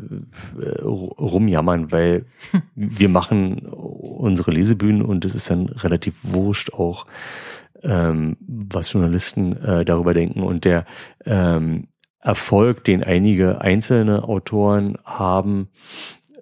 rumjammern, 0.56 1.92
weil 1.92 2.24
wir 2.74 3.08
machen 3.08 3.58
unsere 3.66 4.52
Lesebühnen 4.52 5.02
und 5.02 5.24
es 5.24 5.34
ist 5.34 5.50
dann 5.50 5.66
relativ 5.66 6.14
wurscht 6.22 6.72
auch, 6.72 7.06
ähm, 7.82 8.36
was 8.40 8.92
Journalisten 8.92 9.56
äh, 9.56 9.84
darüber 9.84 10.14
denken. 10.14 10.42
Und 10.42 10.64
der 10.64 10.86
ähm, 11.26 11.88
Erfolg, 12.22 12.84
den 12.84 13.02
einige 13.02 13.60
einzelne 13.60 14.24
Autoren 14.24 14.96
haben, 15.04 15.68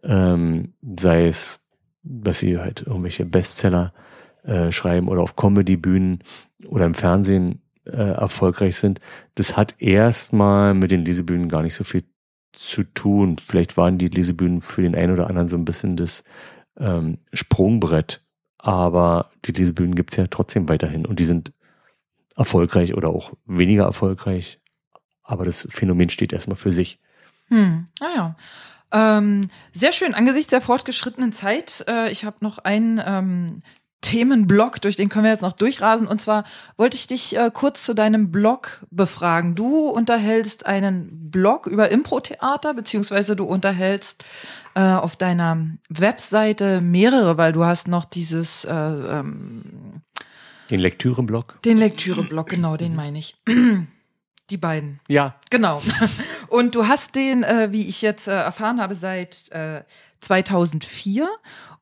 ähm, 0.03 0.75
sei 0.97 1.27
es, 1.27 1.67
dass 2.03 2.39
sie 2.39 2.59
halt 2.59 2.83
irgendwelche 2.83 3.25
Bestseller 3.25 3.93
äh, 4.45 4.71
schreiben 4.71 5.09
oder 5.09 5.23
auf 5.23 5.37
Comedy-Bühnen 5.37 6.23
oder 6.67 6.85
im 6.85 6.95
Fernsehen 6.95 7.63
äh, 7.85 7.91
erfolgreich 7.91 8.77
sind, 8.77 9.01
das 9.35 9.57
hat 9.57 9.75
erstmal 9.79 10.75
mit 10.75 10.91
den 10.91 11.05
Lesebühnen 11.05 11.49
gar 11.49 11.63
nicht 11.63 11.75
so 11.75 11.85
viel 11.85 12.05
zu 12.53 12.83
tun. 12.83 13.37
Vielleicht 13.45 13.77
waren 13.77 13.99
die 13.99 14.09
Lesebühnen 14.09 14.61
für 14.61 14.83
den 14.83 14.95
einen 14.95 15.13
oder 15.13 15.29
anderen 15.29 15.49
so 15.49 15.57
ein 15.57 15.65
bisschen 15.65 15.97
das 15.97 16.25
ähm, 16.79 17.19
Sprungbrett, 17.33 18.23
aber 18.59 19.31
die 19.45 19.53
Lesebühnen 19.53 19.95
gibt's 19.95 20.17
ja 20.17 20.27
trotzdem 20.27 20.69
weiterhin 20.69 21.07
und 21.07 21.21
die 21.21 21.25
sind 21.25 21.53
erfolgreich 22.37 22.95
oder 22.95 23.09
auch 23.11 23.33
weniger 23.47 23.85
erfolgreich. 23.85 24.61
Aber 25.31 25.45
das 25.45 25.69
Phänomen 25.71 26.11
steht 26.11 26.33
erstmal 26.33 26.57
für 26.57 26.73
sich. 26.73 26.99
Hm, 27.49 27.87
naja. 28.01 28.35
Ähm, 28.93 29.49
sehr 29.73 29.93
schön. 29.93 30.13
Angesichts 30.15 30.51
der 30.51 30.61
fortgeschrittenen 30.61 31.33
Zeit, 31.33 31.85
äh, 31.89 32.11
ich 32.11 32.25
habe 32.25 32.39
noch 32.41 32.59
einen 32.59 33.01
ähm, 33.05 33.61
Themenblock, 34.01 34.81
durch 34.81 34.97
den 34.97 35.09
können 35.09 35.23
wir 35.23 35.31
jetzt 35.31 35.43
noch 35.43 35.53
durchrasen. 35.53 36.09
Und 36.09 36.21
zwar 36.21 36.43
wollte 36.77 36.97
ich 36.97 37.07
dich 37.07 37.37
äh, 37.37 37.53
kurz 37.55 37.85
zu 37.85 37.95
deinem 37.95 38.33
Blog 38.33 38.85
befragen. 38.91 39.55
Du 39.55 39.89
unterhältst 39.89 40.67
einen 40.67 41.31
Blog 41.31 41.69
über 41.69 41.93
Impro-Theater, 41.93 42.75
beziehungsweise 42.75 43.37
du 43.37 43.45
unterhältst 43.45 44.25
äh, 44.75 44.81
auf 44.81 45.15
deiner 45.15 45.69
Webseite 45.89 46.81
mehrere, 46.81 47.39
weil 47.39 47.53
du 47.53 47.65
hast 47.65 47.87
noch 47.87 48.05
dieses 48.05 48.65
äh, 48.65 48.75
ähm, 48.75 49.63
den 50.71 50.81
Lektüre-Blog. 50.81 51.63
Den 51.65 51.79
Lektüre-Blog, 51.79 52.49
genau, 52.49 52.77
den 52.77 52.97
meine 52.97 53.19
ich. 53.19 53.37
Die 54.51 54.57
beiden. 54.57 55.01
Ja. 55.09 55.37
Genau. 55.51 55.81
Und 56.49 56.75
du 56.75 56.89
hast 56.89 57.15
den, 57.15 57.45
äh, 57.45 57.69
wie 57.71 57.89
ich 57.89 58.03
jetzt 58.03 58.27
äh, 58.27 58.33
erfahren 58.33 58.81
habe, 58.81 58.95
seit 58.95 59.51
äh, 59.53 59.83
2004. 60.21 61.29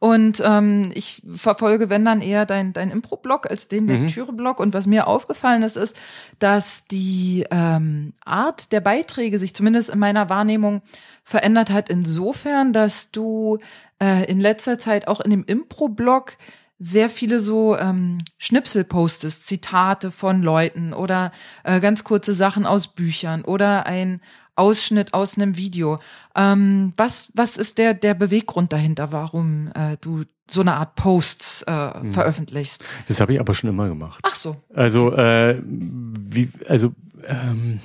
Und 0.00 0.40
ähm, 0.44 0.90
ich 0.94 1.22
verfolge, 1.34 1.90
wenn 1.90 2.04
dann 2.04 2.20
eher 2.20 2.46
dein, 2.46 2.72
dein 2.72 2.90
Impro-Blog 2.90 3.50
als 3.50 3.66
den 3.66 3.84
mhm. 3.84 3.90
Lektüre-Blog. 4.02 4.60
Und 4.60 4.72
was 4.72 4.86
mir 4.86 5.08
aufgefallen 5.08 5.62
ist, 5.62 5.76
ist, 5.76 5.96
dass 6.38 6.86
die 6.86 7.44
ähm, 7.50 8.12
Art 8.24 8.70
der 8.70 8.80
Beiträge 8.80 9.38
sich 9.38 9.54
zumindest 9.54 9.90
in 9.90 9.98
meiner 9.98 10.28
Wahrnehmung 10.28 10.82
verändert 11.24 11.70
hat 11.70 11.88
insofern, 11.88 12.72
dass 12.72 13.10
du 13.10 13.58
äh, 14.00 14.30
in 14.30 14.38
letzter 14.38 14.78
Zeit 14.78 15.08
auch 15.08 15.20
in 15.20 15.30
dem 15.30 15.44
Impro-Blog 15.44 16.36
sehr 16.78 17.10
viele 17.10 17.40
so 17.40 17.76
ähm, 17.76 18.18
Schnipsel 18.38 18.84
postest, 18.84 19.46
Zitate 19.46 20.10
von 20.10 20.42
Leuten 20.42 20.92
oder 20.92 21.32
äh, 21.64 21.80
ganz 21.80 22.04
kurze 22.04 22.32
Sachen 22.32 22.66
aus 22.66 22.88
Büchern 22.88 23.42
oder 23.42 23.86
ein 23.86 24.20
Ausschnitt 24.54 25.14
aus 25.14 25.36
einem 25.36 25.56
Video. 25.56 25.98
Ähm, 26.36 26.92
was, 26.96 27.30
was 27.34 27.56
ist 27.56 27.78
der, 27.78 27.94
der 27.94 28.14
Beweggrund 28.14 28.72
dahinter, 28.72 29.12
warum 29.12 29.70
äh, 29.74 29.96
du 30.00 30.24
so 30.50 30.60
eine 30.60 30.74
Art 30.74 30.94
Posts 30.94 31.62
äh, 31.62 31.94
hm. 32.00 32.12
veröffentlichst? 32.12 32.84
Das 33.06 33.20
habe 33.20 33.32
ich 33.32 33.40
aber 33.40 33.54
schon 33.54 33.70
immer 33.70 33.88
gemacht. 33.88 34.20
Ach 34.22 34.34
so. 34.34 34.56
Also, 34.74 35.12
äh, 35.14 35.60
wie, 35.64 36.50
also 36.68 36.92
ähm, 37.26 37.80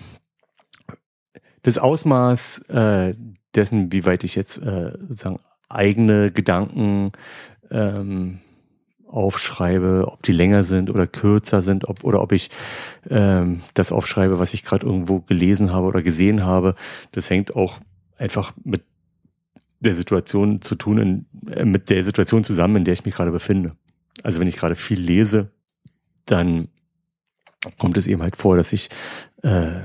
das 1.61 1.77
Ausmaß 1.77 2.59
äh, 2.69 3.15
dessen, 3.55 3.91
wie 3.91 4.05
weit 4.05 4.23
ich 4.23 4.35
jetzt 4.35 4.57
äh, 4.57 4.91
sozusagen 5.07 5.39
eigene 5.69 6.31
Gedanken 6.31 7.11
ähm, 7.71 8.39
aufschreibe, 9.13 10.05
ob 10.07 10.23
die 10.23 10.31
länger 10.31 10.63
sind 10.63 10.89
oder 10.89 11.05
kürzer 11.07 11.61
sind, 11.61 11.87
ob, 11.87 12.03
oder 12.03 12.21
ob 12.21 12.31
ich 12.31 12.49
ähm, 13.09 13.61
das 13.75 13.91
aufschreibe, 13.91 14.39
was 14.39 14.53
ich 14.53 14.63
gerade 14.63 14.85
irgendwo 14.85 15.19
gelesen 15.19 15.71
habe 15.71 15.87
oder 15.87 16.01
gesehen 16.01 16.43
habe. 16.43 16.75
Das 17.11 17.29
hängt 17.29 17.55
auch 17.55 17.79
einfach 18.17 18.53
mit 18.63 18.83
der 19.79 19.95
Situation 19.95 20.61
zu 20.61 20.75
tun, 20.75 20.97
in, 20.97 21.51
äh, 21.51 21.65
mit 21.65 21.89
der 21.89 22.03
Situation 22.03 22.43
zusammen, 22.43 22.77
in 22.77 22.85
der 22.85 22.93
ich 22.93 23.05
mich 23.05 23.15
gerade 23.15 23.31
befinde. 23.31 23.75
Also 24.23 24.39
wenn 24.39 24.47
ich 24.47 24.57
gerade 24.57 24.75
viel 24.75 24.99
lese, 24.99 25.51
dann 26.25 26.69
kommt 27.77 27.97
es 27.97 28.07
eben 28.07 28.21
halt 28.21 28.35
vor, 28.35 28.57
dass 28.57 28.73
ich 28.73 28.89
äh, 29.43 29.81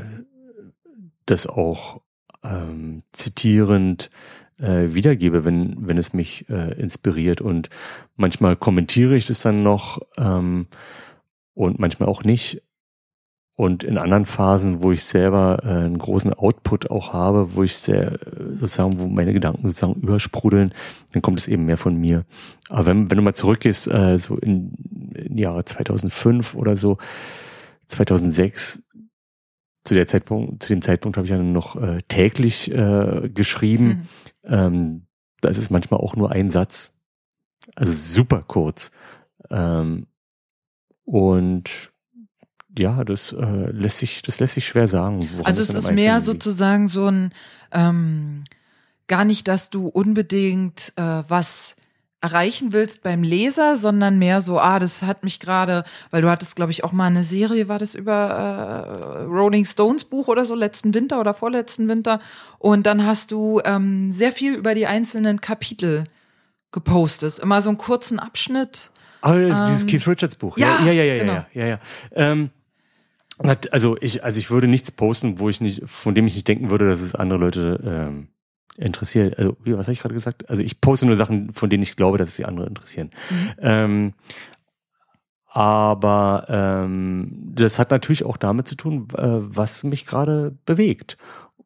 das 1.26 1.46
auch 1.46 2.00
ähm, 2.42 3.02
zitierend 3.12 4.10
äh, 4.58 4.94
wiedergebe, 4.94 5.44
wenn, 5.44 5.76
wenn 5.86 5.98
es 5.98 6.12
mich 6.12 6.48
äh, 6.48 6.72
inspiriert. 6.80 7.40
Und 7.40 7.70
manchmal 8.16 8.56
kommentiere 8.56 9.16
ich 9.16 9.26
das 9.26 9.40
dann 9.40 9.62
noch 9.62 10.00
ähm, 10.16 10.66
und 11.54 11.78
manchmal 11.78 12.08
auch 12.08 12.24
nicht. 12.24 12.62
Und 13.54 13.82
in 13.82 13.98
anderen 13.98 14.24
Phasen, 14.24 14.84
wo 14.84 14.92
ich 14.92 15.02
selber 15.02 15.62
äh, 15.64 15.68
einen 15.68 15.98
großen 15.98 16.32
Output 16.32 16.92
auch 16.92 17.12
habe, 17.12 17.56
wo 17.56 17.64
ich 17.64 17.74
sehr, 17.74 18.20
sozusagen, 18.52 19.00
wo 19.00 19.08
meine 19.08 19.32
Gedanken 19.32 19.64
sozusagen 19.64 20.00
übersprudeln, 20.00 20.72
dann 21.12 21.22
kommt 21.22 21.40
es 21.40 21.48
eben 21.48 21.66
mehr 21.66 21.76
von 21.76 21.96
mir. 21.96 22.24
Aber 22.68 22.86
wenn, 22.86 23.10
wenn 23.10 23.16
du 23.16 23.22
mal 23.22 23.34
zurückgehst, 23.34 23.88
äh, 23.88 24.16
so 24.16 24.36
in, 24.36 24.74
in 25.12 25.38
Jahre 25.38 25.64
2005 25.64 26.54
oder 26.54 26.76
so, 26.76 26.98
2006, 27.86 28.84
zu 29.82 29.94
der 29.94 30.06
Zeitpunkt, 30.06 30.62
zu 30.62 30.68
dem 30.68 30.82
Zeitpunkt 30.82 31.16
habe 31.16 31.24
ich 31.24 31.30
ja 31.32 31.38
noch 31.38 31.74
äh, 31.82 31.98
täglich 32.06 32.70
äh, 32.70 33.28
geschrieben. 33.34 34.08
Ähm, 34.48 35.06
da 35.40 35.48
ist 35.48 35.58
es 35.58 35.70
manchmal 35.70 36.00
auch 36.00 36.16
nur 36.16 36.32
ein 36.32 36.50
Satz. 36.50 36.94
Also 37.76 37.92
super 37.92 38.42
kurz. 38.46 38.90
Ähm, 39.50 40.06
und 41.04 41.92
ja, 42.76 43.04
das 43.04 43.32
äh, 43.32 43.70
lässt 43.70 43.98
sich, 43.98 44.22
das 44.22 44.40
lässt 44.40 44.54
sich 44.54 44.66
schwer 44.66 44.88
sagen. 44.88 45.28
Also 45.44 45.62
es 45.62 45.74
ist 45.74 45.90
mehr 45.90 46.20
sozusagen 46.20 46.88
so 46.88 47.06
ein 47.06 47.32
ähm, 47.72 48.44
gar 49.06 49.24
nicht, 49.24 49.48
dass 49.48 49.70
du 49.70 49.88
unbedingt 49.88 50.92
äh, 50.96 51.22
was 51.28 51.76
erreichen 52.20 52.72
willst 52.72 53.02
beim 53.02 53.22
Leser, 53.22 53.76
sondern 53.76 54.18
mehr 54.18 54.40
so, 54.40 54.58
ah, 54.58 54.78
das 54.78 55.02
hat 55.02 55.22
mich 55.22 55.38
gerade, 55.38 55.84
weil 56.10 56.20
du 56.20 56.28
hattest, 56.28 56.56
glaube 56.56 56.72
ich, 56.72 56.82
auch 56.82 56.92
mal 56.92 57.06
eine 57.06 57.22
Serie, 57.22 57.68
war 57.68 57.78
das 57.78 57.94
über 57.94 59.22
äh, 59.22 59.22
Rolling 59.24 59.64
Stones 59.64 60.04
Buch 60.04 60.26
oder 60.26 60.44
so, 60.44 60.54
letzten 60.54 60.94
Winter 60.94 61.20
oder 61.20 61.32
vorletzten 61.32 61.88
Winter. 61.88 62.20
Und 62.58 62.86
dann 62.86 63.06
hast 63.06 63.30
du 63.30 63.60
ähm, 63.64 64.12
sehr 64.12 64.32
viel 64.32 64.54
über 64.54 64.74
die 64.74 64.86
einzelnen 64.86 65.40
Kapitel 65.40 66.04
gepostet. 66.72 67.38
Immer 67.38 67.60
so 67.60 67.70
einen 67.70 67.78
kurzen 67.78 68.18
Abschnitt. 68.18 68.90
Ah, 69.20 69.66
dieses 69.66 69.82
ähm, 69.82 69.88
Keith 69.88 70.06
Richards 70.08 70.36
Buch. 70.36 70.58
Ja, 70.58 70.78
ja, 70.84 70.92
ja, 70.92 71.04
ja, 71.04 71.18
genau. 71.18 71.32
ja, 71.32 71.46
ja, 71.54 71.66
ja. 71.66 71.80
Ähm, 72.14 72.50
also 73.70 73.96
ich, 74.00 74.24
also 74.24 74.38
ich 74.40 74.50
würde 74.50 74.66
nichts 74.66 74.90
posten, 74.90 75.38
wo 75.38 75.48
ich 75.48 75.60
nicht, 75.60 75.82
von 75.86 76.16
dem 76.16 76.26
ich 76.26 76.34
nicht 76.34 76.48
denken 76.48 76.70
würde, 76.70 76.88
dass 76.88 77.00
es 77.00 77.14
andere 77.14 77.38
Leute 77.38 77.80
ähm, 77.84 78.28
interessiert, 78.78 79.38
also 79.38 79.56
was 79.64 79.86
habe 79.86 79.92
ich 79.92 80.00
gerade 80.00 80.14
gesagt? 80.14 80.48
Also 80.48 80.62
ich 80.62 80.80
poste 80.80 81.06
nur 81.06 81.16
Sachen, 81.16 81.52
von 81.52 81.68
denen 81.68 81.82
ich 81.82 81.96
glaube, 81.96 82.18
dass 82.18 82.30
es 82.30 82.36
die 82.36 82.44
andere 82.44 82.66
interessieren. 82.66 83.10
Mhm. 83.30 83.50
Ähm, 83.60 84.12
aber 85.50 86.44
ähm, 86.48 87.52
das 87.54 87.78
hat 87.78 87.90
natürlich 87.90 88.24
auch 88.24 88.36
damit 88.36 88.68
zu 88.68 88.76
tun, 88.76 89.08
äh, 89.16 89.22
was 89.22 89.82
mich 89.82 90.06
gerade 90.06 90.56
bewegt. 90.66 91.16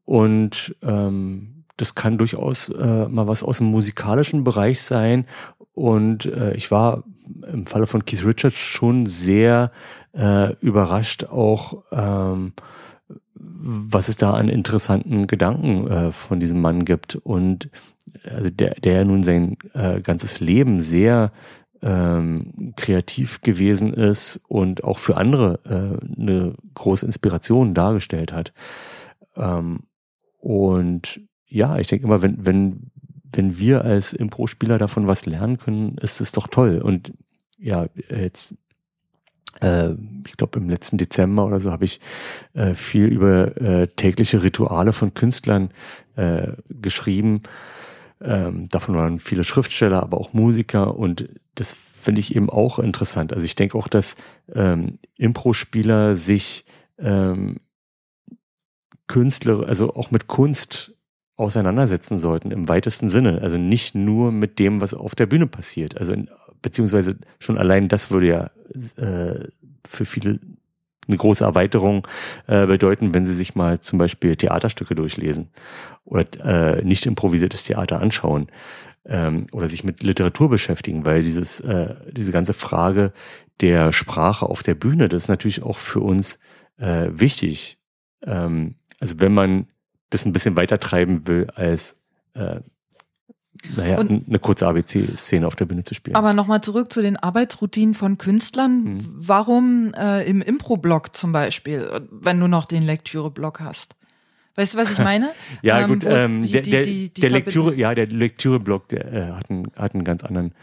Und 0.04 0.74
ähm, 0.82 1.64
das 1.76 1.94
kann 1.94 2.18
durchaus 2.18 2.68
äh, 2.68 3.08
mal 3.08 3.28
was 3.28 3.42
aus 3.42 3.58
dem 3.58 3.66
musikalischen 3.68 4.44
Bereich 4.44 4.80
sein. 4.80 5.26
Und 5.74 6.26
äh, 6.26 6.54
ich 6.54 6.70
war 6.70 7.04
im 7.50 7.66
Falle 7.66 7.86
von 7.86 8.04
Keith 8.04 8.24
Richards 8.24 8.56
schon 8.56 9.06
sehr 9.06 9.72
äh, 10.12 10.54
überrascht, 10.60 11.24
auch 11.24 11.82
ähm, 11.90 12.52
was 13.42 14.08
es 14.08 14.16
da 14.16 14.32
an 14.32 14.48
interessanten 14.48 15.26
Gedanken 15.26 15.86
äh, 15.88 16.12
von 16.12 16.40
diesem 16.40 16.60
Mann 16.60 16.84
gibt 16.84 17.16
und 17.16 17.70
also 18.24 18.50
der, 18.50 18.74
der 18.74 19.04
nun 19.04 19.22
sein 19.22 19.56
äh, 19.74 20.00
ganzes 20.00 20.40
Leben 20.40 20.80
sehr 20.80 21.32
ähm, 21.82 22.74
kreativ 22.76 23.40
gewesen 23.40 23.92
ist 23.92 24.40
und 24.48 24.84
auch 24.84 24.98
für 24.98 25.16
andere 25.16 25.60
äh, 25.64 26.20
eine 26.20 26.54
große 26.74 27.04
Inspiration 27.04 27.74
dargestellt 27.74 28.32
hat. 28.32 28.52
Ähm, 29.36 29.80
und 30.38 31.20
ja, 31.46 31.78
ich 31.78 31.88
denke 31.88 32.06
immer, 32.06 32.22
wenn, 32.22 32.46
wenn, 32.46 32.90
wenn 33.32 33.58
wir 33.58 33.84
als 33.84 34.12
Impro-Spieler 34.12 34.78
davon 34.78 35.06
was 35.06 35.26
lernen 35.26 35.58
können, 35.58 35.96
ist 35.98 36.20
es 36.20 36.32
doch 36.32 36.46
toll. 36.46 36.78
Und 36.78 37.12
ja, 37.58 37.86
jetzt 38.08 38.56
ich 39.60 40.36
glaube 40.36 40.58
im 40.58 40.68
letzten 40.68 40.98
Dezember 40.98 41.46
oder 41.46 41.60
so 41.60 41.70
habe 41.70 41.84
ich 41.84 42.00
äh, 42.54 42.74
viel 42.74 43.06
über 43.06 43.56
äh, 43.60 43.86
tägliche 43.86 44.42
Rituale 44.42 44.92
von 44.92 45.14
Künstlern 45.14 45.70
äh, 46.16 46.48
geschrieben. 46.68 47.42
Ähm, 48.20 48.68
davon 48.68 48.94
waren 48.94 49.20
viele 49.20 49.44
Schriftsteller, 49.44 50.02
aber 50.02 50.18
auch 50.18 50.32
Musiker 50.32 50.96
und 50.96 51.28
das 51.54 51.76
finde 52.00 52.20
ich 52.20 52.34
eben 52.34 52.50
auch 52.50 52.78
interessant. 52.78 53.32
Also 53.32 53.44
ich 53.44 53.54
denke 53.54 53.78
auch, 53.78 53.88
dass 53.88 54.16
ähm, 54.54 54.98
Impro-Spieler 55.16 56.16
sich 56.16 56.64
ähm, 56.98 57.60
Künstler, 59.06 59.66
also 59.66 59.94
auch 59.94 60.10
mit 60.10 60.26
Kunst 60.26 60.94
auseinandersetzen 61.36 62.18
sollten 62.18 62.50
im 62.50 62.68
weitesten 62.68 63.08
Sinne. 63.08 63.40
Also 63.42 63.58
nicht 63.58 63.94
nur 63.94 64.32
mit 64.32 64.58
dem, 64.58 64.80
was 64.80 64.94
auf 64.94 65.14
der 65.14 65.26
Bühne 65.26 65.46
passiert. 65.46 65.96
Also 65.96 66.12
in, 66.12 66.28
beziehungsweise 66.62 67.18
schon 67.38 67.58
allein 67.58 67.88
das 67.88 68.10
würde 68.10 68.26
ja 68.26 68.50
äh, 68.96 69.48
für 69.86 70.04
viele 70.04 70.38
eine 71.08 71.16
große 71.16 71.44
Erweiterung 71.44 72.06
äh, 72.46 72.66
bedeuten, 72.66 73.12
wenn 73.12 73.24
sie 73.24 73.34
sich 73.34 73.56
mal 73.56 73.80
zum 73.80 73.98
Beispiel 73.98 74.36
Theaterstücke 74.36 74.94
durchlesen 74.94 75.48
oder 76.04 76.24
äh, 76.78 76.84
nicht 76.84 77.06
improvisiertes 77.06 77.64
Theater 77.64 78.00
anschauen. 78.00 78.46
ähm, 79.04 79.46
oder 79.52 79.68
sich 79.68 79.84
mit 79.84 80.02
Literatur 80.02 80.48
beschäftigen, 80.48 81.04
weil 81.04 81.22
dieses, 81.22 81.60
äh, 81.60 81.94
diese 82.12 82.32
ganze 82.32 82.54
Frage 82.54 83.12
der 83.60 83.92
Sprache 83.92 84.46
auf 84.46 84.62
der 84.62 84.74
Bühne, 84.74 85.08
das 85.08 85.24
ist 85.24 85.28
natürlich 85.28 85.62
auch 85.62 85.78
für 85.78 86.00
uns 86.00 86.38
äh, 86.78 87.08
wichtig. 87.10 87.78
Ähm, 88.24 88.76
also 89.00 89.16
wenn 89.18 89.34
man 89.34 89.66
das 90.10 90.24
ein 90.24 90.32
bisschen 90.32 90.56
weiter 90.56 90.78
treiben 90.78 91.26
will, 91.26 91.48
als 91.54 92.00
äh, 92.34 92.60
naja, 93.76 93.98
und, 93.98 94.28
eine 94.28 94.38
kurze 94.38 94.66
ABC-Szene 94.66 95.46
auf 95.46 95.56
der 95.56 95.66
Bühne 95.66 95.84
zu 95.84 95.94
spielen. 95.94 96.16
Aber 96.16 96.32
nochmal 96.32 96.62
zurück 96.62 96.92
zu 96.92 97.02
den 97.02 97.16
Arbeitsroutinen 97.16 97.94
von 97.94 98.18
Künstlern. 98.18 98.84
Hm. 98.84 98.98
Warum 99.14 99.92
äh, 99.94 100.22
im 100.28 100.42
Impro-Block 100.42 101.14
zum 101.14 101.32
Beispiel, 101.32 101.88
wenn 102.10 102.40
du 102.40 102.48
noch 102.48 102.66
den 102.66 102.82
Lektüre-Block 102.82 103.60
hast? 103.60 103.94
Weißt 104.56 104.74
du, 104.74 104.78
was 104.78 104.90
ich 104.92 104.98
meine? 105.04 105.32
ja, 105.62 105.80
ähm, 105.80 105.88
gut, 105.88 106.04
ähm, 106.06 106.42
die, 106.42 106.52
der, 106.52 106.62
der, 106.62 106.82
die, 106.82 107.08
die 107.10 107.20
der 107.20 107.30
Lektüre, 107.30 107.74
ja, 107.74 107.94
der 107.94 108.06
Lektüre-Block, 108.06 108.88
der 108.88 109.12
äh, 109.12 109.30
hat, 109.32 109.50
einen, 109.50 109.66
hat 109.76 109.94
einen 109.94 110.04
ganz 110.04 110.24
anderen 110.24 110.54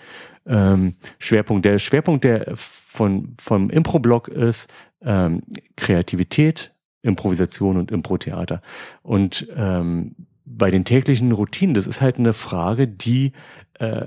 ähm, 0.45 0.93
Schwerpunkt. 1.19 1.65
Der 1.65 1.79
Schwerpunkt 1.79 2.23
der 2.23 2.51
von, 2.55 3.35
vom 3.39 3.69
Impro-Block 3.69 4.27
ist 4.27 4.69
ähm, 5.01 5.43
Kreativität, 5.77 6.73
Improvisation 7.01 7.77
und 7.77 7.91
Impro-Theater. 7.91 8.61
Und 9.01 9.47
ähm, 9.55 10.15
bei 10.49 10.71
den 10.71 10.85
täglichen 10.85 11.31
Routinen, 11.31 11.73
das 11.73 11.87
ist 11.87 12.01
halt 12.01 12.17
eine 12.17 12.33
Frage, 12.33 12.87
die 12.87 13.33
äh, 13.75 14.05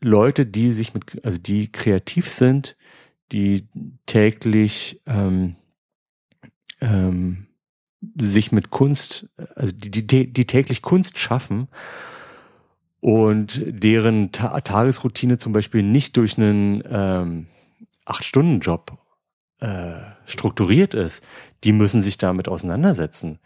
Leute, 0.00 0.46
die 0.46 0.72
sich 0.72 0.94
mit, 0.94 1.24
also 1.24 1.38
die 1.38 1.70
kreativ 1.70 2.28
sind, 2.28 2.76
die 3.30 3.68
täglich 4.06 5.00
ähm, 5.06 5.56
ähm, 6.80 7.46
sich 8.16 8.50
mit 8.50 8.70
Kunst, 8.70 9.28
also 9.54 9.72
die, 9.72 10.06
die, 10.06 10.32
die 10.32 10.46
täglich 10.46 10.82
Kunst 10.82 11.18
schaffen 11.18 11.68
und 13.00 13.62
deren 13.64 14.32
Ta 14.32 14.60
Tagesroutine 14.60 15.38
zum 15.38 15.52
Beispiel 15.52 15.82
nicht 15.82 16.16
durch 16.16 16.36
einen 16.36 16.82
ähm, 16.88 17.46
Acht-Stunden-Job 18.04 18.98
äh, 19.60 19.94
strukturiert 20.26 20.94
ist, 20.94 21.24
die 21.62 21.72
müssen 21.72 22.00
sich 22.00 22.18
damit 22.18 22.48
auseinandersetzen. 22.48 23.38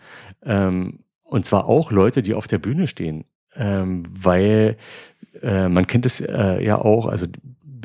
Ähm, 0.43 1.01
und 1.27 1.45
zwar 1.45 1.67
auch 1.67 1.91
Leute, 1.91 2.23
die 2.23 2.35
auf 2.35 2.47
der 2.47 2.59
Bühne 2.59 2.87
stehen. 2.87 3.25
Ähm, 3.55 4.03
weil 4.11 4.77
äh, 5.43 5.69
man 5.69 5.87
kennt 5.87 6.07
es 6.07 6.21
äh, 6.21 6.63
ja 6.63 6.79
auch, 6.79 7.07
also 7.07 7.27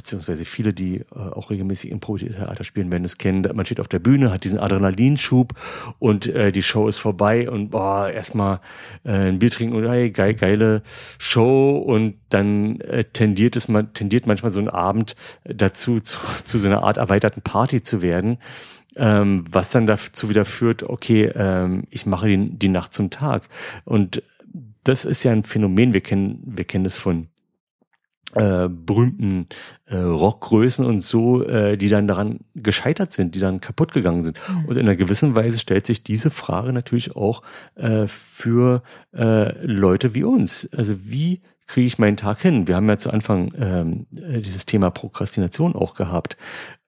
beziehungsweise 0.02 0.46
viele, 0.46 0.74
die 0.74 0.98
äh, 0.98 1.06
auch 1.16 1.50
regelmäßig 1.50 1.92
Impro-Theater 1.92 2.64
spielen, 2.64 2.92
werden 2.92 3.06
es 3.06 3.18
kennen. 3.18 3.48
Man 3.54 3.66
steht 3.66 3.80
auf 3.80 3.88
der 3.88 4.00
Bühne, 4.00 4.32
hat 4.32 4.44
diesen 4.44 4.60
Adrenalinschub 4.60 5.54
und 6.00 6.28
äh, 6.28 6.52
die 6.52 6.64
Show 6.64 6.88
ist 6.88 6.98
vorbei 6.98 7.50
und 7.50 7.70
boah, 7.70 8.10
erstmal 8.10 8.60
äh, 9.04 9.30
ein 9.30 9.40
Bier 9.40 9.52
trinken 9.52 9.76
und 9.76 9.88
hey, 9.88 10.12
geil, 10.12 10.34
geile 10.34 10.82
Show 11.20 11.78
und 11.78 12.16
dann 12.30 12.80
äh, 12.82 13.04
tendiert 13.04 13.56
es 13.56 13.68
man 13.68 13.94
tendiert 13.94 14.28
manchmal 14.28 14.52
so 14.52 14.60
ein 14.60 14.70
Abend 14.70 15.16
dazu 15.44 16.00
zu, 16.00 16.18
zu 16.44 16.58
so 16.58 16.68
einer 16.68 16.84
Art 16.84 16.98
erweiterten 16.98 17.42
Party 17.42 17.82
zu 17.82 18.02
werden. 18.02 18.40
Ähm, 18.96 19.46
was 19.50 19.72
dann 19.72 19.88
dazu 19.88 20.28
wieder 20.30 20.44
führt, 20.44 20.84
okay, 20.84 21.32
ähm, 21.34 21.86
ich 21.90 22.06
mache 22.06 22.28
die, 22.28 22.58
die 22.58 22.70
Nacht 22.70 22.94
zum 22.94 23.10
Tag. 23.10 23.44
Und 23.86 24.22
das 24.84 25.06
ist 25.06 25.24
ja 25.24 25.32
ein 25.32 25.44
Phänomen, 25.44 25.94
wir 25.94 26.02
kennen, 26.02 26.42
wir 26.46 26.66
kennen 26.66 26.86
es 26.86 26.98
von 26.98 27.28
äh, 28.34 28.70
berühmten 28.70 29.48
äh, 29.86 29.98
Rockgrößen 29.98 30.86
und 30.86 31.02
so, 31.02 31.44
äh, 31.46 31.78
die 31.78 31.90
dann 31.90 32.08
daran 32.08 32.40
gescheitert 32.56 33.12
sind, 33.12 33.36
die 33.36 33.40
dann 33.40 33.60
kaputt 33.60 33.94
gegangen 33.94 34.24
sind. 34.24 34.40
Mhm. 34.48 34.66
Und 34.66 34.78
in 34.78 34.88
einer 34.88 34.96
gewissen 34.96 35.36
Weise 35.36 35.60
stellt 35.60 35.86
sich 35.86 36.04
diese 36.04 36.32
Frage 36.32 36.72
natürlich 36.72 37.16
auch 37.16 37.44
äh, 37.76 38.08
für 38.08 38.84
äh, 39.14 39.66
Leute 39.66 40.16
wie 40.16 40.24
uns. 40.24 40.70
Also 40.72 40.96
wie 41.04 41.42
kriege 41.68 41.88
ich 41.88 42.00
meinen 42.00 42.18
Tag 42.18 42.42
hin? 42.42 42.68
Wir 42.68 42.76
haben 42.76 42.88
ja 42.88 42.98
zu 42.98 43.12
Anfang 43.12 43.54
ähm, 43.58 44.08
äh, 44.16 44.42
dieses 44.42 44.66
Thema 44.66 44.92
Prokrastination 44.92 45.76
auch 45.76 45.94
gehabt. 45.94 46.38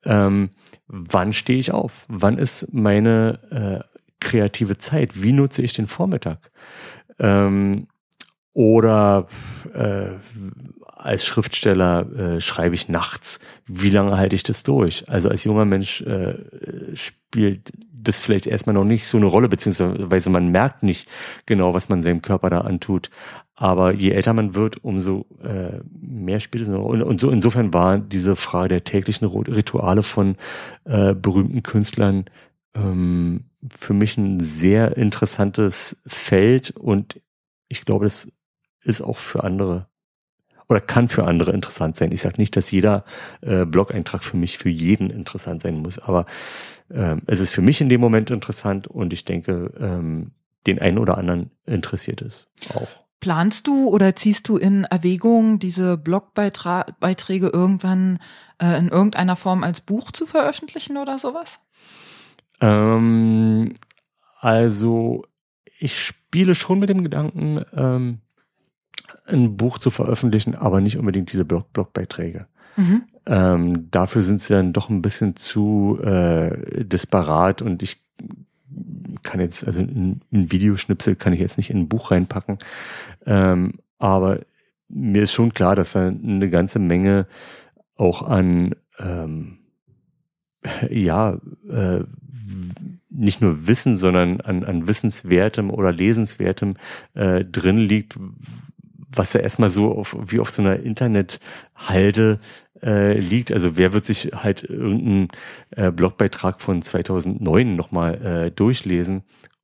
Ähm, 0.05 0.49
wann 0.87 1.33
stehe 1.33 1.59
ich 1.59 1.71
auf? 1.71 2.05
Wann 2.07 2.37
ist 2.37 2.73
meine 2.73 3.83
äh, 3.89 4.03
kreative 4.19 4.77
Zeit? 4.77 5.21
Wie 5.21 5.33
nutze 5.33 5.61
ich 5.61 5.73
den 5.73 5.87
Vormittag? 5.87 6.51
Ähm, 7.19 7.87
oder 8.53 9.27
äh, 9.73 10.11
als 10.85 11.25
Schriftsteller 11.25 12.35
äh, 12.35 12.41
schreibe 12.41 12.75
ich 12.75 12.87
nachts. 12.87 13.39
Wie 13.65 13.89
lange 13.89 14.17
halte 14.17 14.35
ich 14.35 14.43
das 14.43 14.63
durch? 14.63 15.09
Also 15.09 15.29
als 15.29 15.43
junger 15.43 15.65
Mensch 15.65 16.01
äh, 16.01 16.35
spielt 16.95 17.71
das 18.03 18.19
vielleicht 18.19 18.47
erstmal 18.47 18.73
noch 18.73 18.83
nicht 18.83 19.05
so 19.05 19.17
eine 19.17 19.25
Rolle, 19.25 19.49
beziehungsweise 19.49 20.29
man 20.29 20.49
merkt 20.49 20.83
nicht 20.83 21.07
genau, 21.45 21.73
was 21.73 21.89
man 21.89 22.01
seinem 22.01 22.21
Körper 22.21 22.49
da 22.49 22.61
antut. 22.61 23.09
Aber 23.55 23.93
je 23.93 24.11
älter 24.11 24.33
man 24.33 24.55
wird, 24.55 24.83
umso 24.83 25.25
äh, 25.43 25.79
mehr 25.99 26.39
spielt 26.39 26.63
es. 26.63 26.69
Und, 26.69 27.01
und 27.01 27.21
so 27.21 27.29
insofern 27.29 27.73
war 27.73 27.97
diese 27.97 28.35
Frage 28.35 28.69
der 28.69 28.83
täglichen 28.83 29.27
Rituale 29.27 30.03
von 30.03 30.35
äh, 30.85 31.13
berühmten 31.13 31.63
Künstlern 31.63 32.25
ähm, 32.75 33.45
für 33.77 33.93
mich 33.93 34.17
ein 34.17 34.39
sehr 34.39 34.97
interessantes 34.97 36.01
Feld 36.05 36.71
und 36.71 37.21
ich 37.67 37.85
glaube, 37.85 38.05
das 38.05 38.31
ist 38.83 39.01
auch 39.01 39.17
für 39.17 39.43
andere 39.43 39.87
oder 40.69 40.81
kann 40.81 41.07
für 41.07 41.25
andere 41.25 41.51
interessant 41.51 41.97
sein. 41.97 42.11
Ich 42.11 42.21
sage 42.21 42.39
nicht, 42.39 42.55
dass 42.55 42.71
jeder 42.71 43.03
äh, 43.41 43.65
Blog-Eintrag 43.65 44.23
für 44.23 44.37
mich 44.37 44.57
für 44.57 44.69
jeden 44.69 45.09
interessant 45.09 45.61
sein 45.61 45.77
muss, 45.77 45.99
aber 45.99 46.25
ähm, 46.91 47.21
es 47.27 47.39
ist 47.39 47.51
für 47.51 47.61
mich 47.61 47.81
in 47.81 47.89
dem 47.89 48.01
Moment 48.01 48.31
interessant 48.31 48.87
und 48.87 49.13
ich 49.13 49.25
denke, 49.25 49.73
ähm, 49.79 50.31
den 50.67 50.79
einen 50.79 50.97
oder 50.97 51.17
anderen 51.17 51.51
interessiert 51.65 52.21
es 52.21 52.47
auch. 52.73 52.87
Planst 53.19 53.67
du 53.67 53.87
oder 53.87 54.15
ziehst 54.15 54.49
du 54.49 54.57
in 54.57 54.83
Erwägung, 54.83 55.57
diese 55.59 55.97
Blogbeiträge 55.97 57.47
irgendwann 57.47 58.19
äh, 58.61 58.77
in 58.77 58.89
irgendeiner 58.89 59.35
Form 59.35 59.63
als 59.63 59.79
Buch 59.79 60.11
zu 60.11 60.25
veröffentlichen 60.25 60.97
oder 60.97 61.17
sowas? 61.17 61.59
Ähm, 62.59 63.73
also 64.39 65.25
ich 65.79 65.97
spiele 65.97 66.55
schon 66.55 66.79
mit 66.79 66.89
dem 66.89 67.03
Gedanken, 67.03 67.63
ähm, 67.73 68.19
ein 69.25 69.55
Buch 69.55 69.77
zu 69.79 69.89
veröffentlichen, 69.89 70.55
aber 70.55 70.81
nicht 70.81 70.97
unbedingt 70.97 71.31
diese 71.31 71.45
Blog 71.45 71.71
Blogbeiträge. 71.71 72.47
Mhm. 72.75 73.03
Ähm, 73.25 73.89
dafür 73.91 74.21
sind 74.21 74.41
sie 74.41 74.53
dann 74.53 74.73
doch 74.73 74.89
ein 74.89 75.01
bisschen 75.01 75.35
zu 75.35 75.99
äh, 76.03 76.83
disparat 76.83 77.61
und 77.61 77.81
ich 77.81 78.03
kann 79.21 79.39
jetzt, 79.39 79.65
also 79.65 79.81
ein, 79.81 80.21
ein 80.31 80.51
Videoschnipsel 80.51 81.15
kann 81.15 81.33
ich 81.33 81.39
jetzt 81.39 81.57
nicht 81.57 81.69
in 81.69 81.79
ein 81.79 81.87
Buch 81.87 82.11
reinpacken. 82.11 82.57
Ähm, 83.25 83.73
aber 83.97 84.41
mir 84.89 85.23
ist 85.23 85.33
schon 85.33 85.53
klar, 85.53 85.75
dass 85.75 85.93
da 85.93 86.07
eine 86.07 86.49
ganze 86.49 86.79
Menge 86.79 87.27
auch 87.95 88.23
an 88.23 88.75
ähm, 88.99 89.59
ja, 90.89 91.39
äh, 91.69 92.01
nicht 93.09 93.41
nur 93.41 93.67
Wissen, 93.67 93.95
sondern 93.95 94.41
an, 94.41 94.63
an 94.63 94.87
Wissenswertem 94.87 95.69
oder 95.69 95.91
Lesenswertem 95.91 96.75
äh, 97.13 97.45
drin 97.45 97.77
liegt, 97.77 98.17
was 99.15 99.33
ja 99.33 99.41
erstmal 99.41 99.69
so 99.69 99.91
auf, 99.91 100.17
wie 100.19 100.39
auf 100.39 100.49
so 100.49 100.61
einer 100.61 100.79
Internethalde 100.79 102.39
äh, 102.83 103.17
liegt. 103.17 103.51
Also 103.51 103.77
wer 103.77 103.93
wird 103.93 104.05
sich 104.05 104.31
halt 104.35 104.63
irgendeinen 104.63 105.27
äh, 105.71 105.91
Blogbeitrag 105.91 106.61
von 106.61 106.81
2009 106.81 107.75
nochmal 107.75 108.45
äh, 108.45 108.51
durchlesen? 108.51 109.23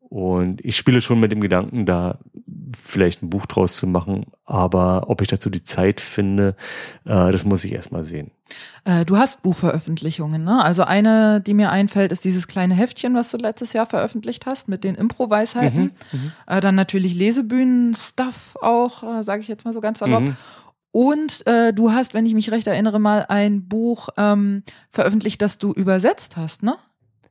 Und 0.10 0.66
ich 0.66 0.76
spiele 0.76 1.02
schon 1.02 1.20
mit 1.20 1.32
dem 1.32 1.40
Gedanken, 1.40 1.86
da 1.86 2.18
vielleicht 2.76 3.22
ein 3.22 3.30
Buch 3.30 3.46
draus 3.46 3.78
zu 3.78 3.86
machen, 3.86 4.26
aber 4.44 5.08
ob 5.08 5.22
ich 5.22 5.28
dazu 5.28 5.52
die 5.52 5.64
Zeit 5.64 6.02
finde, 6.02 6.56
äh, 7.06 7.32
das 7.32 7.46
muss 7.46 7.64
ich 7.64 7.74
erstmal 7.74 8.04
sehen. 8.04 8.32
Äh, 8.86 9.06
du 9.06 9.18
hast 9.18 9.44
Buchveröffentlichungen, 9.44 10.44
ne? 10.44 10.64
Also 10.64 10.84
eine, 10.84 11.41
die 11.41 11.54
mir 11.54 11.70
einfällt, 11.70 12.12
ist 12.12 12.26
dieses 12.26 12.48
kleine 12.48 12.74
Heftchen, 12.74 13.14
was 13.14 13.30
du 13.30 13.38
letztes 13.38 13.74
Jahr 13.74 13.86
veröffentlicht 13.86 14.48
hast 14.48 14.68
mit 14.68 14.84
den 14.84 14.96
Improweisheiten. 14.96 15.94
Mhm, 16.12 16.20
mhm. 16.20 16.32
äh, 16.48 16.60
dann 16.60 16.74
natürlich 16.74 17.14
Lesebühnen-Stuff 17.14 18.58
auch, 18.64 19.04
äh, 19.04 19.22
sage 19.22 19.41
ich 19.41 19.48
jetzt 19.48 19.66
mal 19.66 19.74
so 19.74 19.82
ganz 19.82 20.00
salopp. 20.00 20.24
Mhm. 20.24 20.36
Und 20.91 21.45
äh, 21.45 21.72
du 21.74 21.91
hast, 21.91 22.14
wenn 22.14 22.26
ich 22.26 22.34
mich 22.34 22.52
recht 22.52 22.68
erinnere, 22.68 22.99
mal 22.99 23.26
ein 23.30 23.68
Buch 23.68 24.10
ähm, 24.18 24.64
veröffentlicht, 24.90 25.41
das 25.41 25.57
du 25.57 25.72
übersetzt 25.72 26.36
hast, 26.36 26.64
ne? 26.64 26.78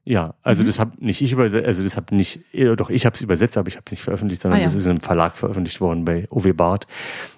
Ja, 0.04 0.36
also 0.42 0.62
mhm. 0.62 0.68
das 0.68 0.78
habe 0.78 0.92
nicht 1.04 1.20
ich 1.20 1.32
übersetzt, 1.32 1.66
also 1.66 1.82
das 1.82 1.96
habe 1.98 2.14
nicht, 2.14 2.42
äh, 2.54 2.74
doch 2.76 2.88
ich 2.88 3.04
habe 3.04 3.14
es 3.14 3.20
übersetzt, 3.20 3.58
aber 3.58 3.68
ich 3.68 3.76
habe 3.76 3.82
es 3.84 3.90
nicht 3.90 4.02
veröffentlicht, 4.02 4.40
sondern 4.40 4.58
ah, 4.58 4.62
ja. 4.62 4.66
das 4.66 4.74
ist 4.74 4.86
in 4.86 4.92
einem 4.92 5.00
Verlag 5.00 5.36
veröffentlicht 5.36 5.82
worden 5.82 6.06
bei 6.06 6.26
OW 6.30 6.50
Barth. 6.54 6.86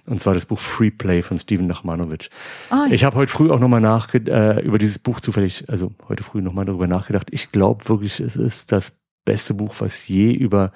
Und 0.07 0.21
zwar 0.21 0.35
das 0.35 0.47
Buch 0.47 0.61
Free 0.61 0.93
Play 0.93 1.23
von 1.23 1.37
Steven 1.37 1.67
Nachmanovic. 1.67 2.31
Ah, 2.69 2.87
ja. 2.87 2.93
Ich 2.93 3.03
habe 3.03 3.17
heute 3.17 3.33
früh 3.33 3.51
auch 3.51 3.59
nochmal 3.59 3.85
äh, 4.15 4.61
über 4.61 4.79
dieses 4.79 5.01
Buch 5.01 5.19
zufällig, 5.19 5.69
also 5.69 5.91
heute 6.09 6.23
früh 6.23 6.43
nochmal 6.43 6.65
darüber 6.65 6.87
nachgedacht. 6.87 7.27
Ich 7.33 7.51
glaube 7.51 7.89
wirklich, 7.89 8.21
es 8.21 8.37
ist 8.37 8.71
das 8.71 9.01
beste 9.25 9.55
Buch, 9.55 9.75
was 9.81 10.07
je 10.07 10.33
über 10.33 10.71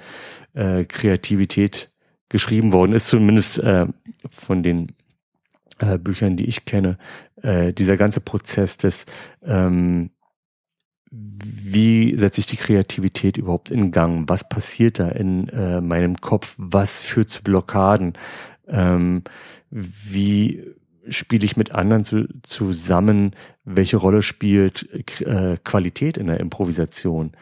äh, 0.55 0.85
Kreativität 0.85 1.93
geschrieben 2.29 2.73
worden 2.73 2.93
ist, 2.93 3.07
zumindest 3.07 3.61
äh, 3.61 3.87
von 4.31 4.65
den 4.65 4.89
äh, 5.79 5.99
Büchern, 5.99 6.37
die 6.37 6.47
ich 6.47 6.65
kenne. 6.65 6.99
Äh, 7.43 7.73
dieser 7.73 7.97
ganze 7.97 8.21
Prozess 8.21 8.77
des 8.77 9.07
ähm, 9.43 10.11
wie 11.17 12.17
setze 12.17 12.41
ich 12.41 12.47
die 12.47 12.57
Kreativität 12.57 13.37
überhaupt 13.37 13.71
in 13.71 13.93
Gang? 13.93 14.29
Was 14.29 14.49
passiert 14.49 14.99
da 14.99 15.09
in 15.09 15.49
äh, 15.49 15.81
meinem 15.81 16.21
Kopf? 16.21 16.55
Was 16.59 16.99
führt 16.99 17.31
zu 17.31 17.43
Blockaden? 17.43 18.15
Ähm, 18.67 19.23
wie 19.71 20.65
spiele 21.09 21.45
ich 21.45 21.57
mit 21.57 21.73
anderen 21.73 22.05
zu, 22.05 22.27
zusammen? 22.43 23.37
Welche 23.65 23.97
Rolle 23.97 24.23
spielt 24.23 24.89
äh, 25.21 25.57
Qualität 25.63 26.17
in 26.17 26.27
der 26.27 26.41
Improvisation? 26.41 27.33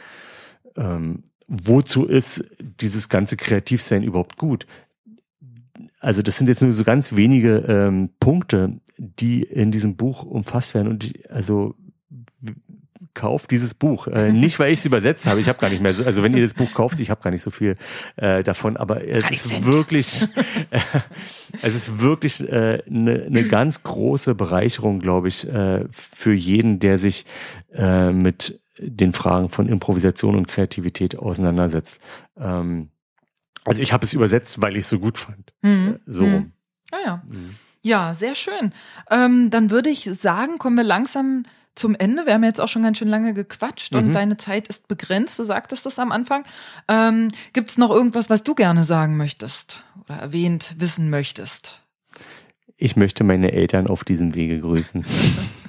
Ähm, 0.77 1.23
wozu 1.47 2.05
ist 2.05 2.51
dieses 2.59 3.09
ganze 3.09 3.37
Kreativsein 3.37 4.03
überhaupt 4.03 4.37
gut? 4.37 4.67
Also 6.03 6.21
das 6.21 6.37
sind 6.37 6.49
jetzt 6.49 6.61
nur 6.61 6.73
so 6.73 6.83
ganz 6.83 7.15
wenige 7.15 7.59
ähm, 7.69 8.11
Punkte, 8.19 8.81
die 8.99 9.43
in 9.43 9.71
diesem 9.71 9.97
Buch 9.97 10.25
umfasst 10.25 10.75
werden. 10.75 10.89
Und 10.89 11.05
die, 11.05 11.31
also 11.31 11.77
kauft 13.15 13.51
dieses 13.51 13.75
Buch. 13.75 14.09
Äh, 14.09 14.33
nicht, 14.33 14.59
weil 14.59 14.73
ich 14.73 14.81
es 14.81 14.85
übersetzt 14.85 15.27
habe. 15.27 15.41
Ich 15.41 15.49
habe 15.49 15.59
gar 15.61 15.71
nicht 15.71 15.81
mehr 15.81 15.95
so, 15.95 16.05
also 16.05 16.23
wenn 16.23 16.37
ihr 16.37 16.43
das 16.43 16.55
Buch 16.55 16.73
kauft, 16.75 16.99
ich 16.99 17.11
habe 17.11 17.23
gar 17.23 17.31
nicht 17.31 17.43
so 17.43 17.51
viel 17.51 17.77
äh, 18.17 18.43
davon, 18.43 18.77
aber 18.77 19.07
es 19.07 19.31
ist 19.31 19.65
wirklich, 19.65 20.27
äh, 20.71 20.81
es 21.63 21.75
ist 21.75 22.01
wirklich 22.01 22.41
eine 22.41 22.83
äh, 22.83 23.31
ne, 23.31 23.45
ganz 23.45 23.85
große 23.85 24.35
Bereicherung, 24.35 24.99
glaube 24.99 25.29
ich, 25.29 25.49
äh, 25.49 25.85
für 25.93 26.33
jeden, 26.33 26.81
der 26.81 26.99
sich 26.99 27.27
äh, 27.75 28.11
mit 28.11 28.61
den 28.79 29.13
Fragen 29.13 29.51
von 29.51 29.69
Improvisation 29.69 30.35
und 30.35 30.49
Kreativität 30.49 31.17
auseinandersetzt. 31.17 32.01
Ähm, 32.37 32.89
also 33.65 33.83
ich 33.83 33.93
habe 33.93 34.05
es 34.05 34.13
übersetzt, 34.13 34.61
weil 34.61 34.77
ich 34.77 34.85
es 34.85 34.89
so 34.89 34.99
gut 34.99 35.19
fand. 35.19 35.53
Mhm. 35.63 36.01
So. 36.07 36.25
Mhm. 36.25 36.53
Ah 36.91 36.99
ja. 37.05 37.23
Mhm. 37.29 37.51
Ja, 37.83 38.15
sehr 38.15 38.35
schön. 38.35 38.73
Ähm, 39.11 39.51
dann 39.51 39.71
würde 39.71 39.91
ich 39.91 40.05
sagen, 40.05 40.59
kommen 40.59 40.77
wir 40.77 40.85
langsam 40.85 41.45
zum 41.75 41.95
Ende. 41.95 42.27
Wir 42.27 42.35
haben 42.35 42.45
jetzt 42.45 42.61
auch 42.61 42.69
schon 42.69 42.83
ganz 42.83 42.99
schön 42.99 43.09
lange 43.09 43.35
gequatscht 43.35 43.95
und 43.95 44.09
mhm. 44.09 44.13
deine 44.13 44.37
Zeit 44.37 44.69
ist 44.69 44.89
begrenzt. 44.89 45.39
Du 45.39 45.45
sagtest 45.45 45.87
das 45.87 45.99
am 45.99 46.13
Anfang. 46.13 46.45
Ähm, 46.89 47.29
Gibt 47.53 47.71
es 47.71 47.79
noch 47.79 47.91
irgendwas, 47.91 48.31
was 48.31 48.43
du 48.43 48.55
gerne 48.55 48.85
sagen 48.85 49.17
möchtest 49.17 49.83
oder 50.05 50.17
erwähnt 50.19 50.77
wissen 50.79 51.11
möchtest? 51.11 51.82
Ich 52.83 52.97
möchte 52.97 53.23
meine 53.23 53.53
Eltern 53.53 53.87
auf 53.87 54.03
diesem 54.03 54.35
Wege 54.35 54.59
grüßen. 54.59 55.05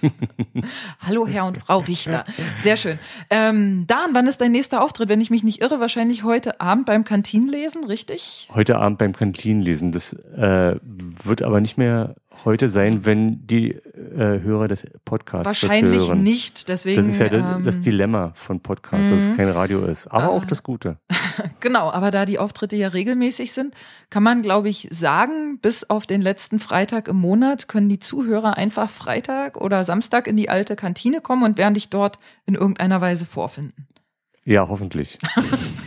Hallo 1.00 1.28
Herr 1.28 1.46
und 1.46 1.60
Frau 1.60 1.78
Richter. 1.78 2.26
Sehr 2.60 2.76
schön. 2.76 2.98
Ähm, 3.30 3.86
Dan, 3.86 4.16
wann 4.16 4.26
ist 4.26 4.42
dein 4.42 4.52
nächster 4.52 4.84
Auftritt? 4.84 5.10
Wenn 5.10 5.22
ich 5.22 5.30
mich 5.30 5.44
nicht 5.44 5.62
irre, 5.62 5.80
wahrscheinlich 5.80 6.24
heute 6.24 6.60
Abend 6.60 6.88
beim 6.88 7.04
Kantinenlesen, 7.04 7.84
richtig? 7.84 8.50
Heute 8.52 8.80
Abend 8.80 8.98
beim 8.98 9.14
Kantinenlesen. 9.14 9.92
Das 9.92 10.14
äh, 10.14 10.78
wird 11.24 11.44
aber 11.44 11.62
nicht 11.62 11.78
mehr 11.78 12.16
heute 12.46 12.70
sein, 12.70 13.06
wenn 13.06 13.46
die 13.46 13.72
äh, 13.72 14.42
Hörer 14.42 14.68
des 14.68 14.86
Podcasts 15.06 15.46
Wahrscheinlich 15.46 16.00
das 16.00 16.08
hören. 16.10 16.24
nicht, 16.24 16.68
deswegen. 16.68 16.98
Das 16.98 17.08
ist 17.08 17.20
ja 17.20 17.32
ähm, 17.32 17.64
das 17.64 17.82
Dilemma 17.82 18.34
von 18.36 18.60
Podcasts, 18.62 19.10
dass 19.10 19.22
es 19.24 19.30
mhm. 19.30 19.38
kein 19.38 19.50
Radio 19.50 19.86
ist, 19.86 20.08
aber 20.08 20.26
äh, 20.26 20.28
auch 20.28 20.46
das 20.46 20.64
Gute. 20.64 20.98
genau, 21.60 21.92
aber 21.92 22.12
da 22.12 22.26
die 22.26 22.40
Auftritte 22.40 22.76
ja 22.76 22.90
regelmäßig 22.90 23.52
sind, 23.54 23.74
kann 24.10 24.24
man, 24.24 24.42
glaube 24.42 24.70
ich, 24.70 24.88
sagen, 24.92 25.60
bis 25.60 25.90
auf 25.90 26.06
den 26.06 26.22
letzten 26.22 26.60
Freitag 26.60 27.08
im 27.08 27.18
Monat 27.18 27.68
können 27.68 27.90
die 27.90 28.00
Zuhörer 28.00 28.58
einfach 28.58 28.90
Freitag 28.90 29.58
oder 29.58 29.84
Samstag 29.84 30.28
in 30.28 30.38
die 30.38 30.50
alte 30.50 30.76
Kantine 30.76 31.22
kommen 31.22 31.44
und 31.44 31.58
werden 31.58 31.74
dich 31.74 31.90
dort 31.90 32.20
in 32.46 32.56
irgendeiner 32.56 33.02
Weise 33.02 33.26
vorfinden. 33.26 33.88
Ja, 34.46 34.68
hoffentlich. 34.68 35.18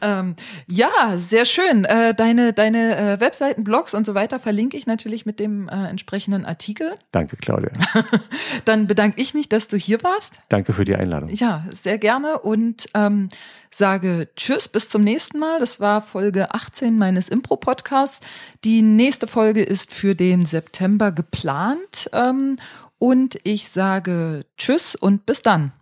Ähm, 0.00 0.36
ja, 0.68 1.16
sehr 1.16 1.44
schön. 1.44 1.84
Äh, 1.84 2.14
deine 2.14 2.52
deine 2.52 2.96
äh, 2.96 3.20
Webseiten, 3.20 3.64
Blogs 3.64 3.94
und 3.94 4.06
so 4.06 4.14
weiter 4.14 4.38
verlinke 4.38 4.76
ich 4.76 4.86
natürlich 4.86 5.26
mit 5.26 5.40
dem 5.40 5.68
äh, 5.68 5.88
entsprechenden 5.88 6.44
Artikel. 6.44 6.94
Danke, 7.12 7.36
Claudia. 7.36 7.70
Dann 8.64 8.86
bedanke 8.86 9.20
ich 9.20 9.34
mich, 9.34 9.48
dass 9.48 9.68
du 9.68 9.76
hier 9.76 10.02
warst. 10.02 10.40
Danke 10.48 10.72
für 10.72 10.84
die 10.84 10.94
Einladung. 10.94 11.28
Ja, 11.28 11.64
sehr 11.70 11.98
gerne 11.98 12.38
und 12.38 12.88
ähm, 12.94 13.28
sage 13.70 14.28
Tschüss, 14.36 14.68
bis 14.68 14.88
zum 14.88 15.02
nächsten 15.02 15.38
Mal. 15.38 15.58
Das 15.58 15.80
war 15.80 16.00
Folge 16.00 16.52
18 16.52 16.98
meines 16.98 17.28
Impro-Podcasts. 17.28 18.20
Die 18.64 18.82
nächste 18.82 19.26
Folge 19.26 19.62
ist 19.62 19.92
für 19.92 20.14
den 20.14 20.46
September 20.46 21.12
geplant. 21.12 22.10
Ähm, 22.12 22.58
und 22.98 23.38
ich 23.42 23.68
sage 23.68 24.44
Tschüss 24.56 24.94
und 24.94 25.26
bis 25.26 25.42
dann. 25.42 25.72